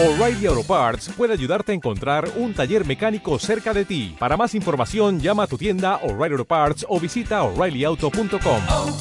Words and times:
O'Reilly 0.00 0.46
Auto 0.46 0.62
Parts 0.62 1.10
puede 1.16 1.32
ayudarte 1.32 1.72
a 1.72 1.74
encontrar 1.74 2.30
un 2.36 2.54
taller 2.54 2.86
mecánico 2.86 3.36
cerca 3.40 3.74
de 3.74 3.84
ti. 3.84 4.14
Para 4.16 4.36
más 4.36 4.54
información, 4.54 5.18
llama 5.18 5.42
a 5.42 5.46
tu 5.48 5.58
tienda 5.58 5.96
O'Reilly 6.04 6.34
Auto 6.34 6.44
Parts 6.44 6.86
o 6.88 7.00
visita 7.00 7.42
oreillyauto.com. 7.42 8.62
oh, 8.68 8.96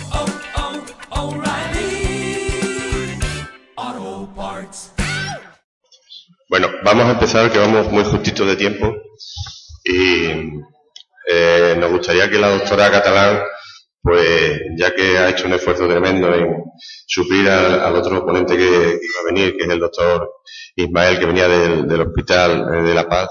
oh, 3.77 4.29
Parts. 4.35 4.91
Bueno, 6.49 6.67
vamos 6.83 7.05
a 7.05 7.11
empezar, 7.11 7.51
que 7.51 7.59
vamos 7.59 7.91
muy 7.91 8.03
justito 8.03 8.43
de 8.47 8.55
tiempo. 8.55 8.91
Y 9.85 10.29
eh, 11.29 11.75
nos 11.77 11.91
gustaría 11.91 12.27
que 12.27 12.39
la 12.39 12.49
doctora 12.49 12.89
Catalán, 12.89 13.43
pues 14.01 14.59
ya 14.77 14.93
que 14.95 15.17
ha 15.17 15.29
hecho 15.29 15.47
un 15.47 15.53
esfuerzo 15.53 15.87
tremendo 15.87 16.33
en 16.33 16.63
suplir 17.07 17.49
al, 17.49 17.95
otro 17.95 18.25
ponente 18.25 18.55
que, 18.57 18.63
iba 18.65 19.19
a 19.21 19.33
venir, 19.33 19.55
que 19.57 19.63
es 19.65 19.69
el 19.69 19.79
doctor 19.79 20.29
Ismael, 20.75 21.19
que 21.19 21.25
venía 21.25 21.47
del, 21.47 22.01
Hospital 22.01 22.75
eh, 22.75 22.81
de 22.83 22.93
La 22.93 23.07
Paz, 23.09 23.29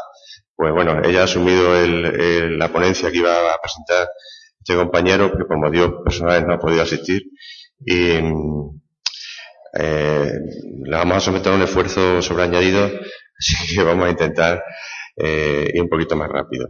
pues 0.54 0.72
bueno, 0.72 1.00
ella 1.04 1.22
ha 1.22 1.24
asumido 1.24 1.76
el- 1.76 2.58
la 2.58 2.68
ponencia 2.72 3.10
que 3.10 3.18
iba 3.18 3.32
a 3.52 3.58
presentar 3.60 4.08
este 4.58 4.74
compañero, 4.74 5.30
que 5.36 5.44
por 5.44 5.58
motivos 5.58 6.02
personales 6.04 6.46
no 6.46 6.54
ha 6.54 6.58
podido 6.58 6.82
asistir. 6.82 7.22
Y 7.84 8.18
mm, 8.22 8.80
eh, 9.78 10.32
le 10.84 10.96
vamos 10.96 11.16
a 11.18 11.20
someter 11.20 11.52
a 11.52 11.56
un 11.56 11.62
esfuerzo 11.62 12.22
sobreañadido, 12.22 12.84
así 13.38 13.74
que 13.76 13.82
vamos 13.82 14.06
a 14.06 14.10
intentar 14.10 14.62
eh, 15.16 15.70
ir 15.74 15.82
un 15.82 15.88
poquito 15.88 16.16
más 16.16 16.28
rápido. 16.28 16.68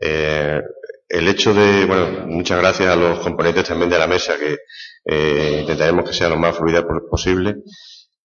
Eh, 0.00 0.60
el 1.08 1.28
hecho 1.28 1.54
de, 1.54 1.84
bueno, 1.86 2.26
muchas 2.26 2.58
gracias 2.60 2.88
a 2.90 2.96
los 2.96 3.20
componentes 3.20 3.64
también 3.64 3.90
de 3.90 3.98
la 3.98 4.06
mesa, 4.06 4.34
que 4.38 4.56
eh, 5.04 5.58
intentaremos 5.62 6.04
que 6.08 6.14
sea 6.14 6.28
lo 6.28 6.36
más 6.36 6.56
fluida 6.56 6.84
posible. 7.10 7.56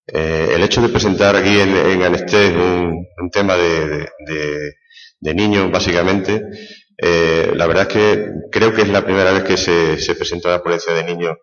Eh, 0.08 0.52
el 0.56 0.64
hecho 0.64 0.82
de 0.82 0.90
presentar 0.90 1.36
aquí 1.36 1.60
en, 1.60 1.76
en 1.76 2.02
Anestés 2.04 2.54
un, 2.56 3.06
un 3.22 3.30
tema 3.32 3.56
de, 3.56 3.88
de- 3.88 4.10
de- 4.28 4.74
de 5.24 5.34
niños, 5.36 5.72
básicamente, 5.72 6.42
eh, 6.98 7.52
la 7.56 7.68
verdad 7.68 7.88
es 7.88 7.94
que 7.94 8.26
creo 8.52 8.74
que 8.74 8.82
es 8.84 8.90
la 8.90 9.06
primera 9.06 9.32
vez 9.32 9.44
que 9.44 9.56
se, 9.58 10.00
se 10.00 10.16
presenta 10.16 10.50
una 10.50 10.64
ponencia 10.64 10.94
de 10.94 11.04
niños 11.04 11.38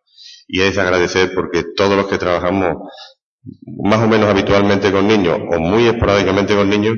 y 0.48 0.62
es 0.62 0.74
de 0.76 0.80
agradecer 0.82 1.32
porque 1.34 1.64
todos 1.76 1.96
los 1.96 2.08
que 2.08 2.18
trabajamos 2.18 2.76
más 3.84 4.00
o 4.02 4.08
menos 4.08 4.28
habitualmente 4.28 4.92
con 4.92 5.06
niños 5.06 5.38
o 5.50 5.58
muy 5.60 5.86
esporádicamente 5.86 6.54
con 6.54 6.68
niños, 6.68 6.96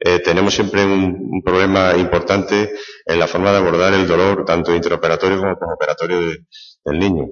eh, 0.00 0.20
tenemos 0.20 0.54
siempre 0.54 0.84
un, 0.84 1.16
un 1.30 1.42
problema 1.42 1.94
importante 1.96 2.72
en 3.06 3.18
la 3.18 3.26
forma 3.26 3.50
de 3.52 3.58
abordar 3.58 3.92
el 3.94 4.06
dolor, 4.06 4.44
tanto 4.44 4.74
interoperatorio 4.74 5.38
como 5.38 5.58
postoperatorio 5.58 6.20
de- 6.20 6.38
del 6.84 6.98
niño. 6.98 7.26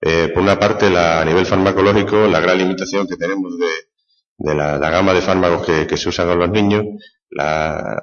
Eh, 0.00 0.30
por 0.34 0.42
una 0.42 0.58
parte, 0.58 0.90
la- 0.90 1.20
a 1.20 1.24
nivel 1.24 1.46
farmacológico, 1.46 2.26
la 2.26 2.40
gran 2.40 2.58
limitación 2.58 3.06
que 3.06 3.16
tenemos 3.16 3.52
de, 4.38 4.54
la, 4.54 4.78
gama 4.90 5.12
de 5.14 5.22
fármacos 5.22 5.64
que, 5.86 5.96
se 5.96 6.08
usan 6.08 6.26
con 6.28 6.38
los 6.40 6.50
niños, 6.50 6.84
la, 7.30 8.00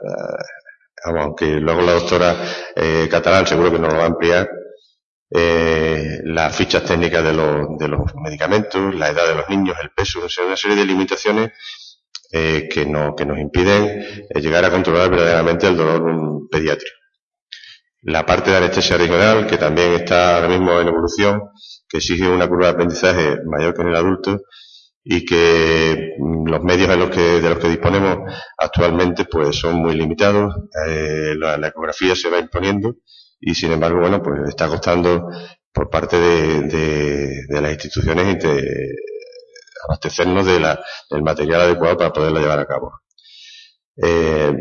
la- 1.06 1.22
aunque 1.22 1.46
luego 1.60 1.82
la 1.82 1.94
doctora 1.94 2.36
eh, 2.76 3.08
Catalán 3.10 3.48
seguro 3.48 3.72
que 3.72 3.80
nos 3.80 3.92
lo 3.92 3.98
va 4.00 4.04
a 4.06 4.08
ampliar, 4.08 4.50
eh, 5.32 6.20
las 6.24 6.56
fichas 6.56 6.84
técnicas 6.84 7.24
de 7.24 7.34
los, 7.34 7.78
de 7.78 7.88
los 7.88 8.02
medicamentos, 8.16 8.96
la 8.96 9.10
edad 9.10 9.28
de 9.28 9.36
los 9.36 9.50
niños, 9.50 9.78
el 9.82 9.92
peso, 9.92 10.22
o 10.26 10.30
sea, 10.30 10.46
una 10.46 10.58
serie 10.58 10.76
de 10.78 10.86
limitaciones 10.86 11.52
eh, 12.32 12.68
que, 12.72 12.86
no, 12.86 13.16
que 13.16 13.26
nos 13.26 13.40
impiden 13.40 13.86
eh, 14.30 14.42
llegar 14.42 14.66
a 14.66 14.72
controlar 14.72 15.10
verdaderamente 15.10 15.68
el 15.68 15.78
dolor 15.78 16.04
pediátrico. 16.52 16.96
La 18.04 18.26
parte 18.26 18.52
de 18.52 18.58
anestesia 18.58 18.98
regional, 18.98 19.46
que 19.48 19.58
también 19.58 19.94
está 19.94 20.36
ahora 20.38 20.48
mismo 20.48 20.80
en 20.80 20.88
evolución, 20.88 21.42
que 21.88 21.98
exige 21.98 22.30
una 22.30 22.48
curva 22.48 22.68
de 22.68 22.72
aprendizaje 22.74 23.38
mayor 23.46 23.74
que 23.74 23.82
en 23.82 23.88
el 23.90 23.96
adulto 23.96 24.42
y 25.04 25.26
que 25.26 26.14
mm, 26.20 26.48
los 26.50 26.62
medios 26.64 26.90
en 26.90 27.00
los 27.00 27.10
que, 27.10 27.42
de 27.42 27.50
los 27.50 27.60
que 27.60 27.70
disponemos 27.70 28.20
actualmente 28.58 29.26
pues 29.26 29.56
son 29.58 29.78
muy 29.82 29.96
limitados. 29.96 30.54
Eh, 30.88 31.36
la, 31.38 31.56
ecografía 31.68 32.16
se 32.16 32.30
va 32.30 32.40
imponiendo 32.40 32.96
y 33.40 33.56
sin 33.56 33.72
embargo, 33.74 34.00
bueno, 34.02 34.22
pues 34.22 34.42
está 34.50 34.68
costando 34.70 35.28
por 35.74 35.90
parte 35.90 36.18
de, 36.20 36.62
de- 36.64 37.36
de 37.50 37.62
las 37.62 37.72
instituciones 37.74 38.28
abastecernos 39.88 40.46
de 40.46 40.60
la- 40.60 40.80
del 41.10 41.24
material 41.24 41.62
adecuado 41.62 41.98
para 41.98 42.14
poderlo 42.14 42.40
llevar 42.40 42.60
a 42.60 42.66
cabo. 42.68 42.92
Eh, 44.02 44.54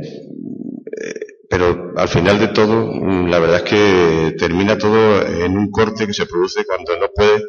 pero 1.50 1.92
al 1.96 2.08
final 2.08 2.38
de 2.38 2.48
todo, 2.48 2.86
mm, 2.92 3.28
la 3.30 3.38
verdad 3.38 3.56
es 3.58 3.62
que 3.62 4.36
termina 4.38 4.76
todo 4.76 5.22
en 5.26 5.56
un 5.56 5.70
corte 5.70 6.06
que 6.06 6.12
se 6.12 6.26
produce 6.26 6.64
cuando 6.66 6.96
no 6.98 7.06
puedes 7.14 7.42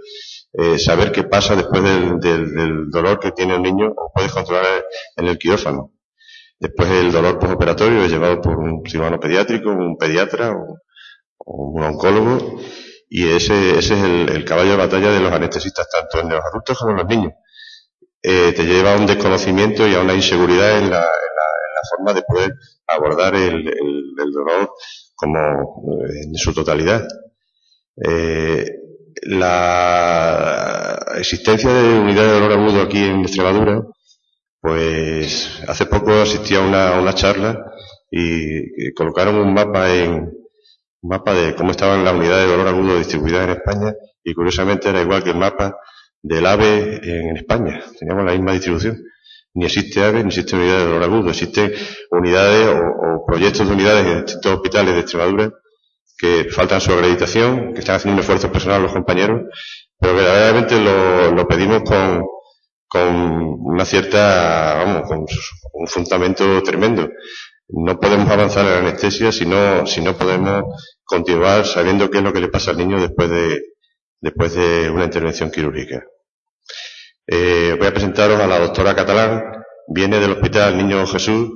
eh, 0.53 0.79
saber 0.79 1.12
qué 1.12 1.24
pasa 1.24 1.56
después 1.56 1.84
del, 1.84 2.19
del- 2.19 2.90
dolor 2.90 3.19
que 3.19 3.31
tiene 3.34 3.56
el 3.56 3.62
niño 3.62 3.88
o 3.96 4.12
puedes 4.13 4.31
controlar 4.31 4.84
en 5.16 5.28
el 5.28 5.38
quirófano. 5.38 5.91
Después 6.59 6.90
el 6.90 7.12
dolor 7.12 7.40
postoperatorio 7.40 8.03
es 8.03 8.12
llevado 8.12 8.41
por 8.41 8.58
un 8.58 8.84
cirujano 8.88 9.19
pediátrico, 9.19 9.69
un 9.69 9.97
pediatra 9.97 10.52
o, 10.52 10.78
o 11.40 11.72
un 11.75 11.84
oncólogo 11.84 12.59
y 13.09 13.28
ese, 13.29 13.78
ese 13.79 13.94
es 13.96 14.03
el, 14.03 14.29
el 14.29 14.46
caballo 14.46 14.72
de 14.72 14.78
batalla 14.78 15.12
de 15.12 15.19
los 15.19 15.31
anestesistas, 15.31 15.88
tanto 15.90 16.19
en 16.25 16.29
los 16.35 16.44
adultos 16.46 16.78
como 16.79 16.91
en 16.91 16.97
los 16.97 17.08
niños. 17.08 17.34
Eh, 18.22 18.53
te 18.56 18.63
lleva 18.66 18.94
a 18.94 18.97
un 18.97 19.06
desconocimiento 19.06 19.88
y 19.88 19.96
a 19.96 20.02
una 20.02 20.13
inseguridad 20.13 20.78
en 20.80 20.90
la, 20.90 20.97
en 20.97 21.02
la- 21.40 21.56
en 21.68 21.74
la 21.75 21.81
forma 21.96 22.13
de 22.13 22.22
poder 22.24 22.53
abordar 22.88 23.35
el, 23.35 23.68
el- 23.68 24.13
el 24.24 24.31
dolor 24.31 24.72
como 25.16 25.40
eh, 26.06 26.22
en 26.25 26.35
su 26.35 26.53
totalidad. 26.53 27.08
Eh, 28.03 28.66
la 29.24 30.97
existencia 31.18 31.72
de 31.74 32.00
unidades 32.00 32.31
de 32.31 32.40
dolor 32.40 32.52
agudo 32.53 32.81
aquí 32.81 33.03
en 33.03 33.22
Extremadura, 33.22 33.81
pues 34.62 35.62
hace 35.68 35.85
poco 35.85 36.12
asistí 36.13 36.56
a 36.56 36.62
una, 36.62 36.96
a 36.97 37.02
una 37.02 37.13
charla 37.13 37.66
y, 38.12 38.88
y 38.88 38.94
colocaron 38.94 39.35
un 39.35 39.53
mapa 39.53 39.94
en 39.94 40.12
un 41.02 41.09
mapa 41.09 41.34
de 41.34 41.56
cómo 41.56 41.72
estaban 41.72 42.03
las 42.03 42.13
unidades 42.13 42.46
de 42.46 42.52
dolor 42.52 42.68
agudo 42.68 42.97
distribuidas 42.97 43.46
en 43.46 43.52
España 43.52 43.94
y 44.24 44.34
curiosamente 44.34 44.90
era 44.90 45.02
igual 45.02 45.24
que 45.24 45.31
el 45.31 45.38
mapa 45.38 45.78
del 46.22 46.46
AVE 46.46 47.00
en 47.03 47.38
España. 47.38 47.81
Teníamos 47.97 48.25
la 48.25 48.34
misma 48.34 48.53
distribución. 48.53 49.02
Ni 49.53 49.66
existe 49.66 50.03
AVE 50.03 50.24
ni 50.24 50.30
existe 50.30 50.56
unidad 50.56 50.78
de 50.78 50.85
dolor 50.85 51.03
agudo. 51.03 51.30
Existen 51.30 51.74
unidades 52.12 52.68
o, 52.68 52.80
o 52.80 53.25
proyectos 53.25 53.68
de 53.68 53.74
unidades 53.74 54.06
en 54.06 54.25
distintos 54.25 54.53
hospitales 54.53 54.94
de 54.94 55.00
Extremadura 55.02 55.52
que 56.19 56.50
faltan 56.52 56.81
su 56.81 56.91
acreditación, 56.91 57.74
que 57.74 57.79
están 57.79 57.96
haciendo 57.96 58.16
un 58.16 58.19
esfuerzo 58.19 58.52
personal 58.52 58.84
los 58.84 58.91
compañeros, 58.91 59.44
pero 59.97 60.16
verdaderamente 60.16 60.79
lo, 60.79 61.31
lo 61.31 61.47
pedimos 61.47 61.84
con, 61.84 62.25
con 62.90 63.16
una 63.62 63.85
cierta, 63.85 64.84
vamos, 64.84 65.03
con 65.08 65.25
un 65.74 65.88
fundamento 65.88 66.62
tremendo. 66.62 67.08
No 67.69 68.00
podemos 68.00 68.29
avanzar 68.29 68.66
en 68.66 68.72
la 68.72 68.79
anestesia 68.79 69.31
si 69.31 69.46
no, 69.46 69.85
si 69.85 70.02
no 70.02 70.18
podemos 70.18 70.63
continuar 71.06 71.66
sabiendo 71.66 72.09
qué 72.09 72.18
es 72.18 72.24
lo 72.24 72.34
que 72.34 72.41
le 72.41 72.50
pasa 72.50 72.72
al 72.72 72.78
niño 72.78 73.00
después 73.00 73.29
de, 73.29 73.62
después 74.22 74.53
de 74.53 74.90
una 74.90 75.06
intervención 75.06 75.52
quirúrgica. 75.52 76.03
Eh, 77.28 77.75
voy 77.78 77.88
a 77.88 77.94
presentaros 77.94 78.40
a 78.40 78.47
la 78.47 78.59
doctora 78.59 78.96
Catalán, 78.96 79.44
viene 79.88 80.19
del 80.19 80.31
Hospital 80.31 80.78
Niño 80.78 81.06
Jesús, 81.06 81.50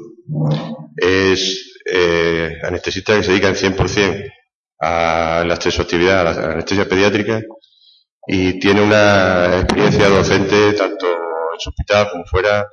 es 0.95 1.81
eh, 1.85 2.59
anestesista 2.63 3.15
que 3.15 3.23
se 3.23 3.31
dedica 3.31 3.49
en 3.49 3.55
100% 3.55 4.31
a 4.79 5.43
la 5.45 5.53
actividad, 5.53 6.19
a 6.19 6.23
la 6.23 6.51
anestesia 6.53 6.87
pediátrica 6.87 7.41
y 8.27 8.59
tiene 8.59 8.81
una 8.81 9.59
experiencia 9.59 10.09
docente 10.09 10.73
tanto 10.73 11.07
en 11.07 11.59
su 11.59 11.69
hospital 11.69 12.09
como 12.11 12.25
fuera 12.25 12.67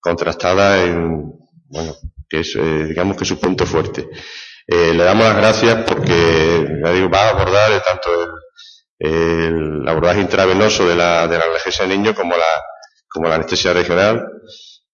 contrastada 0.00 0.82
en, 0.82 1.32
bueno, 1.68 1.94
que 2.28 2.40
es, 2.40 2.54
eh, 2.56 2.84
digamos 2.86 3.16
que 3.16 3.24
su 3.24 3.38
punto 3.38 3.66
fuerte. 3.66 4.08
Eh, 4.66 4.92
le 4.94 5.04
damos 5.04 5.26
las 5.26 5.36
gracias 5.36 5.84
porque, 5.86 6.80
ya 6.84 6.92
digo, 6.92 7.08
va 7.08 7.28
a 7.28 7.30
abordar 7.30 7.82
tanto 7.84 8.10
el, 8.22 8.30
el 8.98 9.86
abordaje 9.88 10.20
intravenoso 10.20 10.88
de 10.88 10.94
la, 10.96 11.26
de 11.28 11.38
la 11.38 11.44
analgesia 11.44 11.86
del 11.86 11.98
niño 12.00 12.14
como 12.14 12.36
la, 12.36 12.62
como 13.08 13.28
la 13.28 13.34
anestesia 13.36 13.72
regional 13.72 14.26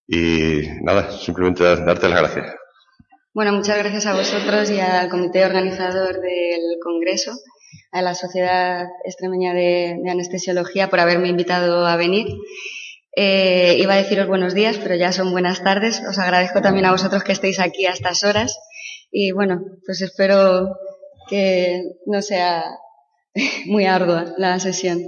y 0.06 0.62
nada, 0.82 1.10
simplemente 1.10 1.62
dar- 1.64 1.84
darte 1.84 2.08
las 2.08 2.20
gracias. 2.20 2.54
Bueno, 3.34 3.52
muchas 3.52 3.78
gracias 3.78 4.04
a 4.06 4.14
vosotros 4.14 4.70
y 4.70 4.78
al 4.80 5.08
comité 5.08 5.44
organizador 5.46 6.20
del 6.20 6.60
Congreso, 6.82 7.32
a 7.92 8.02
la 8.02 8.14
Sociedad 8.14 8.86
Extremeña 9.04 9.54
de, 9.54 9.96
de 10.02 10.10
Anestesiología 10.10 10.90
por 10.90 11.00
haberme 11.00 11.28
invitado 11.28 11.86
a 11.86 11.96
venir. 11.96 12.26
Eh, 13.16 13.76
iba 13.78 13.94
a 13.94 13.98
deciros 13.98 14.26
buenos 14.26 14.52
días, 14.54 14.78
pero 14.82 14.96
ya 14.96 15.12
son 15.12 15.30
buenas 15.32 15.62
tardes. 15.62 16.02
Os 16.08 16.18
agradezco 16.18 16.60
también 16.60 16.86
a 16.86 16.92
vosotros 16.92 17.24
que 17.24 17.32
estéis 17.32 17.58
aquí 17.60 17.86
a 17.86 17.92
estas 17.92 18.22
horas 18.24 18.58
y 19.10 19.32
bueno, 19.32 19.60
pues 19.86 20.00
espero 20.02 20.68
que 21.28 21.82
no 22.06 22.20
sea 22.22 22.64
muy 23.66 23.86
ardua 23.86 24.34
la 24.38 24.58
sesión. 24.60 25.00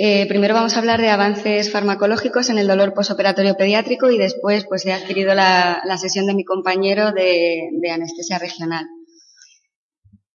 Eh, 0.00 0.26
primero 0.26 0.54
vamos 0.54 0.76
a 0.76 0.78
hablar 0.78 1.00
de 1.00 1.08
avances 1.08 1.72
farmacológicos 1.72 2.50
en 2.50 2.58
el 2.58 2.68
dolor 2.68 2.94
posoperatorio 2.94 3.56
pediátrico 3.56 4.10
y 4.10 4.18
después 4.18 4.64
pues 4.68 4.86
he 4.86 4.92
adquirido 4.92 5.34
la, 5.34 5.82
la 5.84 5.98
sesión 5.98 6.26
de 6.26 6.34
mi 6.34 6.44
compañero 6.44 7.10
de, 7.10 7.68
de 7.72 7.90
anestesia 7.90 8.38
regional. 8.38 8.86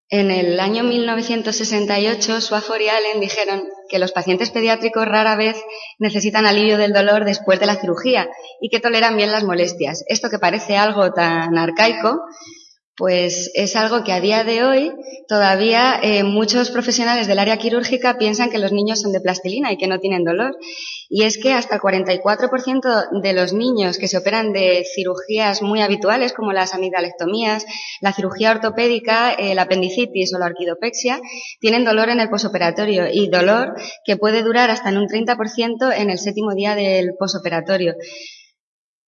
En 0.09 0.29
el 0.29 0.59
año 0.59 0.83
1968, 0.83 2.41
Swafford 2.41 2.81
y 2.81 2.89
Allen 2.89 3.19
dijeron 3.19 3.63
que 3.89 3.97
los 3.97 4.11
pacientes 4.11 4.51
pediátricos 4.51 5.07
rara 5.07 5.35
vez 5.35 5.55
necesitan 5.97 6.45
alivio 6.45 6.77
del 6.77 6.93
dolor 6.93 7.25
después 7.25 7.59
de 7.59 7.65
la 7.65 7.77
cirugía 7.77 8.29
y 8.61 8.69
que 8.69 8.79
toleran 8.79 9.17
bien 9.17 9.31
las 9.31 9.43
molestias. 9.43 10.03
Esto 10.07 10.29
que 10.29 10.37
parece 10.37 10.77
algo 10.77 11.13
tan 11.13 11.57
arcaico, 11.57 12.19
pues 12.95 13.49
es 13.55 13.75
algo 13.75 14.03
que 14.03 14.11
a 14.13 14.21
día 14.21 14.43
de 14.43 14.63
hoy 14.63 14.91
todavía 15.27 15.99
eh, 16.03 16.23
muchos 16.23 16.69
profesionales 16.69 17.27
del 17.27 17.39
área 17.39 17.57
quirúrgica 17.57 18.17
piensan 18.19 18.51
que 18.51 18.59
los 18.59 18.71
niños 18.71 19.01
son 19.01 19.11
de 19.11 19.19
plastilina 19.19 19.71
y 19.71 19.77
que 19.77 19.87
no 19.87 19.99
tienen 19.99 20.23
dolor. 20.23 20.55
Y 21.09 21.23
es 21.23 21.37
que 21.37 21.53
hasta 21.53 21.75
el 21.75 21.81
44% 21.81 23.21
de 23.21 23.33
los 23.33 23.53
niños 23.53 23.97
que 23.97 24.07
se 24.07 24.17
operan 24.17 24.53
de 24.53 24.85
cirugías 24.95 25.61
muy 25.61 25.81
habituales 25.81 26.33
como 26.33 26.53
las 26.53 26.73
amidalectomías, 26.75 27.65
la 27.99 28.13
cirugía 28.13 28.51
ortopédica, 28.51 29.33
eh, 29.33 29.55
la 29.55 29.63
apendicitis 29.63 30.33
o 30.35 30.39
la 30.39 30.45
orquidopexia, 30.45 31.19
tienen 31.59 31.85
dolor 31.85 32.09
en 32.09 32.19
el 32.19 32.29
posoperatorio 32.29 33.07
y 33.11 33.27
dolor 33.29 33.73
que 34.05 34.17
puede 34.17 34.43
durar 34.43 34.69
hasta 34.69 34.89
en 34.89 34.97
un 34.97 35.07
30% 35.07 35.91
en 35.95 36.09
el 36.11 36.19
séptimo 36.19 36.53
día 36.53 36.75
del 36.75 37.15
posoperatorio. 37.17 37.95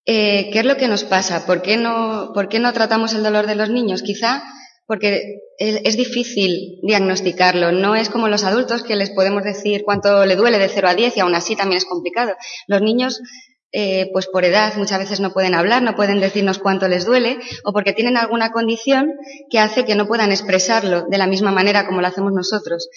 Eh, 0.06 0.50
¿Qué 0.52 0.60
es 0.60 0.64
lo 0.64 0.76
que 0.76 0.86
nos 0.86 1.02
pasa? 1.02 1.46
¿Por 1.46 1.62
qué, 1.62 1.76
no, 1.76 2.30
¿Por 2.32 2.48
qué 2.48 2.60
no 2.60 2.72
tratamos 2.72 3.12
el 3.12 3.24
dolor 3.24 3.46
de 3.46 3.56
los 3.56 3.70
niños? 3.70 4.02
Quizá 4.02 4.44
porque 4.86 5.40
es, 5.58 5.96
difícil 5.96 6.78
diagnosticarlo. 6.82 7.72
No 7.72 7.96
es 7.96 8.08
como 8.08 8.28
los 8.28 8.44
adultos 8.44 8.84
que 8.84 8.94
les 8.94 9.10
podemos 9.10 9.42
decir 9.42 9.82
cuánto 9.84 10.24
le 10.24 10.36
duele 10.36 10.58
de 10.58 10.68
0 10.68 10.88
a 10.88 10.94
10 10.94 11.16
y 11.16 11.20
aún 11.20 11.34
así 11.34 11.56
también 11.56 11.78
es 11.78 11.84
complicado. 11.84 12.34
Los 12.68 12.82
niños, 12.82 13.20
eh, 13.72 14.08
pues 14.12 14.28
por 14.28 14.44
edad 14.44 14.76
muchas 14.76 15.00
veces 15.00 15.18
no 15.18 15.32
pueden 15.32 15.54
hablar, 15.54 15.82
no 15.82 15.96
pueden 15.96 16.20
decirnos 16.20 16.60
cuánto 16.60 16.86
les 16.86 17.04
duele 17.04 17.38
o 17.64 17.72
porque 17.72 17.92
tienen 17.92 18.16
alguna 18.16 18.52
condición 18.52 19.12
que 19.50 19.58
hace 19.58 19.84
que 19.84 19.96
no 19.96 20.06
puedan 20.06 20.30
expresarlo 20.30 21.06
de 21.10 21.18
la 21.18 21.26
misma 21.26 21.50
manera 21.50 21.84
como 21.84 22.00
lo 22.00 22.06
hacemos 22.06 22.32
nosotros. 22.32 22.88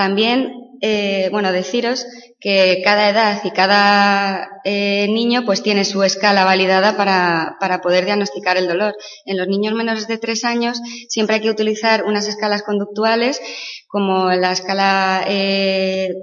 También, 0.00 0.70
eh, 0.80 1.28
bueno, 1.30 1.52
deciros 1.52 2.06
que 2.40 2.80
cada 2.82 3.10
edad 3.10 3.42
y 3.44 3.50
cada 3.50 4.48
eh, 4.64 5.06
niño 5.10 5.44
pues 5.44 5.62
tiene 5.62 5.84
su 5.84 6.02
escala 6.02 6.46
validada 6.46 6.96
para, 6.96 7.58
para, 7.60 7.82
poder 7.82 8.06
diagnosticar 8.06 8.56
el 8.56 8.66
dolor. 8.66 8.94
En 9.26 9.36
los 9.36 9.46
niños 9.46 9.74
menores 9.74 10.08
de 10.08 10.16
tres 10.16 10.44
años 10.44 10.80
siempre 11.10 11.34
hay 11.34 11.42
que 11.42 11.50
utilizar 11.50 12.04
unas 12.06 12.26
escalas 12.28 12.62
conductuales 12.62 13.42
como 13.88 14.30
la 14.30 14.52
escala 14.52 15.22
eh, 15.28 16.14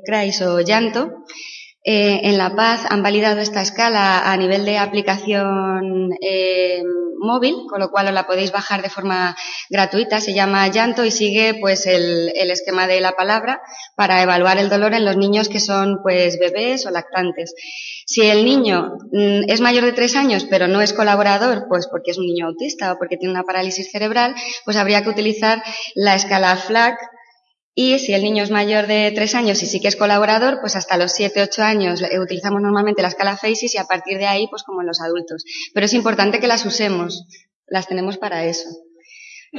o 0.47 0.59
llanto 0.61 1.11
eh, 1.89 2.19
en 2.27 2.37
La 2.37 2.53
Paz 2.53 2.81
han 2.89 3.01
validado 3.01 3.39
esta 3.39 3.61
escala 3.61 4.29
a 4.29 4.35
nivel 4.35 4.65
de 4.65 4.77
aplicación 4.77 6.11
eh, 6.19 6.83
móvil, 7.17 7.55
con 7.69 7.79
lo 7.79 7.91
cual 7.91 8.07
os 8.07 8.13
la 8.13 8.27
podéis 8.27 8.51
bajar 8.51 8.81
de 8.81 8.89
forma 8.89 9.37
gratuita. 9.69 10.19
Se 10.19 10.33
llama 10.33 10.67
Llanto 10.67 11.05
y 11.05 11.11
sigue 11.11 11.53
pues 11.61 11.85
el, 11.85 12.33
esquema 12.51 12.87
de 12.87 12.99
la 12.99 13.13
palabra 13.13 13.61
para 13.95 14.21
evaluar 14.21 14.57
el 14.57 14.67
dolor 14.67 14.93
en 14.93 15.05
los 15.05 15.15
niños 15.15 15.47
que 15.47 15.61
son 15.61 15.99
pues 16.03 16.37
bebés 16.37 16.85
o 16.85 16.91
lactantes. 16.91 17.53
Si 18.05 18.21
el 18.21 18.43
niño 18.43 18.97
mm, 19.13 19.43
es 19.47 19.61
mayor 19.61 19.85
de 19.85 19.93
tres 19.93 20.17
años 20.17 20.45
pero 20.49 20.67
no 20.67 20.81
es 20.81 20.91
colaborador, 20.91 21.67
pues 21.69 21.87
porque 21.87 22.11
es 22.11 22.17
un 22.17 22.25
niño 22.25 22.47
autista 22.47 22.91
o 22.91 22.97
porque 22.97 23.15
tiene 23.15 23.31
una 23.33 23.43
parálisis 23.43 23.89
cerebral, 23.89 24.35
pues 24.65 24.75
habría 24.75 25.03
que 25.03 25.09
utilizar 25.09 25.63
la 25.95 26.15
escala 26.15 26.57
FLAC 26.57 26.97
y 27.79 27.99
si 27.99 28.11
el 28.15 28.23
niño 28.23 28.43
es 28.43 28.49
mayor 28.49 28.87
de 28.87 29.11
tres 29.13 29.35
años 29.35 29.61
y 29.61 29.67
sí 29.67 29.79
que 29.79 29.87
es 29.87 29.95
colaborador, 29.95 30.61
pues 30.61 30.75
hasta 30.75 30.97
los 30.97 31.11
siete, 31.11 31.43
ocho 31.43 31.61
años 31.61 32.01
utilizamos 32.19 32.59
normalmente 32.59 33.03
la 33.03 33.09
escala 33.09 33.37
FACES 33.37 33.75
y 33.75 33.77
a 33.77 33.83
partir 33.83 34.17
de 34.17 34.25
ahí, 34.25 34.47
pues 34.49 34.63
como 34.63 34.81
en 34.81 34.87
los 34.87 34.99
adultos. 34.99 35.43
Pero 35.75 35.85
es 35.85 35.93
importante 35.93 36.39
que 36.39 36.47
las 36.47 36.65
usemos. 36.65 37.27
Las 37.67 37.87
tenemos 37.87 38.17
para 38.17 38.45
eso. 38.45 38.67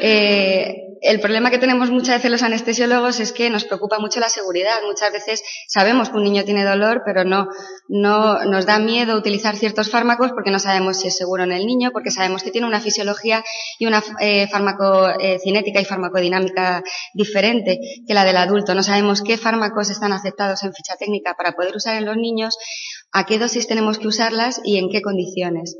Eh, 0.01 0.89
el 1.01 1.21
problema 1.21 1.51
que 1.51 1.59
tenemos 1.59 1.91
muchas 1.91 2.17
veces 2.17 2.31
los 2.31 2.43
anestesiólogos 2.43 3.21
es 3.21 3.33
que 3.33 3.51
nos 3.51 3.65
preocupa 3.65 3.99
mucho 3.99 4.21
la 4.21 4.29
seguridad. 4.29 4.81
Muchas 4.85 5.13
veces 5.13 5.43
sabemos 5.69 6.11
que 6.11 6.17
un 6.17 6.25
niño 6.25 6.45
tiene 6.45 6.65
dolor, 6.65 7.03
pero 7.05 7.25
no, 7.25 7.49
no 7.89 8.45
nos 8.45 8.67
da 8.67 8.79
miedo 8.79 9.17
utilizar 9.17 9.57
ciertos 9.57 9.91
fármacos 9.91 10.33
porque 10.33 10.51
no 10.51 10.59
sabemos 10.59 10.99
si 10.99 11.09
es 11.09 11.17
seguro 11.17 11.45
en 11.45 11.53
el 11.53 11.67
niño, 11.67 11.91
porque 11.93 12.11
sabemos 12.11 12.43
que 12.43 12.51
tiene 12.51 12.67
una 12.67 12.81
fisiología 12.81 13.45
y 13.79 13.87
una 13.87 14.03
eh, 14.21 14.49
farmacocinética 14.49 15.81
y 15.81 15.85
farmacodinámica 15.85 16.83
diferente 17.15 17.79
que 18.07 18.15
la 18.15 18.25
del 18.25 18.37
adulto. 18.37 18.75
No 18.75 18.83
sabemos 18.83 19.23
qué 19.23 19.37
fármacos 19.37 19.91
están 19.91 20.13
aceptados 20.13 20.63
en 20.65 20.73
ficha 20.73 20.97
técnica 20.99 21.35
para 21.35 21.53
poder 21.53 21.77
usar 21.77 21.97
en 21.97 22.07
los 22.07 22.17
niños, 22.17 22.57
a 23.13 23.25
qué 23.25 23.39
dosis 23.39 23.69
tenemos 23.69 23.99
que 23.99 24.09
usarlas 24.09 24.61
y 24.65 24.79
en 24.79 24.91
qué 24.91 25.01
condiciones. 25.03 25.77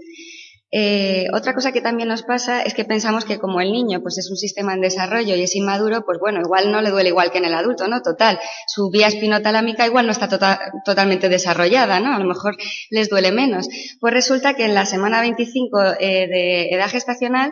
Eh, 0.71 1.29
otra 1.33 1.55
cosa 1.55 1.73
que 1.73 1.81
también 1.81 2.11
nos 2.11 2.23
pasa 2.23 2.63
es 2.63 2.75
que 2.75 2.85
pensamos 2.85 3.25
que 3.25 3.39
como 3.39 3.63
el 3.63 3.73
niño 3.73 4.03
pues 4.03 4.19
es 4.19 4.31
un 4.31 4.37
sistema 4.37 4.75
en 4.75 4.83
desarrollo 4.83 5.35
y 5.35 5.43
es 5.43 5.57
inmaduro, 5.57 6.05
pues 6.05 6.19
bueno, 6.21 6.41
igual 6.41 6.71
no 6.71 6.83
le 6.83 6.91
duele 6.91 7.09
igual 7.09 7.31
que 7.31 7.39
en 7.39 7.47
el 7.47 7.55
adulto, 7.55 7.89
¿no? 7.89 8.03
Total, 8.03 8.39
su 8.67 8.91
vía 8.91 9.07
espinotalámica 9.07 9.87
igual 9.87 10.05
no 10.05 10.13
está 10.13 10.29
tota-, 10.29 10.61
totalmente 10.85 11.31
desarrollada, 11.31 12.01
¿no? 12.01 12.15
A 12.15 12.19
lo 12.19 12.27
mejor 12.27 12.57
les 12.91 13.09
duele 13.09 13.33
menos. 13.33 13.67
Pues 13.99 14.13
resulta 14.13 14.55
que 14.55 14.67
en 14.67 14.75
la 14.75 14.85
semana 14.85 15.21
25 15.23 15.83
eh, 16.01 16.29
de 16.29 16.69
edad 16.69 16.91
gestacional 16.91 17.51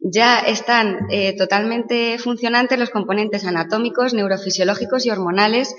ya 0.00 0.40
están 0.40 1.06
eh, 1.10 1.36
totalmente 1.36 2.18
funcionantes 2.18 2.78
los 2.78 2.90
componentes 2.90 3.44
anatómicos, 3.44 4.12
neurofisiológicos 4.12 5.06
y 5.06 5.10
hormonales 5.10 5.74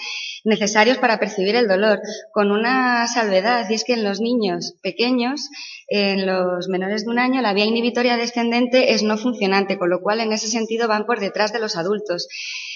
necesarios 0.47 0.97
para 0.97 1.19
percibir 1.19 1.55
el 1.55 1.67
dolor, 1.67 1.99
con 2.31 2.51
una 2.51 3.05
salvedad, 3.07 3.69
y 3.69 3.73
es 3.73 3.83
que 3.83 3.93
en 3.93 4.03
los 4.03 4.21
niños 4.21 4.75
pequeños, 4.81 5.49
en 5.89 6.25
los 6.25 6.69
menores 6.69 7.03
de 7.03 7.11
un 7.11 7.19
año, 7.19 7.41
la 7.41 7.53
vía 7.53 7.65
inhibitoria 7.65 8.17
descendente 8.17 8.93
es 8.93 9.03
no 9.03 9.17
funcionante, 9.17 9.77
con 9.77 9.89
lo 9.89 10.01
cual 10.01 10.21
en 10.21 10.31
ese 10.31 10.47
sentido 10.47 10.87
van 10.87 11.05
por 11.05 11.19
detrás 11.19 11.51
de 11.51 11.59
los 11.59 11.75
adultos. 11.75 12.27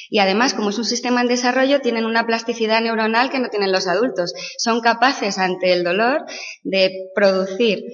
Y 0.09 0.19
además, 0.19 0.53
como 0.53 0.71
es 0.71 0.77
un 0.77 0.85
sistema 0.85 1.21
en 1.21 1.27
desarrollo, 1.27 1.79
tienen 1.79 2.05
una 2.05 2.27
plasticidad 2.27 2.81
neuronal 2.81 3.29
que 3.29 3.39
no 3.39 3.47
tienen 3.47 3.71
los 3.71 3.87
adultos. 3.87 4.33
Son 4.57 4.81
capaces, 4.81 5.37
ante 5.37 5.71
el 5.71 5.85
dolor, 5.85 6.25
de 6.63 6.91
producir 7.15 7.85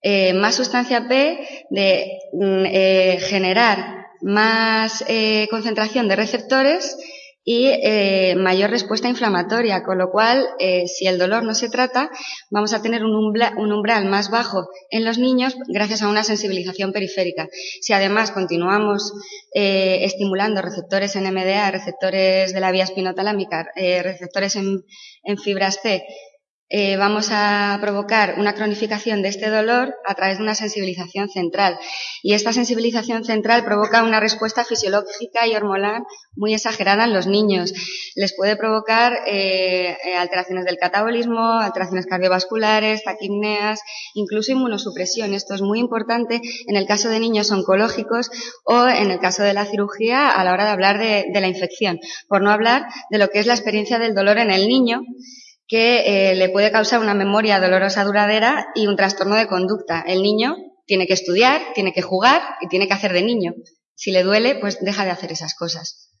eh, 0.00 0.32
más 0.34 0.54
sustancia 0.54 1.08
P, 1.08 1.66
de 1.70 2.18
mm, 2.32 2.64
eh, 2.66 3.18
generar 3.20 4.06
más 4.22 5.04
eh, 5.08 5.48
concentración 5.50 6.08
de 6.08 6.16
receptores 6.16 6.96
y 7.44 7.66
eh, 7.66 8.34
mayor 8.36 8.70
respuesta 8.70 9.08
inflamatoria, 9.08 9.82
con 9.82 9.98
lo 9.98 10.10
cual, 10.10 10.46
eh, 10.58 10.88
si 10.88 11.06
el 11.06 11.18
dolor 11.18 11.42
no 11.44 11.54
se 11.54 11.68
trata, 11.68 12.10
vamos 12.50 12.72
a 12.72 12.80
tener 12.80 13.04
un, 13.04 13.14
umbral 13.14 14.06
más 14.06 14.30
bajo 14.30 14.68
en 14.90 15.04
los 15.04 15.18
niños 15.18 15.56
gracias 15.68 16.02
a 16.02 16.08
una 16.08 16.24
sensibilización 16.24 16.92
periférica. 16.92 17.48
Si 17.82 17.92
además 17.92 18.30
continuamos 18.30 19.12
eh, 19.54 20.04
estimulando 20.04 20.62
receptores 20.62 21.16
en 21.16 21.24
MDA, 21.24 21.70
receptores 21.70 22.54
de 22.54 22.60
la 22.60 22.70
vía 22.70 22.84
espinotalámica, 22.84 23.68
receptores 23.74 24.56
en, 24.56 24.84
en 25.22 25.36
fibras 25.36 25.80
C, 25.82 26.02
eh, 26.70 26.96
vamos 26.96 27.28
a 27.30 27.78
provocar 27.80 28.36
una 28.38 28.54
cronificación 28.54 29.20
de 29.20 29.28
este 29.28 29.50
dolor 29.50 29.94
a 30.06 30.14
través 30.14 30.38
de 30.38 30.44
una 30.44 30.54
sensibilización 30.54 31.28
central. 31.28 31.78
Y 32.22 32.32
esta 32.32 32.54
sensibilización 32.54 33.24
central 33.24 33.64
provoca 33.64 34.02
una 34.02 34.18
respuesta 34.18 34.64
fisiológica 34.64 35.46
y 35.46 35.54
hormonal 35.54 36.04
muy 36.34 36.54
exagerada 36.54 37.04
en 37.04 37.12
los 37.12 37.26
niños. 37.26 37.72
Les 38.16 38.34
puede 38.34 38.56
provocar 38.56 39.12
eh, 39.26 39.96
eh, 40.04 40.16
alteraciones 40.16 40.64
del 40.64 40.78
catabolismo, 40.78 41.60
alteraciones 41.60 42.06
cardiovasculares, 42.06 43.04
taquipneas, 43.04 43.80
incluso 44.14 44.52
inmunosupresión. 44.52 45.34
Esto 45.34 45.54
es 45.54 45.60
muy 45.60 45.78
importante 45.78 46.40
en 46.66 46.76
el 46.76 46.86
caso 46.86 47.10
de 47.10 47.20
niños 47.20 47.50
oncológicos 47.50 48.30
o 48.64 48.88
en 48.88 49.10
el 49.10 49.20
caso 49.20 49.42
de 49.42 49.52
la 49.52 49.66
cirugía 49.66 50.30
a 50.30 50.42
la 50.44 50.52
hora 50.52 50.64
de 50.64 50.70
hablar 50.70 50.98
de 50.98 51.40
la 51.40 51.46
infección. 51.46 52.00
Por 52.26 52.42
no 52.42 52.50
hablar 52.50 52.86
de 53.10 53.18
lo 53.18 53.28
que 53.28 53.40
es 53.40 53.46
la 53.46 53.54
experiencia 53.54 53.98
del 53.98 54.14
dolor 54.14 54.38
en 54.38 54.50
el 54.50 54.66
niño 54.66 55.02
que 55.74 56.30
eh, 56.30 56.34
le 56.36 56.50
puede 56.50 56.70
causar 56.70 57.00
una 57.00 57.14
memoria 57.14 57.58
dolorosa 57.58 58.04
duradera 58.04 58.68
y 58.76 58.86
un 58.86 58.94
trastorno 58.94 59.34
de 59.34 59.48
conducta. 59.48 60.04
El 60.06 60.22
niño 60.22 60.54
tiene 60.86 61.08
que 61.08 61.14
estudiar, 61.14 61.60
tiene 61.74 61.92
que 61.92 62.00
jugar 62.00 62.40
y 62.60 62.68
tiene 62.68 62.86
que 62.86 62.94
hacer 62.94 63.12
de 63.12 63.22
niño. 63.22 63.54
Si 63.96 64.12
le 64.12 64.22
duele, 64.22 64.54
pues 64.54 64.78
deja 64.80 65.04
de 65.04 65.10
hacer 65.10 65.32
esas 65.32 65.56
cosas. 65.56 66.12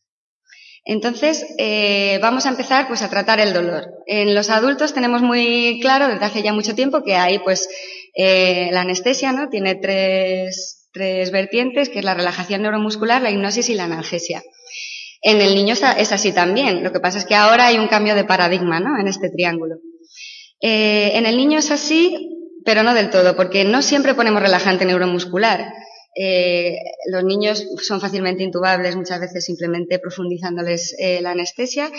Entonces, 0.84 1.46
eh, 1.58 2.18
vamos 2.20 2.46
a 2.46 2.48
empezar 2.48 2.88
pues 2.88 3.02
a 3.02 3.10
tratar 3.10 3.38
el 3.38 3.52
dolor. 3.52 3.84
En 4.08 4.34
los 4.34 4.50
adultos 4.50 4.92
tenemos 4.92 5.22
muy 5.22 5.78
claro 5.80 6.08
desde 6.08 6.24
hace 6.24 6.42
ya 6.42 6.52
mucho 6.52 6.74
tiempo 6.74 7.04
que 7.04 7.14
hay 7.14 7.38
pues 7.38 7.68
eh, 8.16 8.70
la 8.72 8.80
anestesia, 8.80 9.30
¿no? 9.30 9.50
Tiene 9.50 9.76
tres, 9.76 10.88
tres 10.92 11.30
vertientes, 11.30 11.90
que 11.90 12.00
es 12.00 12.04
la 12.04 12.14
relajación 12.14 12.62
neuromuscular, 12.62 13.22
la 13.22 13.30
hipnosis 13.30 13.68
y 13.68 13.74
la 13.74 13.84
analgesia. 13.84 14.42
En 15.26 15.40
el 15.40 15.54
niño 15.54 15.72
es 15.72 16.12
así 16.12 16.32
también. 16.32 16.84
Lo 16.84 16.92
que 16.92 17.00
pasa 17.00 17.16
es 17.16 17.24
que 17.24 17.34
ahora 17.34 17.66
hay 17.66 17.78
un 17.78 17.88
cambio 17.88 18.14
de 18.14 18.24
paradigma 18.24 18.78
¿no? 18.78 19.00
en 19.00 19.08
este 19.08 19.30
triángulo. 19.30 19.76
Eh, 20.60 21.12
en 21.16 21.24
el 21.24 21.38
niño 21.38 21.58
es 21.58 21.70
así, 21.70 22.28
pero 22.62 22.82
no 22.82 22.92
del 22.92 23.08
todo, 23.08 23.34
porque 23.34 23.64
no 23.64 23.80
siempre 23.80 24.12
ponemos 24.12 24.42
relajante 24.42 24.84
neuromuscular. 24.84 25.72
Eh, 26.14 26.76
los 27.10 27.24
niños 27.24 27.66
son 27.82 28.02
fácilmente 28.02 28.42
intubables, 28.42 28.96
muchas 28.96 29.18
veces 29.18 29.46
simplemente 29.46 29.98
profundizándoles 29.98 30.94
eh, 30.98 31.22
la 31.22 31.30
anestesia. 31.30 31.90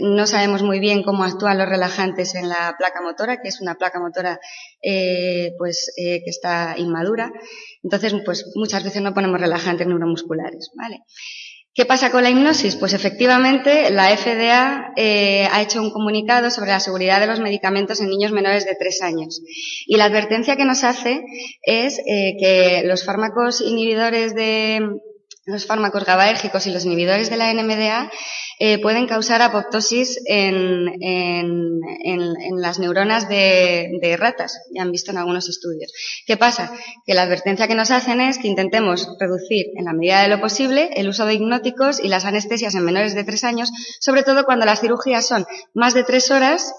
No 0.00 0.26
sabemos 0.26 0.62
muy 0.62 0.80
bien 0.80 1.02
cómo 1.02 1.22
actúan 1.22 1.58
los 1.58 1.68
relajantes 1.68 2.34
en 2.34 2.48
la 2.48 2.76
placa 2.78 3.02
motora, 3.02 3.42
que 3.42 3.48
es 3.48 3.60
una 3.60 3.74
placa 3.74 4.00
motora 4.00 4.40
pues, 5.58 5.92
que 5.96 6.22
está 6.24 6.76
inmadura. 6.78 7.30
Entonces, 7.82 8.14
pues 8.24 8.50
muchas 8.54 8.82
veces 8.82 9.02
no 9.02 9.12
ponemos 9.12 9.38
relajantes 9.38 9.86
neuromusculares, 9.86 10.70
¿vale? 10.74 11.02
¿Qué 11.78 11.86
pasa 11.86 12.10
con 12.10 12.24
la 12.24 12.30
hipnosis? 12.30 12.74
Pues 12.74 12.92
efectivamente 12.92 13.92
la 13.92 14.08
FDA 14.16 14.94
ha 14.96 15.62
hecho 15.62 15.80
un 15.80 15.92
comunicado 15.92 16.50
sobre 16.50 16.70
la 16.72 16.80
seguridad 16.80 17.20
de 17.20 17.28
los 17.28 17.38
medicamentos 17.38 18.00
en 18.00 18.08
niños 18.08 18.32
menores 18.32 18.64
de 18.64 18.74
tres 18.74 19.00
años. 19.00 19.40
Y 19.86 19.96
la 19.96 20.06
advertencia 20.06 20.56
que 20.56 20.64
nos 20.64 20.82
hace 20.82 21.22
es 21.62 22.00
que 22.04 22.82
los 22.84 23.04
fármacos 23.04 23.60
inhibidores 23.60 24.34
de 24.34 24.90
los 25.48 25.66
fármacos 25.66 26.04
GABAérgicos 26.04 26.66
y 26.66 26.70
los 26.70 26.84
inhibidores 26.84 27.30
de 27.30 27.38
la 27.38 27.52
NMDA 27.52 28.10
eh, 28.58 28.80
pueden 28.82 29.06
causar 29.06 29.40
apoptosis 29.40 30.20
en, 30.26 30.88
en, 31.00 31.80
en, 32.04 32.60
las 32.60 32.78
neuronas 32.78 33.28
de, 33.28 33.88
de, 34.02 34.16
ratas, 34.18 34.58
ya 34.74 34.82
han 34.82 34.92
visto 34.92 35.10
en 35.10 35.16
algunos 35.16 35.48
estudios. 35.48 35.90
¿Qué 36.26 36.36
pasa? 36.36 36.70
Que 37.06 37.14
la 37.14 37.22
advertencia 37.22 37.66
que 37.66 37.74
nos 37.74 37.90
hacen 37.90 38.20
es 38.20 38.38
que 38.38 38.48
intentemos 38.48 39.08
reducir 39.18 39.66
en 39.76 39.86
la 39.86 39.94
medida 39.94 40.20
de 40.22 40.28
lo 40.28 40.40
posible 40.40 40.90
el 40.94 41.08
uso 41.08 41.24
de 41.24 41.34
hipnóticos 41.34 41.98
y 41.98 42.08
las 42.08 42.26
anestesias 42.26 42.74
en 42.74 42.84
menores 42.84 43.14
de 43.14 43.24
tres 43.24 43.42
años, 43.42 43.70
sobre 44.00 44.24
todo 44.24 44.44
cuando 44.44 44.66
las 44.66 44.80
cirugías 44.80 45.26
son 45.26 45.46
más 45.72 45.94
de 45.94 46.04
tres 46.04 46.30
horas 46.30 46.74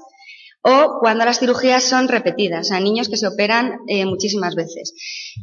o 0.62 1.00
cuando 1.00 1.24
las 1.24 1.40
cirugías 1.40 1.84
son 1.84 2.10
repetidas, 2.10 2.72
a 2.72 2.80
niños 2.82 3.08
que 3.08 3.16
se 3.16 3.28
operan 3.28 3.80
eh, 3.88 4.06
muchísimas 4.06 4.56
veces. 4.56 4.94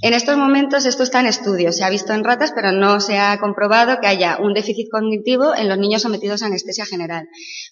En 0.02 0.12
estos 0.12 0.36
momentos 0.36 0.84
esto 0.84 1.02
está 1.02 1.20
en 1.20 1.26
estudio, 1.26 1.72
se 1.72 1.84
ha 1.84 1.90
visto 1.90 2.12
en 2.12 2.22
ratas, 2.22 2.52
pero 2.54 2.70
no 2.72 3.00
se 3.00 3.18
ha 3.18 3.38
comprobado 3.38 3.98
que 4.00 4.08
haya 4.08 4.36
un 4.38 4.52
déficit 4.52 4.88
cognitivo 4.90 5.54
en 5.54 5.68
los 5.68 5.78
niños 5.78 6.02
sometidos 6.02 6.42
a 6.42 6.46
anestesia 6.46 6.84
general. 6.84 7.28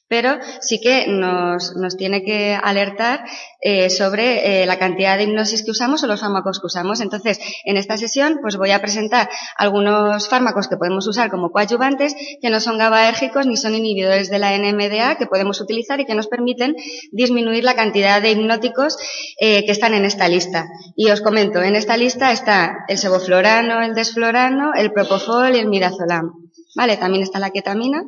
Pero 0.08 0.38
sí 0.60 0.80
que 0.80 1.06
nos, 1.06 1.76
nos 1.76 1.98
tiene 1.98 2.24
que 2.24 2.54
alertar 2.54 3.24
eh, 3.60 3.90
sobre 3.90 4.62
eh, 4.62 4.66
la 4.66 4.78
cantidad 4.78 5.18
de 5.18 5.24
hipnosis 5.24 5.64
que 5.64 5.70
usamos 5.70 6.02
o 6.02 6.06
los 6.06 6.20
fármacos 6.20 6.60
que 6.60 6.66
usamos. 6.66 7.02
Entonces, 7.02 7.38
en 7.64 7.76
esta 7.76 7.98
sesión, 7.98 8.38
pues 8.40 8.56
voy 8.56 8.70
a 8.70 8.80
presentar 8.80 9.28
algunos 9.58 10.28
fármacos 10.28 10.68
que 10.68 10.78
podemos 10.78 11.06
usar 11.06 11.30
como 11.30 11.50
coadyuvantes, 11.50 12.14
que 12.40 12.48
no 12.48 12.60
son 12.60 12.78
GABAérgicos 12.78 13.46
ni 13.46 13.58
son 13.58 13.74
inhibidores 13.74 14.30
de 14.30 14.38
la 14.38 14.56
NMDA, 14.56 15.16
que 15.16 15.26
podemos 15.26 15.60
utilizar 15.60 16.00
y 16.00 16.06
que 16.06 16.14
nos 16.14 16.28
permiten 16.28 16.74
disminuir 17.12 17.33
disminuir 17.34 17.64
la 17.64 17.74
cantidad 17.74 18.22
de 18.22 18.30
hipnóticos 18.30 18.96
eh, 19.40 19.64
que 19.64 19.72
están 19.72 19.94
en 19.94 20.04
esta 20.04 20.28
lista. 20.28 20.68
Y 20.96 21.10
os 21.10 21.20
comento, 21.20 21.62
en 21.62 21.74
esta 21.74 21.96
lista 21.96 22.30
está 22.30 22.84
el 22.88 22.98
sevoflorano, 22.98 23.82
el 23.82 23.94
desflorano, 23.94 24.72
el 24.74 24.92
propofol 24.92 25.56
y 25.56 25.58
el 25.58 25.68
midazolam. 25.68 26.30
Vale, 26.76 26.96
también 26.96 27.24
está 27.24 27.40
la 27.40 27.50
ketamina. 27.50 28.04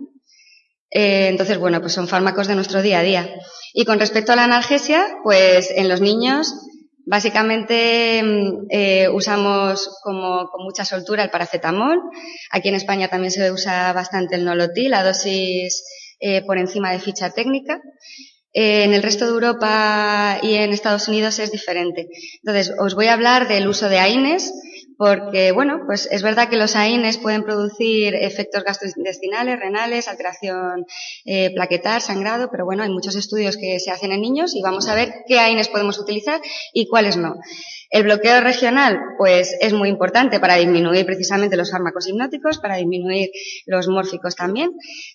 Eh, 0.90 1.26
entonces, 1.28 1.58
bueno, 1.58 1.80
pues 1.80 1.92
son 1.92 2.06
fármacos 2.06 2.46
de 2.46 2.54
nuestro 2.54 2.82
día 2.82 3.00
a 3.00 3.02
día. 3.02 3.28
Y 3.74 3.84
con 3.84 3.98
respecto 3.98 4.32
a 4.32 4.36
la 4.36 4.44
analgesia, 4.44 5.04
pues 5.24 5.72
en 5.74 5.88
los 5.88 6.00
niños 6.00 6.54
Básicamente 7.08 8.20
mm, 8.20 8.66
eh, 8.68 9.08
usamos 9.08 9.88
con 10.02 10.16
mucha 10.64 10.84
soltura 10.84 11.22
el 11.22 11.30
paracetamol. 11.30 12.00
Aquí 12.50 12.68
en 12.68 12.74
España 12.74 13.06
también 13.06 13.30
se 13.30 13.52
usa 13.52 13.92
bastante 13.92 14.34
el 14.34 14.44
nolotil, 14.44 14.90
la 14.90 15.04
dosis 15.04 15.84
por 16.48 16.58
encima 16.58 16.90
de 16.90 16.98
ficha 16.98 17.30
técnica. 17.30 17.80
Eh, 18.58 18.84
en 18.84 18.94
el 18.94 19.02
resto 19.02 19.26
de 19.26 19.32
Europa 19.32 20.38
y 20.40 20.54
en 20.54 20.72
Estados 20.72 21.08
Unidos 21.08 21.38
es 21.40 21.52
diferente. 21.52 22.08
Entonces, 22.42 22.72
os 22.78 22.94
voy 22.94 23.08
a 23.08 23.12
hablar 23.12 23.48
del 23.48 23.68
uso 23.68 23.90
de 23.90 23.98
AINES, 23.98 24.50
porque, 24.96 25.52
bueno, 25.52 25.82
pues 25.86 26.08
es 26.10 26.22
verdad 26.22 26.48
que 26.48 26.56
los 26.56 26.74
AINES 26.74 27.18
pueden 27.18 27.42
producir 27.42 28.14
efectos 28.14 28.64
gastrointestinales, 28.64 29.58
renales, 29.60 30.08
alteración 30.08 30.86
eh, 31.24 31.52
plaquetar, 31.54 32.00
sangrado, 32.00 32.48
pero 32.50 32.64
bueno, 32.64 32.82
hay 32.82 32.90
muchos 32.90 33.14
estudios 33.14 33.56
que 33.56 33.78
se 33.78 33.90
hacen 33.90 34.12
en 34.12 34.20
niños 34.20 34.54
y 34.54 34.62
vamos 34.62 34.88
a 34.88 34.94
ver 34.94 35.12
qué 35.26 35.38
AINES 35.38 35.68
podemos 35.68 35.98
utilizar 35.98 36.40
y 36.72 36.88
cuáles 36.88 37.16
no. 37.16 37.36
El 37.90 38.02
bloqueo 38.02 38.40
regional, 38.40 38.98
pues 39.16 39.56
es 39.60 39.72
muy 39.72 39.88
importante 39.88 40.40
para 40.40 40.56
disminuir 40.56 41.06
precisamente 41.06 41.56
los 41.56 41.70
fármacos 41.70 42.08
hipnóticos, 42.08 42.58
para 42.58 42.76
disminuir 42.76 43.30
los 43.66 43.86
mórficos 43.88 44.34
también, 44.34 44.70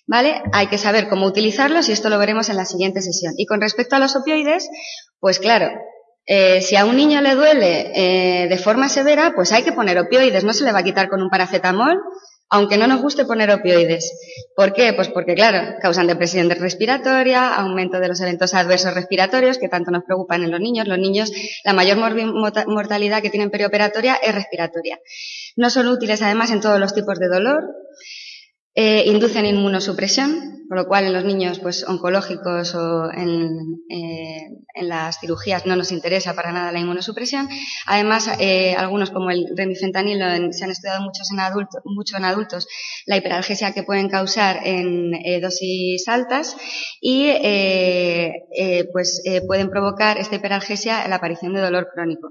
¿vale? 0.06 0.42
Hay 0.52 0.68
que 0.68 0.78
saber 0.78 1.08
cómo 1.08 1.26
utilizarlos 1.26 1.88
y 1.88 1.92
esto 1.92 2.08
lo 2.08 2.18
veremos 2.18 2.48
en 2.48 2.56
la 2.56 2.64
siguiente 2.64 3.02
sesión. 3.02 3.34
Y 3.36 3.46
con 3.46 3.60
respecto 3.60 3.96
a 3.96 3.98
los 3.98 4.16
opioides, 4.16 4.70
pues 5.20 5.38
claro, 5.38 5.70
eh, 6.26 6.60
si 6.60 6.76
a 6.76 6.84
un 6.84 6.96
niño 6.96 7.20
le 7.20 7.34
duele 7.34 7.92
eh, 7.94 8.48
de 8.48 8.58
forma 8.58 8.88
severa, 8.88 9.32
pues 9.34 9.52
hay 9.52 9.62
que 9.64 9.72
poner 9.72 9.98
opioides, 9.98 10.44
no 10.44 10.52
se 10.52 10.64
le 10.64 10.72
va 10.72 10.80
a 10.80 10.84
quitar 10.84 11.08
con 11.08 11.22
un 11.22 11.30
paracetamol, 11.30 12.00
aunque 12.48 12.76
no 12.76 12.86
nos 12.86 13.00
guste 13.00 13.24
poner 13.24 13.50
opioides. 13.50 14.12
¿Por 14.54 14.74
qué? 14.74 14.92
Pues 14.92 15.08
porque, 15.08 15.34
claro, 15.34 15.74
causan 15.80 16.06
depresión 16.06 16.50
respiratoria, 16.50 17.54
aumento 17.54 17.98
de 17.98 18.08
los 18.08 18.20
eventos 18.20 18.52
adversos 18.52 18.92
respiratorios 18.92 19.56
que 19.56 19.68
tanto 19.68 19.90
nos 19.90 20.04
preocupan 20.04 20.44
en 20.44 20.50
los 20.50 20.60
niños. 20.60 20.86
Los 20.86 20.98
niños, 20.98 21.32
la 21.64 21.72
mayor 21.72 21.96
mortalidad 22.66 23.22
que 23.22 23.30
tienen 23.30 23.50
perioperatoria 23.50 24.16
es 24.16 24.34
respiratoria. 24.34 25.00
No 25.56 25.70
son 25.70 25.88
útiles, 25.88 26.20
además, 26.20 26.50
en 26.50 26.60
todos 26.60 26.78
los 26.78 26.94
tipos 26.94 27.18
de 27.18 27.28
dolor. 27.28 27.64
Eh, 28.74 29.04
inducen 29.04 29.44
inmunosupresión, 29.44 30.64
por 30.66 30.78
lo 30.78 30.86
cual 30.86 31.04
en 31.04 31.12
los 31.12 31.26
niños 31.26 31.58
pues, 31.58 31.86
oncológicos 31.86 32.74
o 32.74 33.10
en, 33.12 33.82
eh, 33.90 34.48
en, 34.74 34.88
las 34.88 35.20
cirugías 35.20 35.66
no 35.66 35.76
nos 35.76 35.92
interesa 35.92 36.32
para 36.32 36.52
nada 36.52 36.72
la 36.72 36.78
inmunosupresión. 36.78 37.50
Además, 37.84 38.30
eh, 38.40 38.74
algunos 38.74 39.10
como 39.10 39.30
el 39.30 39.44
remifentanilo 39.54 40.24
se 40.52 40.64
han 40.64 40.70
estudiado 40.70 41.02
muchos 41.02 41.30
en 41.30 41.40
adultos, 41.40 41.82
mucho 41.84 42.16
en 42.16 42.24
adultos 42.24 42.66
la 43.04 43.18
hiperalgesia 43.18 43.74
que 43.74 43.82
pueden 43.82 44.08
causar 44.08 44.60
en 44.66 45.10
dosis 45.42 46.08
altas 46.08 46.56
y 46.98 47.30
pues 48.90 49.22
pueden 49.46 49.68
provocar 49.68 50.16
esta 50.16 50.36
hiperalgesia 50.36 51.06
la 51.08 51.16
aparición 51.16 51.52
de 51.52 51.60
dolor 51.60 51.88
crónico. 51.92 52.30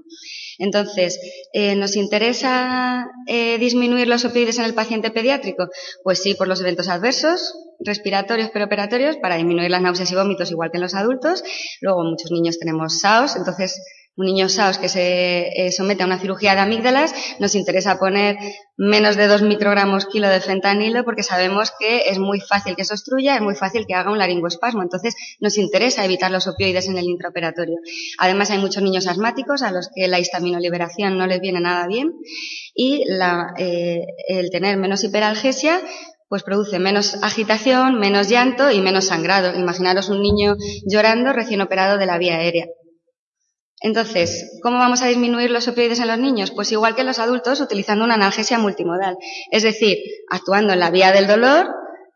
Entonces, 0.58 1.20
eh, 1.52 1.74
¿nos 1.76 1.96
interesa 1.96 3.06
eh, 3.26 3.58
disminuir 3.58 4.08
los 4.08 4.24
opioides 4.24 4.58
en 4.58 4.64
el 4.64 4.74
paciente 4.74 5.10
pediátrico? 5.10 5.68
Pues 6.02 6.22
sí, 6.22 6.34
por 6.34 6.48
los 6.48 6.60
eventos 6.60 6.88
adversos, 6.88 7.54
respiratorios 7.80 8.50
preoperatorios, 8.50 9.16
para 9.16 9.36
disminuir 9.36 9.70
las 9.70 9.82
náuseas 9.82 10.10
y 10.10 10.14
vómitos 10.14 10.50
igual 10.50 10.70
que 10.70 10.78
en 10.78 10.82
los 10.82 10.94
adultos. 10.94 11.42
Luego, 11.80 12.04
muchos 12.04 12.30
niños 12.30 12.58
tenemos 12.58 13.00
SAOS, 13.00 13.36
entonces 13.36 13.80
un 14.16 14.26
niño 14.26 14.48
SAOS 14.48 14.78
que 14.78 14.88
se 14.88 15.48
eh, 15.48 15.72
somete 15.72 16.02
a 16.02 16.06
una 16.06 16.18
cirugía 16.18 16.54
de 16.54 16.60
amígdalas, 16.60 17.14
nos 17.38 17.54
interesa 17.54 17.98
poner 17.98 18.36
menos 18.76 19.16
de 19.16 19.26
2 19.26 19.42
microgramos 19.42 20.06
kilo 20.06 20.28
de 20.28 20.40
fentanilo 20.40 21.04
porque 21.04 21.22
sabemos 21.22 21.72
que 21.78 22.10
es 22.10 22.18
muy 22.18 22.40
fácil 22.40 22.76
que 22.76 22.84
se 22.84 22.92
obstruya, 22.92 23.36
es 23.36 23.40
muy 23.40 23.54
fácil 23.54 23.86
que 23.86 23.94
haga 23.94 24.10
un 24.10 24.18
laringoespasmo. 24.18 24.82
Entonces, 24.82 25.14
nos 25.40 25.56
interesa 25.56 26.04
evitar 26.04 26.30
los 26.30 26.46
opioides 26.46 26.88
en 26.88 26.98
el 26.98 27.04
intraoperatorio. 27.04 27.76
Además, 28.18 28.50
hay 28.50 28.58
muchos 28.58 28.82
niños 28.82 29.06
asmáticos 29.06 29.62
a 29.62 29.70
los 29.70 29.88
que 29.94 30.08
la 30.08 30.20
histaminoliberación 30.20 31.16
no 31.16 31.26
les 31.26 31.40
viene 31.40 31.60
nada 31.60 31.86
bien 31.86 32.12
y 32.74 33.02
eh, 33.58 34.06
el 34.28 34.50
tener 34.50 34.76
menos 34.76 35.04
hiperalgesia 35.04 35.80
pues 36.28 36.42
produce 36.44 36.78
menos 36.78 37.22
agitación, 37.22 37.98
menos 37.98 38.28
llanto 38.28 38.70
y 38.70 38.80
menos 38.80 39.06
sangrado. 39.06 39.54
Imaginaros 39.54 40.08
un 40.08 40.22
niño 40.22 40.56
llorando 40.86 41.34
recién 41.34 41.60
operado 41.60 41.98
de 41.98 42.06
la 42.06 42.16
vía 42.16 42.36
aérea. 42.36 42.66
Entonces, 43.82 44.58
¿cómo 44.62 44.78
vamos 44.78 45.02
a 45.02 45.06
disminuir 45.06 45.50
los 45.50 45.68
opioides 45.68 46.00
en 46.00 46.08
los 46.08 46.18
niños? 46.18 46.50
Pues 46.52 46.70
igual 46.72 46.94
que 46.94 47.00
en 47.00 47.08
los 47.08 47.18
adultos, 47.18 47.60
utilizando 47.60 48.04
una 48.04 48.14
analgesia 48.14 48.58
multimodal. 48.58 49.16
Es 49.50 49.62
decir, 49.62 49.98
actuando 50.30 50.72
en 50.72 50.80
la 50.80 50.90
vía 50.90 51.12
del 51.12 51.26
dolor, 51.26 51.66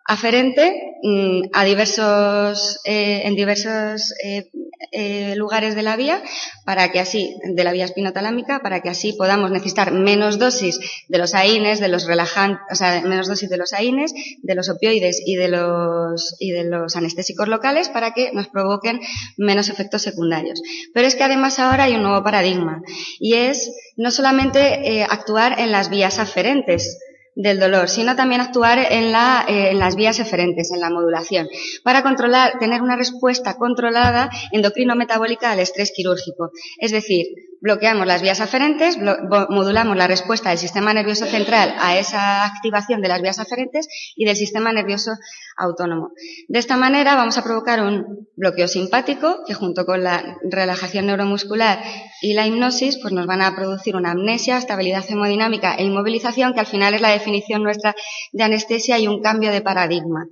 aferente 0.07 0.73
mm, 1.03 1.49
a 1.53 1.65
diversos, 1.65 2.81
eh, 2.85 3.23
en 3.25 3.35
diversos 3.35 4.15
eh, 4.25 4.51
eh, 4.92 5.35
lugares 5.37 5.75
de 5.75 5.83
la 5.83 5.97
vía, 5.97 6.23
para 6.64 6.90
que 6.90 7.00
así, 7.00 7.35
de 7.45 7.64
la 7.64 7.73
vía 7.73 7.85
espinotalámica, 7.85 8.61
para 8.61 8.80
que 8.80 8.88
así 8.88 9.12
podamos 9.12 9.50
necesitar 9.50 9.92
menos 9.92 10.38
dosis 10.38 10.78
de 11.09 11.18
los 11.18 11.35
AINES, 11.35 11.80
de 11.80 11.88
los 11.88 12.06
relajantes, 12.06 12.61
o 12.71 12.75
sea, 12.75 13.00
menos 13.02 13.28
dosis 13.28 13.49
de 13.49 13.56
los 13.56 13.73
AINES, 13.73 14.12
de 14.42 14.54
los 14.54 14.68
opioides 14.68 15.23
y 15.25 15.37
de 15.37 15.49
los, 15.49 16.37
y 16.38 16.50
de 16.50 16.64
los 16.64 16.97
anestésicos 16.97 17.49
locales 17.49 17.88
para 17.88 18.12
que 18.12 18.33
nos 18.33 18.49
provoquen 18.49 19.00
menos 19.37 19.68
efectos 19.68 20.02
secundarios. 20.02 20.62
Pero 20.92 21.06
es 21.06 21.14
que 21.14 21.25
además 21.25 21.59
ahora 21.59 21.85
hay 21.85 21.95
un 21.95 22.02
nuevo 22.02 22.23
paradigma 22.23 22.83
y 23.18 23.35
es 23.35 23.73
no 23.97 24.11
solamente 24.11 25.04
actuar 25.09 25.59
en 25.59 25.73
las 25.73 25.88
vías 25.88 26.18
aferentes, 26.18 26.99
del 27.37 27.61
dolor, 27.61 27.88
sino 27.88 28.16
también 28.16 28.40
actuar 28.40 28.78
en, 28.90 29.12
la, 29.12 29.45
eh, 29.47 29.71
en 29.71 29.78
las 29.78 29.95
vías 29.95 30.19
eferentes, 30.19 30.73
en 30.73 30.81
la 30.81 30.90
modulación, 30.90 31.47
para 31.85 32.02
controlar, 32.02 32.59
tener 32.59 32.81
una 32.81 32.97
respuesta 32.97 33.57
controlada 33.57 34.31
endocrino-metabólica 34.52 35.52
al 35.52 35.61
estrés 35.61 35.93
quirúrgico. 35.95 36.50
Es 36.78 36.90
decir, 36.93 37.26
bloqueamos 37.61 38.07
las 38.07 38.23
vías 38.23 38.41
aferentes, 38.41 38.99
modulamos 38.99 39.97
la 39.97 40.07
respuesta 40.07 40.51
del 40.51 40.59
sistema 40.59 40.93
nervioso 40.93 41.27
central 41.27 41.75
a 41.79 41.99
esa 41.99 42.45
activación 42.45 43.01
de 43.01 43.09
las 43.09 43.23
vías 43.23 43.39
aferentes 43.39 43.89
y 44.15 44.25
del 44.25 44.37
sistema 44.37 44.73
nervioso 44.73 45.13
autónomo. 45.57 46.11
De 46.49 46.59
esta 46.59 46.77
manera 46.77 47.15
vamos 47.17 47.39
a 47.39 47.45
provocar 47.45 47.83
un 47.83 48.29
bloqueo 48.37 48.69
simpático 48.69 49.45
que 49.47 49.55
junto 49.55 49.87
con 49.87 50.03
la 50.03 50.39
relajación 50.43 51.07
neuromuscular 51.07 51.83
y 52.21 52.35
la 52.35 52.47
hipnosis 52.47 52.99
pues 53.01 53.13
nos 53.13 53.27
van 53.27 53.43
a 53.43 53.55
producir 53.55 53.97
una 53.97 54.13
amnesia, 54.13 54.59
estabilidad 54.59 55.05
hemodinámica 55.09 55.75
e 55.75 55.85
inmovilización 55.85 56.55
que 56.55 56.61
al 56.61 56.67
final 56.67 56.95
es 56.95 57.01
la 57.01 57.11
definición 57.11 57.63
nuestra 57.63 57.95
de 58.33 58.45
anestesia 58.45 58.99
y 58.99 59.09
un 59.09 59.23
cambio 59.23 59.51
de 59.51 59.63
paradigma. 59.63 60.27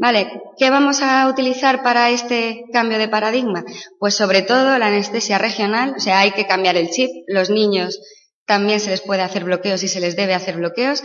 Vale, 0.00 0.40
¿qué 0.56 0.70
vamos 0.70 1.02
a 1.02 1.28
utilizar 1.28 1.82
para 1.82 2.08
este 2.08 2.64
cambio 2.72 2.98
de 2.98 3.08
paradigma? 3.08 3.62
Pues 3.98 4.14
sobre 4.14 4.40
todo 4.40 4.78
la 4.78 4.86
anestesia 4.86 5.36
regional, 5.36 5.92
o 5.94 6.00
sea, 6.00 6.20
hay 6.20 6.30
que 6.30 6.46
cambiar 6.46 6.78
el 6.78 6.88
chip. 6.88 7.10
Los 7.26 7.50
niños 7.50 8.00
también 8.46 8.80
se 8.80 8.88
les 8.88 9.02
puede 9.02 9.20
hacer 9.20 9.44
bloqueos 9.44 9.82
y 9.82 9.88
se 9.88 10.00
les 10.00 10.16
debe 10.16 10.32
hacer 10.32 10.56
bloqueos. 10.56 11.02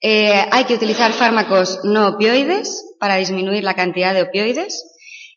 Eh, 0.00 0.42
hay 0.50 0.64
que 0.64 0.72
utilizar 0.72 1.12
fármacos 1.12 1.80
no 1.84 2.08
opioides 2.08 2.82
para 2.98 3.16
disminuir 3.16 3.62
la 3.62 3.74
cantidad 3.74 4.14
de 4.14 4.22
opioides. 4.22 4.86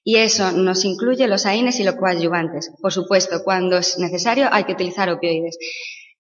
Y 0.06 0.16
eso 0.18 0.54
nos 0.54 0.86
incluye 0.86 1.28
los 1.28 1.46
AINES 1.46 1.82
y 1.82 1.84
los 1.84 1.96
coadyuvantes. 1.96 2.72
Por 2.82 2.94
supuesto, 2.94 3.44
cuando 3.44 3.80
es 3.80 3.98
necesario 4.00 4.48
hay 4.50 4.64
que 4.64 4.74
utilizar 4.74 5.10
opioides. 5.10 5.58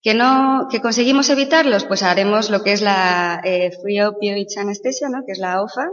¿Que 0.02 0.14
no, 0.14 0.68
que 0.70 0.82
conseguimos 0.82 1.30
evitarlos? 1.30 1.86
Pues 1.86 2.04
haremos 2.04 2.50
lo 2.50 2.62
que 2.62 2.74
es 2.74 2.82
la 2.82 3.40
eh, 3.46 3.72
Free 3.82 4.02
Opioids 4.02 4.58
Anesthesia, 4.58 5.08
¿no? 5.08 5.24
Que 5.26 5.32
es 5.32 5.40
la 5.40 5.62
OFA, 5.62 5.86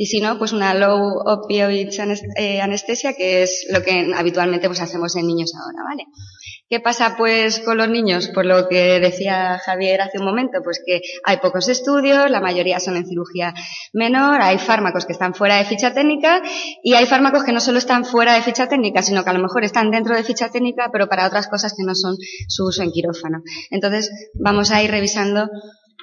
y 0.00 0.06
si 0.06 0.20
no, 0.20 0.38
pues 0.38 0.52
una 0.52 0.74
low 0.74 1.18
opioid 1.26 1.88
eh, 2.36 2.60
anestesia, 2.60 3.14
que 3.14 3.42
es 3.42 3.66
lo 3.68 3.82
que 3.82 4.12
habitualmente 4.14 4.68
pues 4.68 4.80
hacemos 4.80 5.16
en 5.16 5.26
niños 5.26 5.52
ahora, 5.56 5.82
¿vale? 5.82 6.04
¿Qué 6.68 6.78
pasa 6.78 7.16
pues 7.18 7.58
con 7.58 7.78
los 7.78 7.88
niños? 7.88 8.28
Por 8.28 8.46
lo 8.46 8.68
que 8.68 9.00
decía 9.00 9.58
Javier 9.58 10.00
hace 10.00 10.20
un 10.20 10.24
momento, 10.24 10.60
pues 10.62 10.80
que 10.86 11.00
hay 11.24 11.38
pocos 11.38 11.66
estudios, 11.66 12.30
la 12.30 12.40
mayoría 12.40 12.78
son 12.78 12.96
en 12.96 13.08
cirugía 13.08 13.54
menor, 13.92 14.40
hay 14.40 14.58
fármacos 14.58 15.04
que 15.04 15.14
están 15.14 15.34
fuera 15.34 15.56
de 15.56 15.64
ficha 15.64 15.92
técnica 15.92 16.42
y 16.84 16.94
hay 16.94 17.06
fármacos 17.06 17.42
que 17.42 17.52
no 17.52 17.58
solo 17.58 17.78
están 17.78 18.04
fuera 18.04 18.34
de 18.34 18.42
ficha 18.42 18.68
técnica, 18.68 19.02
sino 19.02 19.24
que 19.24 19.30
a 19.30 19.32
lo 19.32 19.40
mejor 19.40 19.64
están 19.64 19.90
dentro 19.90 20.14
de 20.14 20.22
ficha 20.22 20.48
técnica, 20.48 20.90
pero 20.92 21.08
para 21.08 21.26
otras 21.26 21.48
cosas 21.48 21.74
que 21.76 21.82
no 21.82 21.96
son 21.96 22.16
su 22.46 22.66
uso 22.66 22.84
en 22.84 22.92
quirófano. 22.92 23.42
Entonces, 23.72 24.12
vamos 24.34 24.70
a 24.70 24.80
ir 24.80 24.92
revisando 24.92 25.48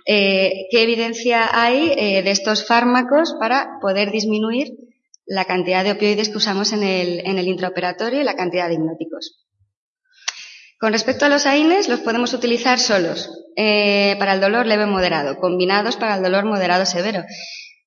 eh, 0.05 0.67
qué 0.71 0.83
evidencia 0.83 1.49
hay 1.51 1.91
eh, 1.97 2.21
de 2.23 2.31
estos 2.31 2.65
fármacos 2.65 3.35
para 3.39 3.79
poder 3.81 4.11
disminuir 4.11 4.73
la 5.25 5.45
cantidad 5.45 5.83
de 5.83 5.93
opioides 5.93 6.29
que 6.29 6.37
usamos 6.37 6.73
en 6.73 6.83
el, 6.83 7.19
en 7.25 7.37
el 7.39 7.47
intraoperatorio 7.47 8.21
y 8.21 8.23
la 8.23 8.35
cantidad 8.35 8.67
de 8.67 8.75
hipnóticos. 8.75 9.45
Con 10.79 10.91
respecto 10.91 11.25
a 11.25 11.29
los 11.29 11.45
AINES, 11.45 11.87
los 11.87 12.01
podemos 12.01 12.33
utilizar 12.33 12.79
solos 12.79 13.31
eh, 13.55 14.15
para 14.19 14.33
el 14.33 14.41
dolor 14.41 14.65
leve 14.65 14.85
moderado, 14.85 15.37
combinados 15.39 15.95
para 15.95 16.17
el 16.17 16.23
dolor 16.23 16.45
moderado 16.45 16.85
severo. 16.85 17.23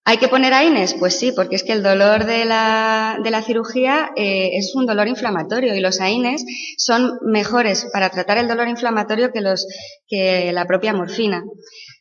¿Hay 0.04 0.16
que 0.16 0.28
poner 0.28 0.54
AINES? 0.54 0.94
Pues 0.94 1.18
sí, 1.18 1.32
porque 1.32 1.56
es 1.56 1.64
que 1.64 1.74
el 1.74 1.82
dolor 1.82 2.24
de 2.24 2.46
la, 2.46 3.18
de 3.22 3.30
la 3.30 3.42
cirugía 3.42 4.10
eh, 4.16 4.52
es 4.54 4.74
un 4.74 4.86
dolor 4.86 5.06
inflamatorio 5.06 5.74
y 5.74 5.80
los 5.80 6.00
AINES 6.00 6.46
son 6.78 7.18
mejores 7.26 7.86
para 7.92 8.08
tratar 8.08 8.38
el 8.38 8.48
dolor 8.48 8.68
inflamatorio 8.68 9.30
que, 9.32 9.42
los, 9.42 9.66
que 10.08 10.50
la 10.54 10.64
propia 10.64 10.94
morfina. 10.94 11.44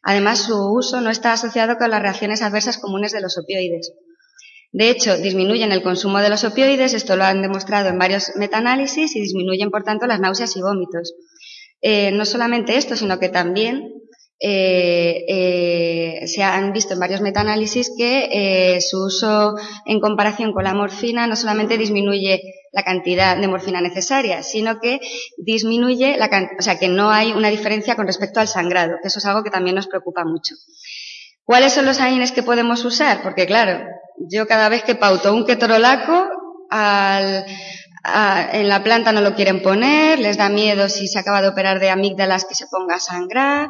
Además, 0.10 0.44
su 0.44 0.56
uso 0.56 1.02
no 1.02 1.10
está 1.10 1.34
asociado 1.34 1.78
con 1.78 1.90
las 1.90 2.02
reacciones 2.02 2.42
adversas 2.42 2.78
comunes 2.78 3.12
de 3.12 3.20
los 3.20 3.38
opioides. 3.38 3.92
De 4.72 4.90
hecho, 4.90 5.18
disminuyen 5.18 5.74
el 5.74 5.84
consumo 5.84 6.20
de 6.20 6.30
los 6.30 6.46
opioides, 6.46 6.94
esto 6.94 7.18
lo 7.18 7.26
han 7.26 7.42
demostrado 7.42 7.90
en 7.90 8.00
varios 8.00 8.32
metaanálisis 8.38 9.18
y 9.18 9.20
disminuyen, 9.20 9.70
por 9.70 9.84
tanto, 9.84 10.08
las 10.08 10.22
náuseas 10.22 10.56
y 10.56 10.62
vómitos. 10.62 11.14
Eh, 11.82 12.12
no 12.14 12.24
solamente 12.24 12.78
esto, 12.78 12.96
sino 12.96 13.20
que 13.20 13.28
también 13.28 13.96
eh, 14.39 15.25
eh, 15.27 16.27
se 16.27 16.44
han 16.44 16.72
visto 16.74 16.94
en 16.94 17.00
varios 17.00 17.22
metaanálisis 17.22 17.91
que 17.98 18.79
su 18.82 19.06
uso 19.06 19.56
en 19.86 20.00
comparación 20.00 20.53
con 20.53 20.63
la 20.63 20.74
morfina 20.74 21.25
no 21.27 21.36
solamente 21.36 21.77
disminuye 21.77 22.41
la 22.72 22.84
cantidad 22.84 23.36
de 23.38 23.48
morfina 23.48 23.82
necesaria, 23.82 24.44
sino 24.44 24.79
que 24.79 25.00
disminuye 25.38 26.17
la 26.17 26.29
o 26.60 26.62
sea, 26.62 26.77
que 26.77 26.89
no 26.89 27.10
hay 27.10 27.32
una 27.32 27.50
diferencia 27.50 27.96
con 27.96 28.06
respecto 28.06 28.39
al 28.39 28.48
sangrado, 28.48 28.98
que 29.01 29.08
eso 29.08 29.20
es 29.20 29.25
algo 29.25 29.44
que 29.44 29.50
también 29.50 29.75
nos 29.75 29.88
preocupa 29.88 30.24
mucho. 30.25 30.53
¿Cuáles 31.44 31.74
son 31.74 31.86
los 31.86 32.00
AINES 32.00 32.34
que 32.34 32.44
podemos 32.44 32.84
usar? 32.84 33.22
Porque 33.24 33.46
claro, 33.48 33.79
yo 34.29 34.48
cada 34.48 34.70
vez 34.70 34.84
que 34.84 34.96
pauto 34.96 35.34
un 35.34 35.46
ketorolaco, 35.46 36.27
en 38.53 38.70
la 38.70 38.84
planta 38.84 39.12
no 39.12 39.22
lo 39.22 39.34
quieren 39.34 39.62
poner, 39.62 40.20
les 40.20 40.38
da 40.38 40.50
miedo 40.50 40.89
si 40.89 41.08
se 41.08 41.20
acaba 41.20 41.41
de 41.41 41.48
operar 41.48 41.79
de 41.79 41.89
amígdalas 41.89 42.46
que 42.46 42.56
se 42.56 42.67
ponga 42.67 42.96
a 42.96 43.00
sangrar, 43.00 43.70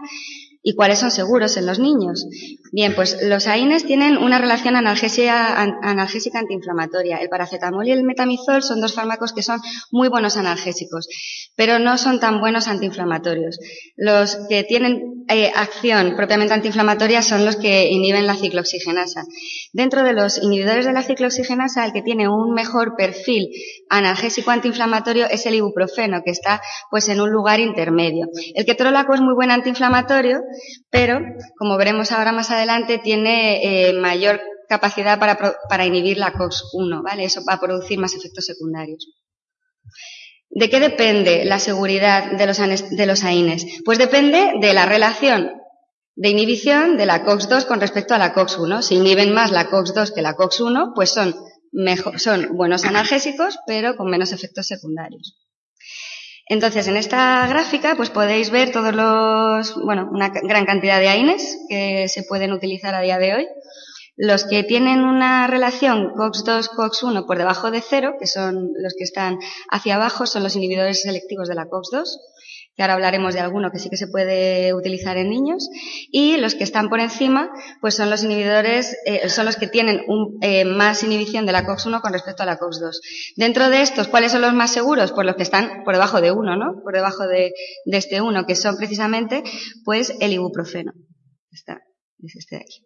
¿Y 0.69 0.75
cuáles 0.75 0.99
son 0.99 1.11
seguros 1.11 1.55
en 1.55 1.65
los 1.65 1.79
niños? 1.79 2.27
Bien, 2.73 2.93
pues 2.93 3.19
los 3.21 3.47
AINES 3.47 3.85
tienen 3.85 4.17
una 4.17 4.37
relación 4.37 4.75
analgésica, 4.75 5.61
analgésica 5.61 6.39
antiinflamatoria. 6.39 7.19
El 7.19 7.29
paracetamol 7.29 7.87
y 7.87 7.91
el 7.91 8.03
metamizol 8.03 8.61
son 8.61 8.81
dos 8.81 8.93
fármacos 8.93 9.31
que 9.31 9.43
son 9.43 9.61
muy 9.91 10.09
buenos 10.09 10.35
analgésicos, 10.35 11.07
pero 11.55 11.79
no 11.79 11.97
son 11.97 12.19
tan 12.19 12.41
buenos 12.41 12.67
antiinflamatorios. 12.67 13.59
Los 13.95 14.39
que 14.49 14.65
tienen 14.65 15.25
eh, 15.29 15.53
acción 15.55 16.15
propiamente 16.17 16.53
antiinflamatoria 16.53 17.21
son 17.21 17.45
los 17.45 17.55
que 17.55 17.87
inhiben 17.89 18.27
la 18.27 18.35
ciclooxigenasa. 18.35 19.23
Dentro 19.71 20.03
de 20.03 20.11
los 20.11 20.43
inhibidores 20.43 20.85
de 20.85 20.91
la 20.91 21.01
ciclooxigenasa, 21.01 21.85
el 21.85 21.93
que 21.93 22.01
tiene 22.01 22.27
un 22.27 22.53
mejor 22.53 22.95
perfil 22.97 23.49
analgésico 23.89 24.51
antiinflamatorio 24.51 25.27
es 25.29 25.45
el 25.45 25.55
ibuprofeno, 25.55 26.23
que 26.25 26.31
está 26.31 26.61
pues 26.91 27.07
en 27.07 27.21
un 27.21 27.31
lugar 27.31 27.61
intermedio. 27.61 28.27
El 28.53 28.65
ketorolaco 28.65 29.13
es 29.13 29.21
muy 29.21 29.33
buen 29.33 29.51
antiinflamatorio, 29.51 30.41
pero 30.89 31.19
como 31.57 31.77
veremos 31.77 32.11
ahora 32.11 32.31
más 32.31 32.51
adelante 32.51 32.99
tiene 32.99 33.89
eh, 33.89 33.93
mayor 33.93 34.41
capacidad 34.67 35.19
para, 35.19 35.85
inhibir 35.85 36.17
la 36.17 36.33
COX-1, 36.33 37.01
¿vale? 37.03 37.23
Eso 37.23 37.41
va 37.47 37.53
a 37.53 37.59
producir 37.59 37.99
más 37.99 38.13
efectos 38.13 38.45
secundarios. 38.45 39.07
¿De 40.49 40.69
qué 40.69 40.79
depende 40.79 41.45
la 41.45 41.59
seguridad 41.59 42.31
de 42.31 42.45
los, 42.45 42.57
de 42.57 43.05
los 43.05 43.23
AINES? 43.23 43.65
Pues 43.85 43.97
depende 43.97 44.53
de 44.59 44.73
la 44.73 44.85
relación 44.85 45.51
de 46.17 46.29
inhibición 46.29 46.97
de 46.97 47.05
la 47.05 47.23
COX-2 47.23 47.65
con 47.65 47.79
respecto 47.79 48.15
a 48.15 48.17
la 48.17 48.33
COX-1. 48.33 48.81
Si 48.81 48.95
inhiben 48.95 49.33
más 49.33 49.51
la 49.51 49.69
COX-2 49.69 50.13
que 50.13 50.23
la 50.23 50.35
COX-1, 50.35 50.93
pues 50.95 51.11
son, 51.11 51.35
buenos 52.55 52.85
analgésicos, 52.85 53.59
pero 53.67 53.95
con 53.95 54.09
menos 54.09 54.31
efectos 54.31 54.65
secundarios. 54.65 55.37
Entonces, 56.49 56.87
en 56.87 56.95
esta 56.95 57.45
gráfica, 57.47 57.95
pues 57.95 58.09
podéis 58.09 58.51
ver 58.51 58.71
todos 58.71 58.93
los, 58.93 59.75
bueno, 59.83 60.09
una 60.11 60.29
gran 60.29 60.65
cantidad 60.65 60.99
de 60.99 61.09
AINES 61.09 61.57
que 61.67 62.07
se 62.07 62.23
pueden 62.23 62.53
utilizar 62.53 62.95
a 62.95 63.01
día 63.01 63.17
de 63.17 63.35
hoy. 63.35 63.47
Los 64.15 64.45
que 64.45 64.63
tienen 64.63 65.03
una 65.03 65.45
relación 65.47 66.13
COX-2, 66.15 66.69
COX-1 66.69 67.25
por 67.27 67.37
debajo 67.37 67.69
de 67.69 67.81
cero, 67.81 68.15
que 68.19 68.27
son 68.27 68.71
los 68.81 68.93
que 68.97 69.03
están 69.03 69.39
hacia 69.69 69.95
abajo, 69.95 70.25
son 70.25 70.43
los 70.43 70.55
inhibidores 70.55 71.01
selectivos 71.01 71.49
de 71.49 71.55
la 71.55 71.65
COX-2 71.65 72.05
que 72.77 72.83
ahora 72.83 72.93
hablaremos 72.93 73.33
de 73.33 73.39
alguno 73.39 73.71
que 73.71 73.79
sí 73.79 73.89
que 73.89 73.97
se 73.97 74.07
puede 74.07 74.71
utilizar 74.75 75.17
en 75.17 75.29
niños, 75.29 75.67
y 76.11 76.37
los 76.37 76.53
que 76.53 76.63
están 76.63 76.89
por 76.89 76.99
encima, 76.99 77.49
pues 77.81 77.95
son 77.95 78.11
los 78.11 78.23
inhibidores, 78.23 78.95
eh, 79.05 79.27
son 79.29 79.47
los 79.47 79.55
que 79.55 79.67
tienen 79.67 80.03
eh, 80.41 80.63
más 80.63 81.01
inhibición 81.01 81.47
de 81.47 81.53
la 81.53 81.65
COX-1 81.65 82.01
con 82.01 82.13
respecto 82.13 82.43
a 82.43 82.45
la 82.45 82.59
COX-2. 82.59 82.99
Dentro 83.35 83.71
de 83.71 83.81
estos, 83.81 84.07
¿cuáles 84.07 84.31
son 84.31 84.41
los 84.41 84.53
más 84.53 84.71
seguros? 84.71 85.11
Pues 85.11 85.25
los 85.25 85.35
que 85.35 85.43
están 85.43 85.83
por 85.83 85.95
debajo 85.95 86.21
de 86.21 86.31
uno, 86.31 86.55
¿no? 86.55 86.83
Por 86.83 86.93
debajo 86.93 87.27
de, 87.27 87.51
de 87.85 87.97
este 87.97 88.21
uno, 88.21 88.45
que 88.45 88.55
son 88.55 88.77
precisamente, 88.77 89.43
pues 89.83 90.13
el 90.19 90.33
ibuprofeno. 90.33 90.93
Está, 91.51 91.81
es 92.23 92.35
este 92.35 92.57
de 92.57 92.61
aquí. 92.61 92.85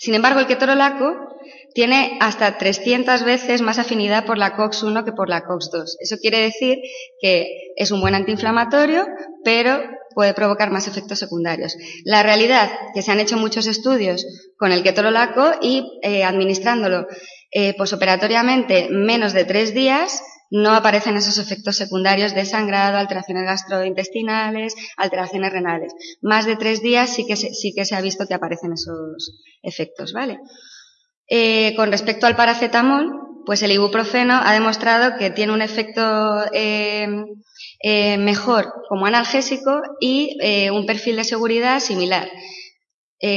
Sin 0.00 0.14
embargo, 0.14 0.40
el 0.40 0.46
ketorolaco 0.46 1.36
tiene 1.74 2.16
hasta 2.20 2.56
300 2.56 3.22
veces 3.22 3.60
más 3.60 3.78
afinidad 3.78 4.24
por 4.24 4.38
la 4.38 4.56
COX-1 4.56 5.04
que 5.04 5.12
por 5.12 5.28
la 5.28 5.44
COX-2. 5.44 5.96
Eso 6.00 6.16
quiere 6.16 6.38
decir 6.38 6.78
que 7.20 7.74
es 7.76 7.90
un 7.90 8.00
buen 8.00 8.14
antiinflamatorio, 8.14 9.06
pero 9.44 9.78
puede 10.14 10.32
provocar 10.32 10.70
más 10.70 10.88
efectos 10.88 11.18
secundarios. 11.18 11.76
La 12.06 12.22
realidad, 12.22 12.70
que 12.94 13.02
se 13.02 13.12
han 13.12 13.20
hecho 13.20 13.36
muchos 13.36 13.66
estudios 13.66 14.24
con 14.56 14.72
el 14.72 14.82
ketorolaco 14.82 15.52
y 15.60 15.84
eh, 16.02 16.24
administrándolo 16.24 17.06
eh, 17.50 17.74
posoperatoriamente 17.76 18.88
menos 18.90 19.34
de 19.34 19.44
tres 19.44 19.74
días, 19.74 20.22
no 20.50 20.74
aparecen 20.74 21.16
esos 21.16 21.38
efectos 21.38 21.76
secundarios 21.76 22.34
de 22.34 22.44
sangrado, 22.44 22.98
alteraciones 22.98 23.44
gastrointestinales, 23.44 24.74
alteraciones 24.96 25.52
renales. 25.52 25.94
Más 26.20 26.44
de 26.44 26.56
tres 26.56 26.82
días 26.82 27.10
sí 27.10 27.24
que 27.26 27.36
se, 27.36 27.54
sí 27.54 27.72
que 27.74 27.84
se 27.84 27.94
ha 27.94 28.00
visto 28.00 28.26
que 28.26 28.34
aparecen 28.34 28.72
esos 28.72 29.42
efectos, 29.62 30.12
¿vale? 30.12 30.38
Eh, 31.28 31.74
con 31.76 31.92
respecto 31.92 32.26
al 32.26 32.34
paracetamol, 32.34 33.44
pues 33.46 33.62
el 33.62 33.70
ibuprofeno 33.70 34.34
ha 34.34 34.52
demostrado 34.52 35.16
que 35.16 35.30
tiene 35.30 35.52
un 35.52 35.62
efecto 35.62 36.42
eh, 36.52 37.06
eh, 37.82 38.18
mejor 38.18 38.72
como 38.88 39.06
analgésico 39.06 39.80
y 40.00 40.36
un 40.70 40.86
perfil 40.86 41.16
de 41.16 41.24
seguridad 41.24 41.78
similar. 41.78 42.28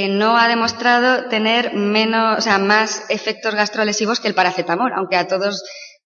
no 0.10 0.38
ha 0.38 0.47
demostrado 0.47 1.30
tener 1.30 1.73
menos, 1.73 2.39
o 2.39 2.41
sea, 2.41 2.58
más 2.58 3.04
efectos 3.10 3.54
gastrolesivos 3.54 4.19
que 4.19 4.30
el 4.30 4.36
paracetamol, 4.36 4.91
aunque 4.93 5.17
a 5.17 5.28
todos 5.28 5.63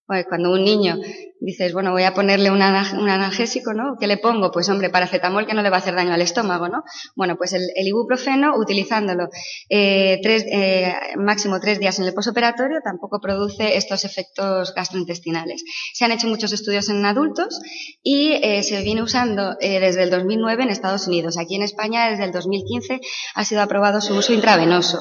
cuando 0.08 0.52
un 0.52 0.64
niño 0.64 0.98
dices, 1.40 1.74
bueno, 1.74 1.92
voy 1.92 2.04
a 2.04 2.14
ponerle 2.14 2.50
un, 2.50 2.62
analgésico, 2.62 3.74
¿no? 3.74 3.98
¿Qué 4.00 4.08
le 4.08 4.18
pongo? 4.18 4.52
Pues 4.52 4.70
hombre, 4.70 4.90
paracetamol 4.90 5.46
que 5.46 5.54
no 5.54 5.62
le 5.62 5.70
va 5.70 5.78
a 5.78 5.80
hacer 5.80 5.96
daño 5.96 6.14
al 6.14 6.22
estómago, 6.22 6.68
¿no? 6.70 6.84
Bueno, 7.16 7.36
pues 7.38 7.54
el, 7.54 7.70
ibuprofeno, 7.76 8.56
utilizándolo 8.58 9.30
eh, 9.70 10.20
tres, 10.24 10.46
eh, 10.52 10.94
máximo 11.18 11.60
tres 11.60 11.80
días 11.80 12.00
en 12.00 12.06
el 12.06 12.14
posoperatorio, 12.14 12.80
tampoco 12.84 13.20
produce 13.20 13.78
estos 13.78 14.06
efectos 14.06 14.74
gastrointestinales. 14.74 15.64
Se 15.94 16.06
han 16.06 16.12
hecho 16.12 16.28
muchos 16.28 16.54
estudios 16.54 16.90
en 16.90 17.06
adultos 17.06 17.60
y 18.02 18.32
eh, 18.42 18.64
se 18.64 18.82
viene 18.82 19.04
usando 19.04 19.56
desde 19.60 20.04
el 20.04 20.10
2009 20.10 20.64
en 20.64 20.70
Estados 20.70 21.08
Unidos. 21.08 21.38
Aquí 21.38 21.56
en 21.56 21.64
España, 21.64 22.10
desde 22.10 22.24
el 22.24 22.32
2015, 22.32 23.02
ha 23.36 23.46
sido 23.46 23.62
aprobado 23.62 24.02
su 24.02 24.16
uso 24.16 24.34
intravenoso. 24.34 25.00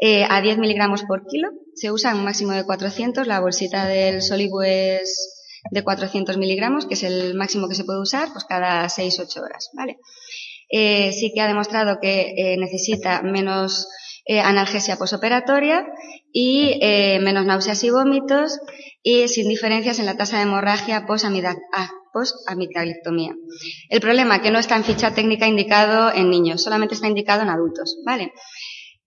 Eh, 0.00 0.26
a 0.28 0.40
10 0.40 0.58
miligramos 0.58 1.04
por 1.04 1.26
kilo. 1.26 1.50
Se 1.74 1.92
usa 1.92 2.14
un 2.14 2.24
máximo 2.24 2.52
de 2.52 2.64
400. 2.64 3.26
La 3.26 3.40
bolsita 3.40 3.86
del 3.86 4.22
Solibu 4.22 4.62
es 4.62 5.30
de 5.70 5.82
400 5.82 6.36
miligramos, 6.36 6.86
que 6.86 6.94
es 6.94 7.02
el 7.02 7.34
máximo 7.34 7.68
que 7.68 7.74
se 7.74 7.84
puede 7.84 8.00
usar, 8.00 8.28
pues 8.32 8.44
cada 8.44 8.86
6-8 8.86 9.42
horas, 9.42 9.70
¿vale? 9.74 9.98
Eh, 10.70 11.12
sí 11.12 11.32
que 11.34 11.40
ha 11.40 11.46
demostrado 11.46 11.98
que 12.00 12.34
eh, 12.36 12.56
necesita 12.58 13.22
menos 13.22 13.88
analgesia 14.26 14.96
posoperatoria 14.96 15.84
y 16.32 16.80
menos 17.20 17.44
náuseas 17.44 17.84
y 17.84 17.90
vómitos 17.90 18.58
y 19.02 19.28
sin 19.28 19.50
diferencias 19.50 19.98
en 19.98 20.06
la 20.06 20.16
tasa 20.16 20.38
de 20.38 20.44
hemorragia 20.44 21.04
post-amigdalectomía. 21.04 23.32
Ah, 23.32 23.36
el 23.90 24.00
problema 24.00 24.40
que 24.40 24.50
no 24.50 24.58
está 24.58 24.76
en 24.76 24.84
ficha 24.84 25.14
técnica 25.14 25.46
indicado 25.46 26.10
en 26.10 26.30
niños, 26.30 26.62
solamente 26.62 26.94
está 26.94 27.06
indicado 27.06 27.42
en 27.42 27.50
adultos, 27.50 27.98
¿vale? 28.06 28.32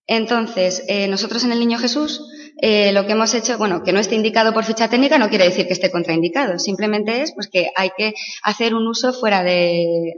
Entonces, 0.07 0.83
eh, 0.87 1.07
nosotros 1.09 1.43
en 1.43 1.51
el 1.51 1.59
Niño 1.59 1.77
Jesús 1.77 2.21
eh, 2.59 2.91
lo 2.91 3.05
que 3.05 3.11
hemos 3.11 3.33
hecho, 3.35 3.57
bueno, 3.57 3.83
que 3.83 3.91
no 3.91 3.99
esté 3.99 4.15
indicado 4.15 4.51
por 4.51 4.63
ficha 4.63 4.89
técnica 4.89 5.19
no 5.19 5.29
quiere 5.29 5.43
decir 5.43 5.67
que 5.67 5.73
esté 5.73 5.91
contraindicado, 5.91 6.57
simplemente 6.57 7.21
es 7.21 7.33
pues 7.35 7.49
que 7.49 7.69
hay 7.75 7.91
que 7.95 8.15
hacer 8.41 8.73
un 8.73 8.87
uso 8.87 9.13
fuera 9.13 9.43
de, 9.43 10.13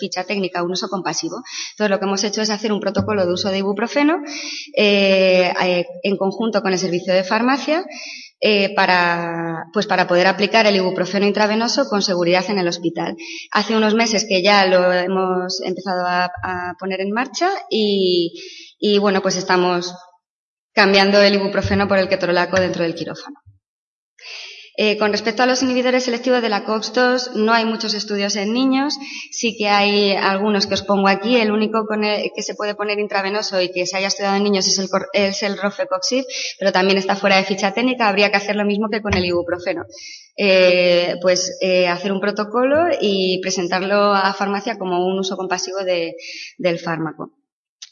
ficha 0.00 0.24
técnica, 0.24 0.64
un 0.64 0.72
uso 0.72 0.88
compasivo. 0.88 1.42
Entonces, 1.72 1.90
lo 1.90 2.00
que 2.00 2.06
hemos 2.06 2.24
hecho 2.24 2.42
es 2.42 2.50
hacer 2.50 2.72
un 2.72 2.80
protocolo 2.80 3.24
de 3.24 3.32
uso 3.32 3.50
de 3.50 3.58
ibuprofeno 3.58 4.16
eh, 4.76 5.52
en 6.02 6.16
conjunto 6.16 6.62
con 6.62 6.72
el 6.72 6.78
servicio 6.78 7.12
de 7.14 7.22
farmacia 7.22 7.84
para, 8.74 9.66
pues 9.74 9.86
para 9.86 10.08
poder 10.08 10.26
aplicar 10.26 10.66
el 10.66 10.74
ibuprofeno 10.74 11.26
intravenoso 11.26 11.88
con 11.90 12.00
seguridad 12.00 12.44
en 12.48 12.58
el 12.58 12.66
hospital. 12.66 13.14
Hace 13.52 13.76
unos 13.76 13.94
meses 13.94 14.24
que 14.26 14.42
ya 14.42 14.64
lo 14.66 14.90
hemos 14.90 15.60
empezado 15.62 16.06
a 16.06 16.74
poner 16.80 17.02
en 17.02 17.12
marcha 17.12 17.50
y, 17.68 18.32
y 18.80 18.98
bueno, 18.98 19.20
pues 19.22 19.36
estamos 19.36 19.94
cambiando 20.72 21.20
el 21.20 21.34
ibuprofeno 21.34 21.86
por 21.86 21.98
el 21.98 22.08
ketorolaco 22.08 22.58
dentro 22.58 22.82
del 22.82 22.94
quirófano. 22.94 23.36
Eh, 24.82 24.96
con 24.96 25.12
respecto 25.12 25.42
a 25.42 25.46
los 25.46 25.62
inhibidores 25.62 26.04
selectivos 26.04 26.40
de 26.40 26.48
la 26.48 26.64
COX-2, 26.64 27.34
no 27.34 27.52
hay 27.52 27.66
muchos 27.66 27.92
estudios 27.92 28.34
en 28.36 28.54
niños, 28.54 28.96
sí 29.30 29.54
que 29.58 29.68
hay 29.68 30.12
algunos 30.12 30.66
que 30.66 30.72
os 30.72 30.82
pongo 30.82 31.08
aquí. 31.08 31.36
El 31.36 31.50
único 31.50 31.86
que 32.34 32.42
se 32.42 32.54
puede 32.54 32.74
poner 32.74 32.98
intravenoso 32.98 33.60
y 33.60 33.70
que 33.72 33.84
se 33.84 33.98
haya 33.98 34.06
estudiado 34.06 34.36
en 34.36 34.44
niños 34.44 34.66
es 34.68 34.78
el, 34.78 34.88
es 35.12 35.42
el 35.42 35.58
Rofecoxib, 35.58 36.24
pero 36.58 36.72
también 36.72 36.96
está 36.96 37.14
fuera 37.14 37.36
de 37.36 37.44
ficha 37.44 37.74
técnica. 37.74 38.08
Habría 38.08 38.30
que 38.30 38.38
hacer 38.38 38.56
lo 38.56 38.64
mismo 38.64 38.88
que 38.88 39.02
con 39.02 39.12
el 39.12 39.26
ibuprofeno. 39.26 39.84
Eh, 40.38 41.16
pues 41.20 41.58
eh, 41.60 41.86
hacer 41.86 42.12
un 42.12 42.20
protocolo 42.20 42.88
y 42.98 43.38
presentarlo 43.42 44.14
a 44.14 44.32
farmacia 44.32 44.78
como 44.78 45.04
un 45.04 45.18
uso 45.18 45.36
compasivo 45.36 45.80
del 45.84 46.78
fármaco. 46.78 47.39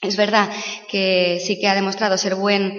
Es 0.01 0.17
verdad 0.17 0.49
que 0.89 1.41
sí 1.45 1.59
que 1.59 1.67
ha 1.67 1.75
demostrado 1.75 2.17
ser 2.17 2.37
buen, 2.37 2.73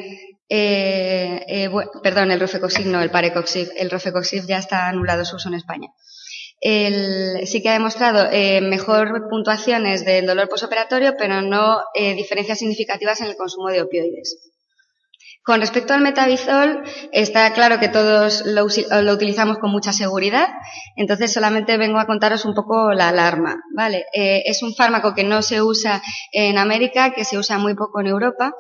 eh, 0.47 1.45
eh, 1.47 1.69
perdón, 2.01 2.31
el 2.31 2.39
Rofecoxib, 2.39 2.85
no, 2.85 3.01
el 3.01 3.11
Parecoxib. 3.11 3.69
El 3.75 3.89
Rofecoxib 3.89 4.45
ya 4.47 4.57
está 4.57 4.87
anulado 4.87 5.25
su 5.25 5.35
uso 5.35 5.49
en 5.49 5.55
España. 5.55 5.89
Sí 6.61 7.61
que 7.61 7.69
ha 7.69 7.73
demostrado 7.73 8.29
eh, 8.31 8.61
mejor 8.61 9.29
puntuaciones 9.29 10.05
del 10.05 10.25
dolor 10.25 10.49
posoperatorio, 10.49 11.15
pero 11.17 11.41
no 11.41 11.83
diferencias 11.93 12.59
significativas 12.59 13.21
en 13.21 13.27
el 13.27 13.35
consumo 13.35 13.69
de 13.69 13.81
opioides. 13.81 14.48
Con 15.43 15.61
respecto 15.61 15.93
al 15.93 16.01
metabizol, 16.01 16.83
está 17.13 17.51
claro 17.53 17.79
que 17.79 17.87
todos 17.87 18.43
lo, 18.45 18.65
utilizamos 19.13 19.57
con 19.57 19.71
mucha 19.71 19.93
seguridad, 19.93 20.47
entonces 20.97 21.31
solamente 21.31 21.77
vengo 21.77 21.97
a 21.97 22.05
contaros 22.05 22.43
un 22.43 22.53
poco 22.53 22.91
la 22.91 23.09
alarma, 23.09 23.55
¿vale? 23.73 24.05
Eh, 24.13 24.43
es 24.45 24.61
un 24.63 24.75
fármaco 24.75 25.13
que 25.15 25.23
no 25.23 25.41
se 25.41 25.61
usa 25.61 26.01
en 26.33 26.57
América, 26.57 27.13
que 27.13 27.23
se 27.23 27.37
usa 27.37 27.57
muy 27.57 27.73
poco 27.73 28.01
en 28.01 28.07
Europa, 28.07 28.53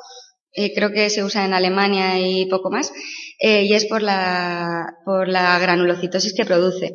eh, 0.53 0.73
creo 0.73 0.91
que 0.91 1.09
se 1.09 1.23
usa 1.23 1.45
en 1.45 1.53
Alemania 1.53 2.17
y 2.17 2.45
poco 2.45 2.71
más, 2.71 2.93
eh, 3.39 3.65
y 3.65 3.73
es 3.73 3.85
por 3.85 4.01
la, 4.01 4.95
granulocitosis 5.61 6.33
que 6.33 6.45
produce. 6.45 6.93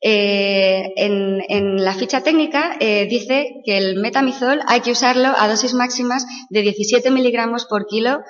en, 0.00 1.84
la 1.84 1.94
ficha 1.94 2.22
técnica 2.22 2.76
dice 2.78 3.46
que 3.64 3.78
el 3.78 4.00
metamizol 4.00 4.60
hay 4.68 4.80
que 4.80 4.92
usarlo 4.92 5.28
a 5.36 5.48
dosis 5.48 5.74
máximas 5.74 6.24
de 6.50 6.62
17 6.62 7.10
miligramos 7.10 7.66
por 7.66 7.86
kilo 7.86 8.20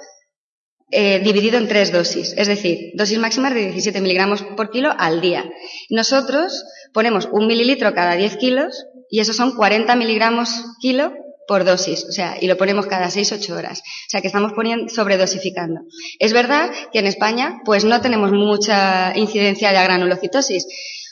eh, 0.90 1.20
dividido 1.20 1.58
en 1.58 1.66
tres 1.66 1.92
dosis, 1.92 2.34
es 2.36 2.46
decir, 2.46 2.92
dosis 2.94 3.18
máximas 3.18 3.54
de 3.54 3.72
17 3.72 4.00
miligramos 4.00 4.42
por 4.42 4.70
kilo 4.70 4.92
al 4.96 5.20
día. 5.20 5.44
Nosotros 5.90 6.64
ponemos 6.92 7.28
un 7.32 7.46
mililitro 7.46 7.94
cada 7.94 8.14
10 8.14 8.36
kilos 8.36 8.86
y 9.10 9.20
eso 9.20 9.32
son 9.32 9.56
40 9.56 9.96
miligramos 9.96 10.64
kilo 10.80 11.12
por 11.46 11.64
dosis, 11.64 12.06
o 12.08 12.12
sea, 12.12 12.36
y 12.40 12.46
lo 12.46 12.56
ponemos 12.56 12.86
cada 12.86 13.06
6-8 13.06 13.50
horas. 13.56 13.80
O 13.80 14.10
sea, 14.10 14.20
que 14.20 14.28
estamos 14.28 14.52
poniendo, 14.52 14.88
sobredosificando. 14.88 15.80
Es 16.18 16.32
verdad 16.32 16.70
que 16.92 17.00
en 17.00 17.06
España, 17.06 17.60
pues 17.64 17.84
no 17.84 18.00
tenemos 18.00 18.32
mucha 18.32 19.16
incidencia 19.16 19.72
de 19.72 19.82
granulocitosis. 19.82 20.66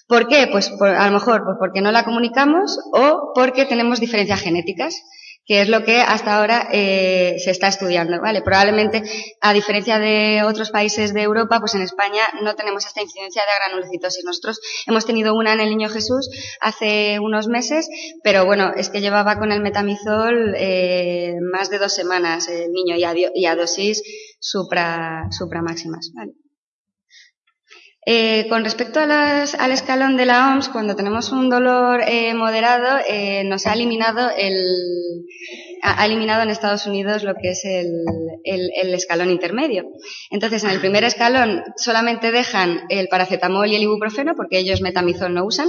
¿Por 0.06 0.28
qué? 0.28 0.48
Pues 0.50 0.70
a 0.80 1.06
lo 1.06 1.12
mejor 1.12 1.42
pues 1.44 1.56
porque 1.58 1.80
no 1.80 1.90
la 1.90 2.04
comunicamos 2.04 2.78
o 2.92 3.32
porque 3.34 3.64
tenemos 3.66 4.00
diferencias 4.00 4.40
genéticas 4.40 5.02
que 5.44 5.60
es 5.60 5.68
lo 5.68 5.84
que 5.84 6.00
hasta 6.00 6.36
ahora 6.36 6.68
eh, 6.72 7.36
se 7.38 7.50
está 7.50 7.68
estudiando, 7.68 8.20
¿vale? 8.20 8.42
Probablemente, 8.42 9.02
a 9.40 9.52
diferencia 9.52 9.98
de 9.98 10.42
otros 10.44 10.70
países 10.70 11.12
de 11.12 11.22
Europa, 11.22 11.58
pues 11.58 11.74
en 11.74 11.82
España 11.82 12.22
no 12.42 12.54
tenemos 12.54 12.86
esta 12.86 13.02
incidencia 13.02 13.42
de 13.42 13.64
granulocitosis. 13.64 14.24
Nosotros 14.24 14.60
hemos 14.86 15.04
tenido 15.04 15.34
una 15.34 15.52
en 15.52 15.60
el 15.60 15.70
Niño 15.70 15.88
Jesús 15.88 16.30
hace 16.60 17.18
unos 17.18 17.48
meses, 17.48 17.88
pero 18.22 18.44
bueno, 18.44 18.72
es 18.76 18.88
que 18.88 19.00
llevaba 19.00 19.38
con 19.38 19.50
el 19.50 19.62
metamizol 19.62 20.54
eh, 20.56 21.34
más 21.52 21.70
de 21.70 21.78
dos 21.78 21.92
semanas 21.92 22.48
el 22.48 22.70
niño 22.72 22.94
y 22.96 23.46
a, 23.46 23.56
dosis 23.56 24.02
supra, 24.38 25.26
supra 25.30 25.62
máximas, 25.62 26.12
¿vale? 26.14 26.32
Eh, 28.04 28.48
con 28.48 28.64
respecto 28.64 28.98
al 28.98 29.72
escalón 29.72 30.16
de 30.16 30.26
la 30.26 30.48
OMS, 30.52 30.70
cuando 30.70 30.96
tenemos 30.96 31.30
un 31.30 31.48
dolor 31.48 32.00
eh, 32.04 32.34
moderado, 32.34 32.98
eh, 33.08 33.44
nos 33.44 33.66
ha 33.66 33.74
eliminado 33.74 34.28
el, 34.36 35.24
ha 35.82 36.04
eliminado 36.04 36.42
en 36.42 36.50
Estados 36.50 36.86
Unidos 36.86 37.22
lo 37.22 37.34
que 37.34 37.50
es 37.50 37.64
el, 37.64 38.04
el, 38.44 38.94
escalón 38.94 39.30
intermedio. 39.30 39.84
Entonces, 40.30 40.64
en 40.64 40.70
el 40.70 40.80
primer 40.80 41.04
escalón 41.04 41.62
solamente 41.76 42.32
dejan 42.32 42.80
el 42.88 43.06
paracetamol 43.06 43.68
y 43.70 43.76
el 43.76 43.82
ibuprofeno, 43.82 44.34
porque 44.34 44.58
ellos 44.58 44.80
metamizol 44.80 45.32
no 45.32 45.44
usan 45.44 45.68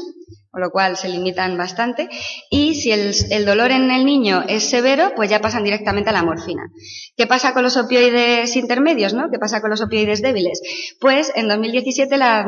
con 0.53 0.61
lo 0.61 0.69
cual 0.69 0.97
se 0.97 1.09
limitan 1.09 1.57
bastante. 1.57 2.07
Y 2.51 2.75
si 2.75 2.91
el, 2.91 3.43
dolor 3.43 3.71
en 3.71 3.89
el 3.89 4.05
niño 4.05 4.43
es 4.47 4.69
severo, 4.69 5.13
pues 5.15 5.31
ya 5.31 5.41
pasan 5.41 5.63
directamente 5.63 6.11
a 6.11 6.13
la 6.13 6.21
morfina. 6.21 6.69
¿Qué 7.17 7.25
pasa 7.25 7.55
con 7.55 7.63
los 7.63 7.75
opioides 7.75 8.55
intermedios, 8.55 9.15
no? 9.15 9.31
¿Qué 9.31 9.39
pasa 9.39 9.61
con 9.61 9.71
los 9.71 9.81
opioides 9.81 10.21
débiles? 10.21 10.61
Pues 11.01 11.31
en 11.33 11.47
2017 11.47 12.17
la, 12.17 12.45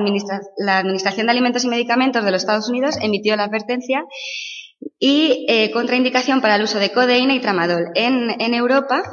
la 0.57 0.77
Administración 0.77 1.25
de 1.25 1.31
Alimentos 1.31 1.63
y 1.63 1.67
Medicamentos 1.67 2.23
de 2.23 2.29
los 2.29 2.43
Estados 2.43 2.69
Unidos 2.69 2.95
emitió 3.01 3.35
la 3.35 3.45
advertencia 3.45 4.03
y 4.99 5.45
eh, 5.49 5.71
contraindicación 5.71 6.41
para 6.41 6.55
el 6.55 6.63
uso 6.63 6.79
de 6.79 6.91
codeína 6.91 7.35
y 7.35 7.41
tramadol. 7.41 7.87
En, 7.95 8.53
Europa 8.53 9.03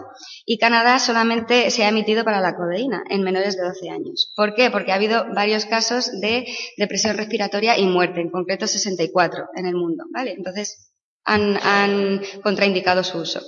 y 0.47 0.59
Canadá 0.59 0.99
solamente 0.99 1.71
se 1.71 1.85
ha 1.85 1.89
emitido 1.89 2.25
para 2.25 2.41
la 2.41 2.55
codeína 2.55 3.03
en 3.11 3.23
menores 3.23 3.57
de 3.57 3.65
12 3.65 3.91
años. 3.91 4.33
¿Por 4.37 4.55
qué? 4.55 4.71
Porque 4.71 4.93
ha 4.93 4.97
habido 4.97 5.27
varios 5.35 5.67
casos 5.67 6.11
de 6.21 6.47
depresión 6.77 7.17
respiratoria 7.17 7.77
y 7.77 7.87
muerte, 7.87 8.21
en 8.21 8.31
concreto 8.31 8.67
64 8.67 9.47
en 9.57 9.67
el 9.67 9.75
mundo. 9.75 10.05
¿vale? 10.13 10.33
Entonces 10.33 10.93
han, 11.25 12.21
contraindicado 12.43 13.03
su 13.03 13.19
uso. 13.19 13.41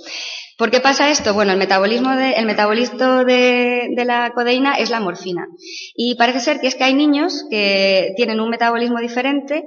¿Por 0.57 0.71
qué 0.71 0.79
pasa 0.79 1.09
esto? 1.09 1.33
Bueno, 1.33 1.51
el 1.51 1.57
metabolismo 1.57 2.15
de, 2.15 2.33
el 2.33 2.45
metabolito 2.45 3.25
de, 3.25 4.03
la 4.05 4.31
codeína 4.33 4.75
es 4.75 4.89
la 4.89 5.01
morfina. 5.01 5.47
Y 5.95 6.15
parece 6.15 6.39
ser 6.39 6.59
que 6.59 6.67
es 6.67 6.75
que 6.75 6.85
hay 6.85 6.93
niños 6.93 7.45
que 7.49 8.13
tienen 8.15 8.39
un 8.39 8.49
metabolismo 8.49 8.99
diferente 8.99 9.63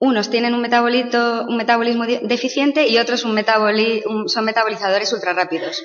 unos 0.00 0.30
tienen 0.30 0.54
un, 0.54 0.62
metabolito, 0.62 1.44
un 1.46 1.56
metabolismo 1.56 2.04
deficiente 2.06 2.88
y 2.88 2.98
otros 2.98 3.20
son 3.20 3.34
metabolizadores 3.34 5.12
ultra 5.12 5.34
rápidos. 5.34 5.84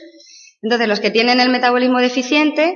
Entonces, 0.61 0.87
los 0.87 1.01
que 1.01 1.11
tienen 1.11 1.41
el 1.41 1.49
metabolismo 1.49 1.99
deficiente, 1.99 2.75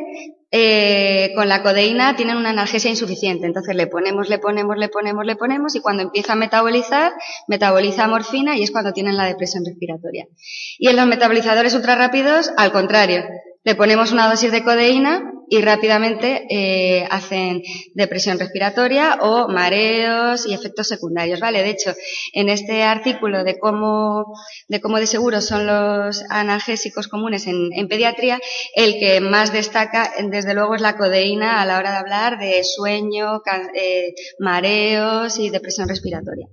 eh, 0.51 1.31
con 1.35 1.47
la 1.47 1.63
codeína 1.63 2.15
tienen 2.17 2.35
una 2.35 2.49
analgesia 2.49 2.89
insuficiente. 2.89 3.47
Entonces, 3.47 3.73
le 3.73 3.87
ponemos, 3.87 4.29
le 4.29 4.37
ponemos, 4.37 4.77
le 4.77 4.89
ponemos, 4.89 5.25
le 5.25 5.35
ponemos 5.37 5.75
y 5.75 5.79
cuando 5.79 6.03
empieza 6.03 6.33
a 6.33 6.35
metabolizar, 6.35 7.13
metaboliza 7.47 8.07
morfina 8.07 8.57
y 8.57 8.63
es 8.63 8.71
cuando 8.71 8.91
tienen 8.91 9.15
la 9.15 9.25
depresión 9.25 9.63
respiratoria. 9.65 10.27
Y 10.77 10.89
en 10.89 10.97
los 10.97 11.07
metabolizadores 11.07 11.73
ultra 11.73 11.95
rápidos, 11.95 12.51
al 12.57 12.73
contrario, 12.73 13.23
le 13.63 13.75
ponemos 13.75 14.11
una 14.11 14.29
dosis 14.29 14.51
de 14.51 14.63
codeína 14.63 15.31
y 15.49 15.61
rápidamente 15.61 16.45
eh, 16.49 17.07
hacen 17.09 17.61
depresión 17.93 18.39
respiratoria 18.39 19.17
o 19.21 19.47
mareos 19.47 20.45
y 20.45 20.53
efectos 20.53 20.87
secundarios, 20.87 21.39
¿vale? 21.39 21.63
De 21.63 21.69
hecho, 21.69 21.93
en 22.33 22.49
este 22.49 22.83
artículo 22.83 23.43
de 23.43 23.57
cómo 23.57 24.33
de 24.67 24.81
cómo 24.81 24.99
de 24.99 25.07
seguro 25.07 25.41
son 25.41 25.65
los 25.65 26.23
analgésicos 26.29 27.07
comunes 27.07 27.47
en, 27.47 27.87
pediatría, 27.87 28.39
el 28.75 28.99
que 28.99 29.21
más 29.21 29.51
destaca, 29.51 30.11
desde 30.29 30.53
luego, 30.53 30.75
es 30.75 30.81
la 30.81 30.97
codeína 30.97 31.61
a 31.61 31.65
la 31.65 31.77
hora 31.77 31.91
de 31.91 31.97
hablar 31.97 32.39
de 32.39 32.63
sueño, 32.63 33.41
eh, 33.73 34.13
mareos 34.39 35.39
y 35.39 35.49
depresión 35.49 35.87
respiratoria. 35.87 36.47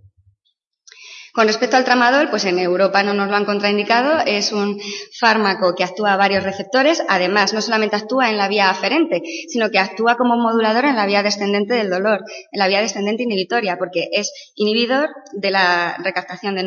Con 1.37 1.49
respecto 1.49 1.77
al 1.77 1.85
tramadol, 1.85 2.31
pues 2.31 2.47
en 2.47 2.59
Europa 2.59 3.03
no 3.03 3.13
nos 3.13 3.29
lo 3.29 3.37
han 3.37 3.45
contraindicado. 3.45 4.23
Es 4.25 4.53
un 4.53 4.81
fármaco 5.21 5.75
que 5.75 5.85
actúa 5.85 6.15
a 6.15 6.17
varios 6.17 6.43
receptores. 6.45 7.03
Además, 7.09 7.53
no 7.53 7.61
solamente 7.61 7.95
actúa 7.95 8.31
en 8.31 8.39
la 8.39 8.49
vía 8.49 8.71
aferente, 8.71 9.21
sino 9.47 9.69
que 9.69 9.79
actúa 9.79 10.17
como 10.17 10.39
modulador 10.39 10.87
en 10.87 10.97
la 10.97 11.05
vía 11.05 11.23
descendente 11.23 11.75
del 11.75 11.91
dolor, 11.91 12.21
en 12.51 12.59
la 12.59 12.69
vía 12.69 12.81
descendente 12.81 13.25
inhibitoria, 13.25 13.77
porque 13.77 14.09
es 14.13 14.33
inhibidor 14.55 15.11
de 15.35 15.51
la 15.51 15.99
recaptación 16.03 16.55
de, 16.55 16.63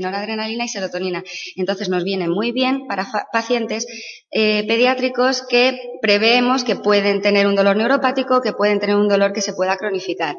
noradrenalina 0.00 0.64
y 0.64 0.68
serotonina. 0.68 1.22
Entonces, 1.54 1.88
nos 1.88 2.02
viene 2.02 2.26
muy 2.26 2.50
bien 2.50 2.88
para 2.88 3.06
pacientes 3.32 3.86
eh, 4.32 4.64
pediátricos 4.66 5.46
que 5.48 5.78
preveemos 6.02 6.64
que 6.64 6.74
pueden 6.74 7.22
tener 7.22 7.46
un 7.46 7.54
dolor 7.54 7.76
neuropático, 7.76 8.40
que 8.40 8.54
pueden 8.54 8.80
tener 8.80 8.96
un 8.96 9.06
dolor 9.06 9.32
que 9.32 9.40
se 9.40 9.52
pueda 9.52 9.76
cronificar. 9.76 10.34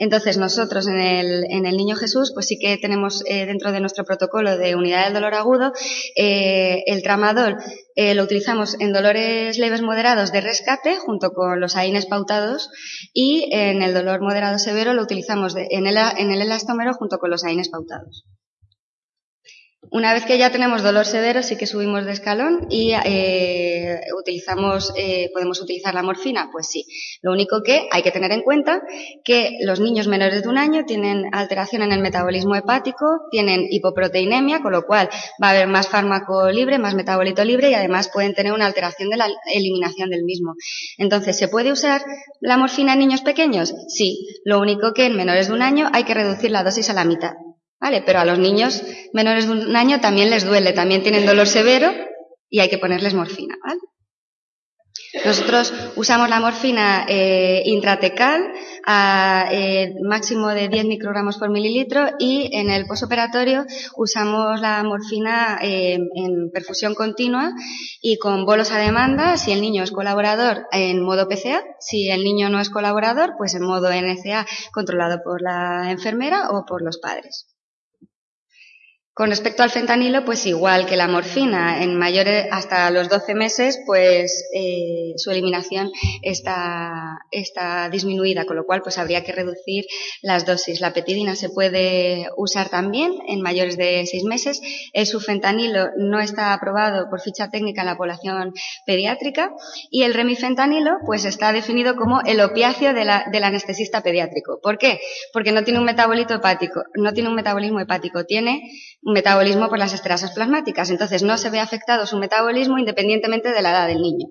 Entonces, 0.00 0.36
nosotros 0.36 0.86
en 0.86 1.00
el, 1.00 1.44
en 1.50 1.66
el 1.66 1.76
Niño 1.76 1.96
Jesús, 1.96 2.30
pues 2.32 2.46
sí 2.46 2.56
que 2.58 2.76
tenemos 2.76 2.87
eh, 3.26 3.46
dentro 3.46 3.72
de 3.72 3.80
nuestro 3.80 4.04
protocolo 4.04 4.56
de 4.56 4.74
unidad 4.74 5.04
del 5.04 5.14
dolor 5.14 5.34
agudo 5.34 5.72
eh, 6.16 6.84
el 6.86 7.02
tramadol. 7.02 7.56
Eh, 7.94 8.14
lo 8.14 8.22
utilizamos 8.22 8.80
en 8.80 8.92
dolores 8.92 9.58
leves 9.58 9.82
moderados 9.82 10.32
de 10.32 10.40
rescate 10.40 10.96
junto 10.98 11.32
con 11.32 11.60
los 11.60 11.76
AINES 11.76 12.06
pautados 12.06 12.70
y 13.12 13.48
en 13.52 13.82
el 13.82 13.94
dolor 13.94 14.20
moderado 14.20 14.58
severo 14.58 14.94
lo 14.94 15.02
utilizamos 15.02 15.54
en, 15.56 15.86
el, 15.86 15.96
en 16.16 16.30
el 16.30 16.42
elastómero 16.42 16.94
junto 16.94 17.18
con 17.18 17.30
los 17.30 17.44
AINES 17.44 17.68
pautados. 17.68 18.24
Una 19.90 20.12
vez 20.12 20.24
que 20.26 20.38
ya 20.38 20.50
tenemos 20.50 20.82
dolor 20.82 21.06
severo, 21.06 21.42
sí 21.42 21.56
que 21.56 21.66
subimos 21.66 22.04
de 22.04 22.12
escalón 22.12 22.66
y 22.68 22.92
eh, 22.92 24.00
utilizamos, 24.18 24.92
eh, 24.96 25.30
podemos 25.32 25.60
utilizar 25.62 25.94
la 25.94 26.02
morfina, 26.02 26.50
pues 26.52 26.68
sí. 26.68 26.84
Lo 27.22 27.32
único 27.32 27.62
que 27.62 27.88
hay 27.90 28.02
que 28.02 28.10
tener 28.10 28.32
en 28.32 28.42
cuenta 28.42 28.82
que 29.24 29.58
los 29.64 29.80
niños 29.80 30.06
menores 30.06 30.42
de 30.42 30.48
un 30.48 30.58
año 30.58 30.84
tienen 30.84 31.24
alteración 31.32 31.82
en 31.82 31.92
el 31.92 32.00
metabolismo 32.00 32.54
hepático, 32.54 33.06
tienen 33.30 33.66
hipoproteinemia, 33.70 34.60
con 34.60 34.72
lo 34.72 34.82
cual 34.82 35.08
va 35.42 35.48
a 35.48 35.50
haber 35.50 35.68
más 35.68 35.88
fármaco 35.88 36.50
libre, 36.50 36.78
más 36.78 36.94
metabolito 36.94 37.44
libre 37.44 37.70
y 37.70 37.74
además 37.74 38.10
pueden 38.12 38.34
tener 38.34 38.52
una 38.52 38.66
alteración 38.66 39.08
de 39.10 39.16
la 39.16 39.28
eliminación 39.54 40.10
del 40.10 40.24
mismo. 40.24 40.54
Entonces, 40.98 41.38
¿se 41.38 41.48
puede 41.48 41.72
usar 41.72 42.02
la 42.40 42.58
morfina 42.58 42.92
en 42.92 42.98
niños 42.98 43.22
pequeños? 43.22 43.74
Sí. 43.88 44.26
Lo 44.44 44.60
único 44.60 44.92
que 44.92 45.06
en 45.06 45.16
menores 45.16 45.48
de 45.48 45.54
un 45.54 45.62
año 45.62 45.88
hay 45.92 46.04
que 46.04 46.14
reducir 46.14 46.50
la 46.50 46.62
dosis 46.62 46.90
a 46.90 46.94
la 46.94 47.04
mitad. 47.04 47.32
¿Vale? 47.80 48.02
Pero 48.04 48.18
a 48.18 48.24
los 48.24 48.38
niños 48.38 48.82
menores 49.12 49.46
de 49.46 49.52
un 49.52 49.76
año 49.76 50.00
también 50.00 50.30
les 50.30 50.44
duele, 50.44 50.72
también 50.72 51.02
tienen 51.02 51.26
dolor 51.26 51.46
severo 51.46 51.92
y 52.50 52.60
hay 52.60 52.68
que 52.68 52.78
ponerles 52.78 53.14
morfina, 53.14 53.56
¿vale? 53.64 53.80
Nosotros 55.24 55.72
usamos 55.96 56.28
la 56.28 56.38
morfina 56.38 57.06
eh, 57.08 57.62
intratecal 57.64 58.52
a 58.84 59.48
eh, 59.50 59.94
máximo 60.02 60.48
de 60.48 60.68
10 60.68 60.84
microgramos 60.84 61.38
por 61.38 61.50
mililitro 61.50 62.10
y 62.18 62.50
en 62.52 62.68
el 62.68 62.86
posoperatorio 62.86 63.64
usamos 63.96 64.60
la 64.60 64.82
morfina 64.82 65.58
eh, 65.62 65.94
en 65.94 66.50
perfusión 66.52 66.94
continua 66.94 67.52
y 68.02 68.18
con 68.18 68.44
bolos 68.44 68.70
a 68.70 68.78
demanda 68.78 69.38
si 69.38 69.52
el 69.52 69.62
niño 69.62 69.82
es 69.82 69.92
colaborador 69.92 70.66
en 70.72 71.02
modo 71.02 71.26
PCA, 71.26 71.62
si 71.80 72.10
el 72.10 72.22
niño 72.22 72.50
no 72.50 72.60
es 72.60 72.68
colaborador 72.68 73.34
pues 73.38 73.54
en 73.54 73.62
modo 73.62 73.90
NCA 73.90 74.46
controlado 74.72 75.20
por 75.24 75.40
la 75.40 75.90
enfermera 75.90 76.50
o 76.50 76.66
por 76.66 76.82
los 76.82 76.98
padres. 76.98 77.46
Con 79.18 79.30
respecto 79.30 79.64
al 79.64 79.70
fentanilo, 79.70 80.24
pues 80.24 80.46
igual 80.46 80.86
que 80.86 80.94
la 80.94 81.08
morfina, 81.08 81.82
en 81.82 81.98
mayores 81.98 82.46
hasta 82.52 82.88
los 82.92 83.08
12 83.08 83.34
meses, 83.34 83.80
pues 83.84 84.44
eh, 84.54 85.14
su 85.16 85.32
eliminación 85.32 85.90
está, 86.22 87.18
disminuida, 87.90 88.44
con 88.44 88.54
lo 88.54 88.64
cual 88.64 88.80
pues 88.80 88.96
habría 88.96 89.24
que 89.24 89.32
reducir 89.32 89.86
las 90.22 90.46
dosis. 90.46 90.80
La 90.80 90.92
petidina 90.92 91.34
se 91.34 91.48
puede 91.48 92.28
usar 92.36 92.68
también 92.68 93.12
en 93.26 93.40
mayores 93.40 93.76
de 93.76 94.06
6 94.06 94.22
meses. 94.22 94.60
El 94.92 95.04
sufentanilo 95.04 95.88
no 95.96 96.20
está 96.20 96.52
aprobado 96.52 97.10
por 97.10 97.20
ficha 97.20 97.50
técnica 97.50 97.80
en 97.80 97.88
la 97.88 97.96
población 97.96 98.52
pediátrica 98.86 99.52
y 99.90 100.04
el 100.04 100.14
remifentanilo 100.14 100.92
pues 101.04 101.24
está 101.24 101.52
definido 101.52 101.96
como 101.96 102.20
el 102.20 102.40
opiáceo 102.40 102.94
del 102.94 103.42
anestesista 103.42 104.00
pediátrico. 104.00 104.60
¿Por 104.62 104.78
qué? 104.78 105.00
Porque 105.32 105.50
no 105.50 105.64
tiene 105.64 105.80
un 105.80 105.86
metabolito 105.86 106.34
hepático, 106.34 106.84
no 106.94 107.12
tiene 107.12 107.30
un 107.30 107.34
metabolismo 107.34 107.80
hepático, 107.80 108.24
tiene 108.24 108.62
metabolismo 109.12 109.68
por 109.68 109.78
las 109.78 109.92
esterasas 109.92 110.32
plasmáticas. 110.32 110.90
Entonces 110.90 111.22
no 111.22 111.38
se 111.38 111.50
ve 111.50 111.60
afectado 111.60 112.06
su 112.06 112.18
metabolismo 112.18 112.78
independientemente 112.78 113.52
de 113.52 113.62
la 113.62 113.70
edad 113.70 113.86
del 113.86 114.02
niño. 114.02 114.26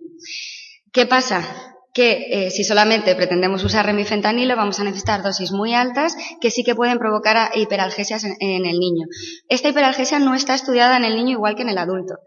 ¿Qué 0.92 1.06
pasa? 1.06 1.76
que 1.98 2.28
eh, 2.30 2.52
si 2.52 2.64
solamente 2.64 3.16
pretendemos 3.16 3.64
usar 3.64 3.84
remifentanilo 3.88 4.56
vamos 4.56 4.80
a 4.80 4.84
necesitar 4.84 5.24
dosis 5.24 5.52
muy 5.52 5.74
altas 5.74 6.16
que 6.40 6.52
sí 6.52 6.64
que 6.64 6.76
pueden 6.76 7.00
provocar 7.00 7.50
hiperalgesias 7.56 8.24
en, 8.24 8.66
el 8.68 8.78
niño. 8.78 9.08
Esta 9.50 9.70
hiperalgesia 9.70 10.20
no 10.20 10.36
está 10.36 10.54
estudiada 10.54 10.96
en 10.96 11.06
el 11.06 11.16
niño 11.16 11.32
igual 11.32 11.56
que 11.56 11.64
en 11.64 11.70
el 11.70 11.80
adulto. 11.80 12.20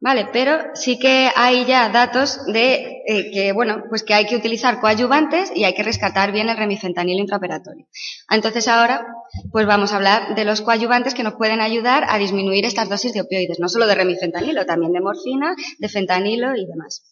Vale, 0.00 0.28
pero 0.32 0.56
sí 0.74 0.96
que 1.00 1.28
hay 1.34 1.64
ya 1.64 1.88
datos 1.88 2.46
de 2.46 3.02
eh, 3.04 3.32
que, 3.32 3.52
bueno, 3.52 3.82
pues 3.88 4.04
que 4.04 4.14
hay 4.14 4.26
que 4.26 4.36
utilizar 4.36 4.78
coadyuvantes 4.78 5.50
y 5.52 5.64
hay 5.64 5.74
que 5.74 5.82
rescatar 5.82 6.30
bien 6.30 6.48
el 6.48 6.56
remifentanilo 6.56 7.20
intraoperatorio. 7.20 7.84
Entonces 8.30 8.68
ahora, 8.68 9.04
pues 9.50 9.66
vamos 9.66 9.92
a 9.92 9.96
hablar 9.96 10.36
de 10.36 10.44
los 10.44 10.62
coadyuvantes 10.62 11.14
que 11.14 11.24
nos 11.24 11.34
pueden 11.34 11.60
ayudar 11.60 12.04
a 12.08 12.16
disminuir 12.18 12.64
estas 12.64 12.88
dosis 12.88 13.12
de 13.12 13.22
opioides, 13.22 13.58
no 13.58 13.68
solo 13.68 13.88
de 13.88 13.96
remifentanilo, 13.96 14.66
también 14.66 14.92
de 14.92 15.00
morfina, 15.00 15.56
de 15.78 15.88
fentanilo 15.88 16.54
y 16.54 16.64
demás. 16.64 17.02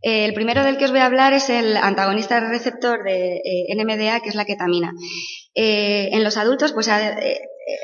el 0.00 0.32
primero 0.32 0.64
del 0.64 0.78
que 0.78 0.86
os 0.86 0.92
voy 0.92 1.00
a 1.00 1.06
hablar 1.06 1.34
es 1.34 1.50
el 1.50 1.76
antagonista 1.76 2.40
receptor 2.40 3.04
de 3.04 3.42
eh, 3.44 3.74
NMDA, 3.76 4.20
que 4.20 4.30
es 4.30 4.34
la 4.34 4.46
ketamina. 4.46 4.94
Eh, 5.54 6.08
en 6.12 6.24
los 6.24 6.38
adultos, 6.38 6.72
pues 6.72 6.88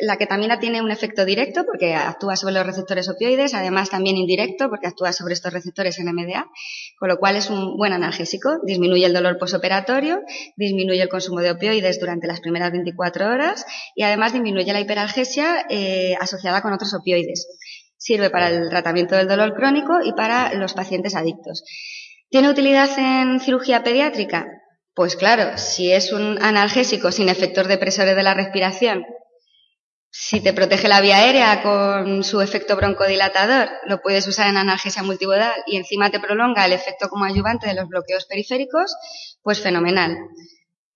la 0.00 0.16
ketamina 0.16 0.60
tiene 0.60 0.80
un 0.80 0.92
efecto 0.92 1.24
directo 1.24 1.64
porque 1.64 1.94
actúa 1.94 2.36
sobre 2.36 2.54
los 2.54 2.64
receptores 2.64 3.08
opioides, 3.08 3.52
además 3.52 3.90
también 3.90 4.16
indirecto 4.16 4.68
porque 4.68 4.86
actúa 4.86 5.12
sobre 5.12 5.34
estos 5.34 5.52
receptores 5.52 5.98
NMDA, 5.98 6.46
con 6.98 7.08
lo 7.08 7.18
cual 7.18 7.34
es 7.34 7.50
un 7.50 7.76
buen 7.76 7.92
analgésico, 7.92 8.58
disminuye 8.64 9.06
el 9.06 9.12
dolor 9.12 9.38
posoperatorio, 9.38 10.20
disminuye 10.56 11.02
el 11.02 11.08
consumo 11.08 11.40
de 11.40 11.50
opioides 11.50 11.98
durante 11.98 12.28
las 12.28 12.40
primeras 12.40 12.70
24 12.70 13.26
horas 13.26 13.66
y 13.96 14.04
además 14.04 14.32
disminuye 14.32 14.72
la 14.72 14.80
hiperalgesia 14.80 15.66
eh, 15.68 16.14
asociada 16.20 16.62
con 16.62 16.72
otros 16.72 16.94
opioides. 16.94 17.48
Sirve 17.96 18.30
para 18.30 18.50
el 18.50 18.68
tratamiento 18.68 19.16
del 19.16 19.26
dolor 19.26 19.54
crónico 19.54 19.98
y 20.04 20.12
para 20.12 20.54
los 20.54 20.74
pacientes 20.74 21.16
adictos. 21.16 21.64
¿Tiene 22.30 22.50
utilidad 22.50 22.88
en 22.98 23.40
cirugía 23.40 23.82
pediátrica? 23.82 24.46
Pues 24.94 25.16
claro, 25.16 25.58
si 25.58 25.90
es 25.90 26.12
un 26.12 26.40
analgésico 26.40 27.10
sin 27.10 27.28
efectos 27.28 27.66
depresores 27.66 28.14
de 28.14 28.22
la 28.22 28.34
respiración 28.34 29.04
si 30.14 30.40
te 30.42 30.52
protege 30.52 30.88
la 30.88 31.00
vía 31.00 31.16
aérea 31.16 31.62
con 31.62 32.22
su 32.22 32.42
efecto 32.42 32.76
broncodilatador, 32.76 33.70
lo 33.86 34.02
puedes 34.02 34.28
usar 34.28 34.46
en 34.48 34.58
analgesia 34.58 35.02
multimodal 35.02 35.54
y 35.66 35.76
encima 35.76 36.10
te 36.10 36.20
prolonga 36.20 36.66
el 36.66 36.74
efecto 36.74 37.08
como 37.08 37.24
ayudante 37.24 37.66
de 37.66 37.72
los 37.72 37.88
bloqueos 37.88 38.26
periféricos, 38.26 38.94
pues 39.42 39.62
fenomenal. 39.62 40.18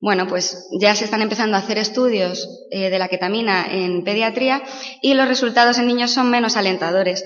Bueno, 0.00 0.26
pues 0.26 0.68
ya 0.78 0.94
se 0.94 1.06
están 1.06 1.22
empezando 1.22 1.56
a 1.56 1.60
hacer 1.60 1.78
estudios 1.78 2.46
eh, 2.70 2.90
de 2.90 2.98
la 2.98 3.08
ketamina 3.08 3.66
en 3.70 4.04
pediatría 4.04 4.62
y 5.00 5.14
los 5.14 5.26
resultados 5.26 5.78
en 5.78 5.86
niños 5.86 6.10
son 6.10 6.30
menos 6.30 6.58
alentadores. 6.58 7.24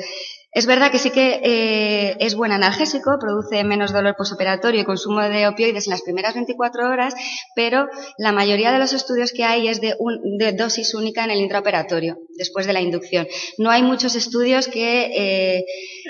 Es 0.53 0.67
verdad 0.67 0.91
que 0.91 0.99
sí 0.99 1.11
que 1.11 1.41
eh, 1.45 2.17
es 2.19 2.35
buen 2.35 2.51
analgésico, 2.51 3.19
produce 3.21 3.63
menos 3.63 3.93
dolor 3.93 4.17
posoperatorio 4.17 4.81
y 4.81 4.85
consumo 4.85 5.21
de 5.21 5.47
opioides 5.47 5.87
en 5.87 5.93
las 5.93 6.03
primeras 6.03 6.35
24 6.35 6.89
horas, 6.89 7.15
pero 7.55 7.87
la 8.19 8.33
mayoría 8.33 8.73
de 8.73 8.81
los 8.81 8.93
estudios 8.93 9.33
que 9.33 9.45
hay 9.45 9.69
es 9.69 9.81
de, 9.81 9.95
dosis 10.59 10.95
única 10.95 11.23
en 11.23 11.31
el 11.31 11.39
intraoperatorio, 11.39 12.19
después 12.37 12.67
de 12.67 12.73
la 12.73 12.81
inducción. 12.81 13.29
No 13.59 13.71
hay 13.71 13.85
muchos 13.85 14.17
estudios 14.17 14.67
que, 14.67 15.13
eh, 15.15 15.65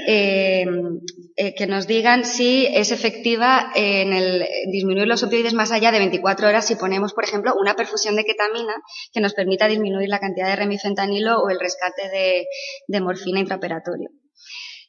eh, 0.07 1.66
nos 1.68 1.87
digan 1.87 2.24
si 2.24 2.66
es 2.66 2.92
efectiva 2.92 3.70
en 3.74 4.14
el 4.14 4.46
disminuir 4.72 5.07
los 5.07 5.22
opioides 5.22 5.53
más 5.53 5.70
allá 5.70 5.92
de 5.92 5.98
24 5.98 6.48
horas 6.48 6.66
si 6.66 6.76
ponemos, 6.76 7.12
por 7.12 7.24
ejemplo, 7.24 7.53
una 7.61 7.76
perfusión 7.76 8.16
de 8.16 8.24
ketamina 8.24 8.74
que 9.12 9.20
nos 9.20 9.35
permita 9.35 9.68
disminuir 9.68 10.09
la 10.09 10.18
cantidad 10.18 10.48
de 10.48 10.57
remifentanilo 10.57 11.40
o 11.40 11.50
el 11.50 11.61
rescate 11.61 12.46
de 12.88 13.00
morfina 13.00 13.40
intraoperatorio. 13.40 14.09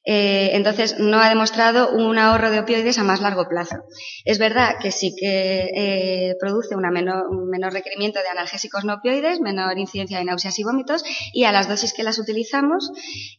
Eh, 0.04 0.50
entonces, 0.54 0.98
no 1.00 1.20
ha 1.20 1.30
demostrado 1.30 1.92
un 1.92 2.18
ahorro 2.18 2.50
de 2.50 2.60
opioides 2.60 2.98
a 2.98 3.04
más 3.04 3.22
largo 3.22 3.48
plazo. 3.48 3.76
Es 4.26 4.40
verdad 4.40 4.78
que 4.82 4.92
sí 4.92 5.14
que 5.16 5.70
eh, 5.76 6.36
produce 6.40 6.76
un 6.76 6.82
menor 6.82 7.74
requerimiento 7.74 8.20
de 8.20 8.30
analgésicos 8.30 8.84
no 8.84 8.96
opioides, 8.96 9.40
menor 9.42 9.78
incidencia 9.78 10.18
de 10.18 10.26
náuseas 10.26 10.58
y 10.58 10.64
vómitos, 10.64 11.04
y 11.34 11.44
a 11.44 11.52
las 11.52 11.68
dosis 11.68 11.94
que 11.94 12.04
las 12.04 12.18
utilizamos, 12.18 12.92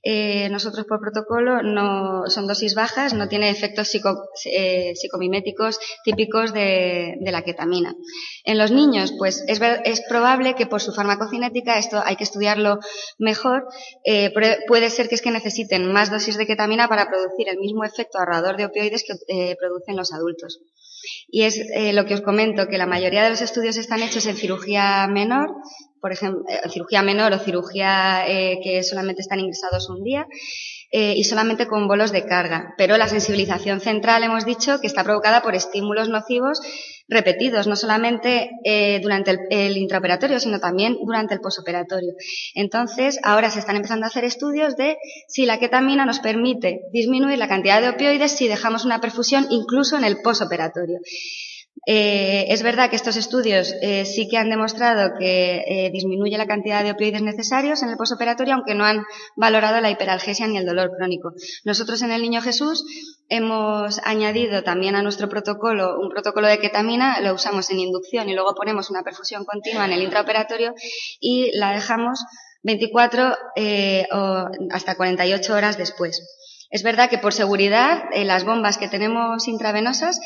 eh, 0.04 0.48
nosotros 0.50 0.86
por 0.86 1.00
protocolo 1.00 1.62
no 1.62 2.28
son 2.28 2.46
dosis 2.46 2.74
bajas, 2.74 3.12
no 3.12 3.28
tiene 3.28 3.50
efectos 3.50 3.88
psicomiméticos 3.88 5.80
típicos 6.04 6.52
de, 6.52 7.16
de, 7.20 7.32
la 7.32 7.42
ketamina. 7.42 7.96
En 8.44 8.58
los 8.58 8.70
niños, 8.70 9.12
pues 9.18 9.44
es, 9.48 9.60
es, 9.84 10.02
probable 10.08 10.54
que 10.54 10.66
por 10.66 10.80
su 10.80 10.92
farmacocinética, 10.92 11.78
esto 11.78 12.00
hay 12.04 12.16
que 12.16 12.24
estudiarlo 12.24 12.78
mejor, 13.18 13.66
puede 14.68 14.90
ser 14.90 15.08
que 15.08 15.14
es 15.14 15.22
que 15.22 15.30
necesiten 15.30 15.90
más 15.92 16.10
dosis 16.10 16.36
de 16.36 16.46
ketamina 16.52 16.88
para 16.88 17.08
producir 17.08 17.48
el 17.48 17.58
mismo 17.58 17.84
efecto 17.84 18.18
ahorrador 18.18 18.56
de 18.56 18.66
opioides 18.66 19.04
que 19.06 19.14
eh, 19.28 19.56
producen 19.58 19.96
los 19.96 20.12
adultos. 20.12 20.60
Y 21.28 21.42
es 21.42 21.56
eh, 21.74 21.92
lo 21.92 22.04
que 22.04 22.14
os 22.14 22.20
comento, 22.20 22.68
que 22.68 22.78
la 22.78 22.86
mayoría 22.86 23.24
de 23.24 23.30
los 23.30 23.40
estudios 23.40 23.76
están 23.76 24.02
hechos 24.02 24.26
en 24.26 24.36
cirugía 24.36 25.06
menor, 25.08 25.50
por 26.02 26.12
ejemplo, 26.12 26.42
eh, 26.48 26.68
cirugía 26.68 27.00
menor 27.00 27.32
o 27.32 27.38
cirugía 27.38 28.24
eh, 28.26 28.58
que 28.62 28.82
solamente 28.82 29.22
están 29.22 29.38
ingresados 29.38 29.88
un 29.88 30.02
día. 30.02 30.26
Eh, 30.94 31.14
y 31.16 31.24
solamente 31.24 31.66
con 31.66 31.88
bolos 31.88 32.12
de 32.12 32.26
carga. 32.26 32.74
Pero 32.76 32.98
la 32.98 33.08
sensibilización 33.08 33.80
central 33.80 34.24
hemos 34.24 34.44
dicho 34.44 34.78
que 34.78 34.86
está 34.86 35.02
provocada 35.02 35.40
por 35.40 35.54
estímulos 35.54 36.10
nocivos 36.10 36.60
repetidos, 37.08 37.66
no 37.66 37.76
solamente 37.76 38.50
durante 39.00 39.30
el, 39.30 39.38
el, 39.48 39.76
intraoperatorio, 39.78 40.38
sino 40.38 40.60
también 40.60 40.98
durante 41.02 41.32
el 41.32 41.40
posoperatorio. 41.40 42.12
Entonces, 42.54 43.18
ahora 43.22 43.50
se 43.50 43.60
están 43.60 43.76
empezando 43.76 44.04
a 44.04 44.08
hacer 44.08 44.24
estudios 44.24 44.76
de 44.76 44.98
si 45.28 45.46
la 45.46 45.58
ketamina 45.58 46.04
nos 46.04 46.20
permite 46.20 46.82
disminuir 46.92 47.38
la 47.38 47.48
cantidad 47.48 47.80
de 47.80 47.88
opioides 47.88 48.32
si 48.32 48.46
dejamos 48.46 48.84
una 48.84 49.00
perfusión 49.00 49.46
incluso 49.48 49.96
en 49.96 50.04
el 50.04 50.20
posoperatorio. 50.20 50.98
Eh, 51.84 52.46
es 52.48 52.62
verdad 52.62 52.90
que 52.90 52.96
estos 52.96 53.16
estudios 53.16 53.74
eh, 53.82 54.04
sí 54.04 54.28
que 54.28 54.38
han 54.38 54.50
demostrado 54.50 55.18
que 55.18 55.64
eh, 55.66 55.90
disminuye 55.92 56.38
la 56.38 56.46
cantidad 56.46 56.84
de 56.84 56.92
opioides 56.92 57.22
necesarios 57.22 57.82
en 57.82 57.88
el 57.88 57.96
posoperatorio, 57.96 58.54
aunque 58.54 58.74
no 58.74 58.84
han 58.84 59.04
valorado 59.34 59.80
la 59.80 59.90
hiperalgesia 59.90 60.46
ni 60.46 60.58
el 60.58 60.66
dolor 60.66 60.92
crónico. 60.96 61.32
Nosotros 61.64 62.00
en 62.02 62.12
el 62.12 62.22
Niño 62.22 62.40
Jesús 62.40 62.84
hemos 63.28 64.00
añadido 64.04 64.62
también 64.62 64.94
a 64.94 65.02
nuestro 65.02 65.28
protocolo 65.28 65.98
un 66.00 66.10
protocolo 66.10 66.46
de 66.46 66.58
ketamina, 66.58 67.20
lo 67.20 67.34
usamos 67.34 67.68
en 67.70 67.80
inducción 67.80 68.28
y 68.28 68.34
luego 68.34 68.54
ponemos 68.54 68.90
una 68.90 69.02
perfusión 69.02 69.44
continua 69.44 69.84
en 69.86 69.92
el 69.92 70.02
intraoperatorio 70.02 70.74
y 71.18 71.50
la 71.56 71.72
dejamos 71.72 72.24
24 72.62 73.36
eh, 73.56 74.06
o 74.12 74.48
hasta 74.70 74.94
48 74.94 75.54
horas 75.54 75.78
después. 75.78 76.22
Es 76.72 76.82
verdad 76.82 77.10
que 77.10 77.18
por 77.18 77.34
seguridad 77.34 78.04
eh, 78.14 78.24
las 78.24 78.44
bombas 78.44 78.78
que 78.78 78.88
tenemos 78.88 79.46
intravenosas 79.46 80.18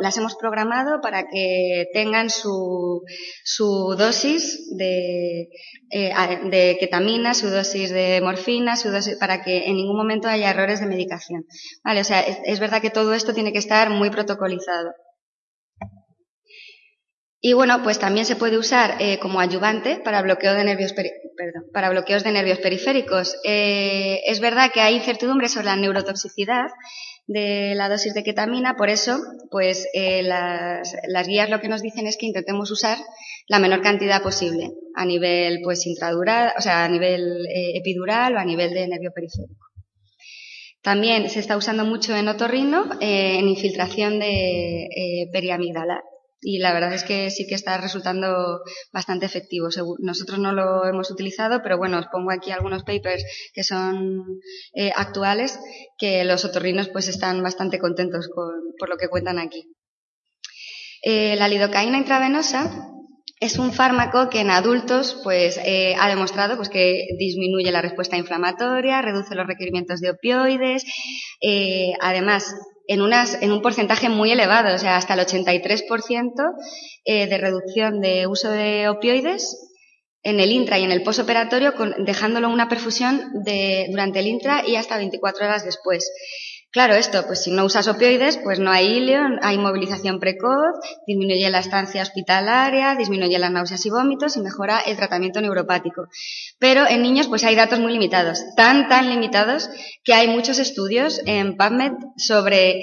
las 0.00 0.18
hemos 0.18 0.34
programado 0.34 1.00
para 1.00 1.28
que 1.28 1.86
tengan 1.92 2.30
su, 2.30 3.02
su 3.44 3.94
dosis 3.96 4.76
de, 4.76 5.48
eh, 5.90 6.12
de, 6.50 6.76
ketamina, 6.80 7.32
su 7.32 7.48
dosis 7.48 7.90
de 7.90 8.20
morfina, 8.20 8.74
su 8.76 8.90
dosis, 8.90 9.16
para 9.18 9.44
que 9.44 9.66
en 9.66 9.76
ningún 9.76 9.96
momento 9.96 10.26
haya 10.26 10.50
errores 10.50 10.80
de 10.80 10.86
medicación. 10.86 11.46
Vale, 11.84 12.00
o 12.00 12.04
sea, 12.04 12.22
es 12.22 12.58
verdad 12.58 12.82
que 12.82 12.90
todo 12.90 13.14
esto 13.14 13.32
tiene 13.32 13.52
que 13.52 13.58
estar 13.58 13.88
muy 13.88 14.10
protocolizado. 14.10 14.90
Y 17.46 17.52
bueno, 17.52 17.82
pues 17.82 17.98
también 17.98 18.24
se 18.24 18.36
puede 18.36 18.56
usar 18.56 18.96
eh, 19.00 19.18
como 19.18 19.38
ayudante 19.38 20.00
para 20.02 20.22
bloqueos 20.22 20.56
de 20.56 20.64
nervios 20.64 22.58
periféricos. 22.58 23.36
Eh, 23.44 24.22
es 24.24 24.40
verdad 24.40 24.70
que 24.72 24.80
hay 24.80 24.94
incertidumbre 24.96 25.50
sobre 25.50 25.66
la 25.66 25.76
neurotoxicidad 25.76 26.68
de 27.26 27.74
la 27.74 27.90
dosis 27.90 28.14
de 28.14 28.24
ketamina, 28.24 28.76
por 28.76 28.88
eso, 28.88 29.18
pues 29.50 29.86
eh, 29.92 30.22
las, 30.22 31.28
guías 31.28 31.50
lo 31.50 31.60
que 31.60 31.68
nos 31.68 31.82
dicen 31.82 32.06
es 32.06 32.16
que 32.16 32.24
intentemos 32.24 32.70
usar 32.70 32.96
la 33.46 33.58
menor 33.58 33.82
cantidad 33.82 34.22
posible 34.22 34.70
a 34.94 35.04
nivel, 35.04 35.60
pues, 35.62 35.86
intradural, 35.86 36.54
o 36.56 36.62
sea, 36.62 36.86
a 36.86 36.88
nivel 36.88 37.46
epidural 37.74 38.36
o 38.36 38.38
a 38.38 38.44
nivel 38.46 38.72
de 38.72 38.88
nervio 38.88 39.12
periférico. 39.14 39.66
También 40.80 41.28
se 41.28 41.40
está 41.40 41.58
usando 41.58 41.84
mucho 41.84 42.16
en 42.16 42.26
otorrino 42.26 42.88
en 43.02 43.48
infiltración 43.48 44.18
de 44.18 45.28
periamigdalar 45.30 46.00
y 46.44 46.58
la 46.58 46.74
verdad 46.74 46.92
es 46.92 47.04
que 47.04 47.30
sí 47.30 47.46
que 47.46 47.54
está 47.54 47.78
resultando 47.78 48.60
bastante 48.92 49.24
efectivo. 49.24 49.68
Nosotros 49.98 50.38
no 50.38 50.52
lo 50.52 50.84
hemos 50.84 51.10
utilizado, 51.10 51.62
pero 51.62 51.78
bueno, 51.78 51.98
os 51.98 52.06
pongo 52.12 52.30
aquí 52.30 52.50
algunos 52.50 52.84
papers 52.84 53.24
que 53.54 53.64
son 53.64 54.40
eh, 54.74 54.92
actuales, 54.94 55.58
que 55.98 56.22
los 56.24 56.44
otorrinos 56.44 56.90
pues 56.90 57.08
están 57.08 57.42
bastante 57.42 57.78
contentos 57.78 58.28
con, 58.28 58.52
por 58.78 58.90
lo 58.90 58.98
que 58.98 59.08
cuentan 59.08 59.38
aquí. 59.38 59.74
Eh, 61.02 61.34
la 61.36 61.48
lidocaína 61.48 61.98
intravenosa 61.98 62.90
es 63.40 63.58
un 63.58 63.72
fármaco 63.72 64.28
que 64.28 64.40
en 64.40 64.50
adultos 64.50 65.20
pues 65.24 65.58
eh, 65.64 65.96
ha 65.98 66.08
demostrado 66.08 66.56
pues 66.56 66.68
que 66.68 67.06
disminuye 67.18 67.72
la 67.72 67.82
respuesta 67.82 68.18
inflamatoria, 68.18 69.00
reduce 69.02 69.34
los 69.34 69.46
requerimientos 69.46 70.00
de 70.00 70.10
opioides, 70.10 70.84
además 72.00 72.54
en, 72.86 73.02
unas, 73.02 73.40
en 73.42 73.52
un 73.52 73.62
porcentaje 73.62 74.08
muy 74.08 74.32
elevado, 74.32 74.74
o 74.74 74.78
sea, 74.78 74.96
hasta 74.96 75.14
el 75.14 75.20
83% 75.20 76.32
eh, 77.04 77.26
de 77.26 77.38
reducción 77.38 78.00
de 78.00 78.26
uso 78.26 78.50
de 78.50 78.88
opioides 78.88 79.70
en 80.22 80.40
el 80.40 80.52
intra 80.52 80.78
y 80.78 80.84
en 80.84 80.90
el 80.90 81.02
posoperatorio, 81.02 81.74
con, 81.74 82.04
dejándolo 82.04 82.48
una 82.48 82.68
perfusión 82.68 83.22
de, 83.44 83.86
durante 83.90 84.20
el 84.20 84.26
intra 84.26 84.66
y 84.66 84.76
hasta 84.76 84.96
24 84.96 85.44
horas 85.44 85.64
después. 85.64 86.10
Claro, 86.74 86.94
esto, 86.94 87.24
pues 87.24 87.44
si 87.44 87.52
no 87.52 87.64
usas 87.64 87.86
opioides, 87.86 88.36
pues 88.38 88.58
no 88.58 88.72
hay 88.72 88.96
hilio, 88.96 89.20
hay 89.42 89.58
movilización 89.58 90.18
precoz, 90.18 90.74
disminuye 91.06 91.48
la 91.48 91.60
estancia 91.60 92.02
hospitalaria, 92.02 92.96
disminuye 92.96 93.38
las 93.38 93.52
náuseas 93.52 93.86
y 93.86 93.90
vómitos 93.90 94.36
y 94.36 94.40
mejora 94.40 94.80
el 94.80 94.96
tratamiento 94.96 95.40
neuropático. 95.40 96.08
Pero 96.58 96.84
en 96.88 97.02
niños, 97.02 97.28
pues 97.28 97.44
hay 97.44 97.54
datos 97.54 97.78
muy 97.78 97.92
limitados, 97.92 98.42
tan, 98.56 98.88
tan 98.88 99.08
limitados 99.08 99.70
que 100.02 100.14
hay 100.14 100.26
muchos 100.26 100.58
estudios 100.58 101.20
en 101.26 101.56
PubMed 101.56 101.92
sobre 102.16 102.80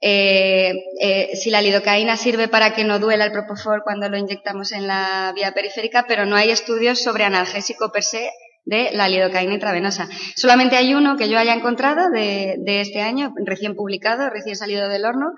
eh, 0.00 0.74
eh, 1.00 1.30
si 1.34 1.50
la 1.50 1.62
lidocaína 1.62 2.16
sirve 2.16 2.48
para 2.48 2.74
que 2.74 2.82
no 2.82 2.98
duela 2.98 3.24
el 3.24 3.30
propofol 3.30 3.82
cuando 3.84 4.08
lo 4.08 4.18
inyectamos 4.18 4.72
en 4.72 4.88
la 4.88 5.32
vía 5.32 5.52
periférica, 5.52 6.06
pero 6.08 6.26
no 6.26 6.34
hay 6.34 6.50
estudios 6.50 7.00
sobre 7.00 7.22
analgésico 7.22 7.92
per 7.92 8.02
se 8.02 8.30
de 8.68 8.90
la 8.92 9.08
lidocaína 9.08 9.54
intravenosa. 9.54 10.08
Solamente 10.36 10.76
hay 10.76 10.92
uno 10.92 11.16
que 11.16 11.30
yo 11.30 11.38
haya 11.38 11.54
encontrado 11.54 12.10
de, 12.10 12.58
este 12.66 13.00
año, 13.00 13.32
recién 13.46 13.74
publicado, 13.74 14.28
recién 14.28 14.56
salido 14.56 14.90
del 14.90 15.06
horno, 15.06 15.32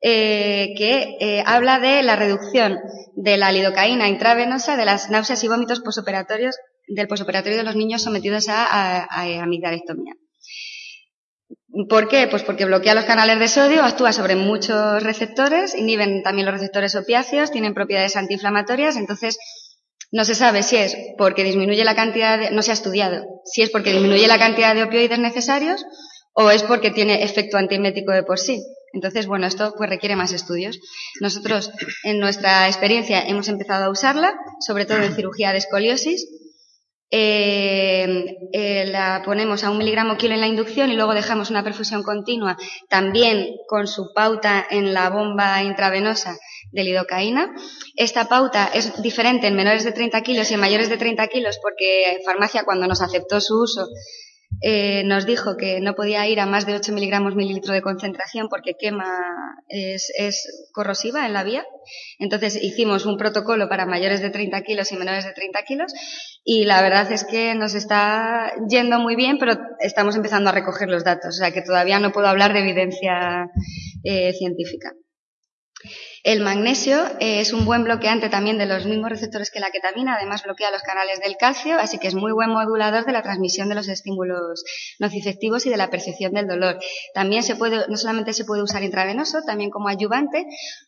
eh, 0.00 0.72
que 0.78 1.16
eh, 1.20 1.42
habla 1.44 1.80
de 1.80 2.04
la 2.04 2.14
reducción 2.14 2.78
de 3.16 3.36
la 3.36 3.50
lidocaína 3.50 4.08
intravenosa 4.08 4.76
de 4.76 4.84
las 4.84 5.10
náuseas 5.10 5.42
y 5.42 5.48
vómitos 5.48 5.80
posoperatorios 5.80 6.56
del 6.86 7.08
posoperatorio 7.08 7.58
de 7.58 7.64
los 7.64 7.74
niños 7.74 8.02
sometidos 8.02 8.48
a, 8.48 8.64
a, 8.64 9.02
a 9.02 9.42
amigdalectomía. 9.42 10.14
¿Por 11.88 12.08
qué? 12.08 12.28
Pues 12.28 12.44
porque 12.44 12.66
bloquea 12.66 12.94
los 12.94 13.04
canales 13.04 13.40
de 13.40 13.48
sodio, 13.48 13.82
actúa 13.82 14.12
sobre 14.12 14.36
muchos 14.36 15.02
receptores, 15.02 15.74
inhiben 15.74 16.22
también 16.22 16.46
los 16.46 16.54
receptores 16.54 16.94
opiáceos, 16.94 17.50
tienen 17.50 17.74
propiedades 17.74 18.16
antiinflamatorias, 18.16 18.96
entonces 18.96 19.38
no 20.12 20.24
se 20.24 20.34
sabe 20.34 20.62
si 20.62 20.76
es 20.76 20.96
porque 21.16 21.44
disminuye 21.44 21.84
la 21.84 21.94
cantidad 21.94 22.38
de, 22.38 22.50
no 22.50 22.62
se 22.62 22.70
ha 22.70 22.74
estudiado, 22.74 23.24
si 23.44 23.62
es 23.62 23.70
porque 23.70 23.92
disminuye 23.92 24.26
la 24.26 24.38
cantidad 24.38 24.74
de 24.74 24.82
opioides 24.82 25.18
necesarios 25.18 25.84
o 26.32 26.50
es 26.50 26.62
porque 26.62 26.90
tiene 26.90 27.22
efecto 27.22 27.56
antiemético 27.56 28.12
de 28.12 28.22
por 28.22 28.38
sí. 28.38 28.62
Entonces, 28.92 29.26
bueno, 29.26 29.46
esto 29.46 29.72
pues 29.76 29.88
requiere 29.88 30.16
más 30.16 30.32
estudios. 30.32 30.80
Nosotros, 31.20 31.70
en 32.02 32.18
nuestra 32.18 32.66
experiencia, 32.66 33.22
hemos 33.22 33.48
empezado 33.48 33.84
a 33.84 33.90
usarla, 33.90 34.34
sobre 34.66 34.84
todo 34.84 34.98
en 35.02 35.14
cirugía 35.14 35.52
de 35.52 35.58
escoliosis. 35.58 36.26
Eh, 37.12 38.36
eh, 38.52 38.84
la 38.86 39.22
ponemos 39.24 39.64
a 39.64 39.70
un 39.70 39.78
miligramo 39.78 40.16
kilo 40.16 40.34
en 40.34 40.40
la 40.40 40.46
inducción 40.46 40.92
y 40.92 40.96
luego 40.96 41.12
dejamos 41.12 41.50
una 41.50 41.64
perfusión 41.64 42.04
continua, 42.04 42.56
también 42.88 43.56
con 43.66 43.88
su 43.88 44.12
pauta 44.14 44.64
en 44.70 44.94
la 44.94 45.10
bomba 45.10 45.62
intravenosa 45.62 46.38
de 46.70 46.84
lidocaína. 46.84 47.52
Esta 47.96 48.28
pauta 48.28 48.70
es 48.72 49.02
diferente 49.02 49.48
en 49.48 49.56
menores 49.56 49.82
de 49.82 49.92
30 49.92 50.20
kilos 50.22 50.50
y 50.50 50.54
en 50.54 50.60
mayores 50.60 50.88
de 50.88 50.98
30 50.98 51.26
kilos 51.26 51.58
porque 51.60 52.20
farmacia 52.24 52.64
cuando 52.64 52.86
nos 52.86 53.02
aceptó 53.02 53.40
su 53.40 53.60
uso 53.60 53.88
eh, 54.62 55.04
nos 55.04 55.26
dijo 55.26 55.56
que 55.56 55.80
no 55.80 55.94
podía 55.94 56.26
ir 56.28 56.40
a 56.40 56.46
más 56.46 56.66
de 56.66 56.74
8 56.74 56.92
miligramos 56.92 57.34
mililitro 57.34 57.72
de 57.72 57.82
concentración 57.82 58.48
porque 58.48 58.74
quema, 58.78 59.06
es, 59.68 60.12
es, 60.16 60.68
corrosiva 60.72 61.26
en 61.26 61.32
la 61.32 61.44
vía. 61.44 61.64
Entonces 62.18 62.62
hicimos 62.62 63.06
un 63.06 63.16
protocolo 63.16 63.68
para 63.68 63.86
mayores 63.86 64.20
de 64.20 64.30
30 64.30 64.62
kilos 64.62 64.92
y 64.92 64.96
menores 64.96 65.24
de 65.24 65.32
30 65.32 65.62
kilos 65.62 65.92
y 66.44 66.64
la 66.64 66.82
verdad 66.82 67.10
es 67.10 67.24
que 67.24 67.54
nos 67.54 67.74
está 67.74 68.52
yendo 68.68 68.98
muy 68.98 69.16
bien, 69.16 69.38
pero 69.38 69.58
estamos 69.80 70.16
empezando 70.16 70.50
a 70.50 70.52
recoger 70.52 70.88
los 70.88 71.04
datos, 71.04 71.36
o 71.36 71.38
sea 71.38 71.52
que 71.52 71.62
todavía 71.62 71.98
no 71.98 72.12
puedo 72.12 72.26
hablar 72.26 72.52
de 72.52 72.60
evidencia 72.60 73.50
eh, 74.04 74.32
científica. 74.34 74.92
El 76.22 76.40
magnesio 76.40 76.98
eh, 77.18 77.40
es 77.40 77.54
un 77.54 77.64
buen 77.64 77.82
bloqueante 77.82 78.28
también 78.28 78.58
de 78.58 78.66
los 78.66 78.84
mismos 78.84 79.08
receptores 79.08 79.50
que 79.50 79.58
la 79.58 79.70
ketamina, 79.70 80.16
además 80.16 80.42
bloquea 80.42 80.70
los 80.70 80.82
canales 80.82 81.18
del 81.20 81.36
calcio, 81.38 81.78
así 81.78 81.98
que 81.98 82.08
es 82.08 82.14
muy 82.14 82.32
buen 82.32 82.50
modulador 82.50 83.06
de 83.06 83.12
la 83.12 83.22
transmisión 83.22 83.70
de 83.70 83.74
los 83.74 83.88
estímulos 83.88 84.62
nocifectivos 84.98 85.64
y 85.64 85.70
de 85.70 85.78
la 85.78 85.88
percepción 85.88 86.32
del 86.32 86.46
dolor. 86.46 86.78
También 87.14 87.42
se 87.42 87.56
puede, 87.56 87.88
no 87.88 87.96
solamente 87.96 88.34
se 88.34 88.44
puede 88.44 88.62
usar 88.62 88.82
intravenoso, 88.82 89.38
también 89.46 89.70
como 89.70 89.88
ayudante, 89.88 90.44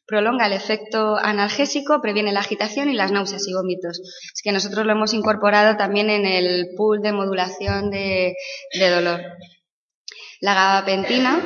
prolonga 0.07 0.47
el 0.47 0.53
efecto 0.53 1.17
analgésico, 1.17 2.03
previene 2.03 2.33
la 2.33 2.41
agitación 2.41 2.91
y 2.91 2.95
las 2.95 3.11
náuseas 3.11 3.49
y 3.49 3.55
vómitos. 3.55 4.01
Así 4.01 4.43
que 4.43 4.53
nosotros 4.53 4.85
lo 4.85 4.93
hemos 4.93 5.15
incorporado 5.15 5.79
también 5.79 6.11
en 6.11 6.27
el 6.27 6.75
pool 6.77 7.01
de 7.01 7.13
modulación 7.13 7.91
de 7.91 8.35
dolor. 8.79 9.21
La 10.43 10.55
gabapentina 10.55 11.41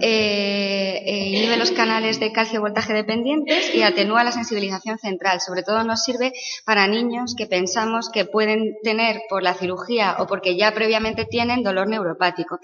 eh, 0.00 1.02
eh, 1.04 1.28
inhibe 1.30 1.56
los 1.56 1.72
canales 1.72 2.20
de 2.20 2.30
calcio 2.30 2.60
voltaje 2.60 2.92
dependientes 2.92 3.74
y 3.74 3.82
atenúa 3.82 4.22
la 4.22 4.30
sensibilización 4.30 4.98
central. 4.98 5.40
Sobre 5.40 5.64
todo 5.64 5.82
nos 5.82 6.04
sirve 6.04 6.32
para 6.64 6.86
niños 6.86 7.34
que 7.36 7.48
pensamos 7.48 8.08
que 8.08 8.24
pueden 8.24 8.76
tener 8.84 9.22
por 9.28 9.42
la 9.42 9.54
cirugía 9.54 10.14
o 10.20 10.28
porque 10.28 10.56
ya 10.56 10.72
previamente 10.72 11.24
tienen 11.24 11.64
dolor 11.64 11.88
neuropático. 11.88 12.60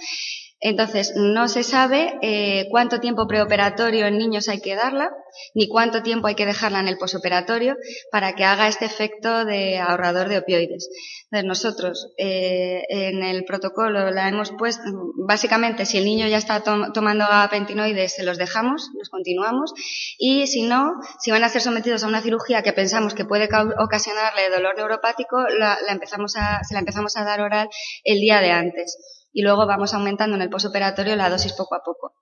Entonces, 0.64 1.14
no 1.16 1.48
se 1.48 1.64
sabe 1.64 2.20
eh, 2.22 2.68
cuánto 2.70 3.00
tiempo 3.00 3.26
preoperatorio 3.26 4.06
en 4.06 4.16
niños 4.16 4.48
hay 4.48 4.60
que 4.60 4.76
darla, 4.76 5.10
ni 5.56 5.66
cuánto 5.66 6.04
tiempo 6.04 6.28
hay 6.28 6.36
que 6.36 6.46
dejarla 6.46 6.78
en 6.78 6.86
el 6.86 6.98
posoperatorio 6.98 7.76
para 8.12 8.36
que 8.36 8.44
haga 8.44 8.68
este 8.68 8.84
efecto 8.84 9.44
de 9.44 9.80
ahorrador 9.80 10.28
de 10.28 10.38
opioides. 10.38 10.88
Entonces, 11.24 11.48
nosotros 11.48 12.12
eh, 12.16 12.84
en 12.88 13.24
el 13.24 13.44
protocolo 13.44 14.12
la 14.12 14.28
hemos 14.28 14.52
puesto, 14.52 14.84
básicamente, 15.26 15.84
si 15.84 15.98
el 15.98 16.04
niño 16.04 16.28
ya 16.28 16.38
está 16.38 16.62
tomando 16.62 17.26
gabapentinoides, 17.26 18.14
se 18.14 18.22
los 18.22 18.38
dejamos, 18.38 18.88
los 18.96 19.08
continuamos, 19.08 19.72
y 20.16 20.46
si 20.46 20.62
no, 20.62 20.92
si 21.18 21.32
van 21.32 21.42
a 21.42 21.48
ser 21.48 21.60
sometidos 21.60 22.04
a 22.04 22.06
una 22.06 22.22
cirugía 22.22 22.62
que 22.62 22.72
pensamos 22.72 23.14
que 23.14 23.24
puede 23.24 23.48
ocasionarle 23.80 24.48
dolor 24.48 24.76
neuropático, 24.76 25.42
la 25.58 25.76
empezamos 25.88 26.36
a, 26.36 26.62
se 26.62 26.74
la 26.74 26.80
empezamos 26.80 27.16
a 27.16 27.24
dar 27.24 27.40
oral 27.40 27.68
el 28.04 28.20
día 28.20 28.40
de 28.40 28.52
antes 28.52 28.96
y 29.32 29.42
luego 29.42 29.66
vamos 29.66 29.94
aumentando 29.94 30.36
en 30.36 30.42
el 30.42 30.50
posoperatorio 30.50 31.16
la 31.16 31.30
dosis 31.30 31.52
poco 31.52 31.74
a 31.74 31.82
poco. 31.82 32.14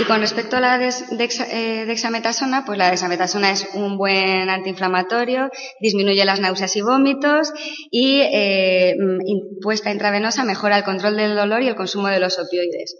Y 0.00 0.04
con 0.04 0.20
respecto 0.20 0.56
a 0.56 0.60
la 0.60 0.78
eh, 0.78 1.84
dexametasona, 1.86 2.64
pues 2.66 2.76
la 2.76 2.90
dexametasona 2.90 3.52
es 3.52 3.68
un 3.74 3.96
buen 3.96 4.50
antiinflamatorio, 4.50 5.50
disminuye 5.80 6.24
las 6.24 6.40
náuseas 6.40 6.76
y 6.76 6.82
vómitos 6.82 7.52
y 7.90 8.20
eh, 8.20 8.94
puesta 9.62 9.90
intravenosa 9.90 10.44
mejora 10.44 10.76
el 10.76 10.84
control 10.84 11.16
del 11.16 11.34
dolor 11.34 11.62
y 11.62 11.68
el 11.68 11.76
consumo 11.76 12.08
de 12.08 12.20
los 12.20 12.38
opioides. 12.38 12.96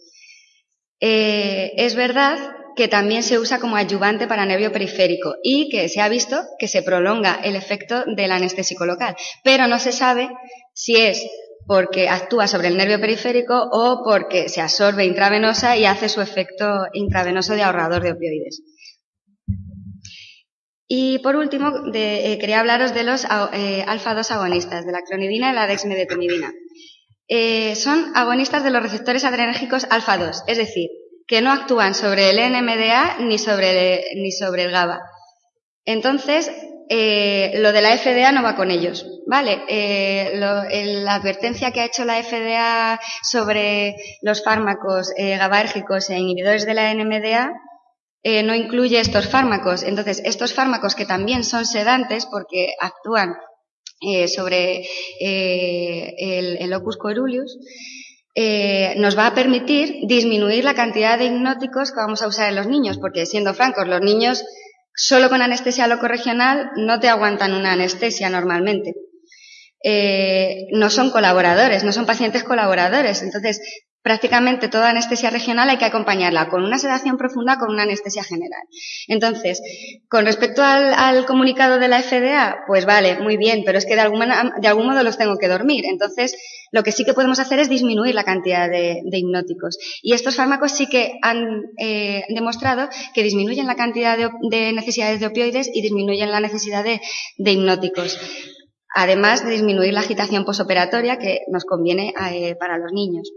Eh, 1.00 1.72
es 1.76 1.94
verdad 1.96 2.38
que 2.76 2.88
también 2.88 3.22
se 3.22 3.38
usa 3.38 3.58
como 3.58 3.76
ayudante 3.76 4.26
para 4.26 4.46
nervio 4.46 4.72
periférico 4.72 5.34
y 5.42 5.68
que 5.68 5.88
se 5.88 6.00
ha 6.00 6.08
visto 6.08 6.40
que 6.58 6.68
se 6.68 6.82
prolonga 6.82 7.40
el 7.42 7.56
efecto 7.56 8.04
del 8.16 8.32
anestésico 8.32 8.86
local, 8.86 9.16
pero 9.44 9.66
no 9.66 9.78
se 9.78 9.92
sabe 9.92 10.30
si 10.72 10.96
es 10.96 11.26
porque 11.66 12.08
actúa 12.08 12.46
sobre 12.46 12.68
el 12.68 12.76
nervio 12.76 13.00
periférico 13.00 13.68
o 13.72 14.02
porque 14.04 14.48
se 14.48 14.60
absorbe 14.60 15.04
intravenosa 15.04 15.76
y 15.76 15.84
hace 15.84 16.08
su 16.08 16.20
efecto 16.20 16.86
intravenoso 16.92 17.54
de 17.54 17.62
ahorrador 17.62 18.02
de 18.02 18.12
opioides. 18.12 18.62
Y 20.92 21.20
por 21.20 21.36
último, 21.36 21.72
eh, 21.94 22.36
quería 22.40 22.58
hablaros 22.58 22.92
de 22.92 23.04
los 23.04 23.24
eh, 23.52 23.84
alfa-2 23.86 24.28
agonistas, 24.32 24.84
de 24.84 24.90
la 24.90 25.02
clonidina 25.02 25.52
y 25.52 25.54
la 25.54 25.68
dexmedetomidina. 25.68 26.52
Eh, 27.28 27.76
son 27.76 28.10
agonistas 28.16 28.64
de 28.64 28.72
los 28.72 28.82
receptores 28.82 29.24
adrenérgicos 29.24 29.86
alfa-2, 29.88 30.42
es 30.48 30.58
decir, 30.58 30.88
que 31.28 31.42
no 31.42 31.52
actúan 31.52 31.94
sobre 31.94 32.30
el 32.30 32.38
NMDA 32.38 33.18
ni 33.20 33.38
sobre, 33.38 34.02
ni 34.16 34.32
sobre 34.32 34.64
el 34.64 34.72
GABA. 34.72 34.98
Entonces, 35.84 36.50
eh, 36.92 37.52
lo 37.60 37.72
de 37.72 37.82
la 37.82 37.96
FDA 37.96 38.32
no 38.32 38.42
va 38.42 38.56
con 38.56 38.72
ellos, 38.72 39.06
¿vale? 39.28 39.62
Eh, 39.68 40.32
la 40.34 41.14
advertencia 41.14 41.70
que 41.70 41.80
ha 41.80 41.84
hecho 41.84 42.04
la 42.04 42.20
FDA 42.20 42.98
sobre 43.22 43.94
los 44.22 44.42
fármacos 44.42 45.12
eh, 45.16 45.36
gabárgicos 45.36 46.10
e 46.10 46.18
inhibidores 46.18 46.66
de 46.66 46.74
la 46.74 46.92
NMDA 46.92 47.52
eh, 48.24 48.42
no 48.42 48.56
incluye 48.56 48.98
estos 48.98 49.28
fármacos. 49.28 49.84
Entonces, 49.84 50.20
estos 50.24 50.52
fármacos 50.52 50.96
que 50.96 51.06
también 51.06 51.44
son 51.44 51.64
sedantes 51.64 52.26
porque 52.26 52.74
actúan 52.80 53.36
sobre 54.34 54.86
el, 55.20 56.56
el, 56.58 56.70
locus 56.70 56.96
coeruleus, 56.96 57.58
nos 58.96 59.18
va 59.18 59.26
a 59.26 59.34
permitir 59.34 60.06
disminuir 60.06 60.64
la 60.64 60.74
cantidad 60.74 61.18
de 61.18 61.26
hipnóticos 61.26 61.92
que 61.92 62.00
vamos 62.00 62.22
a 62.22 62.26
usar 62.26 62.48
en 62.48 62.56
los 62.56 62.66
niños, 62.66 62.96
porque 62.96 63.26
siendo 63.26 63.52
francos, 63.52 63.86
los 63.86 64.00
niños 64.00 64.42
Solo 64.94 65.28
con 65.28 65.42
anestesia 65.42 65.86
locorregional 65.86 66.72
no 66.76 67.00
te 67.00 67.08
aguantan 67.08 67.54
una 67.54 67.72
anestesia 67.72 68.28
normalmente. 68.28 68.94
Eh, 69.82 70.66
no 70.72 70.90
son 70.90 71.10
colaboradores, 71.10 71.84
no 71.84 71.92
son 71.92 72.06
pacientes 72.06 72.44
colaboradores. 72.44 73.22
Entonces, 73.22 73.60
prácticamente 74.02 74.68
toda 74.68 74.90
anestesia 74.90 75.30
regional 75.30 75.68
hay 75.68 75.76
que 75.76 75.84
acompañarla 75.84 76.48
con 76.48 76.64
una 76.64 76.78
sedación 76.78 77.16
profunda, 77.16 77.58
con 77.58 77.70
una 77.70 77.82
anestesia 77.82 78.24
general. 78.24 78.62
Entonces, 79.08 79.60
con 80.08 80.24
respecto 80.24 80.62
al, 80.62 81.26
comunicado 81.26 81.78
de 81.78 81.88
la 81.88 82.02
FDA, 82.02 82.64
pues 82.66 82.86
vale, 82.86 83.18
muy 83.20 83.36
bien, 83.36 83.62
pero 83.64 83.78
es 83.78 83.84
que 83.84 83.96
de, 83.96 84.02
de 84.02 84.68
algún 84.68 84.86
modo 84.86 85.02
los 85.02 85.18
tengo 85.18 85.36
que 85.38 85.48
dormir. 85.48 85.84
Entonces, 85.86 86.34
lo 86.72 86.82
que 86.82 86.92
sí 86.92 87.04
que 87.04 87.14
podemos 87.14 87.38
hacer 87.40 87.58
es 87.58 87.68
disminuir 87.68 88.14
la 88.14 88.24
cantidad 88.24 88.68
de, 88.70 89.02
hipnóticos. 89.04 89.78
Y 90.02 90.14
estos 90.14 90.36
fármacos 90.36 90.72
sí 90.72 90.86
que 90.86 91.18
han 91.22 91.62
eh, 91.78 92.22
demostrado 92.28 92.88
que 93.14 93.22
disminuyen 93.22 93.66
la 93.66 93.76
cantidad 93.76 94.16
de, 94.16 94.72
necesidades 94.72 95.20
de 95.20 95.26
opioides 95.26 95.70
y 95.72 95.82
disminuyen 95.82 96.30
la 96.30 96.40
necesidad 96.40 96.84
de, 96.84 97.00
hipnóticos. 97.38 98.18
Además 98.94 99.44
de 99.44 99.52
disminuir 99.52 99.92
la 99.92 100.00
agitación 100.00 100.44
posoperatoria 100.44 101.18
que 101.18 101.40
nos 101.50 101.64
conviene 101.64 102.12
eh, 102.32 102.56
para 102.56 102.78
los 102.78 102.92
niños. 102.92 103.30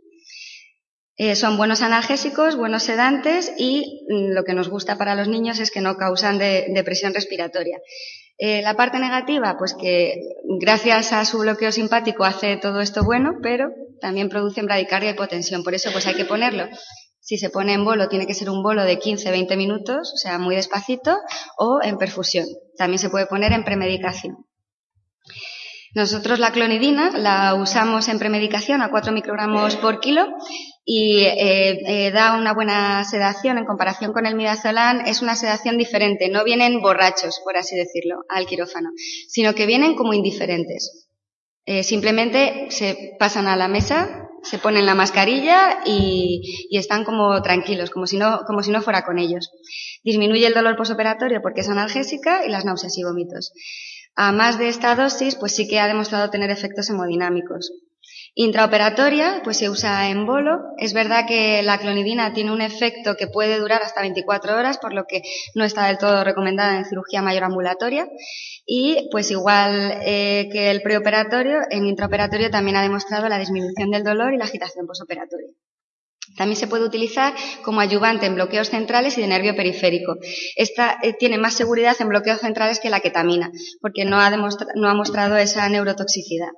Eh, 1.15 1.35
son 1.35 1.57
buenos 1.57 1.83
analgésicos, 1.83 2.55
buenos 2.55 2.83
sedantes 2.83 3.53
y 3.57 4.03
mm, 4.09 4.33
lo 4.33 4.43
que 4.43 4.53
nos 4.53 4.69
gusta 4.69 4.97
para 4.97 5.15
los 5.15 5.27
niños 5.27 5.59
es 5.59 5.69
que 5.69 5.81
no 5.81 5.95
causan 5.95 6.39
depresión 6.39 7.13
respiratoria. 7.13 7.79
Eh, 8.39 8.61
la 8.63 8.75
parte 8.75 8.97
negativa, 8.97 9.55
pues 9.57 9.75
que 9.75 10.15
gracias 10.59 11.13
a 11.13 11.23
su 11.23 11.39
bloqueo 11.39 11.71
simpático 11.71 12.23
hace 12.23 12.57
todo 12.57 12.81
esto 12.81 13.03
bueno, 13.03 13.35
pero 13.43 13.69
también 14.01 14.27
produce 14.27 14.63
bradicardia 14.63 15.11
y 15.11 15.13
hipotensión. 15.13 15.63
Por 15.63 15.75
eso, 15.75 15.91
pues 15.91 16.07
hay 16.07 16.15
que 16.15 16.25
ponerlo. 16.25 16.67
Si 17.19 17.37
se 17.37 17.51
pone 17.51 17.73
en 17.73 17.85
bolo, 17.85 18.09
tiene 18.09 18.25
que 18.25 18.33
ser 18.33 18.49
un 18.49 18.63
bolo 18.63 18.83
de 18.83 18.99
15-20 18.99 19.55
minutos, 19.55 20.11
o 20.13 20.17
sea, 20.17 20.39
muy 20.39 20.55
despacito, 20.55 21.19
o 21.57 21.79
en 21.81 21.97
perfusión. 21.97 22.45
También 22.75 22.99
se 22.99 23.09
puede 23.09 23.27
poner 23.27 23.53
en 23.53 23.63
premedicación. 23.63 24.45
Nosotros 25.95 26.39
la 26.39 26.51
clonidina 26.51 27.11
la 27.11 27.53
usamos 27.53 28.07
en 28.07 28.17
premedicación 28.17 28.81
a 28.81 28.89
4 28.89 29.11
microgramos 29.11 29.75
por 29.75 29.99
kilo 29.99 30.25
y 30.83 31.21
eh, 31.21 31.79
eh, 31.87 32.11
da 32.11 32.35
una 32.35 32.53
buena 32.53 33.03
sedación 33.03 33.59
en 33.59 33.65
comparación 33.65 34.11
con 34.11 34.25
el 34.25 34.35
midazolam. 34.35 35.01
Es 35.05 35.21
una 35.21 35.35
sedación 35.35 35.77
diferente, 35.77 36.29
no 36.29 36.43
vienen 36.43 36.81
borrachos, 36.81 37.39
por 37.43 37.57
así 37.57 37.75
decirlo, 37.75 38.23
al 38.27 38.47
quirófano, 38.47 38.89
sino 39.27 39.53
que 39.53 39.67
vienen 39.67 39.95
como 39.95 40.13
indiferentes. 40.13 41.07
Eh, 41.65 41.83
simplemente 41.83 42.67
se 42.69 43.15
pasan 43.19 43.47
a 43.47 43.55
la 43.55 43.67
mesa, 43.67 44.29
se 44.41 44.57
ponen 44.57 44.85
la 44.87 44.95
mascarilla 44.95 45.79
y, 45.85 46.67
están 46.75 47.05
como 47.05 47.41
tranquilos, 47.43 47.91
como 47.91 48.07
si, 48.07 48.17
no, 48.17 48.41
como 48.47 48.63
si 48.63 48.71
no 48.71 48.81
fuera 48.81 49.05
con 49.05 49.19
ellos. 49.19 49.51
Disminuye 50.03 50.47
el 50.47 50.53
dolor 50.55 50.75
posoperatorio 50.75 51.41
porque 51.41 51.61
es 51.61 51.69
analgésica 51.69 52.45
y 52.45 52.49
las 52.49 52.65
náuseas 52.65 52.97
y 52.97 53.03
vómitos. 53.03 53.53
A 54.15 54.31
más 54.31 54.59
de 54.59 54.69
esta 54.69 54.95
dosis, 54.95 55.35
pues 55.35 55.55
sí 55.55 55.67
que 55.67 55.79
ha 55.79 55.87
demostrado 55.87 56.29
tener 56.29 56.51
efectos 56.51 56.89
hemodinámicos. 56.89 57.71
Intraoperatoria, 58.35 59.41
pues 59.43 59.57
se 59.57 59.69
usa 59.69 60.09
en 60.09 60.25
bolo. 60.25 60.59
Es 60.77 60.93
verdad 60.93 61.25
que 61.27 61.61
la 61.61 61.77
clonidina 61.77 62.33
tiene 62.33 62.51
un 62.51 62.61
efecto 62.61 63.15
que 63.15 63.27
puede 63.27 63.59
durar 63.59 63.83
hasta 63.83 64.01
24 64.01 64.57
horas, 64.57 64.79
por 64.79 64.93
lo 64.93 65.05
que 65.05 65.21
no 65.53 65.63
está 65.63 65.85
del 65.87 65.99
todo 65.99 66.23
recomendada 66.23 66.77
en 66.77 66.85
cirugía 66.85 67.21
mayor 67.21 67.43
ambulatoria. 67.43 68.07
Y 68.65 69.07
pues 69.11 69.29
igual 69.29 69.99
eh, 70.03 70.49
que 70.51 70.71
el 70.71 70.81
preoperatorio, 70.81 71.59
en 71.69 71.85
intraoperatorio 71.85 72.49
también 72.49 72.77
ha 72.77 72.81
demostrado 72.81 73.29
la 73.29 73.37
disminución 73.37 73.91
del 73.91 74.03
dolor 74.03 74.33
y 74.33 74.37
la 74.37 74.45
agitación 74.45 74.87
posoperatoria. 74.87 75.49
También 76.35 76.57
se 76.57 76.67
puede 76.67 76.85
utilizar 76.85 77.33
como 77.63 77.79
ayudante 77.79 78.25
en 78.25 78.35
bloqueos 78.35 78.69
centrales 78.69 79.17
y 79.17 79.21
de 79.21 79.27
nervio 79.27 79.55
periférico. 79.55 80.17
Esta 80.55 80.97
eh, 81.01 81.13
tiene 81.13 81.37
más 81.37 81.53
seguridad 81.53 81.95
en 81.99 82.09
bloqueos 82.09 82.41
centrales 82.41 82.79
que 82.79 82.89
la 82.89 82.99
ketamina, 82.99 83.51
porque 83.81 84.05
no 84.05 84.19
ha, 84.19 84.35
mostrado 84.95 85.37
esa 85.37 85.67
neurotoxicidad. 85.69 86.49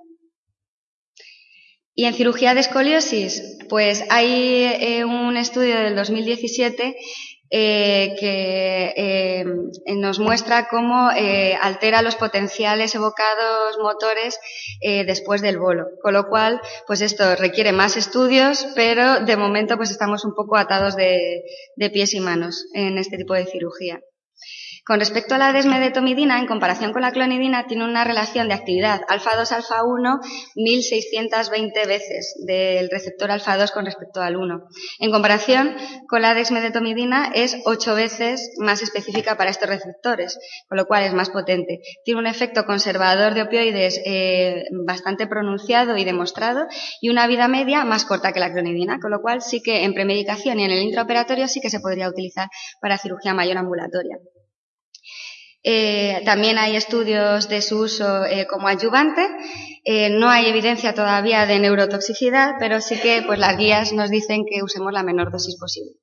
Y 1.94 2.06
en 2.06 2.14
cirugía 2.14 2.54
de 2.54 2.60
escoliosis, 2.60 3.58
pues 3.70 4.04
hay 4.10 4.64
eh, 4.80 5.06
un 5.06 5.38
estudio 5.38 5.76
del 5.76 5.96
2017 5.96 6.96
eh, 7.50 8.16
que 8.20 8.94
eh, 8.96 9.46
nos 9.96 10.20
muestra 10.20 10.68
cómo 10.68 11.10
altera 11.62 12.02
los 12.02 12.16
potenciales 12.16 12.96
evocados 12.96 13.78
motores 13.80 14.40
después 14.82 15.42
del 15.42 15.60
bolo. 15.60 15.86
Con 16.02 16.14
lo 16.14 16.28
cual, 16.28 16.62
pues 16.88 17.02
esto 17.02 17.36
requiere 17.36 17.72
más 17.72 17.98
estudios, 17.98 18.68
pero 18.76 19.20
de 19.22 19.38
momento 19.38 19.78
pues 19.78 19.92
estamos 19.92 20.26
un 20.26 20.34
poco 20.36 20.58
atados 20.58 20.96
de 20.96 21.44
pies 21.94 22.14
y 22.14 22.20
manos 22.20 22.66
en 22.74 22.98
este 22.98 23.18
tipo 23.18 23.34
de 23.34 23.46
cirugía. 23.46 24.02
Con 24.88 25.00
respecto 25.00 25.34
a 25.34 25.40
la 25.40 25.52
desmedetomidina, 25.52 26.38
en 26.38 26.46
comparación 26.46 26.94
con 26.94 27.02
la 27.02 27.12
clonidina, 27.12 27.66
tiene 27.66 27.86
una 27.86 28.04
relación 28.04 28.48
de 28.48 28.54
actividad 28.54 29.02
alfa-2 29.08 29.52
alfa-1 29.52 30.20
1620 30.54 31.88
veces 31.88 32.36
del 32.46 32.92
receptor 32.92 33.32
alfa-2 33.32 33.72
con 33.72 33.86
respecto 33.86 34.22
al 34.22 34.36
1. 34.36 34.68
En 35.00 35.12
comparación 35.12 35.76
con 36.08 36.22
la 36.22 36.36
desmedetomidina 36.36 37.32
es 37.34 37.58
8 37.66 37.96
veces 37.96 38.52
más 38.60 38.84
específica 38.84 39.38
para 39.38 39.50
estos 39.50 39.68
receptores, 39.68 40.38
con 40.70 40.78
lo 40.78 40.86
cual 40.86 41.04
es 41.04 41.14
más 41.14 41.32
potente. 41.32 41.80
Tiene 42.04 42.20
un 42.20 42.28
efecto 42.28 42.66
conservador 42.66 43.34
de 43.34 43.42
opioides 43.42 44.00
eh, 44.06 44.66
bastante 44.86 45.26
pronunciado 45.26 45.98
y 45.98 46.06
demostrado 46.06 46.68
y 47.02 47.10
una 47.10 47.26
vida 47.26 47.48
media 47.48 47.86
más 47.86 48.06
corta 48.06 48.34
que 48.34 48.40
la 48.40 48.54
clonidina, 48.54 49.00
con 49.00 49.10
lo 49.10 49.24
cual 49.24 49.42
sí 49.42 49.64
que 49.64 49.84
en 49.84 49.96
premedicación 49.96 50.60
y 50.60 50.66
en 50.66 50.70
el 50.70 50.84
intraoperatorio 50.84 51.48
sí 51.48 51.60
que 51.60 51.72
se 51.72 51.80
podría 51.80 52.08
utilizar 52.08 52.50
para 52.80 53.00
cirugía 53.00 53.34
mayor 53.34 53.58
ambulatoria. 53.58 54.20
Eh, 55.68 56.22
también 56.26 56.60
hay 56.60 56.76
estudios 56.76 57.50
de 57.50 57.60
su 57.64 57.80
uso 57.80 58.24
eh, 58.24 58.46
como 58.46 58.68
ayudante. 58.68 59.28
Eh, 59.84 60.12
no 60.12 60.30
hay 60.30 60.46
evidencia 60.46 60.94
todavía 60.94 61.48
de 61.48 61.58
neurotoxicidad, 61.58 62.54
pero 62.60 62.82
sí 62.82 63.00
que 63.02 63.24
pues, 63.26 63.40
las 63.40 63.58
guías 63.58 63.92
nos 63.92 64.12
dicen 64.12 64.46
que 64.46 64.62
usemos 64.62 64.94
la 64.94 65.02
menor 65.02 65.32
dosis 65.32 65.58
posible. 65.60 65.94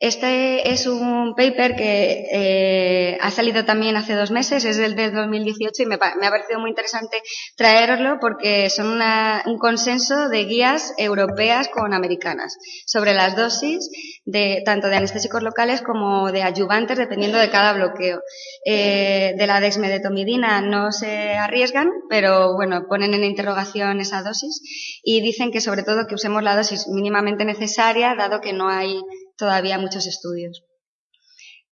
Este 0.00 0.70
es 0.70 0.86
un 0.86 1.34
paper 1.34 1.74
que 1.74 2.24
eh, 2.30 3.18
ha 3.20 3.32
salido 3.32 3.64
también 3.64 3.96
hace 3.96 4.14
dos 4.14 4.30
meses, 4.30 4.64
es 4.64 4.78
el 4.78 4.94
del 4.94 5.12
2018 5.12 5.82
y 5.82 5.86
me, 5.86 5.98
me 6.20 6.26
ha 6.28 6.30
parecido 6.30 6.60
muy 6.60 6.70
interesante 6.70 7.20
traerlo 7.56 8.18
porque 8.20 8.70
son 8.70 8.86
una, 8.86 9.42
un 9.46 9.58
consenso 9.58 10.28
de 10.28 10.44
guías 10.44 10.94
europeas 10.98 11.66
con 11.66 11.94
americanas 11.94 12.58
sobre 12.86 13.12
las 13.12 13.34
dosis 13.34 13.90
de 14.24 14.62
tanto 14.64 14.86
de 14.86 14.98
anestésicos 14.98 15.42
locales 15.42 15.82
como 15.82 16.30
de 16.30 16.44
ayudantes 16.44 16.96
dependiendo 16.96 17.38
de 17.38 17.50
cada 17.50 17.72
bloqueo. 17.72 18.20
Eh, 18.64 19.34
de 19.36 19.46
la 19.48 19.58
dexmedetomidina 19.58 20.60
no 20.60 20.92
se 20.92 21.32
arriesgan, 21.32 21.90
pero 22.08 22.54
bueno, 22.54 22.86
ponen 22.88 23.14
en 23.14 23.24
interrogación 23.24 24.00
esa 24.00 24.22
dosis 24.22 25.00
y 25.02 25.22
dicen 25.22 25.50
que 25.50 25.60
sobre 25.60 25.82
todo 25.82 26.06
que 26.06 26.14
usemos 26.14 26.44
la 26.44 26.54
dosis 26.54 26.86
mínimamente 26.86 27.44
necesaria 27.44 28.14
dado 28.14 28.40
que 28.40 28.52
no 28.52 28.68
hay 28.68 29.00
todavía 29.38 29.78
muchos 29.78 30.06
estudios. 30.06 30.64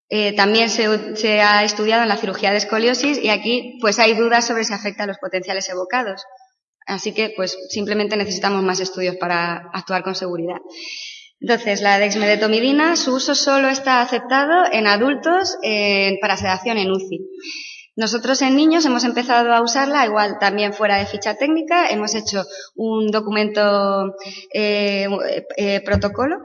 Eh, 0.09 0.35
también 0.37 0.71
se, 0.71 1.41
ha 1.41 1.65
estudiado 1.65 2.05
en 2.05 2.09
la 2.09 2.17
cirugía 2.17 2.53
de 2.53 2.59
escoliosis 2.59 3.19
y 3.19 3.29
aquí 3.29 3.77
pues 3.81 3.99
hay 3.99 4.15
dudas 4.15 4.47
sobre 4.47 4.65
si 4.65 4.73
afecta 4.73 5.03
a 5.03 5.07
los 5.07 5.19
potenciales 5.19 5.69
evocados. 5.69 6.25
Así 6.87 7.13
que 7.13 7.35
pues 7.37 7.59
simplemente 7.69 8.17
necesitamos 8.17 8.63
más 8.63 8.81
estudios 8.81 9.17
para 9.17 9.69
actuar 9.75 10.05
con 10.05 10.15
seguridad. 10.15 10.59
Entonces, 11.41 11.83
la 11.83 11.99
dexmedetomidina, 11.99 12.97
su 12.97 13.15
uso 13.15 13.35
solo 13.35 13.69
está 13.69 14.01
aceptado 14.01 14.73
en 14.73 14.87
adultos 14.87 15.59
para 16.23 16.37
sedación 16.39 16.79
en 16.79 16.91
UCI. 16.91 17.27
Nosotros 17.97 18.43
en 18.43 18.57
niños 18.57 18.85
hemos 18.85 19.05
empezado 19.05 19.55
a 19.55 19.63
usarla, 19.63 20.05
igual 20.05 20.39
también 20.39 20.75
fuera 20.75 20.99
de 20.99 21.07
ficha 21.07 21.35
técnica, 21.35 21.89
hemos 21.89 22.15
hecho 22.15 22.45
un 22.75 23.11
documento 23.11 24.15
eh, 24.53 25.09
eh, 25.57 25.81
protocolo 25.81 26.37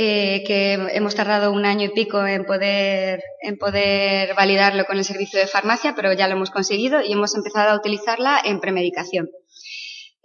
eh, 0.00 0.44
que 0.46 0.74
hemos 0.92 1.16
tardado 1.16 1.50
un 1.50 1.66
año 1.66 1.86
y 1.86 1.88
pico 1.88 2.24
en 2.24 2.44
poder, 2.44 3.20
en 3.40 3.58
poder 3.58 4.32
validarlo 4.36 4.84
con 4.84 4.96
el 4.96 5.04
servicio 5.04 5.40
de 5.40 5.48
farmacia, 5.48 5.96
pero 5.96 6.12
ya 6.12 6.28
lo 6.28 6.36
hemos 6.36 6.52
conseguido 6.52 7.00
y 7.02 7.14
hemos 7.14 7.34
empezado 7.34 7.70
a 7.70 7.76
utilizarla 7.76 8.40
en 8.44 8.60
premedicación. 8.60 9.28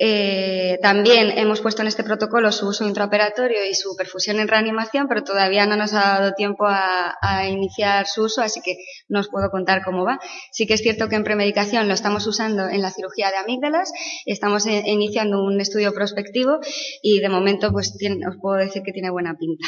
Eh, 0.06 0.80
también 0.82 1.32
hemos 1.38 1.62
puesto 1.62 1.82
en 1.82 1.88
este 1.88 2.04
protocolo 2.04 2.52
su 2.52 2.68
uso 2.68 2.86
intraoperatorio 2.86 3.66
y 3.66 3.74
su 3.74 3.96
perfusión 3.96 4.38
en 4.42 4.50
reanimación, 4.50 5.08
pero 5.08 5.24
todavía 5.24 5.66
no 5.66 5.78
nos 5.78 5.94
ha 5.94 6.20
dado 6.20 6.34
tiempo 6.34 6.66
a, 6.68 7.48
iniciar 7.48 8.06
su 8.06 8.24
uso, 8.24 8.42
así 8.42 8.60
que 8.62 8.76
no 9.08 9.22
os 9.22 9.30
puedo 9.30 9.50
contar 9.50 9.82
cómo 9.82 10.04
va. 10.04 10.20
Sí 10.52 10.68
que 10.68 10.74
es 10.74 10.82
cierto 10.82 11.08
que 11.08 11.16
en 11.16 11.24
premedicación 11.24 11.88
lo 11.88 11.94
estamos 11.94 12.28
usando 12.28 12.68
en 12.68 12.82
la 12.82 12.92
cirugía 12.92 13.32
de 13.32 13.38
amígdalas, 13.38 13.94
estamos 14.26 14.66
en, 14.66 14.86
iniciando 14.88 15.42
un 15.42 15.62
estudio 15.62 15.94
prospectivo 15.94 16.60
y 17.02 17.22
de 17.22 17.30
momento 17.30 17.72
pues 17.72 17.96
tiene, 17.98 18.28
os 18.28 18.36
puedo 18.42 18.58
decir 18.58 18.84
que 18.84 18.92
tiene 18.92 19.10
buena 19.10 19.36
pinta. 19.36 19.68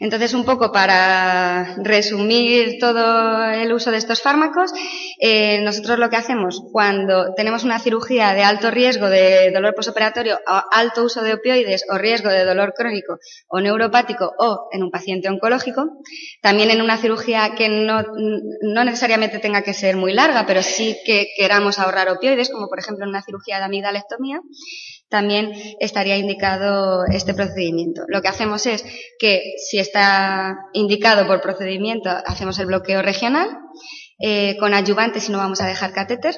Entonces, 0.00 0.34
un 0.34 0.44
poco 0.44 0.72
para 0.72 1.76
resumir 1.82 2.78
todo 2.80 3.44
el 3.44 3.72
uso 3.72 3.90
de 3.90 3.98
estos 3.98 4.20
fármacos, 4.20 4.72
eh, 5.20 5.60
nosotros 5.62 5.98
lo 5.98 6.10
que 6.10 6.16
hacemos 6.16 6.62
cuando 6.72 7.32
tenemos 7.34 7.64
una 7.64 7.78
cirugía 7.78 8.34
de 8.34 8.42
alto 8.42 8.70
riesgo 8.70 9.08
de 9.08 9.52
dolor 9.52 9.74
posoperatorio, 9.74 10.38
alto 10.46 11.04
uso 11.04 11.22
de 11.22 11.34
opioides 11.34 11.84
o 11.88 11.98
riesgo 11.98 12.28
de 12.28 12.44
dolor 12.44 12.74
crónico 12.76 13.18
o 13.48 13.60
neuropático 13.60 14.32
o 14.38 14.68
en 14.72 14.82
un 14.82 14.90
paciente 14.90 15.28
oncológico, 15.28 15.86
también 16.42 16.70
en 16.70 16.82
una 16.82 16.98
cirugía 16.98 17.54
que 17.56 17.68
no, 17.68 18.02
no 18.62 18.84
necesariamente 18.84 19.38
tenga 19.38 19.62
que 19.62 19.74
ser 19.74 19.96
muy 19.96 20.12
larga, 20.12 20.44
pero 20.46 20.62
sí 20.62 20.96
que 21.04 21.28
queramos 21.36 21.78
ahorrar 21.78 22.08
opioides, 22.08 22.50
como 22.50 22.68
por 22.68 22.78
ejemplo 22.78 23.04
en 23.04 23.10
una 23.10 23.22
cirugía 23.22 23.58
de 23.58 23.64
amidalectomía, 23.64 24.40
también 25.08 25.52
estaría 25.80 26.16
indicado 26.16 27.04
este 27.06 27.34
procedimiento. 27.34 28.02
Lo 28.08 28.22
que 28.22 28.28
hacemos 28.28 28.66
es 28.66 28.84
que 29.18 29.54
si 29.58 29.78
está 29.78 30.56
indicado 30.72 31.26
por 31.26 31.40
procedimiento, 31.40 32.10
hacemos 32.10 32.58
el 32.58 32.66
bloqueo 32.66 33.02
regional, 33.02 33.48
eh, 34.18 34.56
con 34.58 34.74
ayudante 34.74 35.20
si 35.20 35.32
no 35.32 35.38
vamos 35.38 35.60
a 35.60 35.66
dejar 35.66 35.92
catéter, 35.92 36.34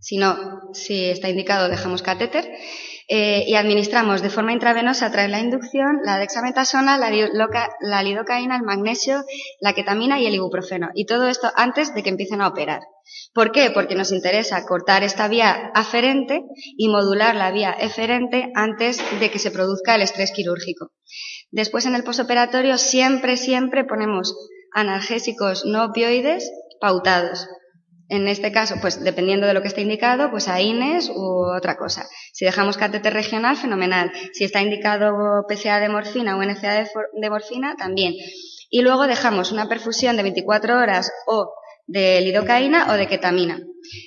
si 0.00 0.16
no, 0.16 0.60
si 0.72 1.06
está 1.06 1.28
indicado 1.28 1.68
dejamos 1.68 2.02
catéter, 2.02 2.48
eh, 3.10 3.44
y 3.46 3.54
administramos 3.54 4.20
de 4.20 4.28
forma 4.28 4.52
intravenosa 4.52 5.10
tras 5.10 5.30
la 5.30 5.40
inducción 5.40 6.00
la 6.04 6.18
dexametasona, 6.18 6.98
la, 6.98 7.10
la 7.80 8.02
lidocaína, 8.02 8.56
el 8.56 8.62
magnesio, 8.62 9.24
la 9.60 9.72
ketamina 9.72 10.20
y 10.20 10.26
el 10.26 10.34
ibuprofeno. 10.34 10.90
Y 10.94 11.06
todo 11.06 11.28
esto 11.28 11.50
antes 11.56 11.94
de 11.94 12.02
que 12.02 12.10
empiecen 12.10 12.42
a 12.42 12.48
operar. 12.48 12.82
¿Por 13.32 13.52
qué? 13.52 13.70
Porque 13.70 13.94
nos 13.94 14.12
interesa 14.12 14.64
cortar 14.66 15.02
esta 15.02 15.28
vía 15.28 15.70
aferente 15.74 16.42
y 16.76 16.88
modular 16.88 17.34
la 17.34 17.50
vía 17.50 17.72
eferente 17.72 18.52
antes 18.54 19.00
de 19.18 19.30
que 19.30 19.38
se 19.38 19.50
produzca 19.50 19.94
el 19.94 20.02
estrés 20.02 20.30
quirúrgico. 20.30 20.90
Después 21.50 21.86
en 21.86 21.94
el 21.94 22.04
posoperatorio 22.04 22.76
siempre, 22.76 23.38
siempre 23.38 23.84
ponemos 23.84 24.36
analgésicos 24.74 25.64
no 25.64 25.86
opioides 25.86 26.52
pautados. 26.80 27.48
En 28.08 28.26
este 28.26 28.50
caso, 28.52 28.76
pues 28.80 29.04
dependiendo 29.04 29.46
de 29.46 29.52
lo 29.52 29.60
que 29.60 29.68
esté 29.68 29.82
indicado, 29.82 30.30
pues 30.30 30.48
AINES 30.48 31.10
u 31.10 31.44
otra 31.54 31.76
cosa. 31.76 32.06
Si 32.32 32.44
dejamos 32.44 32.78
catéter 32.78 33.12
regional, 33.12 33.56
fenomenal. 33.56 34.10
Si 34.32 34.44
está 34.44 34.62
indicado 34.62 35.44
PCA 35.46 35.78
de 35.78 35.90
morfina 35.90 36.36
o 36.36 36.42
NCA 36.42 36.86
de 37.12 37.30
morfina, 37.30 37.76
también. 37.76 38.14
Y 38.70 38.80
luego 38.80 39.06
dejamos 39.06 39.52
una 39.52 39.68
perfusión 39.68 40.16
de 40.16 40.22
24 40.22 40.78
horas 40.78 41.12
o 41.26 41.52
de 41.86 42.20
lidocaína 42.22 42.90
o 42.90 42.94
de 42.94 43.08
ketamina. 43.08 43.60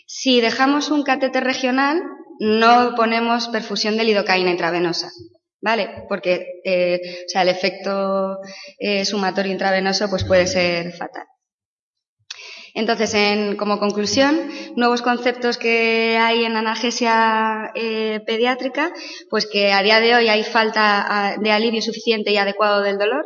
Si 0.08 0.42
dejamos 0.42 0.90
un 0.90 1.04
catéter 1.04 1.44
regional, 1.44 2.02
no 2.40 2.96
ponemos 2.96 3.50
perfusión 3.50 3.98
de 3.98 4.04
lidocaína 4.04 4.50
intravenosa. 4.50 5.12
¿Vale? 5.64 6.06
Porque 6.10 6.62
eh, 6.66 7.00
o 7.28 7.30
sea, 7.30 7.44
el 7.44 7.50
efecto 7.50 8.40
eh, 8.80 9.06
sumatorio 9.06 9.52
intravenoso 9.52 10.10
pues 10.10 10.24
puede 10.24 10.48
ser 10.48 10.92
fatal. 10.94 11.26
Entonces, 12.74 13.14
en, 13.14 13.58
como 13.58 13.80
conclusión, 13.80 14.50
nuevos 14.76 15.02
conceptos 15.02 15.58
que 15.58 16.18
hay 16.18 16.46
en 16.46 16.56
analgesia 16.56 17.72
eh, 17.76 18.22
pediátrica, 18.26 18.94
pues 19.30 19.46
que 19.46 19.74
a 19.74 19.84
día 19.84 20.00
de 20.00 20.16
hoy 20.16 20.30
hay 20.30 20.44
falta 20.44 21.36
de 21.40 21.52
alivio 21.52 21.82
suficiente 21.82 22.32
y 22.32 22.38
adecuado 22.38 22.82
del 22.82 22.98
dolor. 22.98 23.26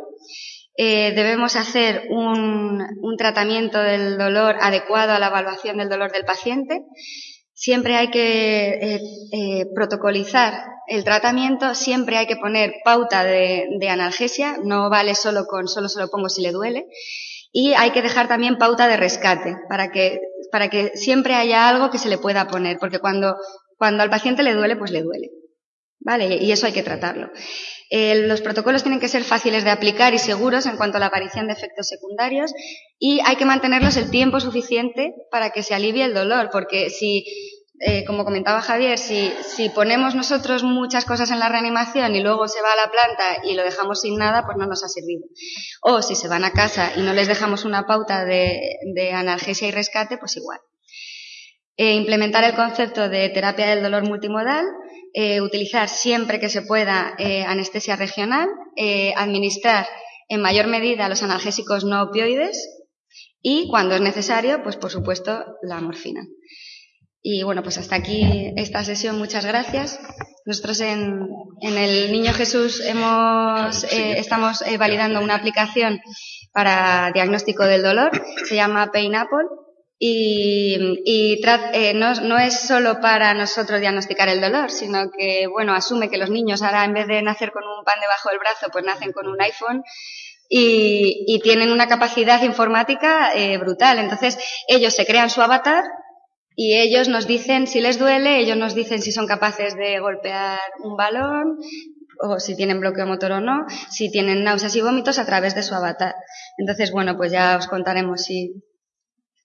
Eh, 0.76 1.12
debemos 1.14 1.56
hacer 1.56 2.06
un, 2.10 2.84
tratamiento 3.16 3.78
del 3.78 4.18
dolor 4.18 4.56
adecuado 4.60 5.12
a 5.12 5.18
la 5.18 5.28
evaluación 5.28 5.78
del 5.78 5.88
dolor 5.88 6.12
del 6.12 6.24
paciente. 6.24 6.82
Siempre 7.54 7.96
hay 7.96 8.10
que 8.10 8.98
eh, 9.32 9.66
protocolizar 9.74 10.52
el 10.88 11.02
tratamiento, 11.02 11.74
siempre 11.74 12.18
hay 12.18 12.26
que 12.26 12.36
poner 12.36 12.74
pauta 12.84 13.24
de, 13.24 13.66
de 13.80 13.88
analgesia, 13.88 14.58
no 14.62 14.90
vale 14.90 15.14
solo 15.14 15.46
con 15.46 15.66
solo 15.66 15.88
se 15.88 15.98
lo 15.98 16.08
pongo 16.08 16.28
si 16.28 16.42
le 16.42 16.52
duele 16.52 16.86
y 17.58 17.72
hay 17.72 17.90
que 17.90 18.02
dejar 18.02 18.28
también 18.28 18.58
pauta 18.58 18.86
de 18.86 18.98
rescate 18.98 19.56
para 19.66 19.90
que, 19.90 20.20
para 20.52 20.68
que 20.68 20.92
siempre 20.94 21.32
haya 21.32 21.70
algo 21.70 21.90
que 21.90 21.96
se 21.96 22.10
le 22.10 22.18
pueda 22.18 22.48
poner, 22.48 22.76
porque 22.78 22.98
cuando, 22.98 23.34
cuando 23.78 24.02
al 24.02 24.10
paciente 24.10 24.42
le 24.42 24.52
duele, 24.52 24.76
pues 24.76 24.90
le 24.90 25.00
duele. 25.00 25.30
¿Vale? 25.98 26.36
Y 26.36 26.52
eso 26.52 26.66
hay 26.66 26.74
que 26.74 26.82
tratarlo. 26.82 27.30
Los 27.90 28.42
protocolos 28.42 28.82
tienen 28.82 29.00
que 29.00 29.08
ser 29.08 29.24
fáciles 29.24 29.64
de 29.64 29.70
aplicar 29.70 30.12
y 30.12 30.18
seguros 30.18 30.66
en 30.66 30.76
cuanto 30.76 30.98
a 30.98 31.00
la 31.00 31.06
aparición 31.06 31.46
de 31.46 31.54
efectos 31.54 31.88
secundarios 31.88 32.52
y 32.98 33.20
hay 33.24 33.36
que 33.36 33.46
mantenerlos 33.46 33.96
el 33.96 34.10
tiempo 34.10 34.38
suficiente 34.38 35.14
para 35.30 35.48
que 35.48 35.62
se 35.62 35.74
alivie 35.74 36.04
el 36.04 36.12
dolor, 36.12 36.50
porque 36.52 36.90
si 36.90 37.24
eh, 37.80 38.04
como 38.06 38.24
comentaba 38.24 38.62
Javier, 38.62 38.98
si, 38.98 39.32
ponemos 39.74 40.14
nosotros 40.14 40.62
muchas 40.62 41.04
cosas 41.04 41.30
en 41.30 41.38
la 41.38 41.48
reanimación 41.48 42.14
y 42.14 42.20
luego 42.20 42.48
se 42.48 42.62
va 42.62 42.72
a 42.72 42.76
la 42.76 42.90
planta 42.90 43.42
y 43.44 43.54
lo 43.54 43.64
dejamos 43.64 44.00
sin 44.00 44.16
nada, 44.16 44.44
pues 44.46 44.56
no 44.56 44.66
nos 44.66 44.82
ha 44.82 44.88
servido. 44.88 45.26
O 45.82 46.00
si 46.00 46.14
se 46.14 46.28
van 46.28 46.44
a 46.44 46.52
casa 46.52 46.92
y 46.96 47.02
no 47.02 47.12
les 47.12 47.28
dejamos 47.28 47.64
una 47.64 47.86
pauta 47.86 48.24
de, 48.24 49.12
analgesia 49.12 49.68
y 49.68 49.72
rescate, 49.72 50.16
pues 50.16 50.36
igual. 50.36 50.60
Eh, 51.76 51.92
implementar 51.94 52.44
el 52.44 52.54
concepto 52.54 53.10
de 53.10 53.28
terapia 53.28 53.66
del 53.66 53.82
dolor 53.82 54.04
multimodal, 54.04 54.64
eh, 55.12 55.42
utilizar 55.42 55.88
siempre 55.90 56.40
que 56.40 56.48
se 56.48 56.62
pueda 56.62 57.14
anestesia 57.46 57.96
regional, 57.96 58.48
administrar 59.16 59.86
en 60.28 60.40
mayor 60.40 60.66
medida 60.66 61.08
los 61.08 61.22
analgésicos 61.22 61.84
no 61.84 62.02
opioides 62.02 62.68
y, 63.42 63.68
cuando 63.68 63.94
es 63.94 64.00
necesario, 64.00 64.62
pues 64.62 64.76
por 64.76 64.90
supuesto, 64.90 65.44
la 65.62 65.80
morfina. 65.80 66.26
Y 67.28 67.42
bueno, 67.42 67.64
pues 67.64 67.76
hasta 67.76 67.96
aquí 67.96 68.52
esta 68.54 68.84
sesión. 68.84 69.18
Muchas 69.18 69.44
gracias. 69.44 69.98
Nosotros 70.44 70.78
en, 70.78 71.28
en 71.60 71.76
el 71.76 72.12
Niño 72.12 72.32
Jesús 72.32 72.80
hemos, 72.86 73.82
eh, 73.82 74.20
estamos 74.20 74.62
eh, 74.62 74.78
validando 74.78 75.20
una 75.20 75.34
aplicación 75.34 76.00
para 76.52 77.10
diagnóstico 77.12 77.64
del 77.64 77.82
dolor. 77.82 78.12
Se 78.44 78.54
llama 78.54 78.92
Painapple. 78.92 79.44
Y, 79.98 81.02
y 81.04 81.42
eh, 81.72 81.94
no, 81.96 82.14
no, 82.14 82.38
es 82.38 82.60
solo 82.60 83.00
para 83.00 83.34
nosotros 83.34 83.80
diagnosticar 83.80 84.28
el 84.28 84.40
dolor, 84.40 84.70
sino 84.70 85.10
que, 85.10 85.48
bueno, 85.48 85.74
asume 85.74 86.08
que 86.08 86.18
los 86.18 86.30
niños 86.30 86.62
ahora 86.62 86.84
en 86.84 86.94
vez 86.94 87.08
de 87.08 87.22
nacer 87.22 87.50
con 87.50 87.64
un 87.64 87.82
pan 87.84 87.98
debajo 88.00 88.28
del 88.28 88.38
brazo, 88.38 88.68
pues 88.70 88.84
nacen 88.84 89.10
con 89.10 89.26
un 89.26 89.40
iPhone 89.40 89.82
y, 90.48 91.40
tienen 91.42 91.72
una 91.72 91.88
capacidad 91.88 92.40
informática 92.42 93.32
eh, 93.34 93.58
brutal. 93.58 93.98
Entonces, 93.98 94.38
ellos 94.68 94.94
se 94.94 95.04
crean 95.04 95.28
su 95.28 95.42
avatar 95.42 95.82
y 96.56 96.74
ellos 96.74 97.08
nos 97.08 97.26
dicen 97.26 97.66
si 97.66 97.80
les 97.80 97.98
duele, 97.98 98.40
ellos 98.40 98.56
nos 98.56 98.74
dicen 98.74 99.02
si 99.02 99.12
son 99.12 99.26
capaces 99.26 99.76
de 99.76 100.00
golpear 100.00 100.58
un 100.82 100.96
balón 100.96 101.58
o 102.18 102.40
si 102.40 102.56
tienen 102.56 102.80
bloqueo 102.80 103.06
motor 103.06 103.32
o 103.32 103.40
no, 103.40 103.66
si 103.90 104.10
tienen 104.10 104.42
náuseas 104.42 104.74
y 104.74 104.80
vómitos 104.80 105.18
a 105.18 105.26
través 105.26 105.54
de 105.54 105.62
su 105.62 105.74
avatar. 105.74 106.14
Entonces, 106.56 106.90
bueno, 106.90 107.14
pues 107.18 107.30
ya 107.30 107.58
os 107.58 107.66
contaremos 107.66 108.22
si, 108.22 108.54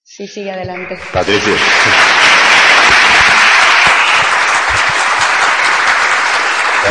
si 0.02 0.26
sigue 0.26 0.50
adelante. 0.50 0.98
Patricia. 1.12 1.52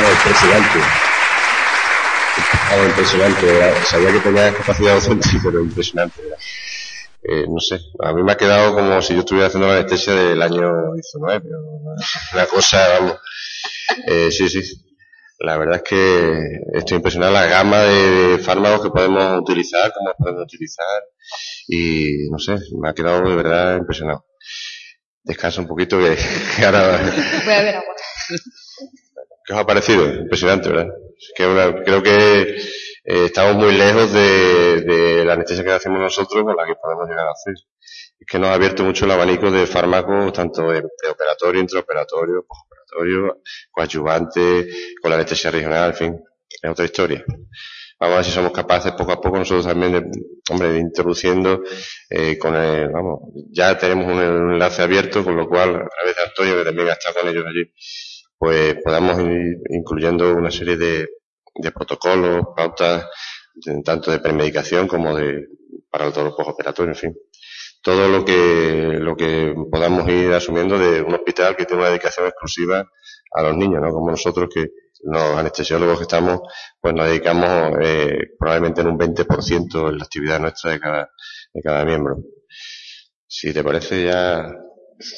impresionante. 0.10 0.80
impresionante. 2.88 3.86
Sabía 3.86 4.12
que 4.12 4.20
tenía 4.20 4.54
capacidad 4.54 4.94
docente, 4.94 5.30
pero 5.44 5.62
impresionante. 5.62 6.22
Eh, 7.24 7.46
no 7.48 7.60
sé, 7.60 7.80
a 8.00 8.14
mí 8.14 8.24
me 8.24 8.32
ha 8.32 8.38
quedado 8.38 8.74
como 8.74 9.02
si 9.02 9.14
yo 9.14 9.20
estuviera 9.20 9.48
haciendo 9.48 9.68
la 9.68 9.76
anestesia 9.76 10.14
del 10.14 10.42
año 10.42 10.94
19. 10.94 11.50
Una 12.34 12.46
cosa, 12.48 12.88
vamos. 13.00 13.18
Eh, 14.08 14.32
sí, 14.32 14.50
sí. 14.50 14.62
La 15.38 15.58
verdad 15.58 15.78
es 15.78 15.84
que 15.84 16.40
estoy 16.74 16.98
impresionado 16.98 17.34
la 17.34 17.46
gama 17.48 17.82
de 17.82 18.38
fármacos 18.40 18.84
que 18.84 18.90
podemos 18.92 19.40
utilizar, 19.40 19.92
cómo 19.92 20.14
podemos 20.18 20.44
utilizar 20.44 21.04
y 21.68 22.30
no 22.30 22.38
sé, 22.38 22.58
me 22.80 22.90
ha 22.90 22.94
quedado 22.94 23.28
de 23.28 23.36
verdad 23.36 23.78
impresionado. 23.78 24.26
Descansa 25.24 25.62
un 25.62 25.68
poquito 25.68 25.98
que, 26.00 26.66
ahora... 26.66 27.00
Voy 27.46 27.54
a 27.54 27.62
ver 27.64 27.76
agua. 27.76 27.96
¿Qué 29.46 29.54
os 29.54 29.60
ha 29.60 29.66
parecido? 29.66 30.06
Impresionante, 30.14 30.70
¿verdad? 30.70 30.94
que 31.36 31.44
creo 31.86 32.04
que 32.04 32.62
eh, 33.04 33.26
estamos 33.26 33.56
muy 33.56 33.74
lejos 33.74 34.14
de, 34.14 35.24
la 35.26 35.34
anestesia 35.34 35.64
que 35.64 35.72
hacemos 35.72 36.00
nosotros 36.00 36.44
con 36.44 36.56
la 36.56 36.66
que 36.66 36.76
podemos 36.76 37.08
llegar 37.10 37.28
a 37.28 37.32
hacer. 37.32 37.56
Es 38.20 38.28
que 38.28 38.38
nos 38.38 38.50
ha 38.50 38.54
abierto 38.54 38.84
mucho 38.84 39.06
el 39.06 39.12
abanico 39.12 39.50
de 39.50 39.66
fármacos, 39.66 40.34
tanto 40.34 40.68
preoperatorio, 40.68 41.62
intraoperatorio, 41.62 42.46
postoperatorio, 42.46 43.42
coadyuvante, 43.72 44.70
con 45.02 45.10
la 45.10 45.16
anestesia 45.16 45.50
regional, 45.50 45.90
en 45.90 45.96
fin, 45.96 46.24
es 46.62 46.70
otra 46.70 46.86
historia. 46.86 47.24
Vamos 48.00 48.14
a 48.14 48.18
ver 48.18 48.26
si 48.26 48.32
somos 48.32 48.52
capaces 48.52 48.94
poco 48.94 49.12
a 49.12 49.22
poco 49.22 49.38
nosotros 49.38 49.66
también 49.66 49.92
de, 49.92 50.04
hombre, 50.50 50.70
de 50.70 50.80
introduciendo 50.80 51.62
eh, 52.10 52.38
con 52.38 52.56
el, 52.56 52.90
vamos, 52.90 53.20
ya 53.52 53.78
tenemos 53.78 54.08
un, 54.08 54.20
enlace 54.20 54.82
abierto, 54.82 55.24
con 55.24 55.36
lo 55.36 55.48
cual, 55.48 55.70
a 55.70 55.88
través 55.88 56.16
de 56.16 56.24
Antonio, 56.24 56.58
que 56.58 56.64
también 56.66 56.88
está 56.88 57.14
con 57.14 57.30
ellos 57.30 57.46
allí, 57.48 57.72
pues 58.38 58.76
podamos 58.84 59.20
ir 59.20 59.58
incluyendo 59.70 60.34
una 60.34 60.50
serie 60.50 60.78
de, 60.78 61.08
de 61.56 61.72
protocolos, 61.72 62.46
pautas, 62.56 63.08
tanto 63.84 64.12
de 64.12 64.20
premedicación 64.20 64.88
como 64.88 65.16
de 65.16 65.48
para 65.90 66.06
el 66.06 66.14
dolor 66.14 66.36
postoperatorio, 66.36 66.92
en 66.92 66.98
fin. 66.98 67.18
Todo 67.82 68.08
lo 68.08 68.24
que, 68.24 68.98
lo 69.00 69.16
que 69.16 69.54
podamos 69.70 70.08
ir 70.08 70.32
asumiendo 70.32 70.78
de 70.78 71.02
un 71.02 71.14
hospital 71.14 71.56
que 71.56 71.66
tiene 71.66 71.82
una 71.82 71.90
dedicación 71.90 72.28
exclusiva 72.28 72.88
a 73.34 73.42
los 73.42 73.58
niños, 73.58 73.82
¿no? 73.82 73.92
Como 73.92 74.12
nosotros 74.12 74.50
que 74.54 74.68
los 75.04 75.38
anestesiólogos 75.38 75.98
que 75.98 76.04
estamos, 76.04 76.42
pues 76.80 76.94
nos 76.94 77.08
dedicamos 77.08 77.74
eh, 77.82 78.36
probablemente 78.40 78.82
en 78.82 78.88
un 78.88 79.00
20% 79.00 79.90
en 79.90 79.98
la 79.98 80.04
actividad 80.04 80.40
nuestra 80.40 80.72
de 80.72 80.80
cada, 80.80 81.10
de 81.54 81.62
cada 81.62 81.84
miembro. 81.86 82.18
Si 83.28 83.52
te 83.52 83.64
parece 83.64 84.06
ya, 84.06 84.46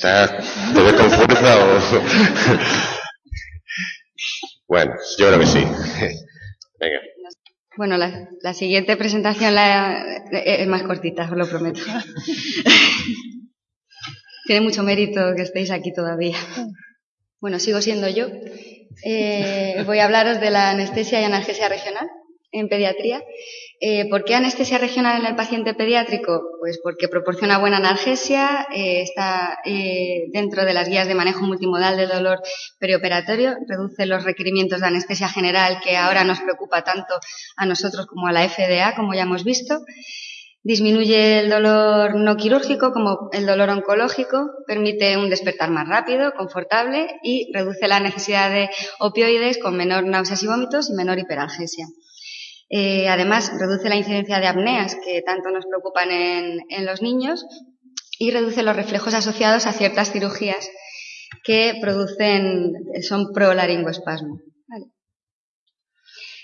¿te 0.01 0.81
ves 0.81 0.93
con 0.93 1.11
fuerza 1.11 1.57
o...? 1.65 2.83
bueno, 4.73 4.95
yo 5.19 5.27
creo 5.27 5.39
que 5.39 5.45
sí. 5.45 5.63
Bueno, 7.75 7.97
la, 7.97 8.53
siguiente 8.53 8.95
presentación 8.97 9.55
es 10.31 10.67
más 10.67 10.83
cortita, 10.83 11.23
os 11.23 11.35
lo 11.35 11.47
prometo. 11.47 11.79
Tiene 14.45 14.61
mucho 14.61 14.83
mérito 14.83 15.33
que 15.35 15.41
estéis 15.41 15.71
aquí 15.71 15.91
todavía. 15.91 16.37
Bueno, 17.39 17.57
sigo 17.57 17.81
siendo 17.81 18.07
yo. 18.09 18.27
Eh, 19.03 19.81
voy 19.87 19.97
a 19.99 20.05
hablaros 20.05 20.39
de 20.39 20.51
la 20.51 20.69
anestesia 20.69 21.19
y 21.19 21.23
analgesia 21.23 21.67
regional 21.67 22.07
en 22.51 22.69
pediatría. 22.69 23.23
Eh, 23.85 24.07
¿Por 24.09 24.23
qué 24.23 24.33
anestesia 24.33 24.77
regional 24.77 25.19
en 25.19 25.25
el 25.25 25.35
paciente 25.35 25.73
pediátrico? 25.73 26.41
Pues 26.61 26.79
porque 26.81 27.09
proporciona 27.09 27.57
buena 27.57 27.77
analgesia, 27.77 28.65
eh, 28.73 29.01
está 29.01 29.59
eh, 29.65 30.29
dentro 30.31 30.63
de 30.63 30.73
las 30.73 30.87
guías 30.87 31.05
de 31.05 31.15
manejo 31.15 31.45
multimodal 31.45 31.97
del 31.97 32.07
dolor 32.07 32.39
perioperatorio, 32.79 33.57
reduce 33.67 34.05
los 34.05 34.23
requerimientos 34.23 34.79
de 34.79 34.87
anestesia 34.87 35.27
general 35.27 35.81
que 35.83 35.97
ahora 35.97 36.23
nos 36.23 36.39
preocupa 36.39 36.85
tanto 36.85 37.15
a 37.57 37.65
nosotros 37.65 38.05
como 38.05 38.27
a 38.27 38.31
la 38.31 38.47
FDA, 38.47 38.95
como 38.95 39.13
ya 39.13 39.23
hemos 39.23 39.43
visto. 39.43 39.81
Disminuye 40.63 41.39
el 41.39 41.49
dolor 41.49 42.15
no 42.15 42.37
quirúrgico 42.37 42.93
como 42.93 43.27
el 43.33 43.45
dolor 43.45 43.69
oncológico, 43.69 44.49
permite 44.65 45.17
un 45.17 45.29
despertar 45.29 45.71
más 45.71 45.89
rápido, 45.89 46.31
confortable 46.35 47.19
y 47.21 47.51
reduce 47.53 47.89
la 47.89 47.99
necesidad 47.99 48.49
de 48.49 48.69
opioides 48.99 49.57
con 49.57 49.75
menor 49.75 50.05
náuseas 50.05 50.41
y 50.41 50.47
vómitos 50.47 50.89
y 50.89 50.93
menor 50.93 51.19
hiperalgesia. 51.19 51.85
Eh, 52.75 53.07
además, 53.07 53.51
reduce 53.59 53.87
la 53.87 53.97
incidencia 53.97 54.39
de 54.39 54.47
apneas 54.47 54.95
que 55.05 55.21
tanto 55.21 55.51
nos 55.51 55.67
preocupan 55.67 56.09
en, 56.09 56.85
los 56.87 57.03
niños 57.03 57.45
y 58.17 58.31
reduce 58.31 58.63
los 58.63 58.75
reflejos 58.75 59.13
asociados 59.13 59.67
a 59.67 59.73
ciertas 59.73 60.11
cirugías 60.11 60.67
que 61.43 61.75
producen, 61.79 62.73
son 63.07 63.31
prolaringoespasmo. 63.31 64.39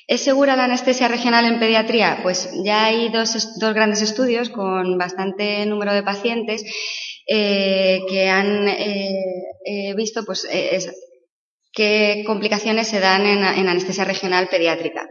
¿Es 0.06 0.22
segura 0.22 0.56
la 0.56 0.66
anestesia 0.66 1.08
regional 1.08 1.46
en 1.46 1.60
pediatría? 1.60 2.20
Pues 2.22 2.52
ya 2.64 2.86
hay 2.86 3.10
dos, 3.10 3.58
grandes 3.74 4.04
estudios 4.04 4.52
con 4.52 5.00
bastante 5.00 5.66
número 5.66 5.94
de 5.96 6.04
pacientes 6.04 6.64
eh, 7.28 8.02
que 8.08 8.30
han 8.30 8.68
eh, 8.68 9.96
visto 9.96 10.24
pues, 10.26 10.48
qué 11.74 12.24
complicaciones 12.28 12.88
se 12.88 13.00
dan 13.00 13.26
en, 13.26 13.68
anestesia 13.68 14.06
regional 14.06 14.48
pediátrica. 14.48 15.08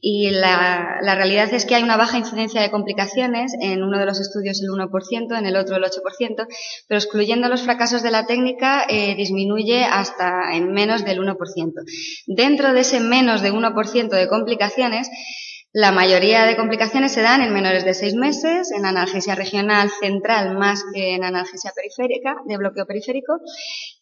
Y 0.00 0.30
la, 0.30 1.00
realidad 1.02 1.52
es 1.52 1.66
que 1.66 1.74
hay 1.74 1.82
una 1.82 1.96
baja 1.96 2.16
incidencia 2.16 2.62
de 2.62 2.70
complicaciones, 2.70 3.52
en 3.60 3.82
uno 3.82 3.98
de 3.98 4.06
los 4.06 4.18
estudios 4.20 4.60
el 4.62 4.68
1%, 4.68 5.38
en 5.38 5.46
el 5.46 5.56
otro 5.56 5.76
el 5.76 5.84
8%, 5.84 6.46
pero 6.88 6.98
excluyendo 6.98 7.48
los 7.48 7.62
fracasos 7.62 8.02
de 8.02 8.10
la 8.10 8.26
técnica 8.26 8.84
eh, 8.88 9.14
disminuye 9.14 9.84
hasta 9.84 10.54
en 10.54 10.72
menos 10.72 11.04
del 11.04 11.20
1%. 11.20 11.36
Dentro 12.26 12.72
de 12.72 12.80
ese 12.80 13.00
menos 13.00 13.42
de 13.42 13.52
1% 13.52 14.08
de 14.08 14.28
complicaciones, 14.28 15.10
la 15.72 15.92
mayoría 15.92 16.46
de 16.46 16.56
complicaciones 16.56 17.12
se 17.12 17.22
dan 17.22 17.42
en 17.42 17.52
menores 17.52 17.84
de 17.84 17.94
seis 17.94 18.14
meses, 18.14 18.72
en 18.72 18.86
analgesia 18.86 19.36
regional 19.36 19.88
central 20.00 20.58
más 20.58 20.82
que 20.92 21.14
en 21.14 21.22
analgesia 21.22 21.72
periférica, 21.74 22.36
de 22.46 22.56
bloqueo 22.56 22.86
periférico, 22.86 23.38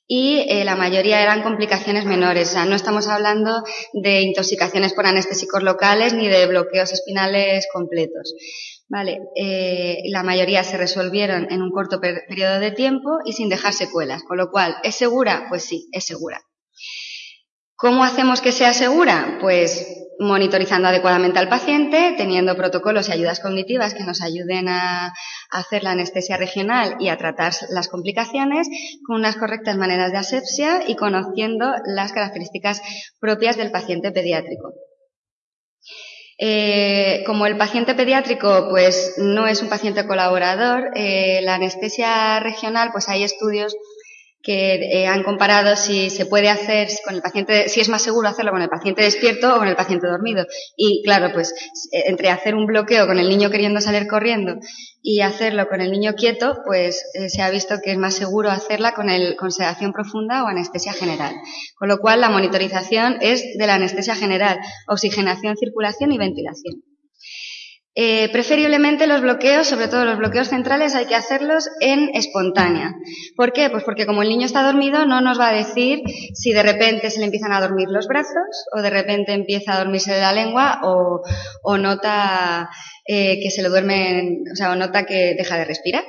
y 0.07 0.47
eh, 0.49 0.65
la 0.65 0.77
mayoría 0.77 1.23
eran 1.23 1.43
complicaciones 1.43 2.07
menores. 2.07 2.49
O 2.49 2.53
sea, 2.53 2.65
no 2.65 2.75
estamos 2.75 3.07
hablando 3.07 3.63
de 3.93 4.23
intoxicaciones 4.23 4.95
por 4.95 5.05
anestésicos 5.05 5.63
locales 5.63 6.15
ni 6.15 6.29
de 6.29 6.47
bloqueos 6.47 6.91
espinales 6.93 7.69
completos. 7.71 8.35
Vale, 8.89 9.21
eh, 9.37 9.99
la 10.07 10.23
mayoría 10.23 10.65
se 10.65 10.79
resolvieron 10.79 11.53
en 11.53 11.61
un 11.61 11.71
corto 11.71 12.01
periodo 12.01 12.61
de 12.61 12.71
tiempo 12.71 13.19
y 13.27 13.35
sin 13.35 13.51
dejar 13.51 13.75
secuelas, 13.75 14.23
con 14.23 14.39
lo 14.39 14.51
cual, 14.51 14.77
¿es 14.83 14.95
segura? 14.95 15.45
Pues 15.51 15.65
sí, 15.65 15.87
es 15.93 16.07
segura. 16.07 16.41
¿Cómo 17.77 18.03
hacemos 18.03 18.41
que 18.41 18.53
sea 18.53 18.73
segura? 18.73 19.37
Pues 19.43 19.87
monitorizando 20.19 20.89
adecuadamente 20.89 21.39
al 21.39 21.49
paciente, 21.49 22.15
teniendo 22.17 22.57
protocolos 22.57 23.09
y 23.09 23.13
ayudas 23.13 23.41
cognitivas 23.41 23.95
que 23.95 24.05
nos 24.05 24.21
ayuden 24.21 24.69
a, 24.69 25.13
hacer 25.51 25.83
la 25.83 25.93
anestesia 25.93 26.37
regional 26.37 26.97
y 27.01 27.09
a 27.09 27.17
tratar 27.17 27.53
las 27.71 27.89
complicaciones 27.89 28.69
con 29.07 29.17
unas 29.17 29.37
correctas 29.37 29.77
maneras 29.77 30.13
de 30.13 30.19
asepsia 30.19 30.83
y 30.87 30.95
conociendo 30.95 31.73
las 31.87 32.13
características 32.13 32.83
propias 33.19 33.57
del 33.57 33.71
paciente 33.71 34.13
pediátrico. 34.13 34.75
Eh, 36.41 37.25
como 37.27 37.47
el 37.47 37.57
paciente 37.57 37.97
pediátrico 37.97 38.69
pues 38.71 39.15
no 39.19 39.49
es 39.49 39.61
un 39.61 39.69
paciente 39.69 40.07
colaborador, 40.07 40.91
eh, 40.95 41.41
la 41.43 41.55
anestesia 41.55 42.39
regional 42.39 42.91
pues 42.93 43.09
hay 43.09 43.25
estudios 43.25 43.75
que 44.49 44.77
eh, 44.77 45.07
han 45.07 45.25
comparado 45.25 45.77
si 45.77 46.09
se 46.09 46.25
puede 46.25 46.49
hacer 46.49 46.89
con 47.05 47.15
el 47.15 47.21
paciente, 47.21 47.69
si 47.69 47.83
es 47.83 47.91
más 47.91 48.01
seguro 48.01 48.29
hacerlo 48.29 48.51
con 48.51 48.63
el 48.63 48.71
paciente 48.71 49.03
despierto 49.03 49.55
o 49.55 49.59
con 49.59 49.69
el 49.69 49.77
paciente 49.77 50.07
dormido. 50.07 50.47
Y 50.75 51.03
claro, 51.05 51.35
pues 51.35 51.53
eh, 51.93 52.05
entre 52.07 52.31
hacer 52.31 52.55
un 52.55 52.65
bloqueo 52.65 53.07
con 53.07 53.19
el 53.19 53.29
niño 53.29 53.51
queriendo 53.51 53.83
salir 53.83 54.07
corriendo 54.09 54.55
y 55.03 55.21
hacerlo 55.21 55.69
con 55.69 55.83
el 55.83 55.91
niño 55.91 56.15
quieto, 56.15 56.63
pues 56.65 57.05
eh, 57.13 57.29
se 57.29 57.43
ha 57.43 57.51
visto 57.51 57.75
que 57.85 57.93
es 57.93 57.99
más 57.99 58.15
seguro 58.15 58.49
hacerla 58.49 58.95
con, 58.95 59.11
el, 59.11 59.37
con 59.37 59.51
sedación 59.51 59.93
profunda 59.93 60.43
o 60.43 60.47
anestesia 60.47 60.95
general. 60.95 61.35
Con 61.77 61.89
lo 61.89 61.99
cual, 61.99 62.23
la 62.23 62.31
monitorización 62.31 63.19
es 63.21 63.45
de 63.59 63.67
la 63.67 63.75
anestesia 63.75 64.15
general, 64.15 64.61
oxigenación, 64.87 65.59
circulación 65.59 66.11
y 66.11 66.17
ventilación. 66.17 66.83
Eh, 67.95 68.29
preferiblemente 68.31 69.09
los 69.09 69.23
bloqueos, 69.23 69.67
sobre 69.67 69.89
todo 69.89 70.05
los 70.05 70.19
bloqueos 70.19 70.49
centrales, 70.49 70.95
hay 70.95 71.07
que 71.07 71.17
hacerlos 71.17 71.69
en 71.81 72.11
espontánea. 72.15 72.95
¿Por 73.37 73.53
qué? 73.53 73.71
Pues 73.71 73.83
porque 73.83 74.07
como 74.07 74.23
el 74.23 74.29
niño 74.29 74.47
está 74.47 74.63
dormido 74.63 75.05
no 75.05 75.21
nos 75.21 75.41
va 75.41 75.49
a 75.49 75.53
decir 75.53 76.03
si 76.33 76.53
de 76.53 76.63
repente 76.63 77.11
se 77.11 77.19
le 77.19 77.25
empiezan 77.25 77.53
a 77.53 77.61
dormir 77.61 77.89
los 77.89 78.07
brazos 78.07 78.67
o 78.77 78.83
de 78.83 78.91
repente 78.91 79.33
empieza 79.33 79.73
a 79.73 79.79
dormirse 79.79 80.21
la 80.21 80.33
lengua 80.33 80.81
o, 80.85 81.77
nota 81.77 82.71
eh, 83.07 83.41
que 83.43 83.51
se 83.51 83.63
le 83.63 83.69
duerme, 83.69 84.43
o 84.53 84.55
sea, 84.55 84.71
o 84.71 84.77
nota 84.77 85.05
que 85.05 85.35
deja 85.37 85.57
de 85.57 85.65
respirar. 85.65 86.05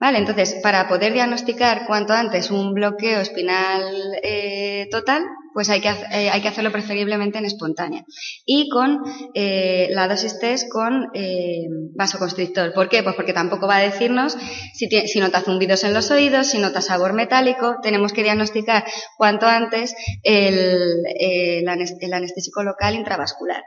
Vale, 0.00 0.18
entonces, 0.18 0.54
para 0.62 0.86
poder 0.88 1.12
diagnosticar 1.12 1.86
cuanto 1.86 2.12
antes 2.12 2.52
un 2.52 2.72
bloqueo 2.72 3.20
espinal 3.20 3.82
eh, 4.22 4.86
total, 4.92 5.24
pues 5.52 5.68
hay 5.70 5.80
que, 5.80 5.88
eh, 5.88 6.30
hay 6.30 6.40
que 6.40 6.48
hacerlo 6.48 6.72
preferiblemente 6.72 7.38
en 7.38 7.44
espontánea. 7.44 8.04
Y 8.44 8.68
con 8.68 9.02
eh, 9.34 9.88
la 9.90 10.08
dosis 10.08 10.38
test 10.38 10.68
con 10.70 11.08
eh, 11.14 11.66
vasoconstrictor. 11.94 12.72
¿Por 12.72 12.88
qué? 12.88 13.02
Pues 13.02 13.16
porque 13.16 13.32
tampoco 13.32 13.66
va 13.66 13.76
a 13.76 13.82
decirnos 13.82 14.36
si, 14.74 14.88
si 14.88 15.20
notas 15.20 15.44
zumbidos 15.44 15.84
en 15.84 15.94
los 15.94 16.10
oídos, 16.10 16.48
si 16.48 16.58
notas 16.58 16.86
sabor 16.86 17.12
metálico. 17.12 17.76
Tenemos 17.82 18.12
que 18.12 18.22
diagnosticar 18.22 18.84
cuanto 19.16 19.46
antes 19.46 19.94
el, 20.22 21.02
el 21.18 22.12
anestésico 22.12 22.62
local 22.62 22.94
intravascular. 22.94 23.62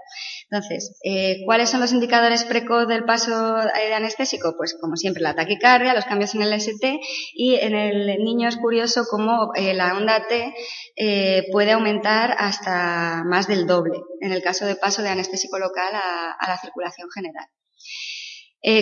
Entonces, 0.49 0.99
¿cuáles 1.45 1.69
son 1.69 1.79
los 1.79 1.93
indicadores 1.93 2.43
precoz 2.43 2.85
del 2.85 3.05
paso 3.05 3.55
de 3.55 3.93
anestésico? 3.93 4.55
Pues 4.57 4.75
como 4.79 4.97
siempre 4.97 5.23
la 5.23 5.33
taquicardia, 5.33 5.93
los 5.93 6.03
cambios 6.03 6.35
en 6.35 6.41
el 6.41 6.51
ST 6.51 6.99
y 7.33 7.55
en 7.55 7.73
el 7.73 8.21
niño 8.21 8.49
es 8.49 8.57
curioso 8.57 9.05
cómo 9.09 9.53
la 9.55 9.95
onda 9.95 10.27
T 10.27 10.53
eh, 10.95 11.45
aumentar 11.71 12.35
hasta 12.37 13.23
más 13.25 13.47
del 13.47 13.65
doble 13.67 13.99
en 14.19 14.31
el 14.31 14.41
caso 14.41 14.65
de 14.65 14.75
paso 14.75 15.01
de 15.01 15.09
anestésico 15.09 15.59
local 15.59 15.93
a, 15.93 16.47
la 16.47 16.57
circulación 16.57 17.09
general. 17.11 17.47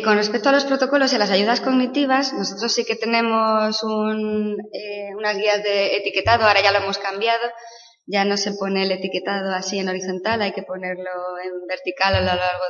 con 0.04 0.18
respecto 0.18 0.50
a 0.50 0.52
los 0.52 0.66
protocolos 0.66 1.14
y 1.14 1.18
las 1.18 1.32
ayudas 1.32 1.62
cognitivas, 1.62 2.34
nosotros 2.34 2.74
sí 2.74 2.86
que 2.86 2.96
tenemos 2.96 3.84
unas 3.84 5.38
guías 5.38 5.64
de 5.64 5.98
etiquetado, 5.98 6.46
ahora 6.46 6.62
ya 6.62 6.72
lo 6.72 6.80
hemos 6.80 6.98
cambiado, 6.98 7.48
ya 8.12 8.26
no 8.26 8.38
se 8.38 8.54
pone 8.54 8.84
el 8.84 8.92
etiquetado 8.92 9.54
así 9.54 9.78
en 9.78 9.88
horizontal, 9.88 10.42
hay 10.42 10.52
que 10.52 10.64
ponerlo 10.64 11.12
en 11.44 11.68
vertical 11.68 12.16
a 12.16 12.20
lo 12.20 12.26
largo 12.26 12.64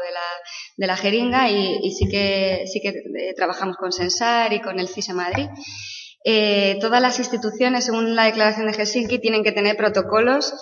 de 0.77 0.85
la, 0.85 0.97
jeringa 0.97 1.49
y, 1.49 1.91
sí 1.91 2.09
que, 2.09 2.65
sí 2.67 2.81
que 2.81 2.89
eh, 2.89 3.33
trabajamos 3.35 3.77
con 3.77 3.93
Sensar 3.93 4.51
y 4.51 4.59
con 4.59 4.79
el 4.79 4.89
CISE 4.89 5.13
Madrid. 5.13 5.47
Eh, 6.25 6.77
todas 6.81 7.01
las 7.01 7.19
instituciones, 7.19 7.85
según 7.85 8.15
la 8.15 8.25
declaración 8.25 8.67
de 8.67 8.73
Helsinki, 8.73 9.19
tienen 9.19 9.43
que 9.43 9.51
tener 9.51 9.77
protocolos 9.77 10.53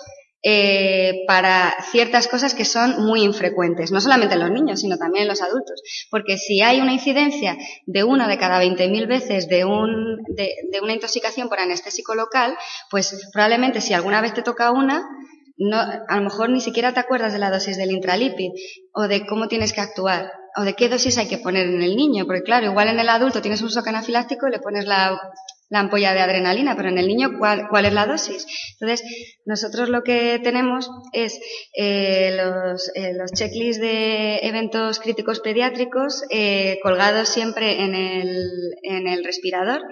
eh, 0.44 1.24
para 1.26 1.74
ciertas 1.90 2.28
cosas 2.28 2.54
que 2.54 2.64
son 2.64 3.04
muy 3.04 3.22
infrecuentes, 3.22 3.90
no 3.90 4.00
solamente 4.00 4.34
en 4.34 4.40
los 4.40 4.52
niños, 4.52 4.80
sino 4.80 4.96
también 4.96 5.22
en 5.22 5.28
los 5.28 5.42
adultos. 5.42 5.82
Porque 6.10 6.38
si 6.38 6.62
hay 6.62 6.80
una 6.80 6.92
incidencia 6.92 7.56
de 7.86 8.04
una 8.04 8.28
de 8.28 8.38
cada 8.38 8.62
20.000 8.62 9.08
veces 9.08 9.48
de, 9.48 9.64
un, 9.64 10.18
de, 10.36 10.54
de, 10.70 10.80
una 10.80 10.92
intoxicación 10.92 11.48
por 11.48 11.58
anestésico 11.58 12.14
local, 12.14 12.56
pues 12.88 13.28
probablemente 13.32 13.80
si 13.80 13.94
alguna 13.94 14.20
vez 14.20 14.32
te 14.32 14.42
toca 14.42 14.70
una, 14.70 15.08
a 16.08 16.16
lo 16.16 16.22
mejor 16.22 16.50
ni 16.50 16.60
siquiera 16.60 16.94
te 16.94 17.00
acuerdas 17.00 17.32
de 17.32 17.40
la 17.40 17.50
dosis 17.50 17.76
del 17.76 17.90
intralipid 17.90 18.50
o 18.92 19.08
de 19.08 19.26
cómo 19.26 19.48
tienes 19.48 19.72
que 19.72 19.80
actuar 19.80 20.30
o 20.56 20.62
de 20.62 20.74
qué 20.74 20.88
dosis 20.88 21.18
hay 21.18 21.26
que 21.28 21.38
poner 21.38 21.66
en 21.66 21.82
el 21.82 21.96
niño, 21.96 22.26
porque 22.26 22.42
claro, 22.42 22.66
igual 22.66 22.88
en 22.88 22.98
el 22.98 23.08
adulto 23.08 23.40
tienes 23.40 23.62
un 23.62 23.68
shock 23.68 23.88
anafiláctico 23.88 24.46
y 24.46 24.52
le 24.52 24.60
pones 24.60 24.86
la 24.86 25.20
la 25.70 25.80
ampolla 25.80 26.14
de 26.14 26.20
adrenalina, 26.20 26.76
pero 26.76 26.88
en 26.88 26.98
el 26.98 27.08
niño, 27.08 27.38
¿cuál, 27.38 27.84
es 27.84 27.92
la 27.92 28.06
dosis? 28.06 28.46
Entonces, 28.80 29.06
nosotros 29.44 29.88
lo 29.88 30.02
que 30.02 30.40
tenemos 30.42 30.90
es 31.12 31.38
eh, 31.76 32.36
los, 32.36 32.90
eh, 32.94 33.12
checklists 33.34 33.80
de 33.80 34.38
eventos 34.42 34.98
críticos 34.98 35.40
pediátricos 35.40 36.24
eh, 36.30 36.78
colgados 36.82 37.28
siempre 37.28 37.82
en 37.82 37.94
el, 37.94 38.74
en 38.82 39.06
el 39.06 39.24
respirador 39.24 39.82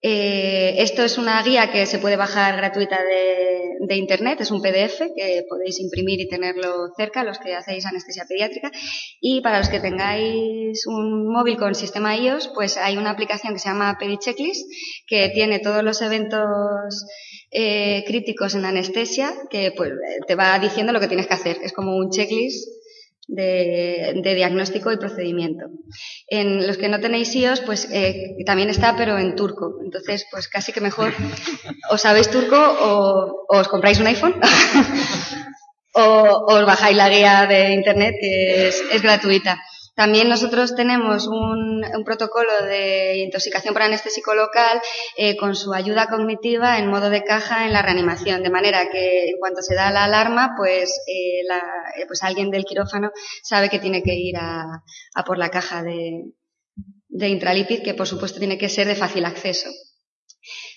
eh, 0.00 0.76
esto 0.78 1.02
es 1.02 1.18
una 1.18 1.42
guía 1.42 1.72
que 1.72 1.84
se 1.84 1.98
puede 1.98 2.16
bajar 2.16 2.56
gratuita 2.56 2.98
de, 3.02 3.96
internet, 3.96 4.40
es 4.40 4.50
un 4.50 4.60
PDF 4.60 4.98
que 5.16 5.44
podéis 5.48 5.80
imprimir 5.80 6.20
y 6.20 6.28
tenerlo 6.28 6.92
cerca, 6.96 7.24
los 7.24 7.38
que 7.38 7.54
hacéis 7.54 7.86
anestesia 7.86 8.26
pediátrica. 8.28 8.70
Y 9.20 9.40
para 9.40 9.58
los 9.58 9.68
que 9.68 9.80
tengáis 9.80 10.86
un 10.86 11.32
móvil 11.32 11.56
con 11.56 11.74
sistema 11.74 12.16
iOS, 12.16 12.48
pues 12.54 12.76
hay 12.76 12.96
una 12.96 13.10
aplicación 13.10 13.54
que 13.54 13.58
se 13.58 13.68
llama 13.68 13.96
PediChecklist, 13.98 14.66
que 15.06 15.30
tiene 15.30 15.58
todos 15.58 15.82
los 15.82 16.02
eventos 16.02 17.06
eh, 17.50 18.04
críticos 18.06 18.54
en 18.54 18.66
anestesia, 18.66 19.32
que 19.50 19.72
pues, 19.76 19.92
te 20.26 20.34
va 20.34 20.58
diciendo 20.58 20.92
lo 20.92 21.00
que 21.00 21.08
tienes 21.08 21.26
que 21.26 21.34
hacer. 21.34 21.56
Es 21.62 21.72
como 21.72 21.96
un 21.96 22.10
checklist 22.10 22.68
de, 23.28 24.34
diagnóstico 24.34 24.90
y 24.90 24.96
procedimiento. 24.96 25.66
En 26.26 26.66
los 26.66 26.78
que 26.78 26.88
no 26.88 26.98
tenéis 26.98 27.34
iOS, 27.34 27.60
pues 27.60 27.88
eh, 27.92 28.34
también 28.44 28.70
está, 28.70 28.96
pero 28.96 29.18
en 29.18 29.36
turco. 29.36 29.76
Entonces, 29.84 30.26
pues 30.30 30.48
casi 30.48 30.72
que 30.72 30.80
mejor 30.80 31.12
o 31.90 31.98
sabéis 31.98 32.30
turco 32.30 32.56
o, 32.56 33.46
os 33.48 33.68
compráis 33.68 34.00
un 34.00 34.06
iPhone 34.06 34.34
o, 35.94 36.46
os 36.48 36.66
bajáis 36.66 36.96
la 36.96 37.08
guía 37.08 37.46
de 37.46 37.74
Internet 37.74 38.16
que 38.20 38.68
es 38.68 39.02
gratuita. 39.02 39.60
También 39.98 40.28
nosotros 40.28 40.76
tenemos 40.76 41.26
un, 41.26 41.82
protocolo 42.04 42.52
de 42.62 43.16
intoxicación 43.16 43.74
por 43.74 43.82
anestésico 43.82 44.32
local 44.32 44.80
eh, 45.16 45.36
con 45.36 45.56
su 45.56 45.74
ayuda 45.74 46.06
cognitiva 46.06 46.78
en 46.78 46.88
modo 46.88 47.10
de 47.10 47.24
caja 47.24 47.66
en 47.66 47.72
la 47.72 47.82
reanimación, 47.82 48.44
de 48.44 48.48
manera 48.48 48.90
que 48.92 49.30
en 49.30 49.38
cuanto 49.40 49.60
se 49.60 49.74
da 49.74 49.90
la 49.90 50.04
alarma, 50.04 50.54
pues, 50.56 50.88
eh, 51.08 51.40
eh, 51.40 52.04
pues 52.06 52.22
alguien 52.22 52.52
del 52.52 52.64
quirófano 52.64 53.10
sabe 53.42 53.68
que 53.68 53.80
tiene 53.80 54.04
que 54.04 54.14
ir 54.14 54.36
a, 54.36 54.84
por 55.26 55.36
la 55.36 55.50
caja 55.50 55.82
de, 55.82 56.26
de 57.08 57.28
intralipid, 57.28 57.82
que 57.82 57.94
por 57.94 58.06
supuesto 58.06 58.38
tiene 58.38 58.56
que 58.56 58.68
ser 58.68 58.86
de 58.86 58.94
fácil 58.94 59.24
acceso. 59.24 59.68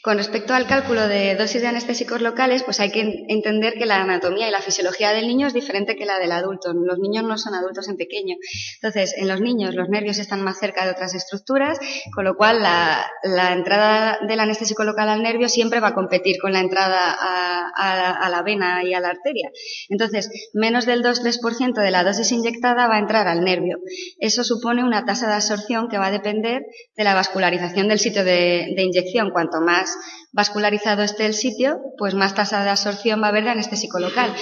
Con 0.04 0.18
respecto 0.18 0.56
al 0.56 0.66
cálculo 0.66 1.08
de 1.08 1.36
dosis 1.36 1.62
de 1.62 1.68
anestésicos 1.68 2.22
locales, 2.22 2.64
pues 2.64 2.80
hay 2.80 2.90
que 2.90 3.24
entender 3.28 3.76
que 3.76 3.86
la 3.86 4.02
anatomía 4.02 4.48
y 4.48 4.52
la 4.52 4.60
fisiología 4.60 5.12
del 5.12 5.28
niño 5.28 5.46
es 5.46 5.54
diferente 5.54 5.96
que 5.96 6.08
la 6.08 6.18
del 6.18 6.32
adulto. 6.32 6.74
Los 6.74 6.98
niños 6.98 7.24
no 7.24 7.38
son 7.38 7.54
adultos 7.54 7.88
en 7.88 7.98
pequeño. 7.98 8.36
Entonces, 8.82 9.14
en 9.16 9.28
los 9.28 9.42
niños 9.42 9.76
los 9.76 9.90
nervios 9.90 10.18
están 10.18 10.42
más 10.42 10.58
cerca 10.58 10.86
de 10.86 10.92
otras 10.92 11.14
estructuras, 11.14 11.78
con 12.16 12.26
lo 12.26 12.36
cual 12.36 12.64
la, 12.64 13.54
entrada 13.54 14.18
del 14.28 14.40
anestésico 14.40 14.84
local 14.84 15.08
al 15.08 15.22
nervio 15.22 15.48
siempre 15.48 15.80
va 15.80 15.90
a 15.90 15.94
competir 15.94 16.38
con 16.42 16.52
la 16.52 16.62
entrada 16.62 17.16
a, 17.16 18.28
la 18.28 18.42
vena 18.42 18.84
y 18.84 18.96
a 18.96 19.02
la 19.02 19.10
arteria. 19.10 19.52
Entonces, 19.90 20.32
menos 20.56 20.88
del 20.88 21.04
2-3% 21.04 21.80
de 21.80 21.92
la 21.92 22.04
dosis 22.04 22.32
inyectada 22.32 22.88
va 22.88 22.96
a 22.96 23.00
entrar 23.00 23.28
al 23.28 23.44
nervio. 23.44 23.78
Eso 24.20 24.44
supone 24.44 24.84
una 24.84 25.06
tasa 25.06 25.28
de 25.28 25.36
absorción 25.36 25.90
que 25.90 26.00
va 26.00 26.08
a 26.08 26.12
depender 26.12 26.64
de 26.96 27.04
la 27.04 27.14
vascularización 27.14 27.88
del 27.88 28.00
sitio 28.00 28.24
de, 28.24 28.74
de 28.76 28.82
inyección. 28.82 29.30
Cuanto 29.30 29.62
más 29.62 29.91
vascularizado 30.32 31.04
esté 31.04 31.26
el 31.26 31.34
sitio, 31.34 31.80
pues 31.98 32.14
más 32.14 32.36
tasa 32.36 32.64
de 32.64 32.70
absorción 32.70 33.22
va 33.22 33.28
a 33.28 33.30
haber 33.30 33.44
de 33.44 33.52
anestésico 33.52 34.00
local. 34.00 34.34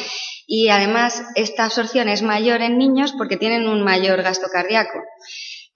Y 0.47 0.69
además, 0.69 1.23
esta 1.35 1.65
absorción 1.65 2.09
es 2.09 2.23
mayor 2.23 2.61
en 2.61 2.77
niños 2.77 3.13
porque 3.17 3.37
tienen 3.37 3.67
un 3.67 3.83
mayor 3.83 4.21
gasto 4.23 4.47
cardíaco. 4.51 4.99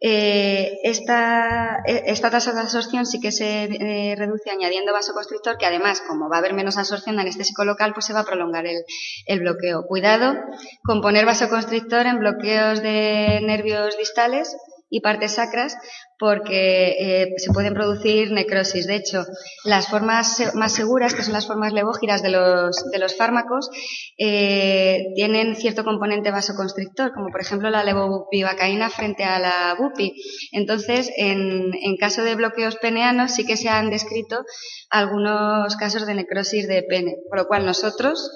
Eh, 0.06 0.80
esta, 0.84 1.78
esta, 1.86 2.30
tasa 2.30 2.52
de 2.52 2.60
absorción 2.60 3.06
sí 3.06 3.22
que 3.22 3.32
se 3.32 3.64
eh, 3.64 4.16
reduce 4.18 4.50
añadiendo 4.50 4.92
vasoconstrictor, 4.92 5.58
que 5.58 5.66
además, 5.66 6.02
como 6.06 6.28
va 6.28 6.36
a 6.36 6.40
haber 6.40 6.54
menos 6.54 6.78
absorción 6.78 7.16
de 7.16 7.22
anestésico 7.22 7.64
local, 7.64 7.94
pues 7.94 8.08
se 8.08 8.14
va 8.14 8.20
a 8.20 8.26
prolongar 8.26 8.66
el 8.66 9.40
bloqueo. 9.40 9.86
Cuidado 9.88 10.36
con 10.84 11.02
poner 11.02 11.26
vasoconstrictor 11.26 12.06
en 12.06 12.20
bloqueos 12.20 12.82
de 12.82 13.40
nervios 13.44 13.98
distales 13.98 14.54
y 14.94 15.02
partes 15.02 15.34
sacras 15.34 15.76
porque 16.20 16.96
eh, 17.00 17.34
se 17.38 17.52
pueden 17.52 17.74
producir 17.74 18.32
necrosis. 18.32 18.86
De 18.86 18.96
hecho, 18.96 19.26
las 19.66 19.88
formas 19.88 20.40
más 20.54 20.72
seguras, 20.72 21.16
que 21.16 21.24
son 21.24 21.34
las 21.34 21.48
formas 21.48 21.74
levógiras 21.74 22.22
de 22.22 22.30
los, 22.30 22.92
de 22.92 23.00
los 23.00 23.18
fármacos, 23.18 23.72
eh, 24.20 25.08
tienen 25.16 25.56
cierto 25.56 25.84
componente 25.84 26.30
vasoconstrictor, 26.30 27.12
como 27.12 27.30
por 27.32 27.42
ejemplo 27.42 27.72
la 27.72 27.84
levobupivacaína 27.84 28.92
frente 28.92 29.24
a 29.24 29.40
la 29.40 29.76
bupi. 29.80 30.14
Entonces, 30.52 31.10
en, 31.18 31.74
en 31.74 31.98
caso 31.98 32.24
de 32.24 32.36
bloqueos 32.36 32.76
peneanos 32.76 33.32
sí 33.32 33.48
que 33.48 33.58
se 33.58 33.70
han 33.70 33.90
descrito 33.90 34.46
algunos 34.92 35.76
casos 35.78 36.06
de 36.06 36.14
necrosis 36.14 36.68
de 36.68 36.84
pene, 36.84 37.16
por 37.30 37.40
lo 37.40 37.48
cual 37.48 37.66
nosotros 37.66 38.30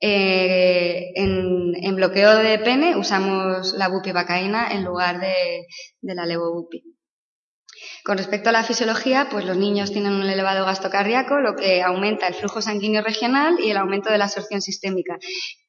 eh, 0.00 1.12
en, 1.14 1.96
bloqueo 1.96 2.36
de 2.36 2.58
pene 2.58 2.96
usamos 2.96 3.74
la 3.74 3.88
bupivacaína 3.88 4.72
en 4.72 4.84
lugar 4.84 5.20
de, 5.20 5.66
la 6.02 6.24
levobupi. 6.24 6.82
Con 8.04 8.16
respecto 8.16 8.48
a 8.48 8.52
la 8.52 8.62
fisiología, 8.62 9.28
pues 9.30 9.44
los 9.44 9.56
niños 9.56 9.92
tienen 9.92 10.12
un 10.12 10.28
elevado 10.28 10.64
gasto 10.64 10.88
cardíaco, 10.88 11.40
lo 11.40 11.54
que 11.54 11.82
aumenta 11.82 12.26
el 12.26 12.34
flujo 12.34 12.62
sanguíneo 12.62 13.02
regional 13.02 13.58
y 13.60 13.70
el 13.70 13.76
aumento 13.76 14.10
de 14.10 14.18
la 14.18 14.24
absorción 14.24 14.62
sistémica. 14.62 15.18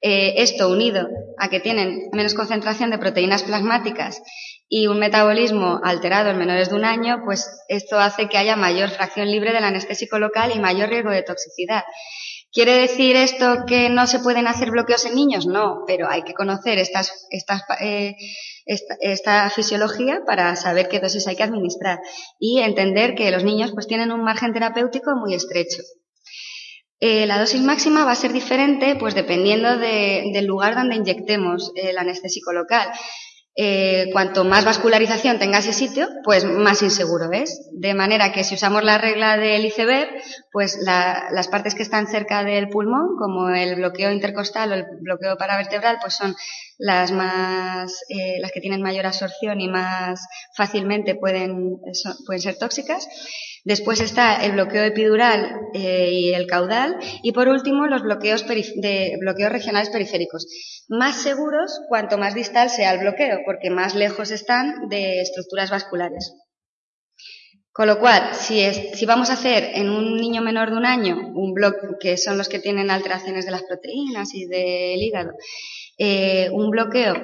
Eh, 0.01 0.36
esto 0.38 0.69
unido 0.69 1.07
a 1.38 1.49
que 1.49 1.59
tienen 1.59 2.09
menos 2.13 2.34
concentración 2.34 2.89
de 2.89 2.97
proteínas 2.97 3.43
plasmáticas 3.43 4.21
y 4.69 4.88
un 4.88 4.99
metabolismo 4.99 5.82
alterado 5.84 6.29
en 6.29 6.38
menores 6.38 6.69
de 6.69 6.75
un 6.75 6.86
año, 6.86 7.21
pues 7.25 7.49
esto 7.67 7.99
hace 7.99 8.29
que 8.29 8.38
haya 8.38 8.55
mayor 8.55 8.89
fracción 8.89 9.29
libre 9.29 9.51
del 9.51 9.65
anestésico 9.65 10.17
local 10.17 10.51
y 10.55 10.59
mayor 10.59 10.89
riesgo 10.89 11.11
de 11.11 11.23
toxicidad. 11.23 11.84
¿Quiere 12.53 12.73
decir 12.73 13.15
esto 13.15 13.63
que 13.65 13.89
no 13.89 14.07
se 14.07 14.19
pueden 14.19 14.45
hacer 14.45 14.71
bloqueos 14.71 15.05
en 15.05 15.15
niños? 15.15 15.45
No, 15.45 15.85
pero 15.87 16.09
hay 16.09 16.23
que 16.23 16.33
conocer 16.33 16.77
eh, 16.79 18.15
esta, 18.65 19.49
fisiología 19.49 20.23
para 20.25 20.57
saber 20.57 20.89
qué 20.89 20.99
dosis 20.99 21.27
hay 21.27 21.37
que 21.37 21.43
administrar 21.43 22.01
y 22.39 22.59
entender 22.59 23.15
que 23.15 23.31
los 23.31 23.45
niños 23.45 23.71
pues 23.71 23.87
tienen 23.87 24.11
un 24.11 24.25
margen 24.25 24.51
terapéutico 24.51 25.15
muy 25.15 25.33
estrecho. 25.33 25.81
Eh, 26.99 27.25
la 27.25 27.39
dosis 27.39 27.61
máxima 27.61 28.03
va 28.03 28.11
a 28.11 28.15
ser 28.15 28.33
diferente 28.33 28.97
pues 28.97 29.15
dependiendo 29.15 29.77
de, 29.77 30.31
del 30.33 30.45
lugar 30.45 30.75
donde 30.75 30.97
inyectemos 30.97 31.71
el 31.75 31.97
anestésico 31.97 32.51
local. 32.51 32.91
Eh, 33.53 34.09
cuanto 34.13 34.45
más 34.45 34.63
vascularización 34.63 35.37
tenga 35.37 35.57
ese 35.57 35.73
sitio, 35.73 36.07
pues 36.23 36.45
más 36.45 36.81
inseguro 36.81 37.31
es. 37.33 37.69
De 37.73 37.93
manera 37.93 38.31
que 38.31 38.45
si 38.45 38.55
usamos 38.55 38.83
la 38.83 38.97
regla 38.97 39.35
del 39.35 39.65
iceberg, 39.65 40.09
pues 40.51 40.79
la, 40.81 41.27
las 41.31 41.49
partes 41.49 41.75
que 41.75 41.83
están 41.83 42.07
cerca 42.07 42.45
del 42.45 42.69
pulmón, 42.69 43.17
como 43.17 43.49
el 43.49 43.75
bloqueo 43.75 44.11
intercostal 44.11 44.71
o 44.71 44.75
el 44.75 44.85
bloqueo 45.01 45.35
paravertebral, 45.37 45.97
pues 46.01 46.15
son 46.15 46.33
las 46.82 47.11
más, 47.11 47.93
eh, 48.09 48.39
las 48.39 48.51
que 48.51 48.59
tienen 48.59 48.82
mayor 48.82 49.05
absorción 49.05 49.61
y 49.61 49.67
más 49.67 50.25
fácilmente 50.57 51.13
pueden, 51.13 51.77
pueden 52.25 52.41
ser 52.41 52.57
tóxicas. 52.57 53.07
Después 53.63 54.01
está 54.01 54.43
el 54.43 54.53
bloqueo 54.53 54.84
epidural 54.84 55.59
eh, 55.75 56.09
y 56.11 56.34
el 56.34 56.47
caudal. 56.47 56.97
Y 57.21 57.34
por 57.34 57.49
último, 57.49 57.86
los 57.86 58.01
bloqueos, 58.01 58.47
de, 58.47 59.15
bloqueos 59.19 59.51
regionales 59.51 59.89
periféricos. 59.89 60.47
Más 60.89 61.21
seguros 61.21 61.79
cuanto 61.88 62.17
más 62.17 62.34
distal 62.34 62.71
sea 62.71 62.93
el 62.93 63.01
bloqueo, 63.01 63.41
porque 63.45 63.69
más 63.69 63.93
lejos 63.93 64.32
están 64.32 64.89
de 64.89 65.21
estructuras 65.21 65.69
vasculares. 65.69 66.34
Con 67.74 67.88
lo 67.88 67.99
cual, 67.99 68.36
si, 68.36 68.59
es, 68.59 68.99
si, 68.99 69.05
vamos 69.05 69.30
a 69.30 69.34
hacer 69.34 69.72
en 69.76 69.89
un 69.89 70.17
niño 70.17 70.41
menor 70.41 70.72
de 70.72 70.78
un 70.78 70.86
año 70.86 71.32
un 71.34 71.53
bloqueo, 71.53 71.97
que 71.99 72.17
son 72.17 72.38
los 72.38 72.49
que 72.49 72.59
tienen 72.59 72.91
alteraciones 72.91 73.45
de 73.45 73.51
las 73.51 73.63
proteínas 73.63 74.34
y 74.34 74.45
del 74.45 75.01
hígado, 75.01 75.32
eh, 75.97 76.49
un 76.51 76.69
bloqueo 76.69 77.15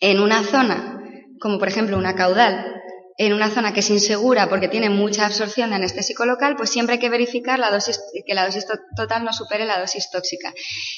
en 0.00 0.20
una 0.20 0.44
zona, 0.44 1.00
como 1.40 1.58
por 1.58 1.66
ejemplo 1.66 1.96
una 1.96 2.14
caudal, 2.14 2.76
en 3.18 3.32
una 3.32 3.50
zona 3.50 3.72
que 3.72 3.80
es 3.80 3.90
insegura 3.90 4.48
porque 4.48 4.68
tiene 4.68 4.90
mucha 4.90 5.26
absorción 5.26 5.70
de 5.70 5.76
anestésico 5.76 6.26
local, 6.26 6.54
pues 6.56 6.70
siempre 6.70 6.94
hay 6.94 6.98
que 6.98 7.08
verificar 7.08 7.58
la 7.58 7.70
dosis, 7.70 8.00
que 8.26 8.34
la 8.34 8.44
dosis 8.44 8.66
total 8.94 9.24
no 9.24 9.32
supere 9.32 9.64
la 9.64 9.80
dosis 9.80 10.10
tóxica. 10.10 10.52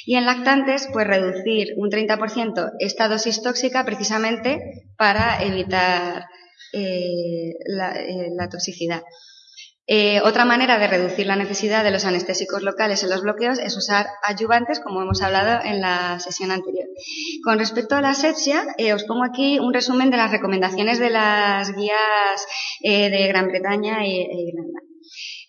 Y 0.04 0.16
en 0.16 0.26
lactantes, 0.26 0.88
pues 0.92 1.06
reducir 1.06 1.68
un 1.76 1.90
30% 1.90 2.72
esta 2.80 3.08
dosis 3.08 3.40
tóxica 3.42 3.84
precisamente 3.84 4.84
para 4.96 5.42
evitar 5.42 6.26
eh, 6.72 7.54
la, 7.66 7.92
eh, 8.00 8.30
la 8.36 8.48
toxicidad. 8.48 9.02
Eh, 9.90 10.20
otra 10.22 10.44
manera 10.44 10.78
de 10.78 10.86
reducir 10.86 11.26
la 11.26 11.36
necesidad 11.36 11.82
de 11.82 11.90
los 11.90 12.04
anestésicos 12.04 12.62
locales 12.62 13.02
en 13.02 13.08
los 13.08 13.22
bloqueos 13.22 13.58
es 13.58 13.74
usar 13.74 14.06
ayudantes, 14.22 14.80
como 14.80 15.00
hemos 15.00 15.22
hablado 15.22 15.64
en 15.64 15.80
la 15.80 16.20
sesión 16.20 16.50
anterior. 16.50 16.86
Con 17.42 17.58
respecto 17.58 17.94
a 17.94 18.02
la 18.02 18.10
asepsia, 18.10 18.66
eh, 18.76 18.92
os 18.92 19.04
pongo 19.04 19.24
aquí 19.24 19.58
un 19.58 19.72
resumen 19.72 20.10
de 20.10 20.18
las 20.18 20.30
recomendaciones 20.30 20.98
de 20.98 21.08
las 21.08 21.74
guías 21.74 22.46
de 22.82 23.28
Gran 23.28 23.48
Bretaña 23.48 24.04
e 24.04 24.26
Irlanda. 24.48 24.87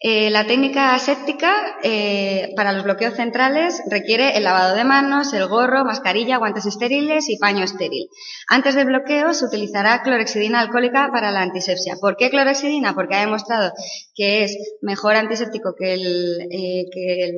Eh, 0.02 0.30
la 0.30 0.48
técnica 0.48 0.96
aséptica 0.96 1.78
eh, 1.84 2.54
para 2.56 2.72
los 2.72 2.86
bloqueos 2.86 3.16
centrales 3.16 3.82
requiere 3.92 4.38
el 4.38 4.46
lavado 4.46 4.74
de 4.74 4.86
manos, 4.86 5.34
el 5.34 5.46
gorro, 5.50 5.84
mascarilla, 5.84 6.38
guantes 6.38 6.66
estériles 6.66 7.28
y 7.28 7.38
paño 7.38 7.66
estéril. 7.66 8.08
Antes 8.48 8.76
del 8.76 8.86
bloqueo 8.86 9.34
se 9.34 9.44
utilizará 9.44 10.02
clorexidina 10.02 10.62
alcohólica 10.62 11.10
para 11.12 11.32
la 11.32 11.42
antisepsia. 11.42 11.98
¿Por 12.00 12.16
qué 12.16 12.30
clorexidina? 12.30 12.96
Porque 12.96 13.16
ha 13.16 13.20
demostrado 13.20 13.74
que 14.16 14.46
es 14.46 14.58
mejor 14.82 15.18
antiséptico 15.18 15.76
que 15.78 15.94
el, 15.96 16.48
eh, 16.50 17.34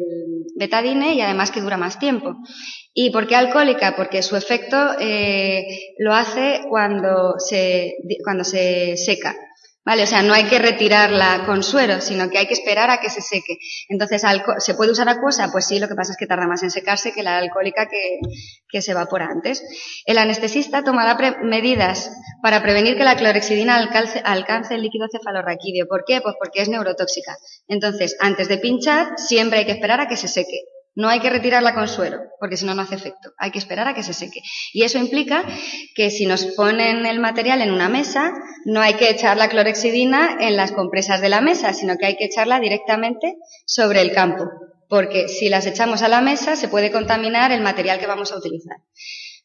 betadine 0.56 1.16
y 1.16 1.22
además 1.22 1.50
que 1.50 1.62
dura 1.62 1.78
más 1.78 1.98
tiempo. 1.98 2.36
¿Y 2.94 3.10
por 3.10 3.26
qué 3.26 3.38
alcohólica? 3.38 3.96
Porque 3.96 4.22
su 4.22 4.36
efecto 4.36 4.78
lo 5.98 6.14
hace 6.14 6.62
cuando 6.70 7.36
cuando 8.24 8.44
se 8.44 8.98
seca. 8.98 9.36
Vale, 9.84 10.04
o 10.04 10.08
sea, 10.08 10.22
no 10.22 10.34
hay 10.34 10.44
que 10.44 10.60
retirarla 10.60 11.44
con 11.48 11.64
suero, 11.64 12.02
sino 12.02 12.30
que 12.30 12.38
hay 12.38 12.46
que 12.46 12.54
esperar 12.54 12.92
a 12.92 13.00
que 13.00 13.10
se 13.10 13.20
seque. 13.20 13.58
Entonces, 13.90 14.22
¿se 14.60 14.76
puede 14.76 14.92
usar 14.92 15.10
acuosa? 15.10 15.50
Pues 15.52 15.66
sí, 15.66 15.80
lo 15.80 15.88
que 15.88 15.96
pasa 15.96 16.12
es 16.12 16.18
que 16.18 16.28
tarda 16.28 16.46
más 16.46 16.62
en 16.62 16.70
secarse 16.70 17.12
que 17.14 17.24
la 17.24 17.40
alcohólica 17.40 17.88
que, 17.90 18.82
se 18.82 18.92
evapora 18.92 19.26
antes. 19.26 19.64
El 20.06 20.20
anestesista 20.20 20.84
tomará 20.84 21.18
medidas 21.42 22.12
para 22.44 22.62
prevenir 22.62 22.96
que 22.96 23.04
la 23.04 23.16
clorexidina 23.16 23.76
alcance, 23.76 24.22
alcance 24.24 24.76
el 24.76 24.84
líquido 24.84 25.08
cefalorraquídeo. 25.12 25.88
¿Por 25.88 26.04
qué? 26.06 26.22
Pues 26.22 26.36
porque 26.38 26.62
es 26.62 26.70
neurotóxica. 26.70 27.36
Entonces, 27.68 28.16
antes 28.20 28.48
de 28.50 28.60
pinchar, 28.60 29.18
siempre 29.18 29.60
hay 29.60 29.66
que 29.66 29.72
esperar 29.72 30.00
a 30.00 30.08
que 30.08 30.16
se 30.16 30.28
seque. 30.28 30.62
No 30.94 31.08
hay 31.08 31.22
que 31.22 31.30
retirarla 31.30 31.74
con 31.74 31.88
suero, 31.88 32.20
porque 32.40 32.58
si 32.58 32.66
no, 32.66 32.76
no 32.76 32.82
hace 32.82 32.96
efecto. 32.96 33.32
Hay 33.38 33.52
que 33.52 33.60
esperar 33.60 33.88
a 33.88 33.94
que 33.94 34.04
se 34.04 34.14
seque. 34.14 34.42
Y 34.74 34.84
eso 34.84 34.98
implica 34.98 35.44
que 35.96 36.10
si 36.12 36.26
nos 36.26 36.46
ponen 36.46 37.06
el 37.06 37.20
material 37.20 37.62
en 37.62 37.72
una 37.72 37.88
mesa, 37.88 38.34
no 38.66 38.82
hay 38.82 38.96
que 38.96 39.10
echar 39.10 39.38
la 39.38 39.48
clorexidina 39.48 40.38
en 40.42 40.58
las 40.58 40.74
compresas 40.74 41.22
de 41.22 41.30
la 41.30 41.40
mesa, 41.40 41.74
sino 41.74 41.98
que 41.98 42.08
hay 42.08 42.18
que 42.18 42.26
echarla 42.26 42.60
directamente 42.60 43.36
sobre 43.66 44.02
el 44.02 44.12
campo. 44.12 44.50
Porque 44.90 45.30
si 45.30 45.48
las 45.48 45.66
echamos 45.66 46.02
a 46.02 46.10
la 46.10 46.20
mesa, 46.20 46.58
se 46.58 46.68
puede 46.68 46.92
contaminar 46.92 47.54
el 47.54 47.62
material 47.62 48.00
que 48.00 48.08
vamos 48.08 48.34
a 48.34 48.38
utilizar. 48.38 48.78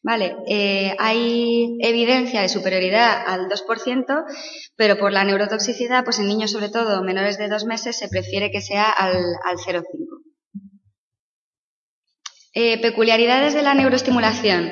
Vale, 0.03 0.35
eh, 0.47 0.95
hay 0.99 1.77
evidencia 1.81 2.41
de 2.41 2.49
superioridad 2.49 3.23
al 3.25 3.49
2%, 3.49 4.25
pero 4.75 4.97
por 4.97 5.11
la 5.11 5.23
neurotoxicidad, 5.23 6.03
pues 6.03 6.19
en 6.19 6.27
niños 6.27 6.51
sobre 6.51 6.69
todo 6.69 7.03
menores 7.03 7.37
de 7.37 7.49
dos 7.49 7.65
meses 7.65 7.97
se 7.97 8.07
prefiere 8.07 8.51
que 8.51 8.61
sea 8.61 8.89
al, 8.89 9.17
al 9.43 9.57
0,5. 9.57 10.06
Eh, 12.59 12.79
peculiaridades 12.79 13.53
de 13.53 13.61
la 13.61 13.75
neuroestimulación. 13.75 14.71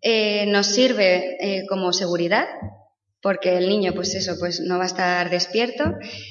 Eh, 0.00 0.46
nos 0.46 0.66
sirve 0.66 1.36
eh, 1.40 1.66
como 1.68 1.92
seguridad, 1.92 2.46
porque 3.20 3.56
el 3.56 3.68
niño, 3.68 3.92
pues 3.94 4.14
eso, 4.14 4.36
pues 4.38 4.60
no 4.60 4.78
va 4.78 4.84
a 4.84 4.86
estar 4.86 5.28
despierto. 5.28 5.84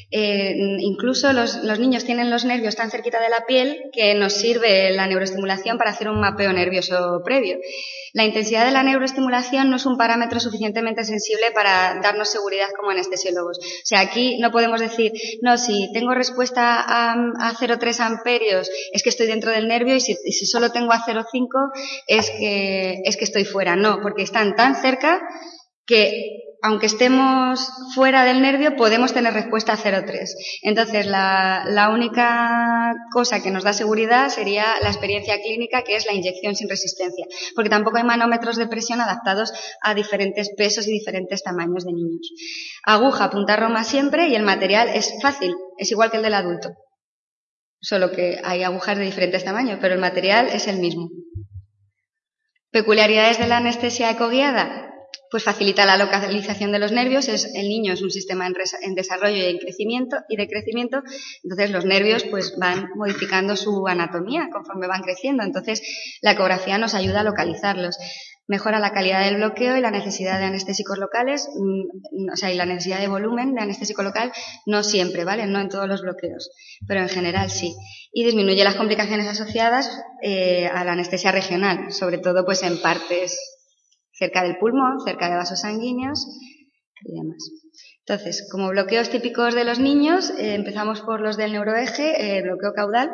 Eh, 0.10 0.56
incluso 0.80 1.34
los, 1.34 1.62
niños 1.80 2.06
tienen 2.06 2.30
los 2.30 2.46
nervios 2.46 2.78
tan 2.78 2.90
cerquita 2.90 3.20
de 3.20 3.30
la 3.30 3.46
piel 3.46 3.90
que 3.92 4.16
nos 4.16 4.34
sirve 4.34 4.92
la 4.92 5.06
neuroestimulación 5.06 5.78
para 5.78 5.92
hacer 5.92 6.08
un 6.10 6.22
mapeo 6.22 6.54
nervioso 6.54 7.22
previo. 7.26 7.58
La 8.14 8.24
intensidad 8.24 8.66
de 8.66 8.72
la 8.72 8.84
neuroestimulación 8.84 9.70
no 9.70 9.76
es 9.76 9.86
un 9.86 9.98
parámetro 9.98 10.40
suficientemente 10.40 11.04
sensible 11.04 11.52
para 11.54 12.00
darnos 12.02 12.30
seguridad 12.30 12.70
como 12.78 12.92
anestesiólogos. 12.92 13.58
O 13.60 13.86
sea, 13.86 14.00
aquí 14.00 14.38
no 14.40 14.52
podemos 14.52 14.80
decir, 14.80 15.12
no, 15.42 15.58
si 15.58 15.92
tengo 15.94 16.14
respuesta 16.14 16.80
a, 16.80 17.14
a 17.14 17.54
0,3 17.54 18.00
amperios 18.00 18.70
es 18.94 19.04
que 19.04 19.10
estoy 19.10 19.28
dentro 19.28 19.52
del 19.52 19.68
nervio 19.68 19.96
y 19.96 20.00
si, 20.00 20.16
si 20.16 20.46
solo 20.46 20.72
tengo 20.72 20.94
a 20.94 21.04
0,5 21.06 21.48
es 22.08 22.30
que, 22.32 23.02
es 23.04 23.18
que 23.18 23.26
estoy 23.26 23.44
fuera. 23.44 23.76
No, 23.76 24.00
porque 24.02 24.24
están 24.24 24.56
tan 24.56 24.76
cerca 24.76 25.22
que 25.86 26.47
aunque 26.68 26.88
estemos 26.88 27.72
fuera 27.96 28.26
del 28.26 28.42
nervio, 28.42 28.76
podemos 28.76 29.14
tener 29.14 29.34
respuesta 29.34 29.72
a 29.72 29.78
0,3. 29.78 30.28
Entonces, 30.64 31.06
la, 31.08 31.64
la, 31.66 31.90
única 31.92 32.94
cosa 33.10 33.42
que 33.42 33.52
nos 33.52 33.64
da 33.64 33.72
seguridad 33.72 34.28
sería 34.28 34.66
la 34.82 34.90
experiencia 34.90 35.40
clínica, 35.42 35.84
que 35.84 35.96
es 35.96 36.06
la 36.06 36.14
inyección 36.14 36.56
sin 36.56 36.68
resistencia, 36.68 37.26
porque 37.56 37.70
tampoco 37.70 37.98
hay 37.98 38.04
manómetros 38.04 38.58
de 38.58 38.68
presión 38.68 39.00
adaptados 39.00 39.54
a 39.82 39.94
diferentes 39.94 40.50
pesos 40.58 40.88
y 40.90 40.92
diferentes 40.92 41.42
tamaños 41.42 41.86
de 41.86 41.94
niños. 41.94 42.34
Aguja, 42.84 43.30
punta 43.30 43.56
roma 43.56 43.86
siempre 43.86 44.28
y 44.28 44.36
el 44.36 44.44
material 44.44 44.90
es 44.90 45.14
fácil, 45.22 45.56
es 45.78 45.90
igual 45.92 46.12
que 46.12 46.18
el 46.18 46.24
del 46.24 46.34
adulto, 46.34 46.76
solo 47.80 48.12
que 48.12 48.42
hay 48.44 48.64
agujas 48.64 48.98
de 48.98 49.06
diferentes 49.06 49.46
tamaños, 49.46 49.80
pero 49.80 49.94
el 49.94 50.02
material 50.02 50.50
es 50.52 50.68
el 50.68 50.80
mismo. 50.80 51.08
Peculiaridades 52.72 53.40
de 53.40 53.48
la 53.48 53.58
anestesia 53.58 54.12
ecoguiada 54.12 54.88
pues 55.30 55.44
facilita 55.44 55.86
la 55.86 55.98
localización 55.98 56.72
de 56.72 56.80
los 56.80 56.92
nervios. 56.92 57.28
Es, 57.28 57.46
el 57.54 57.68
niño 57.68 57.94
es 57.94 58.02
un 58.02 58.12
sistema 58.12 58.48
en, 58.48 58.56
en, 58.82 58.96
desarrollo 58.96 59.36
y 59.36 59.46
en 59.46 59.58
crecimiento 59.58 60.18
y 60.30 60.38
de 60.38 60.48
crecimiento, 60.48 61.02
entonces 61.44 61.72
los 61.72 61.86
nervios 61.86 62.24
pues 62.26 62.56
van 62.58 62.90
modificando 62.96 63.56
su 63.56 63.88
anatomía 63.88 64.50
conforme 64.52 64.88
van 64.88 65.02
creciendo. 65.02 65.44
Entonces 65.44 65.82
la 66.22 66.32
ecografía 66.32 66.78
nos 66.78 66.94
ayuda 66.94 67.22
a 67.22 67.24
localizarlos. 67.24 67.98
Mejora 68.48 68.80
la 68.80 68.94
calidad 68.94 69.26
del 69.26 69.36
bloqueo 69.36 69.76
y 69.76 69.82
la 69.82 69.92
necesidad 69.92 70.40
de 70.40 70.46
anestésicos 70.46 70.98
locales, 70.98 71.50
mm, 71.54 72.32
o 72.32 72.36
sea, 72.38 72.50
y 72.50 72.56
la 72.56 72.66
necesidad 72.66 73.00
de 73.00 73.10
volumen 73.10 73.54
de 73.54 73.62
anestésico 73.62 74.04
local, 74.04 74.32
no 74.66 74.84
siempre, 74.84 75.26
¿vale? 75.26 75.46
No 75.48 75.60
en 75.60 75.68
todos 75.68 75.88
los 75.88 76.02
bloqueos, 76.02 76.50
pero 76.88 77.02
en 77.02 77.10
general 77.10 77.50
sí. 77.50 77.76
Y 78.14 78.24
disminuye 78.24 78.64
las 78.64 78.76
complicaciones 78.76 79.28
asociadas 79.28 80.02
eh, 80.24 80.68
a 80.68 80.86
la 80.86 80.94
anestesia 80.94 81.34
regional, 81.34 81.92
sobre 81.92 82.20
todo 82.20 82.46
pues 82.46 82.64
en 82.64 82.82
partes 82.82 83.57
cerca 84.18 84.44
del 84.44 84.58
pulmón, 84.58 85.00
cerca 85.06 85.30
de 85.30 85.36
vasos 85.36 85.62
sanguíneos 85.62 86.26
y 87.06 87.16
demás. 87.16 87.52
Entonces, 88.00 88.48
como 88.52 88.70
bloqueos 88.70 89.10
típicos 89.10 89.54
de 89.54 89.66
los 89.66 89.80
niños, 89.80 90.32
eh, 90.32 90.56
empezamos 90.56 91.02
por 91.02 91.22
los 91.22 91.38
del 91.38 91.52
neuroeje, 91.52 92.38
eh, 92.38 92.42
bloqueo 92.42 92.74
caudal. 92.74 93.10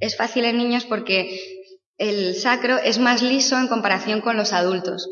Es 0.00 0.16
fácil 0.16 0.44
en 0.44 0.58
niños 0.58 0.84
porque 0.84 1.40
el 1.96 2.34
sacro 2.34 2.76
es 2.76 2.98
más 2.98 3.22
liso 3.22 3.58
en 3.58 3.68
comparación 3.68 4.20
con 4.20 4.36
los 4.36 4.52
adultos. 4.52 5.08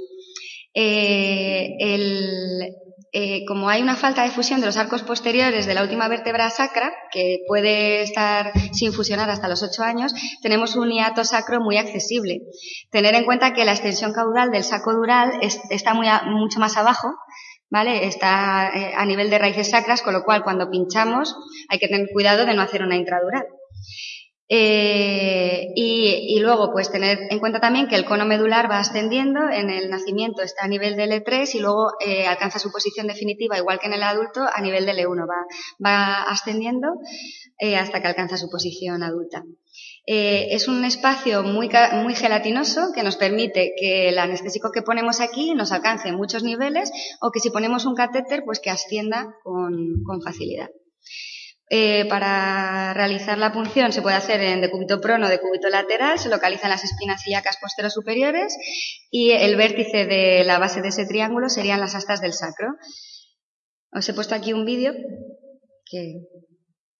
Eh, 0.75 1.77
el, 1.81 2.75
eh, 3.13 3.45
como 3.47 3.69
hay 3.69 3.83
una 3.83 3.97
falta 3.97 4.23
de 4.23 4.31
fusión 4.31 4.61
de 4.61 4.67
los 4.67 4.77
arcos 4.77 5.03
posteriores 5.03 5.67
de 5.67 5.75
la 5.75 5.83
última 5.83 6.09
vértebra 6.09 6.51
sacra, 6.51 6.93
que 7.11 7.39
puede 7.47 8.03
estar 8.03 8.53
sin 8.73 8.93
fusionar 8.93 9.31
hasta 9.31 9.49
los 9.49 9.63
8 9.63 9.83
años, 9.83 10.13
tenemos 10.43 10.77
un 10.77 10.91
hiato 10.91 11.25
sacro 11.25 11.61
muy 11.61 11.79
accesible. 11.79 12.43
Tener 12.91 13.15
en 13.15 13.25
cuenta 13.25 13.53
que 13.53 13.65
la 13.65 13.73
extensión 13.73 14.13
caudal 14.13 14.51
del 14.51 14.65
saco 14.65 14.93
dural 14.93 15.33
está 15.71 15.95
mucho 15.95 16.61
más 16.61 16.77
abajo, 16.77 17.15
¿vale? 17.71 18.07
Está 18.07 18.71
eh, 18.75 18.93
a 18.97 19.05
nivel 19.05 19.31
de 19.31 19.39
raíces 19.39 19.71
sacras, 19.71 20.03
con 20.03 20.13
lo 20.13 20.25
cual 20.25 20.43
cuando 20.43 20.71
pinchamos 20.71 21.37
hay 21.69 21.79
que 21.79 21.89
tener 21.89 22.09
cuidado 22.13 22.47
de 22.47 22.55
no 22.55 22.63
hacer 22.63 22.83
una 22.83 22.97
intradural. 22.97 23.47
Eh, 24.49 25.73
y, 25.75 26.39
luego, 26.39 26.71
pues 26.71 26.91
tener 26.91 27.19
en 27.31 27.41
cuenta 27.41 27.59
también 27.59 27.89
que 27.89 27.97
el 27.97 28.05
cono 28.05 28.25
medular 28.25 28.71
va 28.71 28.79
ascendiendo, 28.79 29.49
en 29.51 29.71
el 29.71 29.91
nacimiento 29.91 30.43
está 30.43 30.65
a 30.65 30.69
nivel 30.69 30.97
de 30.97 31.09
L3 31.09 31.55
y 31.55 31.59
luego 31.59 31.93
eh, 32.01 32.27
alcanza 32.27 32.61
su 32.61 32.71
posición 32.71 33.09
definitiva, 33.09 33.59
igual 33.59 33.81
que 33.81 33.87
en 33.87 33.95
el 33.95 34.05
adulto, 34.05 34.43
a 34.43 34.61
nivel 34.61 34.87
de 34.87 34.93
L1, 34.93 35.27
va, 35.29 35.47
va 35.85 36.23
ascendiendo 36.23 37.01
eh, 37.59 37.77
hasta 37.77 38.01
que 38.01 38.07
alcanza 38.07 38.37
su 38.37 38.49
posición 38.49 39.03
adulta. 39.03 39.43
es 40.07 40.69
un 40.69 40.85
espacio 40.85 41.43
muy, 41.43 41.69
muy 42.05 42.15
gelatinoso 42.15 42.93
que 42.95 43.03
nos 43.03 43.17
permite 43.17 43.73
que 43.77 44.11
el 44.11 44.19
anestésico 44.19 44.71
que 44.71 44.83
ponemos 44.83 45.21
aquí 45.21 45.55
nos 45.55 45.73
alcance 45.73 46.13
muchos 46.13 46.45
niveles 46.45 46.93
o 47.21 47.33
que 47.33 47.41
si 47.41 47.51
ponemos 47.51 47.85
un 47.87 47.97
catéter, 47.97 48.45
pues 48.45 48.61
que 48.61 48.71
ascienda 48.71 49.35
con 49.43 50.23
facilidad. 50.23 50.71
Eh, 51.69 52.07
para 52.09 52.95
realizar 52.95 53.39
la 53.39 53.53
punción 53.53 53.93
se 53.93 54.01
puede 54.01 54.15
hacer 54.15 54.41
en 54.41 54.61
decúbito 54.61 55.01
prono 55.01 55.29
decúbito 55.29 55.69
lateral, 55.69 56.17
se 56.17 56.29
localizan 56.29 56.71
las 56.71 56.85
espinas 56.85 57.27
ilíacas 57.27 57.59
posteros 57.61 57.93
superiores 57.93 58.57
y 59.11 59.33
el 59.33 59.57
vértice 59.57 60.07
de 60.07 60.45
la 60.45 60.59
base 60.59 60.81
de 60.81 60.89
ese 60.89 61.07
triángulo 61.07 61.49
serían 61.49 61.81
las 61.81 61.97
astas 61.97 62.21
del 62.21 62.33
sacro. 62.33 62.77
Os 63.91 64.09
he 64.09 64.15
puesto 64.15 64.37
aquí 64.37 64.53
un 64.53 64.65
vídeo 64.65 64.95
que 65.85 66.21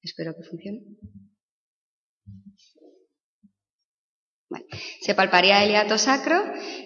espero 0.03 0.35
que 0.35 0.43
funcione. 0.43 0.81
Se 5.01 5.15
palparía 5.15 5.65
el 5.65 5.71
hiato 5.71 5.99
sacro, 5.99 6.43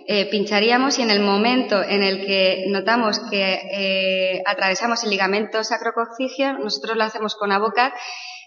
eh, 0.06 0.26
pincharíamos 0.30 0.98
y 0.98 1.02
en 1.02 1.10
el 1.10 1.20
momento 1.20 1.82
en 1.82 2.02
el 2.02 2.24
que 2.24 2.64
notamos 2.68 3.20
que 3.30 3.60
eh, 3.72 4.42
atravesamos 4.46 5.04
el 5.04 5.10
ligamento 5.10 5.62
sacrococcigio, 5.62 6.54
nosotros 6.54 6.96
lo 6.96 7.04
hacemos 7.04 7.36
con 7.36 7.52
abocat, 7.52 7.92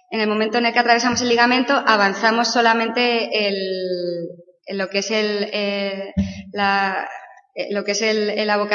en 0.09 0.19
el 0.19 0.27
momento 0.27 0.57
en 0.57 0.65
el 0.65 0.73
que 0.73 0.79
atravesamos 0.79 1.21
el 1.21 1.29
ligamento 1.29 1.73
avanzamos 1.73 2.47
solamente 2.51 3.47
el, 3.47 3.55
lo 4.77 4.89
que 4.89 4.99
es 4.99 5.11
el, 5.11 5.49
eh, 5.51 6.13
la, 6.51 7.07
lo 7.71 7.83
que 7.83 7.91
es 7.91 8.01
el, 8.01 8.29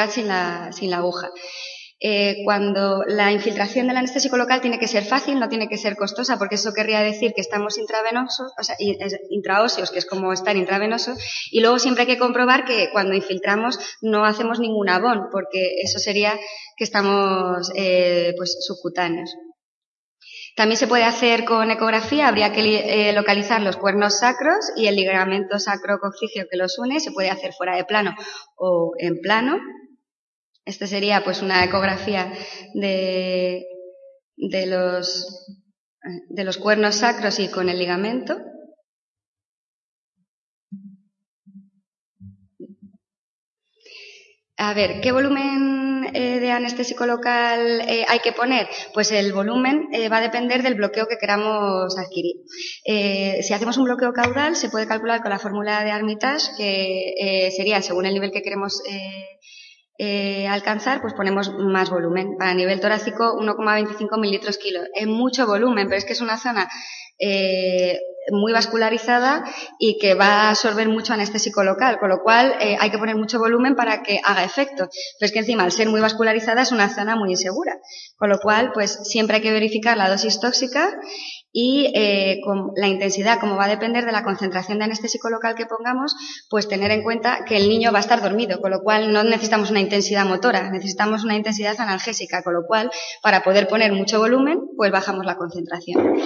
sin 0.09 0.27
la, 0.27 0.71
sin 0.71 0.89
la 0.89 0.97
aguja. 0.97 1.29
Eh, 2.01 2.37
cuando 2.45 3.03
la 3.05 3.33
infiltración 3.33 3.87
del 3.87 3.97
anestésico 3.97 4.37
local 4.37 4.61
tiene 4.61 4.79
que 4.79 4.87
ser 4.87 5.03
fácil, 5.03 5.37
no 5.37 5.49
tiene 5.49 5.67
que 5.67 5.77
ser 5.77 5.97
costosa, 5.97 6.37
porque 6.37 6.55
eso 6.55 6.71
querría 6.73 7.01
decir 7.01 7.33
que 7.33 7.41
estamos 7.41 7.77
intravenosos, 7.77 8.53
o 8.57 8.63
sea, 8.63 8.75
intraóseos, 9.29 9.91
que 9.91 9.99
es 9.99 10.05
como 10.05 10.31
estar 10.31 10.55
intravenoso, 10.55 11.13
y 11.51 11.59
luego 11.59 11.77
siempre 11.77 12.03
hay 12.03 12.07
que 12.07 12.17
comprobar 12.17 12.63
que 12.63 12.89
cuando 12.93 13.15
infiltramos 13.15 13.77
no 14.01 14.23
hacemos 14.23 14.59
ningún 14.59 14.87
abón, 14.87 15.27
porque 15.29 15.75
eso 15.83 15.99
sería 15.99 16.39
que 16.77 16.85
estamos 16.85 17.69
eh, 17.75 18.33
pues 18.37 18.57
subcutáneos. 18.65 19.35
También 20.55 20.77
se 20.77 20.87
puede 20.87 21.03
hacer 21.03 21.45
con 21.45 21.69
ecografía, 21.71 22.27
habría 22.27 22.51
que 22.51 23.09
eh, 23.09 23.13
localizar 23.13 23.61
los 23.61 23.77
cuernos 23.77 24.19
sacros 24.19 24.57
y 24.75 24.87
el 24.87 24.95
ligamento 24.95 25.59
sacro-coccigio 25.59 26.47
que 26.49 26.57
los 26.57 26.77
une, 26.79 26.99
se 26.99 27.11
puede 27.11 27.29
hacer 27.29 27.53
fuera 27.53 27.75
de 27.75 27.85
plano 27.85 28.15
o 28.55 28.91
en 28.97 29.19
plano. 29.21 29.57
Esta 30.69 30.85
sería 30.85 31.23
pues 31.23 31.41
una 31.41 31.63
ecografía 31.63 32.31
de, 32.75 33.65
de, 34.37 34.65
los, 34.67 35.25
de 36.29 36.43
los 36.43 36.57
cuernos 36.59 36.97
sacros 36.97 37.39
y 37.39 37.49
con 37.49 37.69
el 37.69 37.79
ligamento. 37.79 38.37
A 44.57 44.75
ver, 44.75 45.01
¿qué 45.01 45.11
volumen 45.11 46.11
eh, 46.13 46.39
de 46.39 46.51
anestésico 46.51 47.07
local 47.07 47.81
eh, 47.87 48.05
hay 48.07 48.19
que 48.19 48.33
poner? 48.33 48.67
Pues 48.93 49.11
el 49.11 49.33
volumen 49.33 49.87
eh, 49.91 50.07
va 50.07 50.17
a 50.17 50.21
depender 50.21 50.61
del 50.61 50.75
bloqueo 50.75 51.07
que 51.07 51.17
queramos 51.17 51.97
adquirir. 51.97 52.35
si 52.85 53.53
hacemos 53.55 53.77
un 53.77 53.85
bloqueo 53.85 54.13
caudal, 54.13 54.55
se 54.55 54.69
puede 54.69 54.85
calcular 54.87 55.23
con 55.23 55.31
la 55.31 55.39
fórmula 55.39 55.83
de 55.83 55.89
Armitage, 55.89 56.51
que 56.57 57.51
sería 57.57 57.81
según 57.81 58.05
el 58.05 58.13
nivel 58.13 58.31
que 58.31 58.43
queremos 58.43 58.83
eh, 60.01 60.47
alcanzar, 60.47 61.01
pues 61.01 61.13
ponemos 61.13 61.53
más 61.57 61.89
volumen. 61.89 62.37
Para 62.37 62.53
nivel 62.53 62.79
torácico, 62.79 63.37
1,25 63.37 64.17
mililitros 64.17 64.57
kilo. 64.57 64.79
Es 64.93 65.07
mucho 65.07 65.45
volumen, 65.45 65.87
pero 65.87 65.97
es 65.97 66.05
que 66.05 66.13
es 66.13 66.21
una 66.21 66.37
zona 66.37 66.69
eh, 67.19 67.99
muy 68.31 68.53
vascularizada 68.53 69.43
y 69.77 69.97
que 69.97 70.13
va 70.13 70.43
a 70.43 70.49
absorber 70.51 70.87
mucho 70.87 71.13
anestésico 71.13 71.63
local, 71.65 71.97
con 71.99 72.07
lo 72.07 72.21
cual 72.23 72.55
eh, 72.61 72.77
hay 72.79 72.91
que 72.91 72.97
poner 72.97 73.17
mucho 73.17 73.39
volumen 73.39 73.75
para 73.75 74.01
que 74.01 74.21
haga 74.23 74.45
efecto. 74.45 74.87
Pero 75.19 75.27
es 75.27 75.31
que 75.33 75.39
encima, 75.39 75.63
al 75.63 75.73
ser 75.73 75.89
muy 75.89 75.99
vascularizada, 75.99 76.61
es 76.61 76.71
una 76.71 76.87
zona 76.87 77.17
muy 77.17 77.31
insegura, 77.31 77.77
con 78.15 78.29
lo 78.29 78.39
cual, 78.39 78.71
pues 78.73 78.99
siempre 79.03 79.35
hay 79.35 79.41
que 79.41 79.51
verificar 79.51 79.97
la 79.97 80.09
dosis 80.09 80.39
tóxica 80.39 80.97
y 81.51 81.91
eh, 81.95 82.41
con 82.43 82.71
la 82.75 82.87
intensidad, 82.87 83.39
como 83.39 83.55
va 83.55 83.65
a 83.65 83.69
depender 83.69 84.05
de 84.05 84.11
la 84.11 84.23
concentración 84.23 84.77
de 84.77 84.85
anestésico 84.85 85.29
local 85.29 85.55
que 85.55 85.65
pongamos, 85.65 86.15
pues 86.49 86.67
tener 86.67 86.91
en 86.91 87.03
cuenta 87.03 87.43
que 87.45 87.57
el 87.57 87.67
niño 87.67 87.91
va 87.91 87.97
a 87.97 88.01
estar 88.01 88.21
dormido, 88.21 88.61
con 88.61 88.71
lo 88.71 88.81
cual 88.81 89.11
no 89.11 89.23
necesitamos 89.23 89.71
una 89.71 89.79
intensidad 89.79 90.25
motora, 90.25 90.69
necesitamos 90.69 91.23
una 91.23 91.35
intensidad 91.35 91.79
analgésica, 91.79 92.43
con 92.43 92.53
lo 92.53 92.65
cual 92.67 92.91
para 93.23 93.41
poder 93.41 93.67
poner 93.67 93.93
mucho 93.93 94.19
volumen, 94.19 94.59
pues 94.77 94.91
bajamos 94.91 95.25
la 95.25 95.37
concentración. 95.37 96.17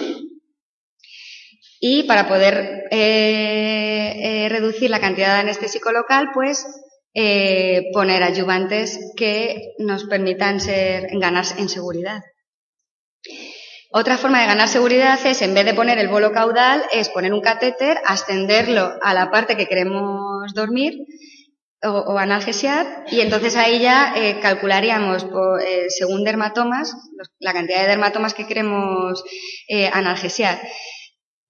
Y 1.79 2.03
para 2.03 2.27
poder 2.27 2.85
eh, 2.91 4.45
eh, 4.45 4.49
reducir 4.49 4.89
la 4.89 5.01
cantidad 5.01 5.35
de 5.35 5.41
anestésico 5.41 5.91
local, 5.91 6.29
pues 6.33 6.65
poner 7.93 8.23
ayudantes 8.23 8.99
que 9.15 9.75
nos 9.77 10.05
permitan 10.05 10.59
ser, 10.59 11.07
ganar 11.19 11.45
en 11.59 11.69
seguridad. 11.69 12.23
Otra 13.95 14.17
forma 14.17 14.41
de 14.41 14.47
ganar 14.47 14.67
seguridad 14.67 15.19
es, 15.23 15.43
en 15.43 15.53
vez 15.53 15.65
de 15.65 15.75
poner 15.75 15.99
el 15.99 16.07
bolo 16.07 16.31
caudal, 16.31 16.83
es 16.91 17.09
poner 17.09 17.31
un 17.31 17.41
catéter, 17.41 17.99
ascenderlo 18.07 18.97
a 19.03 19.13
la 19.13 19.29
parte 19.29 19.55
que 19.55 19.67
queremos 19.67 20.51
dormir 20.55 21.05
o, 21.83 22.17
analgesiar 22.17 23.05
y 23.11 23.21
entonces 23.21 23.55
ahí 23.55 23.81
ya 23.81 24.15
eh, 24.15 24.39
calcularíamos 24.41 25.27
eh, 25.63 25.85
según 25.89 26.23
dermatomas 26.23 26.95
la 27.37 27.53
cantidad 27.53 27.81
de 27.81 27.89
dermatomas 27.89 28.33
que 28.33 28.47
queremos 28.47 29.23
eh, 29.67 29.87
analgesiar. 29.93 30.59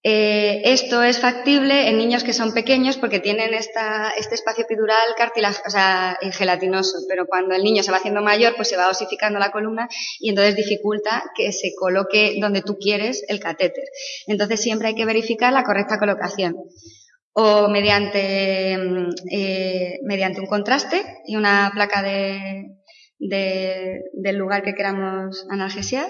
Eh, 0.05 0.61
esto 0.65 1.01
es 1.01 1.21
factible 1.21 1.87
en 1.87 1.97
niños 1.97 2.25
que 2.25 2.33
son 2.33 2.53
pequeños 2.53 2.97
porque 2.97 3.21
tienen 3.21 3.53
esta, 3.53 4.11
este 4.17 4.35
espacio 4.35 4.65
epidural 4.65 5.07
o 5.65 5.69
sea, 5.69 6.17
eh, 6.21 6.29
gelatinoso, 6.33 6.97
pero 7.07 7.25
cuando 7.25 7.55
el 7.55 7.63
niño 7.63 7.83
se 7.83 7.91
va 7.91 7.97
haciendo 7.97 8.21
mayor, 8.21 8.53
pues 8.57 8.67
se 8.67 8.75
va 8.75 8.89
osificando 8.89 9.39
la 9.39 9.51
columna 9.51 9.87
y 10.19 10.29
entonces 10.29 10.57
dificulta 10.57 11.23
que 11.37 11.53
se 11.53 11.71
coloque 11.79 12.35
donde 12.41 12.61
tú 12.61 12.77
quieres 12.77 13.23
el 13.29 13.39
catéter. 13.39 13.85
Entonces 14.27 14.61
siempre 14.61 14.89
hay 14.89 14.95
que 14.95 15.05
verificar 15.05 15.53
la 15.53 15.63
correcta 15.63 15.97
colocación 15.97 16.57
o 17.31 17.69
mediante, 17.69 18.77
mm, 18.77 19.09
eh, 19.31 19.99
mediante 20.03 20.41
un 20.41 20.47
contraste 20.47 21.01
y 21.25 21.37
una 21.37 21.71
placa 21.73 22.03
de, 22.03 22.75
del 23.19 24.35
lugar 24.35 24.63
que 24.63 24.73
queramos 24.73 25.45
analgesiar 25.49 26.09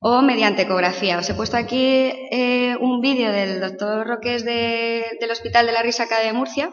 o 0.00 0.22
mediante 0.22 0.62
ecografía. 0.62 1.18
Os 1.18 1.28
he 1.30 1.34
puesto 1.34 1.56
aquí 1.56 1.86
eh, 2.30 2.76
un 2.80 3.00
vídeo 3.00 3.32
del 3.32 3.60
doctor 3.60 4.06
Roques 4.06 4.44
del 4.44 5.30
Hospital 5.30 5.66
de 5.66 5.72
la 5.72 5.82
Risaca 5.82 6.20
de 6.20 6.32
Murcia, 6.32 6.70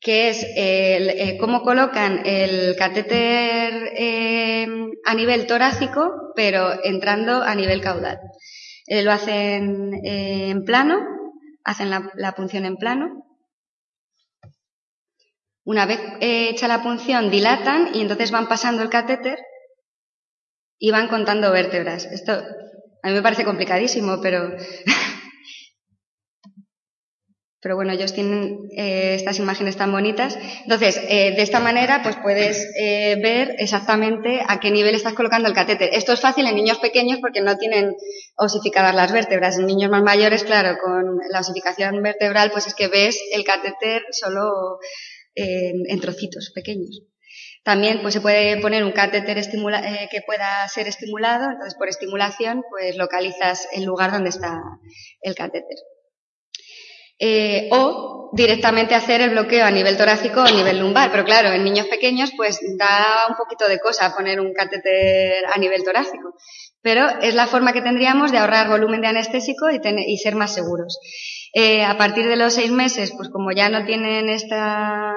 que 0.00 0.30
es 0.30 0.46
eh, 0.56 1.36
cómo 1.40 1.62
colocan 1.62 2.22
el 2.24 2.76
catéter 2.76 3.92
eh, 3.96 4.66
a 5.04 5.14
nivel 5.14 5.46
torácico, 5.46 6.32
pero 6.34 6.72
entrando 6.84 7.42
a 7.42 7.54
nivel 7.54 7.80
caudal. 7.80 8.18
lo 8.86 9.12
hacen 9.12 9.92
en 10.04 10.64
plano, 10.64 11.00
hacen 11.64 11.90
la 11.90 12.32
punción 12.34 12.64
en 12.64 12.76
plano, 12.76 13.29
una 15.70 15.86
vez 15.86 16.00
eh, 16.20 16.48
hecha 16.50 16.66
la 16.66 16.82
punción, 16.82 17.30
dilatan 17.30 17.94
y 17.94 18.00
entonces 18.00 18.32
van 18.32 18.48
pasando 18.48 18.82
el 18.82 18.90
catéter 18.90 19.38
y 20.80 20.90
van 20.90 21.06
contando 21.06 21.52
vértebras. 21.52 22.06
Esto 22.06 22.42
a 23.02 23.08
mí 23.08 23.14
me 23.14 23.22
parece 23.22 23.44
complicadísimo, 23.44 24.20
pero. 24.20 24.50
pero 27.62 27.76
bueno, 27.76 27.92
ellos 27.92 28.12
tienen 28.12 28.58
eh, 28.76 29.14
estas 29.14 29.38
imágenes 29.38 29.76
tan 29.76 29.92
bonitas. 29.92 30.36
Entonces, 30.64 31.00
eh, 31.08 31.34
de 31.36 31.42
esta 31.42 31.60
manera, 31.60 32.02
pues 32.02 32.16
puedes 32.16 32.66
ver 33.22 33.54
exactamente 33.58 34.40
a 34.48 34.58
qué 34.58 34.72
nivel 34.72 34.96
estás 34.96 35.12
colocando 35.12 35.46
el 35.46 35.54
catéter. 35.54 35.90
Esto 35.92 36.14
es 36.14 36.20
fácil 36.20 36.48
en 36.48 36.56
niños 36.56 36.78
pequeños 36.78 37.20
porque 37.20 37.42
no 37.42 37.56
tienen 37.58 37.94
osificadas 38.36 38.96
las 38.96 39.12
vértebras. 39.12 39.56
En 39.56 39.66
niños 39.66 39.90
más 39.90 40.02
mayores, 40.02 40.42
claro, 40.42 40.78
con 40.82 41.20
la 41.30 41.40
osificación 41.40 42.02
vertebral, 42.02 42.50
pues 42.50 42.66
es 42.66 42.74
que 42.74 42.88
ves 42.88 43.20
el 43.32 43.44
catéter 43.44 44.02
solo 44.10 44.80
en, 45.34 46.00
trocitos 46.00 46.52
pequeños. 46.54 47.02
También 47.62 48.00
pues, 48.02 48.14
se 48.14 48.20
puede 48.20 48.60
poner 48.60 48.84
un 48.84 48.92
catéter 48.92 49.38
eh, 49.38 50.08
que 50.10 50.22
pueda 50.26 50.66
ser 50.68 50.88
estimulado, 50.88 51.50
entonces 51.50 51.74
por 51.74 51.88
estimulación 51.88 52.62
pues 52.70 52.96
localizas 52.96 53.68
el 53.72 53.84
lugar 53.84 54.12
donde 54.12 54.30
está 54.30 54.60
el 55.22 55.34
catéter. 55.34 55.76
Eh, 57.22 57.68
o 57.70 58.30
directamente 58.32 58.94
hacer 58.94 59.20
el 59.20 59.30
bloqueo 59.30 59.66
a 59.66 59.70
nivel 59.70 59.96
torácico 59.96 60.40
o 60.40 60.46
a 60.46 60.50
nivel 60.50 60.78
lumbar. 60.78 61.10
Pero 61.10 61.24
claro, 61.24 61.50
en 61.50 61.64
niños 61.64 61.86
pequeños 61.86 62.32
pues 62.36 62.58
da 62.78 63.26
un 63.28 63.36
poquito 63.36 63.68
de 63.68 63.78
cosa 63.78 64.14
poner 64.16 64.40
un 64.40 64.52
catéter 64.54 65.44
a 65.52 65.58
nivel 65.58 65.84
torácico. 65.84 66.34
Pero 66.82 67.06
es 67.20 67.34
la 67.34 67.46
forma 67.46 67.72
que 67.72 67.82
tendríamos 67.82 68.32
de 68.32 68.38
ahorrar 68.38 68.68
volumen 68.68 69.02
de 69.02 69.08
anestésico 69.08 69.66
y, 69.70 70.16
ser 70.16 70.34
más 70.34 70.54
seguros. 70.54 70.98
Eh, 71.52 71.84
a 71.84 71.98
partir 71.98 72.26
de 72.26 72.36
los 72.36 72.54
seis 72.54 72.70
meses, 72.70 73.12
pues 73.14 73.28
como 73.28 73.52
ya 73.52 73.68
no 73.68 73.84
tienen 73.84 74.30
esta, 74.30 75.14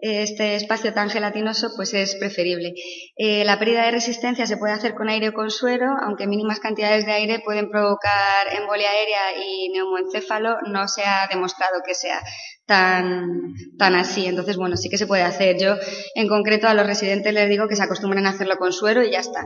este 0.00 0.54
espacio 0.54 0.92
tan 0.94 1.10
gelatinoso, 1.10 1.70
pues 1.74 1.92
es 1.94 2.14
preferible. 2.16 2.72
Eh, 3.16 3.44
la 3.44 3.58
pérdida 3.58 3.84
de 3.84 3.90
resistencia 3.90 4.46
se 4.46 4.56
puede 4.56 4.72
hacer 4.72 4.94
con 4.94 5.08
aire 5.08 5.30
o 5.30 5.32
con 5.32 5.50
suero, 5.50 5.86
aunque 6.02 6.26
mínimas 6.26 6.60
cantidades 6.60 7.04
de 7.04 7.12
aire 7.12 7.40
pueden 7.44 7.68
provocar 7.68 8.46
embolia 8.52 8.90
aérea 8.90 9.44
y 9.44 9.70
neumoencéfalo, 9.70 10.58
no 10.68 10.86
se 10.86 11.02
ha 11.02 11.26
demostrado 11.28 11.80
que 11.84 11.94
sea 11.94 12.22
tan, 12.66 13.54
tan 13.76 13.96
así. 13.96 14.26
Entonces, 14.26 14.56
bueno, 14.56 14.76
sí 14.76 14.88
que 14.88 14.98
se 14.98 15.06
puede 15.06 15.22
hacer. 15.22 15.58
Yo, 15.58 15.74
en 16.14 16.28
concreto, 16.28 16.68
a 16.68 16.74
los 16.74 16.86
residentes 16.86 17.34
les 17.34 17.48
digo 17.48 17.66
que 17.66 17.76
se 17.76 17.82
acostumbren 17.82 18.26
a 18.26 18.30
hacerlo 18.30 18.56
con 18.56 18.72
suero 18.72 19.02
y 19.02 19.10
ya 19.10 19.20
está. 19.20 19.44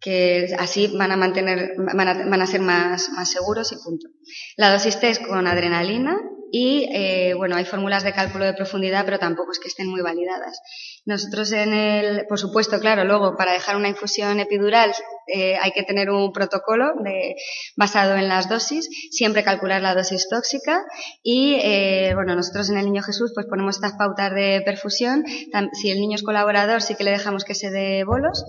Que, 0.00 0.48
así 0.58 0.88
van 0.96 1.12
a 1.12 1.16
mantener, 1.16 1.74
van 1.76 2.08
a, 2.08 2.14
van 2.14 2.42
a 2.42 2.46
ser 2.46 2.62
más, 2.62 3.10
más 3.10 3.30
seguros 3.30 3.70
y 3.70 3.76
punto. 3.76 4.08
La 4.56 4.72
dosis 4.72 4.98
T 4.98 5.10
es 5.10 5.18
con 5.18 5.46
adrenalina 5.46 6.18
y, 6.52 6.88
eh, 6.92 7.34
bueno, 7.34 7.56
hay 7.56 7.64
fórmulas 7.64 8.02
de 8.02 8.12
cálculo 8.12 8.44
de 8.44 8.54
profundidad, 8.54 9.04
pero 9.04 9.18
tampoco 9.18 9.52
es 9.52 9.58
que 9.58 9.68
estén 9.68 9.88
muy 9.88 10.02
validadas. 10.02 10.60
Nosotros 11.06 11.52
en 11.52 11.72
el, 11.72 12.26
por 12.26 12.38
supuesto, 12.38 12.80
claro, 12.80 13.04
luego 13.04 13.36
para 13.36 13.52
dejar 13.52 13.76
una 13.76 13.88
infusión 13.88 14.40
epidural 14.40 14.92
eh, 15.32 15.56
hay 15.60 15.70
que 15.72 15.84
tener 15.84 16.10
un 16.10 16.32
protocolo 16.32 16.92
de, 17.04 17.36
basado 17.76 18.16
en 18.16 18.28
las 18.28 18.48
dosis, 18.48 18.88
siempre 19.10 19.44
calcular 19.44 19.80
la 19.80 19.94
dosis 19.94 20.28
tóxica 20.28 20.84
y, 21.22 21.54
eh, 21.62 22.12
bueno, 22.14 22.34
nosotros 22.34 22.68
en 22.70 22.78
el 22.78 22.86
Niño 22.86 23.02
Jesús 23.02 23.32
pues 23.34 23.46
ponemos 23.46 23.76
estas 23.76 23.92
pautas 23.96 24.34
de 24.34 24.62
perfusión. 24.64 25.24
Si 25.72 25.90
el 25.90 26.00
niño 26.00 26.16
es 26.16 26.22
colaborador, 26.22 26.82
sí 26.82 26.96
que 26.96 27.04
le 27.04 27.12
dejamos 27.12 27.44
que 27.44 27.54
se 27.54 27.70
dé 27.70 28.04
bolos. 28.04 28.44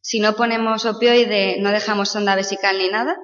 Si 0.00 0.20
no 0.20 0.34
ponemos 0.34 0.84
opioide, 0.84 1.56
no 1.60 1.70
dejamos 1.70 2.10
sonda 2.10 2.34
vesical 2.34 2.76
ni 2.78 2.88
nada, 2.88 3.16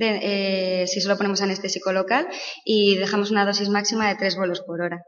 eh, 0.00 0.84
si 0.86 1.00
solo 1.00 1.16
ponemos 1.16 1.42
anestésico 1.42 1.92
local 1.92 2.28
y 2.64 2.96
dejamos 2.96 3.30
una 3.30 3.44
dosis 3.44 3.68
máxima 3.68 4.08
de 4.08 4.16
3 4.16 4.36
bolos 4.36 4.62
por 4.62 4.80
hora. 4.80 5.02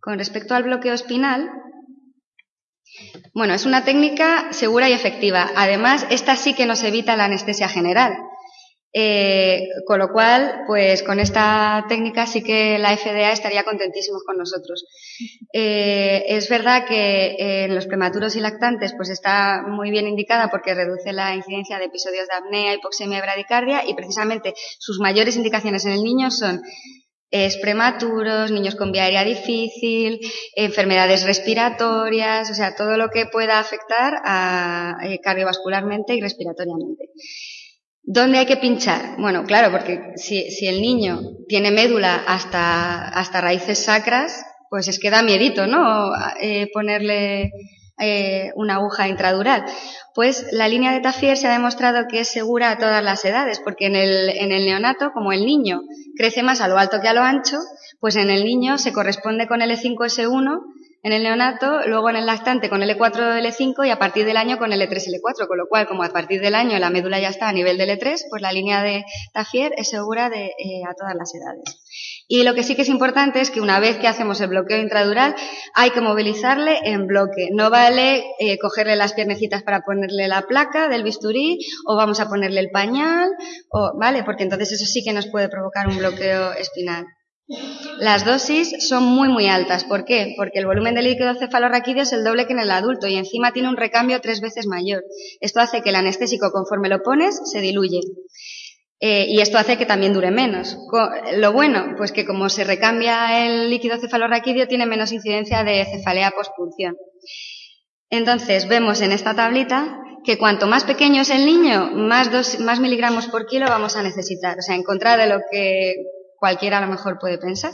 Con 0.00 0.18
respecto 0.18 0.54
al 0.54 0.64
bloqueo 0.64 0.94
espinal, 0.94 1.50
bueno, 3.34 3.54
es 3.54 3.66
una 3.66 3.84
técnica 3.84 4.52
segura 4.52 4.88
y 4.88 4.92
efectiva. 4.92 5.50
Además, 5.56 6.06
esta 6.10 6.36
sí 6.36 6.54
que 6.54 6.66
nos 6.66 6.82
evita 6.82 7.16
la 7.16 7.26
anestesia 7.26 7.68
general. 7.68 8.16
Eh, 8.92 9.68
con 9.86 9.98
lo 9.98 10.10
cual, 10.10 10.62
pues 10.66 11.02
con 11.02 11.20
esta 11.20 11.84
técnica 11.86 12.26
sí 12.26 12.42
que 12.42 12.78
la 12.78 12.96
FDA 12.96 13.30
estaría 13.32 13.62
contentísimos 13.62 14.22
con 14.24 14.38
nosotros. 14.38 14.86
Eh, 15.52 16.24
es 16.28 16.48
verdad 16.48 16.86
que 16.86 17.36
en 17.64 17.74
los 17.74 17.86
prematuros 17.86 18.36
y 18.36 18.40
lactantes 18.40 18.94
pues 18.96 19.10
está 19.10 19.62
muy 19.68 19.90
bien 19.90 20.06
indicada 20.06 20.48
porque 20.50 20.74
reduce 20.74 21.12
la 21.12 21.34
incidencia 21.34 21.78
de 21.78 21.86
episodios 21.86 22.26
de 22.28 22.36
apnea, 22.36 22.74
hipoxemia 22.74 23.18
y 23.18 23.22
bradicardia 23.22 23.82
y 23.86 23.94
precisamente 23.94 24.54
sus 24.78 24.98
mayores 24.98 25.36
indicaciones 25.36 25.84
en 25.84 25.92
el 25.92 26.02
niño 26.02 26.30
son 26.30 26.62
prematuros, 27.60 28.50
niños 28.50 28.76
con 28.76 28.92
vía 28.92 29.04
aérea 29.04 29.24
difícil, 29.24 30.20
enfermedades 30.54 31.24
respiratorias, 31.24 32.50
o 32.50 32.54
sea, 32.54 32.74
todo 32.74 32.96
lo 32.96 33.08
que 33.10 33.26
pueda 33.26 33.58
afectar 33.58 34.14
a, 34.24 34.96
eh, 35.04 35.20
cardiovascularmente 35.22 36.14
y 36.14 36.20
respiratoriamente. 36.20 37.10
¿Dónde 38.08 38.38
hay 38.38 38.46
que 38.46 38.56
pinchar? 38.56 39.16
Bueno, 39.18 39.42
claro, 39.42 39.72
porque 39.72 40.12
si, 40.14 40.48
si 40.52 40.68
el 40.68 40.80
niño 40.80 41.20
tiene 41.48 41.72
médula 41.72 42.22
hasta, 42.26 43.08
hasta 43.08 43.40
raíces 43.40 43.84
sacras, 43.84 44.44
pues 44.70 44.86
es 44.86 45.00
que 45.00 45.10
da 45.10 45.22
miedito, 45.22 45.66
¿no? 45.66 46.12
Eh, 46.40 46.70
ponerle 46.72 47.50
eh, 47.98 48.52
una 48.54 48.76
aguja 48.76 49.08
intradural. 49.08 49.64
Pues 50.14 50.46
la 50.52 50.68
línea 50.68 50.92
de 50.92 51.00
Tafier 51.00 51.36
se 51.36 51.48
ha 51.48 51.52
demostrado 51.52 52.06
que 52.08 52.20
es 52.20 52.28
segura 52.28 52.70
a 52.70 52.78
todas 52.78 53.02
las 53.02 53.24
edades, 53.24 53.58
porque 53.58 53.86
en 53.86 53.96
el, 53.96 54.28
en 54.28 54.52
el 54.52 54.66
neonato, 54.66 55.10
como 55.12 55.32
el 55.32 55.44
niño 55.44 55.82
crece 56.16 56.44
más 56.44 56.60
a 56.60 56.68
lo 56.68 56.78
alto 56.78 57.00
que 57.00 57.08
a 57.08 57.12
lo 57.12 57.22
ancho, 57.22 57.58
pues 57.98 58.14
en 58.14 58.30
el 58.30 58.44
niño 58.44 58.78
se 58.78 58.92
corresponde 58.92 59.48
con 59.48 59.62
el 59.62 59.72
E5S1 59.72 60.60
en 61.02 61.12
el 61.12 61.22
neonato, 61.22 61.86
luego 61.86 62.10
en 62.10 62.16
el 62.16 62.26
lactante 62.26 62.68
con 62.68 62.80
L4, 62.80 63.40
L5 63.40 63.86
y 63.86 63.90
a 63.90 63.98
partir 63.98 64.24
del 64.24 64.36
año 64.36 64.58
con 64.58 64.70
L3, 64.70 64.90
L4, 64.90 65.46
con 65.46 65.58
lo 65.58 65.66
cual, 65.68 65.86
como 65.86 66.02
a 66.02 66.08
partir 66.08 66.40
del 66.40 66.54
año 66.54 66.78
la 66.78 66.90
médula 66.90 67.20
ya 67.20 67.28
está 67.28 67.48
a 67.48 67.52
nivel 67.52 67.78
de 67.78 67.96
L3, 67.96 68.24
pues 68.28 68.42
la 68.42 68.52
línea 68.52 68.82
de 68.82 69.04
Tafier 69.32 69.72
es 69.76 69.88
segura 69.90 70.30
de, 70.30 70.46
eh, 70.46 70.82
a 70.88 70.94
todas 70.94 71.14
las 71.14 71.32
edades. 71.34 71.80
Y 72.28 72.42
lo 72.42 72.54
que 72.54 72.64
sí 72.64 72.74
que 72.74 72.82
es 72.82 72.88
importante 72.88 73.40
es 73.40 73.50
que 73.50 73.60
una 73.60 73.78
vez 73.78 73.98
que 73.98 74.08
hacemos 74.08 74.40
el 74.40 74.48
bloqueo 74.48 74.78
intradural, 74.78 75.36
hay 75.74 75.90
que 75.90 76.00
movilizarle 76.00 76.80
en 76.82 77.06
bloque. 77.06 77.50
No 77.52 77.70
vale 77.70 78.24
eh, 78.40 78.58
cogerle 78.58 78.96
las 78.96 79.12
piernecitas 79.12 79.62
para 79.62 79.82
ponerle 79.82 80.26
la 80.26 80.42
placa 80.42 80.88
del 80.88 81.04
bisturí 81.04 81.58
o 81.86 81.96
vamos 81.96 82.18
a 82.18 82.28
ponerle 82.28 82.60
el 82.60 82.70
pañal, 82.70 83.30
o, 83.70 83.92
¿vale? 83.98 84.24
Porque 84.24 84.42
entonces 84.42 84.72
eso 84.72 84.86
sí 84.86 85.04
que 85.04 85.12
nos 85.12 85.28
puede 85.28 85.48
provocar 85.48 85.86
un 85.86 85.98
bloqueo 85.98 86.52
espinal. 86.54 87.06
Las 87.98 88.24
dosis 88.24 88.74
son 88.88 89.04
muy 89.04 89.28
muy 89.28 89.46
altas. 89.46 89.84
¿Por 89.84 90.04
qué? 90.04 90.34
Porque 90.36 90.58
el 90.58 90.66
volumen 90.66 90.94
de 90.94 91.02
líquido 91.02 91.34
cefalorraquídeo 91.34 92.02
es 92.02 92.12
el 92.12 92.24
doble 92.24 92.46
que 92.46 92.52
en 92.52 92.58
el 92.58 92.70
adulto 92.70 93.06
y 93.06 93.16
encima 93.16 93.52
tiene 93.52 93.68
un 93.68 93.76
recambio 93.76 94.20
tres 94.20 94.40
veces 94.40 94.66
mayor. 94.66 95.04
Esto 95.40 95.60
hace 95.60 95.82
que 95.82 95.90
el 95.90 95.96
anestésico 95.96 96.50
conforme 96.50 96.88
lo 96.88 97.02
pones 97.02 97.40
se 97.44 97.60
diluye. 97.60 98.00
Eh, 98.98 99.26
y 99.28 99.40
esto 99.40 99.58
hace 99.58 99.76
que 99.76 99.86
también 99.86 100.12
dure 100.12 100.30
menos. 100.30 100.76
Lo 101.34 101.52
bueno, 101.52 101.94
pues 101.96 102.12
que 102.12 102.24
como 102.24 102.48
se 102.48 102.64
recambia 102.64 103.46
el 103.46 103.70
líquido 103.70 103.98
cefalorraquídeo 103.98 104.66
tiene 104.66 104.86
menos 104.86 105.12
incidencia 105.12 105.62
de 105.62 105.84
cefalea 105.84 106.32
postpunción. 106.32 106.96
Entonces 108.10 108.66
vemos 108.68 109.02
en 109.02 109.12
esta 109.12 109.34
tablita 109.34 110.00
que 110.24 110.38
cuanto 110.38 110.66
más 110.66 110.84
pequeño 110.84 111.22
es 111.22 111.30
el 111.30 111.46
niño, 111.46 111.90
más, 111.92 112.58
más 112.58 112.80
miligramos 112.80 113.28
por 113.28 113.46
kilo 113.46 113.66
vamos 113.66 113.96
a 113.96 114.02
necesitar. 114.02 114.58
O 114.58 114.62
sea, 114.62 114.74
en 114.74 114.82
contra 114.82 115.16
de 115.16 115.28
lo 115.28 115.38
que 115.50 115.94
cualquiera 116.38 116.78
a 116.78 116.80
lo 116.80 116.88
mejor 116.88 117.18
puede 117.18 117.38
pensar. 117.38 117.72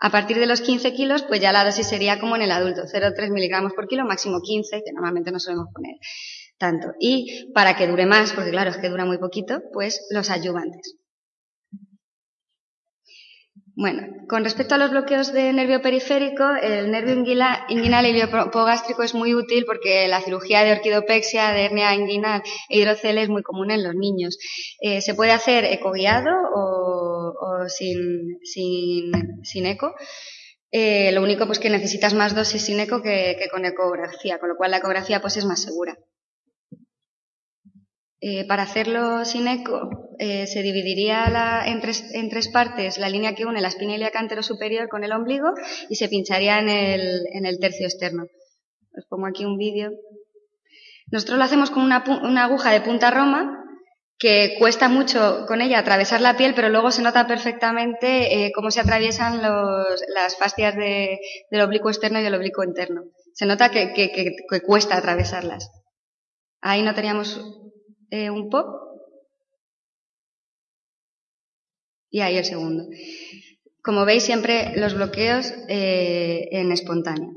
A 0.00 0.10
partir 0.10 0.38
de 0.38 0.46
los 0.46 0.60
15 0.60 0.92
kilos, 0.92 1.22
pues 1.22 1.40
ya 1.40 1.52
la 1.52 1.64
dosis 1.64 1.88
sería 1.88 2.20
como 2.20 2.36
en 2.36 2.42
el 2.42 2.52
adulto, 2.52 2.82
0,3 2.82 3.30
miligramos 3.30 3.72
por 3.72 3.88
kilo, 3.88 4.04
máximo 4.04 4.40
15, 4.40 4.82
que 4.84 4.92
normalmente 4.92 5.32
no 5.32 5.40
solemos 5.40 5.66
poner 5.74 5.96
tanto. 6.56 6.92
Y 7.00 7.50
para 7.52 7.76
que 7.76 7.86
dure 7.86 8.06
más, 8.06 8.32
porque 8.32 8.50
claro, 8.50 8.70
es 8.70 8.76
que 8.76 8.88
dura 8.88 9.04
muy 9.04 9.18
poquito, 9.18 9.60
pues 9.72 10.06
los 10.10 10.30
ayudantes. 10.30 10.96
Bueno, 13.80 14.02
con 14.28 14.42
respecto 14.42 14.74
a 14.74 14.78
los 14.78 14.90
bloqueos 14.90 15.32
de 15.32 15.52
nervio 15.52 15.80
periférico, 15.80 16.42
el 16.60 16.90
nervio 16.90 17.14
inguinal 17.14 18.06
iliopogástrico 18.06 19.04
es 19.04 19.14
muy 19.14 19.36
útil 19.36 19.64
porque 19.66 20.08
la 20.08 20.20
cirugía 20.20 20.64
de 20.64 20.72
orquidopexia, 20.72 21.52
de 21.52 21.66
hernia 21.66 21.94
inguinal 21.94 22.42
e 22.68 22.76
hidrocele 22.76 23.22
es 23.22 23.28
muy 23.28 23.44
común 23.44 23.70
en 23.70 23.84
los 23.84 23.94
niños. 23.94 24.36
Eh, 24.80 25.00
se 25.00 25.14
puede 25.14 25.30
hacer 25.30 25.64
ecoguiado 25.64 26.32
o, 26.56 27.34
o 27.40 27.68
sin, 27.68 28.40
sin, 28.42 29.12
sin, 29.44 29.66
eco. 29.66 29.94
Eh, 30.72 31.12
lo 31.12 31.22
único 31.22 31.46
pues 31.46 31.60
que 31.60 31.70
necesitas 31.70 32.14
más 32.14 32.34
dosis 32.34 32.64
sin 32.64 32.80
eco 32.80 33.00
que, 33.00 33.36
que 33.38 33.48
con 33.48 33.64
ecografía, 33.64 34.40
con 34.40 34.48
lo 34.48 34.56
cual 34.56 34.72
la 34.72 34.78
ecografía 34.78 35.20
pues 35.20 35.36
es 35.36 35.44
más 35.44 35.62
segura. 35.62 35.96
Eh, 38.20 38.44
para 38.48 38.64
hacerlo 38.64 39.24
sin 39.24 39.46
eco, 39.46 40.08
eh, 40.18 40.48
se 40.48 40.62
dividiría 40.62 41.62
en, 41.66 41.80
tres, 41.80 42.48
partes 42.48 42.98
la 42.98 43.08
línea 43.08 43.36
que 43.36 43.46
une 43.46 43.60
la 43.60 43.68
espina 43.68 43.94
ilíaca 43.94 44.42
superior 44.42 44.88
con 44.88 45.04
el 45.04 45.12
ombligo 45.12 45.50
y 45.88 45.94
se 45.94 46.08
pincharía 46.08 46.58
en 46.58 46.68
el, 46.68 47.58
tercio 47.60 47.86
externo. 47.86 48.24
Os 48.96 49.06
pongo 49.06 49.26
aquí 49.26 49.44
un 49.44 49.56
vídeo. 49.56 49.92
Nosotros 51.12 51.38
lo 51.38 51.44
hacemos 51.44 51.70
con 51.70 51.84
una, 51.84 52.44
aguja 52.44 52.72
de 52.72 52.80
punta 52.80 53.12
roma 53.12 53.64
que 54.18 54.56
cuesta 54.58 54.88
mucho 54.88 55.44
con 55.46 55.60
ella 55.60 55.78
atravesar 55.78 56.20
la 56.20 56.36
piel, 56.36 56.54
pero 56.56 56.70
luego 56.70 56.90
se 56.90 57.02
nota 57.02 57.28
perfectamente 57.28 58.46
eh, 58.46 58.52
cómo 58.52 58.72
se 58.72 58.80
atraviesan 58.80 59.40
las 59.40 60.36
fascias 60.36 60.74
del 60.74 61.60
oblicuo 61.60 61.88
externo 61.88 62.18
y 62.18 62.24
del 62.24 62.34
oblicuo 62.34 62.64
interno. 62.64 63.04
Se 63.32 63.46
nota 63.46 63.70
que 63.70 64.34
cuesta 64.66 64.96
atravesarlas. 64.96 65.70
Ahí 66.60 66.82
no 66.82 66.92
teníamos 66.96 67.40
eh, 68.10 68.30
un 68.30 68.48
pop 68.48 68.66
y 72.10 72.20
ahí 72.20 72.36
el 72.36 72.44
segundo. 72.44 72.84
Como 73.82 74.04
veis, 74.04 74.24
siempre 74.24 74.72
los 74.76 74.94
bloqueos 74.94 75.52
eh, 75.68 76.48
en 76.52 76.72
espontáneo. 76.72 77.30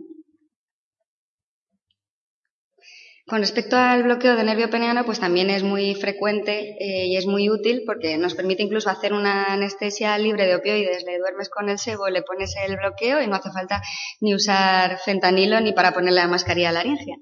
Con 3.27 3.39
respecto 3.39 3.77
al 3.77 4.03
bloqueo 4.03 4.35
de 4.35 4.43
nervio 4.43 4.69
peneano, 4.69 5.05
pues 5.05 5.21
también 5.21 5.49
es 5.49 5.63
muy 5.63 5.95
frecuente 5.95 6.75
eh, 6.79 7.05
y 7.05 7.15
es 7.15 7.25
muy 7.25 7.49
útil 7.49 7.83
porque 7.85 8.17
nos 8.17 8.33
permite 8.33 8.63
incluso 8.63 8.89
hacer 8.89 9.13
una 9.13 9.53
anestesia 9.53 10.17
libre 10.17 10.47
de 10.47 10.55
opioides. 10.55 11.05
Le 11.05 11.17
duermes 11.17 11.47
con 11.49 11.69
el 11.69 11.79
sebo, 11.79 12.09
le 12.09 12.23
pones 12.23 12.53
el 12.67 12.75
bloqueo 12.75 13.21
y 13.21 13.27
no 13.27 13.35
hace 13.35 13.51
falta 13.51 13.81
ni 14.19 14.35
usar 14.35 14.99
fentanilo 14.99 15.61
ni 15.61 15.71
para 15.71 15.93
ponerle 15.93 16.19
la 16.19 16.27
mascarilla 16.27 16.73
laringea. 16.73 17.15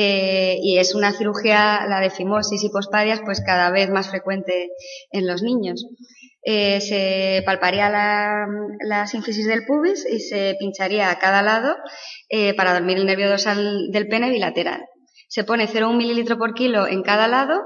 Eh, 0.00 0.60
y 0.62 0.78
es 0.78 0.94
una 0.94 1.12
cirugía, 1.12 1.84
la 1.88 1.98
de 1.98 2.10
fimosis 2.10 2.62
y 2.62 2.68
pospadias, 2.68 3.20
pues 3.24 3.40
cada 3.44 3.68
vez 3.72 3.90
más 3.90 4.08
frecuente 4.08 4.70
en 5.10 5.26
los 5.26 5.42
niños. 5.42 5.84
Eh, 6.44 6.80
se 6.80 7.42
palparía 7.44 7.90
la, 7.90 8.46
la, 8.84 9.06
del 9.12 9.66
pubis 9.66 10.06
y 10.08 10.20
se 10.20 10.54
pincharía 10.60 11.10
a 11.10 11.18
cada 11.18 11.42
lado 11.42 11.74
para 12.56 12.74
dormir 12.74 12.98
el 12.98 13.06
nervio 13.06 13.28
dorsal 13.28 13.90
del 13.90 14.06
pene 14.06 14.30
bilateral. 14.30 14.84
Se 15.26 15.42
pone 15.42 15.66
0,1 15.66 15.96
mililitro 15.96 16.38
por 16.38 16.54
kilo 16.54 16.86
en 16.86 17.02
cada 17.02 17.26
lado. 17.26 17.60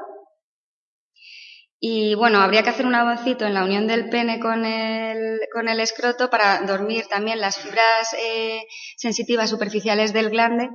Y 1.78 2.14
bueno, 2.14 2.40
habría 2.40 2.62
que 2.62 2.70
hacer 2.70 2.86
un 2.86 2.94
aboncito 2.94 3.44
en 3.44 3.52
la 3.52 3.64
unión 3.64 3.86
del 3.86 4.08
pene 4.08 4.40
con 4.40 4.64
el, 4.64 5.38
con 5.52 5.68
el 5.68 5.80
escroto 5.80 6.30
para 6.30 6.62
dormir 6.62 7.08
también 7.08 7.40
las 7.40 7.58
fibras 7.58 8.14
eh, 8.18 8.62
sensitivas 8.96 9.50
superficiales 9.50 10.14
del 10.14 10.30
glande 10.30 10.70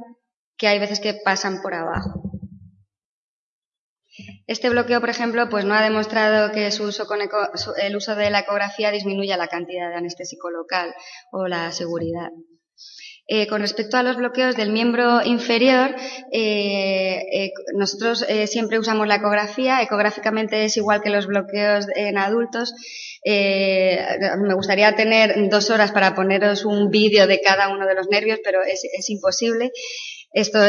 que 0.58 0.68
hay 0.68 0.80
veces 0.80 1.00
que 1.00 1.14
pasan 1.14 1.62
por 1.62 1.74
abajo. 1.74 2.22
Este 4.48 4.70
bloqueo, 4.70 5.00
por 5.00 5.10
ejemplo, 5.10 5.48
pues 5.50 5.66
no 5.66 5.76
ha 5.76 5.82
demostrado 5.82 6.52
que 6.52 6.68
el 6.68 7.96
uso 7.96 8.16
de 8.16 8.30
la 8.30 8.40
ecografía 8.40 8.92
disminuya 8.92 9.38
la 9.38 9.48
cantidad 9.48 9.90
de 9.90 9.96
anestésico 9.96 10.50
local 10.50 10.94
o 11.32 11.48
la 11.48 11.72
seguridad. 11.72 12.30
Eh, 13.30 13.46
con 13.48 13.60
respecto 13.60 13.98
a 13.98 14.04
los 14.04 14.16
bloqueos 14.16 14.56
del 14.56 14.72
miembro 14.72 15.22
inferior, 15.22 15.94
eh, 16.32 17.26
eh, 17.34 17.52
nosotros 17.76 18.26
siempre 18.46 18.80
usamos 18.80 19.06
la 19.06 19.16
ecografía. 19.16 19.82
Ecográficamente 19.82 20.64
es 20.64 20.78
igual 20.78 21.02
que 21.02 21.10
los 21.10 21.28
bloqueos 21.28 21.88
en 21.96 22.18
adultos. 22.18 22.74
me 23.26 24.54
gustaría 24.54 24.96
tener 24.96 25.50
dos 25.50 25.70
horas 25.70 25.92
para 25.92 26.16
poneros 26.16 26.64
un 26.64 26.90
vídeo 26.90 27.28
de 27.28 27.42
cada 27.42 27.68
uno 27.68 27.86
de 27.86 27.96
los 27.96 28.08
nervios, 28.08 28.40
pero 28.44 28.62
es 28.64 29.10
imposible. 29.10 29.74
Esto, 30.34 30.60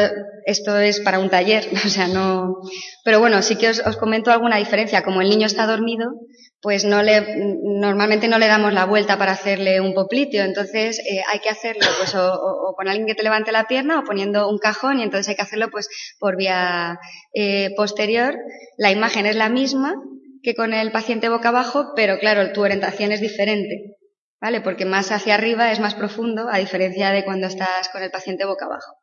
esto 0.46 0.78
es 0.78 1.00
para 1.00 1.18
un 1.18 1.30
taller, 1.30 1.68
o 1.84 1.88
sea, 1.88 2.08
no. 2.08 2.56
Pero 3.04 3.20
bueno, 3.20 3.42
sí 3.42 3.56
que 3.56 3.68
os, 3.68 3.80
os 3.80 3.96
comento 3.96 4.30
alguna 4.30 4.56
diferencia. 4.56 5.02
Como 5.02 5.20
el 5.20 5.28
niño 5.28 5.46
está 5.46 5.66
dormido, 5.66 6.12
pues 6.60 6.84
no 6.84 7.02
le, 7.02 7.24
normalmente 7.62 8.26
no 8.26 8.38
le 8.38 8.48
damos 8.48 8.72
la 8.72 8.84
vuelta 8.84 9.16
para 9.16 9.32
hacerle 9.32 9.80
un 9.80 9.94
popliteo, 9.94 10.44
entonces 10.44 10.98
eh, 10.98 11.22
hay 11.30 11.38
que 11.38 11.50
hacerlo 11.50 11.86
pues 11.98 12.14
o, 12.16 12.74
con 12.76 12.88
alguien 12.88 13.06
que 13.06 13.14
te 13.14 13.22
levante 13.22 13.52
la 13.52 13.68
pierna 13.68 14.00
o 14.00 14.04
poniendo 14.04 14.48
un 14.48 14.58
cajón 14.58 14.98
y 14.98 15.04
entonces 15.04 15.28
hay 15.28 15.36
que 15.36 15.42
hacerlo 15.42 15.68
pues 15.70 15.88
por 16.18 16.36
vía 16.36 16.98
eh, 17.32 17.70
posterior. 17.76 18.36
La 18.76 18.90
imagen 18.90 19.26
es 19.26 19.36
la 19.36 19.48
misma 19.48 19.94
que 20.42 20.54
con 20.54 20.74
el 20.74 20.90
paciente 20.90 21.28
boca 21.28 21.50
abajo, 21.50 21.92
pero 21.94 22.18
claro, 22.18 22.52
tu 22.52 22.62
orientación 22.62 23.12
es 23.12 23.20
diferente, 23.20 23.96
¿vale? 24.40 24.60
Porque 24.60 24.84
más 24.84 25.12
hacia 25.12 25.34
arriba 25.34 25.70
es 25.70 25.78
más 25.78 25.94
profundo 25.94 26.48
a 26.50 26.58
diferencia 26.58 27.10
de 27.10 27.24
cuando 27.24 27.46
estás 27.46 27.88
con 27.90 28.02
el 28.02 28.10
paciente 28.10 28.46
boca 28.46 28.66
abajo. 28.66 28.97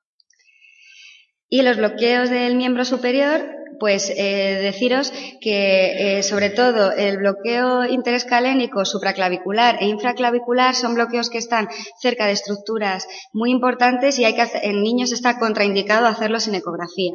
Y 1.56 1.62
los 1.62 1.78
bloqueos 1.78 2.30
del 2.30 2.58
miembro 2.58 2.84
superior, 2.84 3.40
pues 3.80 4.12
eh, 4.14 4.60
deciros 4.62 5.14
que 5.40 6.18
eh, 6.18 6.22
sobre 6.22 6.50
todo 6.50 6.92
el 6.92 7.16
bloqueo 7.18 7.86
interescalénico 7.86 8.84
supraclavicular 8.84 9.78
e 9.80 9.86
infraclavicular 9.86 10.76
son 10.76 10.96
bloqueos 10.96 11.30
que 11.30 11.38
están 11.38 11.70
cerca 11.98 12.26
de 12.26 12.34
estructuras 12.34 13.08
muy 13.32 13.52
importantes 13.52 14.20
y 14.20 14.26
hay 14.26 14.36
que 14.36 14.46
en 14.64 14.84
niños 14.84 15.14
está 15.14 15.40
contraindicado 15.40 16.08
hacerlo 16.08 16.42
sin 16.42 16.56
ecografía. 16.56 17.14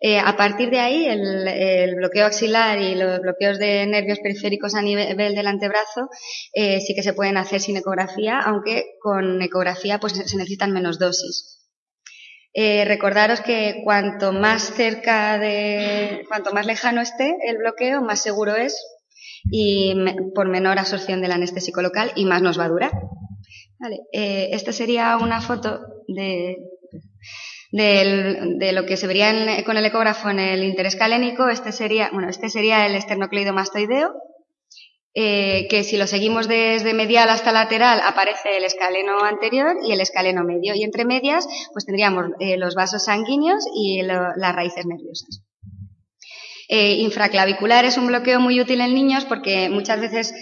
Eh, 0.00 0.18
a 0.18 0.36
partir 0.36 0.68
de 0.68 0.80
ahí, 0.80 1.06
el, 1.06 1.48
el, 1.48 1.94
bloqueo 1.94 2.26
axilar 2.26 2.78
y 2.78 2.94
los 2.94 3.20
bloqueos 3.20 3.58
de 3.58 3.86
nervios 3.86 4.18
periféricos 4.18 4.74
a 4.74 4.82
nivel 4.82 5.34
del 5.34 5.46
antebrazo 5.46 6.10
sí 6.52 6.94
que 6.94 7.02
se 7.02 7.14
pueden 7.14 7.38
hacer 7.38 7.62
sin 7.62 7.78
ecografía, 7.78 8.38
aunque 8.38 8.96
con 9.00 9.40
ecografía 9.40 9.98
pues 9.98 10.12
se 10.12 10.36
necesitan 10.36 10.72
menos 10.72 10.98
dosis. 10.98 11.61
Eh, 12.54 12.84
recordaros 12.84 13.40
que 13.40 13.80
cuanto 13.82 14.32
más 14.32 14.74
cerca 14.74 15.38
de, 15.38 16.24
cuanto 16.28 16.52
más 16.52 16.66
lejano 16.66 17.00
esté 17.00 17.34
el 17.46 17.56
bloqueo, 17.56 18.02
más 18.02 18.22
seguro 18.22 18.54
es 18.54 18.76
y 19.50 19.94
por 20.34 20.48
menor 20.48 20.78
absorción 20.78 21.22
del 21.22 21.32
anestésico 21.32 21.80
local 21.80 22.12
y 22.14 22.26
más 22.26 22.42
nos 22.42 22.58
va 22.58 22.66
a 22.66 22.68
durar. 22.68 22.92
Vale, 23.78 24.00
eh, 24.12 24.50
esta 24.52 24.72
sería 24.72 25.16
una 25.16 25.40
foto 25.40 25.80
de, 26.06 26.58
de, 27.72 28.72
lo 28.72 28.84
que 28.84 28.96
se 28.98 29.06
vería 29.06 29.64
con 29.64 29.76
el 29.78 29.86
ecógrafo 29.86 30.28
en 30.28 30.38
el 30.38 30.62
interés 30.62 30.94
calénico. 30.94 31.48
Este 31.48 31.72
sería, 31.72 32.10
bueno, 32.12 32.28
este 32.28 32.50
sería 32.50 32.86
el 32.86 32.94
esternocleidomastoideo 32.94 34.14
eh, 35.14 35.66
que 35.68 35.84
si 35.84 35.98
lo 35.98 36.06
seguimos 36.06 36.48
desde 36.48 36.94
medial 36.94 37.28
hasta 37.28 37.52
lateral 37.52 38.00
aparece 38.02 38.56
el 38.56 38.64
escaleno 38.64 39.22
anterior 39.24 39.76
y 39.84 39.92
el 39.92 40.00
escaleno 40.00 40.42
medio 40.42 40.74
y 40.74 40.84
entre 40.84 41.04
medias 41.04 41.46
pues 41.72 41.84
tendríamos 41.84 42.26
eh, 42.40 42.56
los 42.56 42.74
vasos 42.74 43.04
sanguíneos 43.04 43.64
y 43.74 44.02
las 44.02 44.54
raíces 44.54 44.86
nerviosas. 44.86 45.42
Eh, 46.74 46.94
infraclavicular 47.00 47.84
es 47.84 47.98
un 47.98 48.06
bloqueo 48.06 48.40
muy 48.40 48.58
útil 48.58 48.80
en 48.80 48.94
niños 48.94 49.26
porque 49.26 49.68
muchas 49.68 50.00
veces 50.00 50.32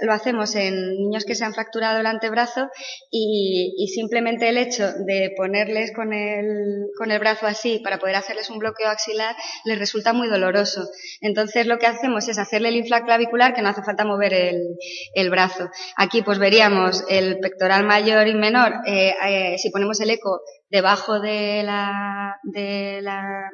lo 0.00 0.14
hacemos 0.14 0.54
en 0.54 0.94
niños 0.96 1.26
que 1.26 1.34
se 1.34 1.44
han 1.44 1.52
fracturado 1.52 2.00
el 2.00 2.06
antebrazo 2.06 2.70
y, 3.10 3.86
simplemente 3.94 4.48
el 4.48 4.56
hecho 4.56 4.84
de 5.06 5.34
ponerles 5.36 5.92
con 5.92 6.14
el, 6.14 6.86
con 6.96 7.10
el 7.10 7.18
brazo 7.18 7.46
así 7.46 7.80
para 7.84 7.98
poder 7.98 8.16
hacerles 8.16 8.48
un 8.48 8.60
bloqueo 8.60 8.88
axilar 8.88 9.36
les 9.66 9.78
resulta 9.78 10.14
muy 10.14 10.26
doloroso. 10.26 10.88
Entonces 11.20 11.66
lo 11.66 11.76
que 11.76 11.86
hacemos 11.86 12.28
es 12.28 12.38
hacerle 12.38 12.70
el 12.70 12.76
infraclavicular 12.76 13.52
que 13.52 13.60
no 13.60 13.68
hace 13.68 13.82
falta 13.82 14.06
mover 14.06 14.32
el, 14.32 14.78
el 15.14 15.28
brazo. 15.28 15.68
Aquí 15.98 16.22
pues 16.22 16.38
veríamos 16.38 17.04
el 17.10 17.40
pectoral 17.40 17.84
mayor 17.84 18.26
y 18.26 18.34
menor. 18.34 18.72
Eh, 18.86 19.14
eh, 19.22 19.58
si 19.58 19.68
ponemos 19.68 20.00
el 20.00 20.08
eco 20.08 20.40
debajo 20.70 21.20
de 21.20 21.62
la, 21.62 22.36
de 22.42 23.00
la 23.02 23.50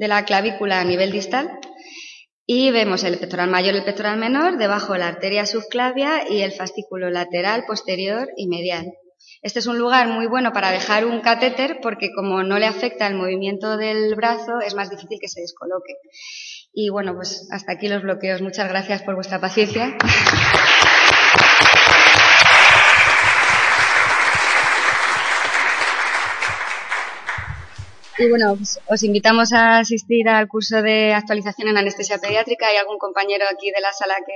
de 0.00 0.08
la 0.08 0.24
clavícula 0.24 0.80
a 0.80 0.84
nivel 0.84 1.12
distal 1.12 1.60
y 2.46 2.70
vemos 2.70 3.04
el 3.04 3.18
pectoral 3.18 3.50
mayor 3.50 3.74
y 3.74 3.78
el 3.78 3.84
pectoral 3.84 4.18
menor, 4.18 4.56
debajo 4.56 4.96
la 4.96 5.08
arteria 5.08 5.44
subclavia 5.44 6.26
y 6.26 6.40
el 6.40 6.52
fascículo 6.52 7.10
lateral, 7.10 7.64
posterior 7.66 8.26
y 8.34 8.48
medial. 8.48 8.86
Este 9.42 9.58
es 9.58 9.66
un 9.66 9.78
lugar 9.78 10.08
muy 10.08 10.26
bueno 10.26 10.54
para 10.54 10.70
dejar 10.70 11.04
un 11.04 11.20
catéter 11.20 11.80
porque 11.82 12.12
como 12.16 12.42
no 12.42 12.58
le 12.58 12.64
afecta 12.64 13.06
el 13.06 13.14
movimiento 13.14 13.76
del 13.76 14.14
brazo 14.14 14.60
es 14.66 14.74
más 14.74 14.88
difícil 14.88 15.18
que 15.20 15.28
se 15.28 15.42
descoloque. 15.42 15.92
Y 16.72 16.88
bueno, 16.88 17.14
pues 17.14 17.46
hasta 17.52 17.72
aquí 17.72 17.88
los 17.88 18.02
bloqueos. 18.02 18.40
Muchas 18.40 18.70
gracias 18.70 19.02
por 19.02 19.16
vuestra 19.16 19.38
paciencia. 19.38 19.98
Y 28.20 28.28
bueno, 28.28 28.54
pues, 28.54 28.78
os 28.86 29.02
invitamos 29.02 29.54
a 29.54 29.78
asistir 29.78 30.28
al 30.28 30.46
curso 30.46 30.82
de 30.82 31.14
actualización 31.14 31.68
en 31.68 31.78
anestesia 31.78 32.18
pediátrica. 32.18 32.66
Hay 32.66 32.76
algún 32.76 32.98
compañero 32.98 33.46
aquí 33.50 33.70
de 33.70 33.80
la 33.80 33.94
sala 33.94 34.14
que, 34.26 34.34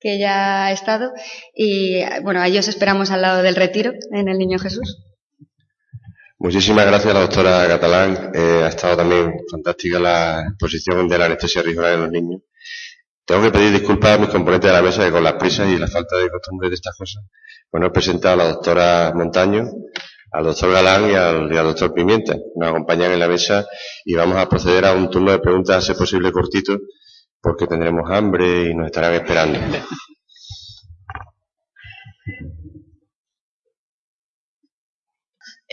que 0.00 0.18
ya 0.18 0.66
ha 0.66 0.72
estado. 0.72 1.12
Y 1.54 2.02
bueno, 2.22 2.40
a 2.40 2.48
ellos 2.48 2.66
esperamos 2.66 3.10
al 3.10 3.20
lado 3.20 3.42
del 3.42 3.56
retiro 3.56 3.92
en 4.10 4.28
el 4.28 4.38
Niño 4.38 4.58
Jesús. 4.58 5.04
Muchísimas 6.38 6.86
gracias 6.86 7.12
la 7.12 7.20
doctora 7.20 7.68
Catalán. 7.68 8.32
Eh, 8.34 8.62
ha 8.64 8.68
estado 8.68 8.96
también 8.96 9.34
fantástica 9.50 9.98
la 10.00 10.46
exposición 10.48 11.06
de 11.06 11.18
la 11.18 11.26
anestesia 11.26 11.60
regional 11.60 11.92
en 11.92 12.00
los 12.00 12.10
niños. 12.10 12.40
Tengo 13.26 13.42
que 13.42 13.50
pedir 13.50 13.72
disculpas 13.72 14.12
a 14.12 14.18
mis 14.18 14.30
componentes 14.30 14.70
de 14.70 14.76
la 14.76 14.82
mesa 14.82 15.04
que 15.04 15.10
con 15.12 15.24
las 15.24 15.34
prisas 15.34 15.68
y 15.68 15.76
la 15.76 15.88
falta 15.88 16.16
de 16.16 16.30
costumbre 16.30 16.70
de 16.70 16.74
estas 16.74 16.96
cosas, 16.96 17.22
bueno, 17.70 17.86
he 17.86 17.90
presentado 17.90 18.34
a 18.34 18.44
la 18.44 18.52
doctora 18.52 19.12
Montaño, 19.14 19.64
al 20.34 20.44
doctor 20.44 20.72
Galán 20.72 21.10
y 21.10 21.14
al, 21.14 21.48
doctor 21.48 21.94
Pimienta. 21.94 22.34
Nos 22.56 22.68
acompañan 22.68 23.12
en 23.12 23.20
la 23.20 23.28
mesa 23.28 23.66
y 24.04 24.14
vamos 24.14 24.36
a 24.36 24.48
proceder 24.48 24.84
a 24.84 24.92
un 24.92 25.08
turno 25.08 25.30
de 25.30 25.38
preguntas, 25.38 25.84
si 25.84 25.94
posible 25.94 26.32
cortito, 26.32 26.76
porque 27.40 27.68
tendremos 27.68 28.10
hambre 28.10 28.70
y 28.70 28.74
nos 28.74 28.86
estarán 28.86 29.14
esperando. 29.14 29.58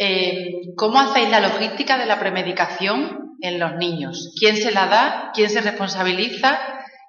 Eh, 0.04 0.74
¿Cómo 0.78 1.00
hacéis 1.00 1.30
la 1.30 1.42
logística 1.42 1.98
de 1.98 2.08
la 2.08 2.20
premedicación 2.20 3.36
en 3.40 3.60
los 3.60 3.76
niños? 3.76 4.34
¿Quién 4.40 4.56
se 4.56 4.72
la 4.72 4.88
da? 4.88 5.32
¿Quién 5.32 5.50
se 5.50 5.62
responsabiliza? 5.62 6.60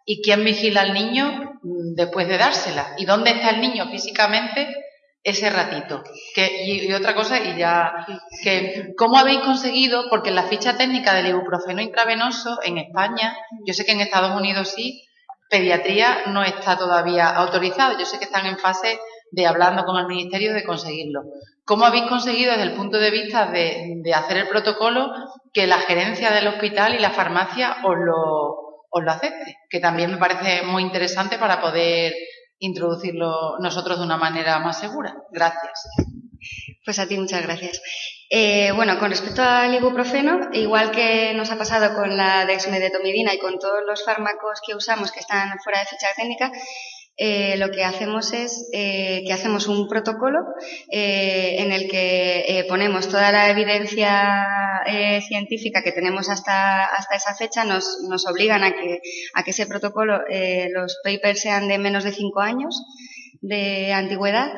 ¿Y 0.04 0.20
quién 0.20 0.44
vigila 0.44 0.82
al 0.82 0.92
niño 0.92 1.58
mm, 1.62 1.94
después 1.94 2.28
de 2.28 2.36
dársela? 2.36 2.94
¿Y 2.98 3.06
dónde 3.06 3.30
está 3.30 3.50
el 3.50 3.62
niño 3.62 3.88
físicamente 3.90 4.68
ese 5.24 5.50
ratito. 5.50 6.02
Y, 6.36 6.92
otra 6.92 7.14
cosa, 7.14 7.38
y 7.40 7.56
ya, 7.56 8.06
que, 8.42 8.92
¿cómo 8.96 9.18
habéis 9.18 9.40
conseguido? 9.40 10.08
Porque 10.10 10.30
en 10.30 10.34
la 10.34 10.44
ficha 10.44 10.76
técnica 10.76 11.14
del 11.14 11.28
ibuprofeno 11.28 11.80
intravenoso 11.80 12.58
en 12.64 12.78
España, 12.78 13.36
yo 13.64 13.72
sé 13.74 13.84
que 13.84 13.92
en 13.92 14.00
Estados 14.00 14.38
Unidos 14.38 14.72
sí, 14.74 15.04
pediatría 15.48 16.22
no 16.26 16.42
está 16.42 16.76
todavía 16.76 17.28
autorizado. 17.28 17.98
Yo 17.98 18.06
sé 18.06 18.18
que 18.18 18.24
están 18.24 18.46
en 18.46 18.58
fase 18.58 18.98
de 19.30 19.46
hablando 19.46 19.84
con 19.84 19.96
el 19.98 20.06
Ministerio 20.06 20.54
de 20.54 20.64
conseguirlo. 20.64 21.22
¿Cómo 21.64 21.84
habéis 21.84 22.06
conseguido 22.06 22.50
desde 22.52 22.64
el 22.64 22.74
punto 22.74 22.98
de 22.98 23.10
vista 23.10 23.46
de, 23.46 24.02
hacer 24.14 24.38
el 24.38 24.48
protocolo 24.48 25.12
que 25.52 25.66
la 25.66 25.78
gerencia 25.78 26.32
del 26.32 26.48
hospital 26.48 26.94
y 26.94 26.98
la 26.98 27.10
farmacia 27.10 27.76
os 27.84 27.96
lo, 27.96 28.86
os 28.90 29.02
lo 29.04 29.10
acepte? 29.10 29.58
Que 29.70 29.78
también 29.78 30.10
me 30.10 30.16
parece 30.16 30.62
muy 30.62 30.82
interesante 30.82 31.38
para 31.38 31.60
poder 31.60 32.12
introducirlo 32.62 33.58
nosotros 33.58 33.98
de 33.98 34.04
una 34.04 34.16
manera 34.16 34.58
más 34.60 34.78
segura. 34.78 35.14
Gracias. 35.30 35.84
Pues 36.84 36.98
a 36.98 37.06
ti 37.06 37.16
muchas 37.18 37.42
gracias. 37.42 37.80
Eh, 38.30 38.72
bueno, 38.72 38.98
con 38.98 39.10
respecto 39.10 39.42
al 39.42 39.74
ibuprofeno, 39.74 40.48
igual 40.52 40.90
que 40.90 41.34
nos 41.34 41.50
ha 41.50 41.58
pasado 41.58 41.94
con 41.94 42.16
la 42.16 42.46
dexmedetomidina 42.46 43.34
y 43.34 43.38
con 43.38 43.58
todos 43.58 43.82
los 43.86 44.04
fármacos 44.04 44.60
que 44.66 44.74
usamos 44.74 45.12
que 45.12 45.20
están 45.20 45.58
fuera 45.62 45.80
de 45.80 45.86
ficha 45.86 46.06
técnica, 46.16 46.50
eh, 47.16 47.56
lo 47.58 47.70
que 47.70 47.84
hacemos 47.84 48.32
es 48.32 48.68
eh, 48.72 49.22
que 49.26 49.32
hacemos 49.32 49.68
un 49.68 49.88
protocolo 49.88 50.40
en 50.90 51.72
el 51.72 51.88
que 51.88 52.64
ponemos 52.68 53.08
toda 53.08 53.32
la 53.32 53.50
evidencia 53.50 54.46
científica 55.26 55.82
que 55.82 55.92
tenemos 55.92 56.28
hasta, 56.28 56.84
hasta 56.84 57.16
esa 57.16 57.34
fecha, 57.34 57.64
nos, 57.64 58.00
nos 58.08 58.26
obligan 58.26 58.64
a 58.64 58.72
que, 58.72 59.00
a 59.34 59.42
que 59.44 59.50
ese 59.50 59.66
protocolo, 59.66 60.20
los 60.70 61.00
papers 61.04 61.40
sean 61.40 61.68
de 61.68 61.78
menos 61.78 62.04
de 62.04 62.12
cinco 62.12 62.40
años 62.40 62.82
de 63.42 63.92
antigüedad. 63.92 64.52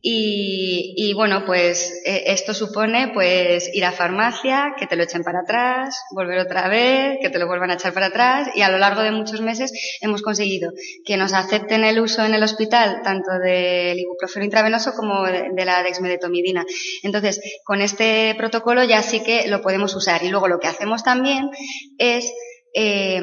Y, 0.00 1.12
bueno 1.14 1.44
pues 1.44 1.92
eh, 2.04 2.24
esto 2.26 2.54
supone 2.54 3.10
pues 3.12 3.68
ir 3.74 3.84
a 3.84 3.92
farmacia 3.92 4.74
que 4.78 4.86
te 4.86 4.94
lo 4.94 5.02
echen 5.02 5.24
para 5.24 5.40
atrás 5.40 6.00
volver 6.14 6.38
otra 6.38 6.68
vez 6.68 7.18
que 7.20 7.30
te 7.30 7.38
lo 7.38 7.48
vuelvan 7.48 7.70
a 7.70 7.74
echar 7.74 7.92
para 7.92 8.06
atrás. 8.06 8.48
Y 8.54 8.62
a 8.62 8.70
lo 8.70 8.78
largo 8.78 9.02
de 9.02 9.10
muchos 9.10 9.40
meses 9.40 9.72
hemos 10.00 10.22
conseguido 10.22 10.72
que 11.04 11.16
nos 11.16 11.34
acepten 11.34 11.84
el 11.84 12.00
uso 12.00 12.24
en 12.24 12.34
el 12.34 12.42
hospital 12.42 13.00
tanto 13.02 13.32
del 13.44 13.98
ibuprofeno 13.98 14.44
intravenoso 14.44 14.92
como 14.94 15.24
de, 15.24 15.64
la 15.64 15.82
dexmedetomidina. 15.82 16.64
Entonces 17.02 17.40
con 17.64 17.82
este 17.82 18.34
protocolo 18.36 18.84
ya 18.84 19.02
sí 19.02 19.20
que 19.20 19.48
lo 19.48 19.60
podemos 19.60 19.94
usar. 19.96 20.22
Y 20.22 20.28
luego 20.28 20.46
lo 20.46 20.60
que 20.60 20.68
hacemos 20.68 21.02
también 21.02 21.50
es 21.98 22.32
eh, 22.72 23.20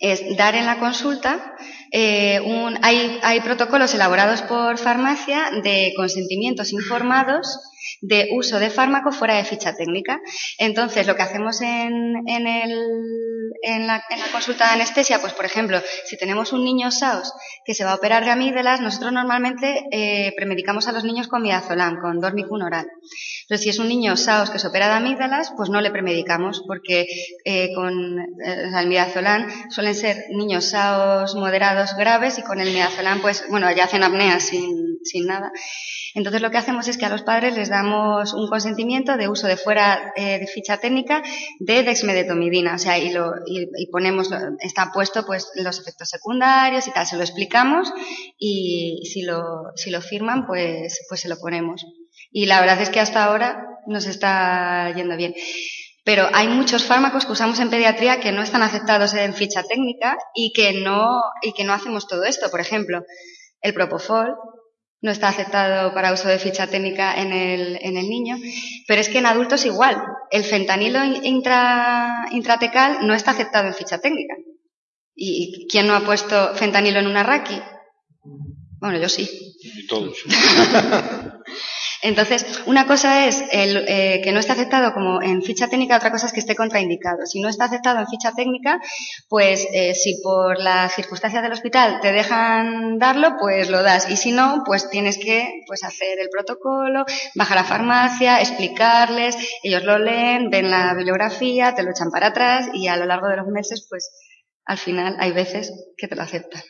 es 0.00 0.36
dar 0.36 0.54
en 0.54 0.66
la 0.66 0.78
consulta 0.78 1.56
eh, 1.90 2.40
un, 2.44 2.78
hay, 2.82 3.18
hay 3.22 3.40
protocolos 3.40 3.94
elaborados 3.94 4.42
por 4.42 4.78
farmacia 4.78 5.50
de 5.62 5.92
consentimientos 5.96 6.72
informados 6.72 7.58
de 8.00 8.28
uso 8.32 8.58
de 8.58 8.70
fármaco 8.70 9.12
fuera 9.12 9.36
de 9.36 9.44
ficha 9.44 9.74
técnica. 9.74 10.20
Entonces, 10.58 11.06
lo 11.06 11.16
que 11.16 11.22
hacemos 11.22 11.60
en, 11.60 12.16
en, 12.26 12.46
el, 12.46 12.72
en, 13.62 13.86
la, 13.86 14.02
en, 14.10 14.20
la, 14.20 14.26
consulta 14.32 14.66
de 14.66 14.72
anestesia, 14.74 15.20
pues 15.20 15.32
por 15.32 15.44
ejemplo, 15.44 15.80
si 16.04 16.16
tenemos 16.16 16.52
un 16.52 16.64
niño 16.64 16.90
SAOS 16.90 17.32
que 17.64 17.74
se 17.74 17.84
va 17.84 17.92
a 17.92 17.96
operar 17.96 18.24
de 18.24 18.30
amígdalas, 18.30 18.80
nosotros 18.80 19.12
normalmente 19.12 19.84
eh, 19.90 20.32
premedicamos 20.36 20.88
a 20.88 20.92
los 20.92 21.04
niños 21.04 21.28
con 21.28 21.42
midazolam, 21.42 22.00
con 22.00 22.20
dormicum 22.20 22.62
oral. 22.62 22.86
Pero 23.48 23.58
si 23.58 23.70
es 23.70 23.78
un 23.78 23.88
niño 23.88 24.16
SAOS 24.16 24.50
que 24.50 24.58
se 24.58 24.66
opera 24.66 24.88
de 24.88 24.94
amígdalas, 24.94 25.52
pues 25.56 25.70
no 25.70 25.80
le 25.80 25.90
premedicamos, 25.90 26.62
porque 26.66 27.06
eh, 27.44 27.70
con 27.74 28.18
eh, 28.18 28.70
el 28.78 28.86
midazolam 28.88 29.70
suelen 29.70 29.94
ser 29.94 30.16
niños 30.30 30.66
SAOS 30.66 31.34
moderados 31.34 31.94
graves 31.96 32.38
y 32.38 32.42
con 32.42 32.60
el 32.60 32.70
midazolam, 32.70 33.20
pues 33.20 33.44
bueno, 33.50 33.70
ya 33.74 33.84
hacen 33.84 34.02
apnea 34.02 34.40
sin, 34.40 34.98
sin 35.04 35.26
nada. 35.26 35.50
Entonces 36.14 36.42
lo 36.42 36.50
que 36.50 36.58
hacemos 36.58 36.88
es 36.88 36.96
que 36.96 37.06
a 37.06 37.10
los 37.10 37.22
padres 37.22 37.56
les 37.56 37.68
damos 37.78 38.34
un 38.34 38.48
consentimiento 38.48 39.16
de 39.16 39.28
uso 39.28 39.46
de 39.46 39.56
fuera 39.56 40.12
eh, 40.16 40.38
de 40.40 40.46
ficha 40.46 40.78
técnica 40.78 41.22
de 41.60 41.82
dexmedetomidina, 41.84 42.74
o 42.74 42.78
sea, 42.78 42.98
y, 42.98 43.10
lo, 43.12 43.32
y, 43.46 43.86
ponemos, 43.90 44.30
está 44.60 44.90
puesto 44.92 45.24
pues 45.24 45.50
los 45.54 45.78
efectos 45.80 46.08
secundarios 46.08 46.86
y 46.88 46.92
tal, 46.92 47.06
se 47.06 47.16
lo 47.16 47.22
explicamos 47.22 47.92
y 48.38 49.02
si 49.12 49.22
lo, 49.22 49.72
si 49.76 49.90
lo 49.90 50.00
firman 50.00 50.46
pues, 50.46 51.06
pues 51.08 51.20
se 51.20 51.28
lo 51.28 51.38
ponemos. 51.38 51.86
Y 52.30 52.46
la 52.46 52.60
verdad 52.60 52.80
es 52.80 52.90
que 52.90 53.00
hasta 53.00 53.24
ahora 53.24 53.64
nos 53.86 54.06
está 54.06 54.92
yendo 54.94 55.16
bien. 55.16 55.34
Pero 56.04 56.26
hay 56.32 56.48
muchos 56.48 56.84
fármacos 56.84 57.26
que 57.26 57.32
usamos 57.32 57.60
en 57.60 57.70
pediatría 57.70 58.18
que 58.18 58.32
no 58.32 58.42
están 58.42 58.62
aceptados 58.62 59.14
en 59.14 59.34
ficha 59.34 59.62
técnica 59.62 60.16
y 60.34 60.52
que 60.52 60.72
no, 60.72 61.20
y 61.42 61.52
que 61.52 61.64
no 61.64 61.74
hacemos 61.74 62.08
todo 62.08 62.24
esto. 62.24 62.50
Por 62.50 62.60
ejemplo, 62.60 63.02
el 63.60 63.74
propofol 63.74 64.34
no 65.00 65.10
está 65.10 65.28
aceptado 65.28 65.94
para 65.94 66.12
uso 66.12 66.28
de 66.28 66.38
ficha 66.38 66.66
técnica 66.66 67.20
en 67.20 67.32
el, 67.32 67.78
en 67.80 67.96
el 67.96 68.08
niño, 68.08 68.36
pero 68.86 69.00
es 69.00 69.08
que 69.08 69.18
en 69.18 69.26
adultos 69.26 69.64
igual. 69.64 69.96
El 70.30 70.44
fentanilo 70.44 71.04
intra, 71.04 72.26
intratecal 72.32 73.06
no 73.06 73.14
está 73.14 73.30
aceptado 73.30 73.68
en 73.68 73.74
ficha 73.74 73.98
técnica. 73.98 74.34
¿Y 75.14 75.66
quién 75.68 75.86
no 75.86 75.94
ha 75.94 76.04
puesto 76.04 76.54
fentanilo 76.54 77.00
en 77.00 77.06
una 77.06 77.22
raqui? 77.22 77.60
Bueno, 78.80 78.98
yo 78.98 79.08
sí. 79.08 79.28
Y 79.62 79.86
todos. 79.86 80.18
Entonces, 82.02 82.62
una 82.66 82.86
cosa 82.86 83.26
es 83.26 83.42
el, 83.50 83.84
eh, 83.88 84.20
que 84.22 84.30
no 84.30 84.38
esté 84.38 84.52
aceptado 84.52 84.92
como 84.92 85.20
en 85.20 85.42
ficha 85.42 85.68
técnica, 85.68 85.96
otra 85.96 86.12
cosa 86.12 86.26
es 86.26 86.32
que 86.32 86.40
esté 86.40 86.54
contraindicado. 86.54 87.26
Si 87.26 87.40
no 87.40 87.48
está 87.48 87.64
aceptado 87.64 87.98
en 87.98 88.06
ficha 88.06 88.32
técnica, 88.32 88.80
pues 89.28 89.66
eh, 89.72 89.94
si 89.94 90.20
por 90.22 90.60
las 90.60 90.94
circunstancias 90.94 91.42
del 91.42 91.52
hospital 91.52 91.98
te 92.00 92.12
dejan 92.12 92.98
darlo, 92.98 93.36
pues 93.38 93.68
lo 93.68 93.82
das. 93.82 94.08
Y 94.08 94.16
si 94.16 94.30
no, 94.30 94.62
pues 94.64 94.88
tienes 94.90 95.18
que 95.18 95.62
pues 95.66 95.82
hacer 95.82 96.20
el 96.20 96.28
protocolo, 96.30 97.04
bajar 97.34 97.58
a 97.58 97.64
farmacia, 97.64 98.40
explicarles, 98.40 99.36
ellos 99.64 99.82
lo 99.82 99.98
leen, 99.98 100.50
ven 100.50 100.70
la 100.70 100.94
bibliografía, 100.94 101.74
te 101.74 101.82
lo 101.82 101.90
echan 101.90 102.10
para 102.10 102.28
atrás 102.28 102.68
y 102.72 102.86
a 102.86 102.96
lo 102.96 103.06
largo 103.06 103.28
de 103.28 103.38
los 103.38 103.48
meses, 103.48 103.86
pues 103.90 104.10
al 104.64 104.78
final 104.78 105.16
hay 105.18 105.32
veces 105.32 105.72
que 105.96 106.06
te 106.06 106.14
lo 106.14 106.22
aceptan. 106.22 106.62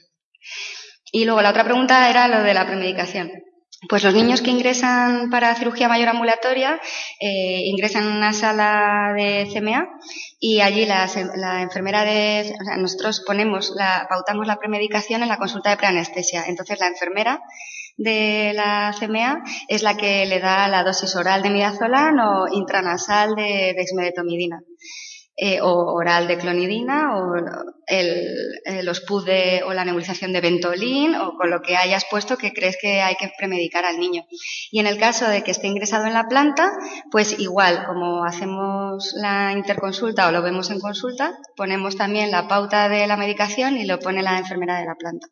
Y 1.13 1.25
luego 1.25 1.43
la 1.43 1.51
otra 1.51 1.65
pregunta 1.65 2.09
era 2.09 2.29
lo 2.29 2.43
de 2.43 2.55
la 2.55 2.67
premedicación. 2.67 3.31
Pues 3.87 4.03
los 4.03 4.13
niños 4.13 4.43
que 4.43 4.51
ingresan 4.51 5.31
para 5.31 5.55
cirugía 5.55 5.89
mayor 5.89 6.09
ambulatoria 6.09 6.81
eh, 7.21 7.61
ingresan 7.67 8.09
en 8.09 8.17
una 8.17 8.33
sala 8.33 9.13
de 9.17 9.49
CMA 9.53 9.89
y 10.41 10.61
allí 10.61 10.85
la, 10.85 11.05
enfermera 11.63 12.05
de, 12.05 12.53
nosotros 12.79 13.23
ponemos 13.25 13.71
la, 13.77 14.07
pautamos 14.09 14.49
la 14.49 14.57
premedicación 14.57 15.23
en 15.23 15.29
la 15.29 15.39
consulta 15.39 15.71
de 15.71 15.77
preanestesia. 15.77 16.47
Entonces 16.49 16.81
la 16.81 16.89
enfermera 16.89 17.41
de 17.97 18.53
la 18.53 18.93
CMA 18.99 19.45
es 19.69 19.85
la 19.85 19.97
que 19.97 20.27
le 20.27 20.41
da 20.41 20.67
la 20.67 20.83
dosis 20.83 21.15
oral 21.15 21.43
de 21.43 21.51
midazolam 21.51 22.19
o 22.19 22.49
intranasal 22.53 23.37
de 23.37 23.75
dexmedetomidina. 23.77 24.61
Eh, 25.41 25.61
o 25.61 25.95
oral 25.95 26.27
de 26.27 26.37
clonidina 26.37 27.17
o 27.17 27.37
el, 27.87 28.85
los 28.85 29.01
PUD 29.03 29.29
o 29.67 29.73
la 29.73 29.85
nebulización 29.85 30.33
de 30.33 30.41
Ventolin 30.41 31.15
o 31.15 31.37
con 31.37 31.49
lo 31.49 31.63
que 31.63 31.77
hayas 31.77 32.05
puesto 32.11 32.37
que 32.37 32.53
crees 32.53 32.77
que 32.77 33.03
hay 33.03 33.15
que 33.15 33.31
premedicar 33.39 33.85
al 33.85 34.01
niño. 34.01 34.25
Y 34.73 34.81
en 34.81 34.89
el 34.89 34.99
caso 34.99 35.29
de 35.29 35.45
que 35.45 35.53
esté 35.53 35.69
ingresado 35.69 36.07
en 36.07 36.15
la 36.15 36.27
planta, 36.27 36.73
pues 37.13 37.39
igual, 37.39 37.87
como 37.87 38.25
hacemos 38.25 39.13
la 39.15 39.53
interconsulta 39.53 40.27
o 40.27 40.33
lo 40.33 40.43
vemos 40.43 40.73
en 40.73 40.81
consulta, 40.81 41.39
ponemos 41.55 41.97
también 41.97 42.33
la 42.33 42.49
pauta 42.49 42.89
de 42.89 43.07
la 43.07 43.17
medicación 43.17 43.77
y 43.77 43.87
lo 43.87 44.01
pone 44.01 44.25
la 44.25 44.39
enfermera 44.39 44.81
de 44.81 44.87
la 44.87 44.97
planta. 44.97 45.29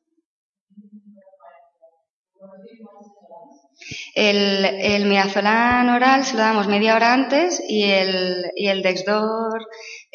El, 4.14 4.64
el 4.64 5.06
oral 5.10 6.24
se 6.24 6.34
lo 6.34 6.40
damos 6.40 6.66
media 6.66 6.94
hora 6.94 7.12
antes 7.12 7.62
y 7.68 7.84
el, 7.84 8.50
y 8.56 8.68
el 8.68 8.82
Dexdor 8.82 9.66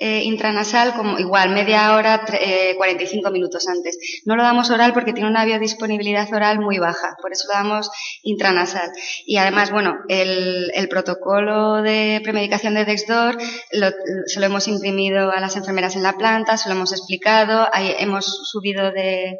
eh, 0.03 0.23
intranasal 0.23 0.95
como 0.95 1.19
igual 1.19 1.51
media 1.51 1.95
hora, 1.95 2.25
eh, 2.33 2.73
45 2.75 3.29
minutos 3.29 3.67
antes. 3.67 3.99
No 4.25 4.35
lo 4.35 4.41
damos 4.41 4.71
oral 4.71 4.93
porque 4.93 5.13
tiene 5.13 5.29
una 5.29 5.45
biodisponibilidad 5.45 6.27
oral 6.33 6.59
muy 6.59 6.79
baja, 6.79 7.15
por 7.21 7.31
eso 7.31 7.47
lo 7.47 7.53
damos 7.53 7.91
intranasal. 8.23 8.89
Y 9.27 9.37
además, 9.37 9.69
bueno, 9.69 9.99
el, 10.09 10.71
el 10.73 10.89
protocolo 10.89 11.83
de 11.83 12.19
premedicación 12.23 12.73
de 12.73 12.85
Dexdor 12.85 13.37
lo, 13.73 13.91
se 14.25 14.39
lo 14.39 14.45
hemos 14.47 14.67
imprimido 14.67 15.31
a 15.31 15.39
las 15.39 15.55
enfermeras 15.55 15.95
en 15.95 16.01
la 16.01 16.13
planta, 16.13 16.57
se 16.57 16.69
lo 16.69 16.73
hemos 16.73 16.93
explicado, 16.93 17.69
hemos 17.99 18.49
subido 18.49 18.91
de 18.91 19.37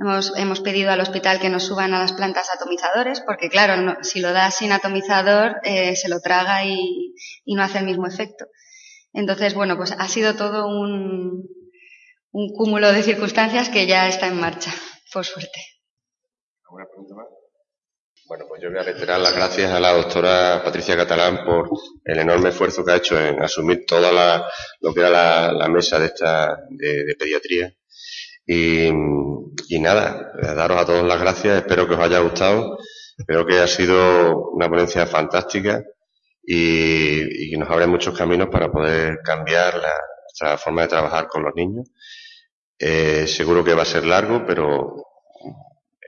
Hemos, 0.00 0.32
hemos, 0.36 0.60
pedido 0.60 0.92
al 0.92 1.00
hospital 1.00 1.40
que 1.40 1.48
nos 1.48 1.64
suban 1.64 1.92
a 1.92 1.98
las 1.98 2.12
plantas 2.12 2.48
atomizadores, 2.54 3.20
porque 3.20 3.48
claro, 3.48 3.96
si 4.02 4.20
lo 4.20 4.32
das 4.32 4.54
sin 4.54 4.70
atomizador, 4.70 5.56
eh, 5.64 5.96
se 5.96 6.08
lo 6.08 6.20
traga 6.20 6.64
y, 6.64 7.16
y, 7.44 7.56
no 7.56 7.64
hace 7.64 7.78
el 7.78 7.84
mismo 7.84 8.06
efecto. 8.06 8.46
Entonces, 9.18 9.52
bueno, 9.52 9.76
pues 9.76 9.90
ha 9.98 10.06
sido 10.06 10.36
todo 10.36 10.68
un, 10.68 11.44
un 12.30 12.48
cúmulo 12.54 12.92
de 12.92 13.02
circunstancias 13.02 13.68
que 13.68 13.84
ya 13.84 14.08
está 14.08 14.28
en 14.28 14.38
marcha, 14.38 14.72
por 15.12 15.24
suerte. 15.24 15.60
¿Alguna 16.64 16.86
pregunta 16.86 17.16
más? 17.16 17.26
Bueno, 18.28 18.44
pues 18.48 18.62
yo 18.62 18.70
voy 18.70 18.78
a 18.78 18.84
reiterar 18.84 19.18
las 19.18 19.34
gracias 19.34 19.72
a 19.72 19.80
la 19.80 19.92
doctora 19.92 20.62
Patricia 20.62 20.96
Catalán 20.96 21.44
por 21.44 21.68
el 22.04 22.18
enorme 22.20 22.50
esfuerzo 22.50 22.84
que 22.84 22.92
ha 22.92 22.96
hecho 22.96 23.18
en 23.20 23.42
asumir 23.42 23.86
toda 23.86 24.12
la, 24.12 24.48
lo 24.82 24.94
que 24.94 25.00
era 25.00 25.52
la, 25.52 25.68
mesa 25.68 25.98
de 25.98 26.06
esta 26.06 26.56
de, 26.70 27.16
pediatría 27.18 27.74
y, 28.46 28.86
y, 28.86 29.80
nada, 29.80 30.30
daros 30.40 30.80
a 30.80 30.86
todos 30.86 31.04
las 31.04 31.20
gracias, 31.20 31.56
espero 31.56 31.88
que 31.88 31.94
os 31.94 32.00
haya 32.00 32.20
gustado, 32.20 32.78
espero 33.18 33.44
que 33.44 33.54
haya 33.54 33.66
sido 33.66 34.50
una 34.52 34.68
ponencia 34.68 35.06
fantástica 35.06 35.82
y, 36.50 37.52
y 37.52 37.58
nos 37.58 37.68
abre 37.68 37.86
muchos 37.86 38.16
caminos 38.16 38.48
para 38.50 38.72
poder 38.72 39.18
cambiar 39.22 39.74
la, 39.74 39.92
nuestra 40.24 40.56
forma 40.56 40.82
de 40.82 40.88
trabajar 40.88 41.28
con 41.28 41.42
los 41.42 41.54
niños. 41.54 41.90
Eh, 42.78 43.26
seguro 43.26 43.62
que 43.62 43.74
va 43.74 43.82
a 43.82 43.86
ser 43.86 44.06
largo, 44.06 44.44
pero 44.46 44.94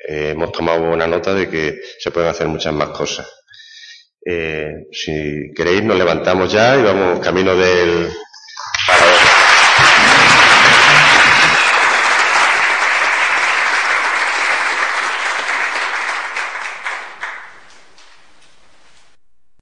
eh, 0.09 0.31
hemos 0.31 0.51
tomado 0.51 0.87
buena 0.87 1.07
nota 1.07 1.35
de 1.35 1.51
que 1.51 1.81
se 1.99 2.11
pueden 2.11 2.31
hacer 2.31 2.49
muchas 2.49 2.73
más 2.73 2.89
cosas. 2.89 3.31
Eh, 4.25 4.87
si 4.93 5.53
queréis, 5.55 5.83
nos 5.83 5.99
levantamos 5.99 6.51
ya 6.51 6.79
y 6.79 6.83
vamos 6.83 7.21
camino 7.21 7.55
del, 7.55 8.11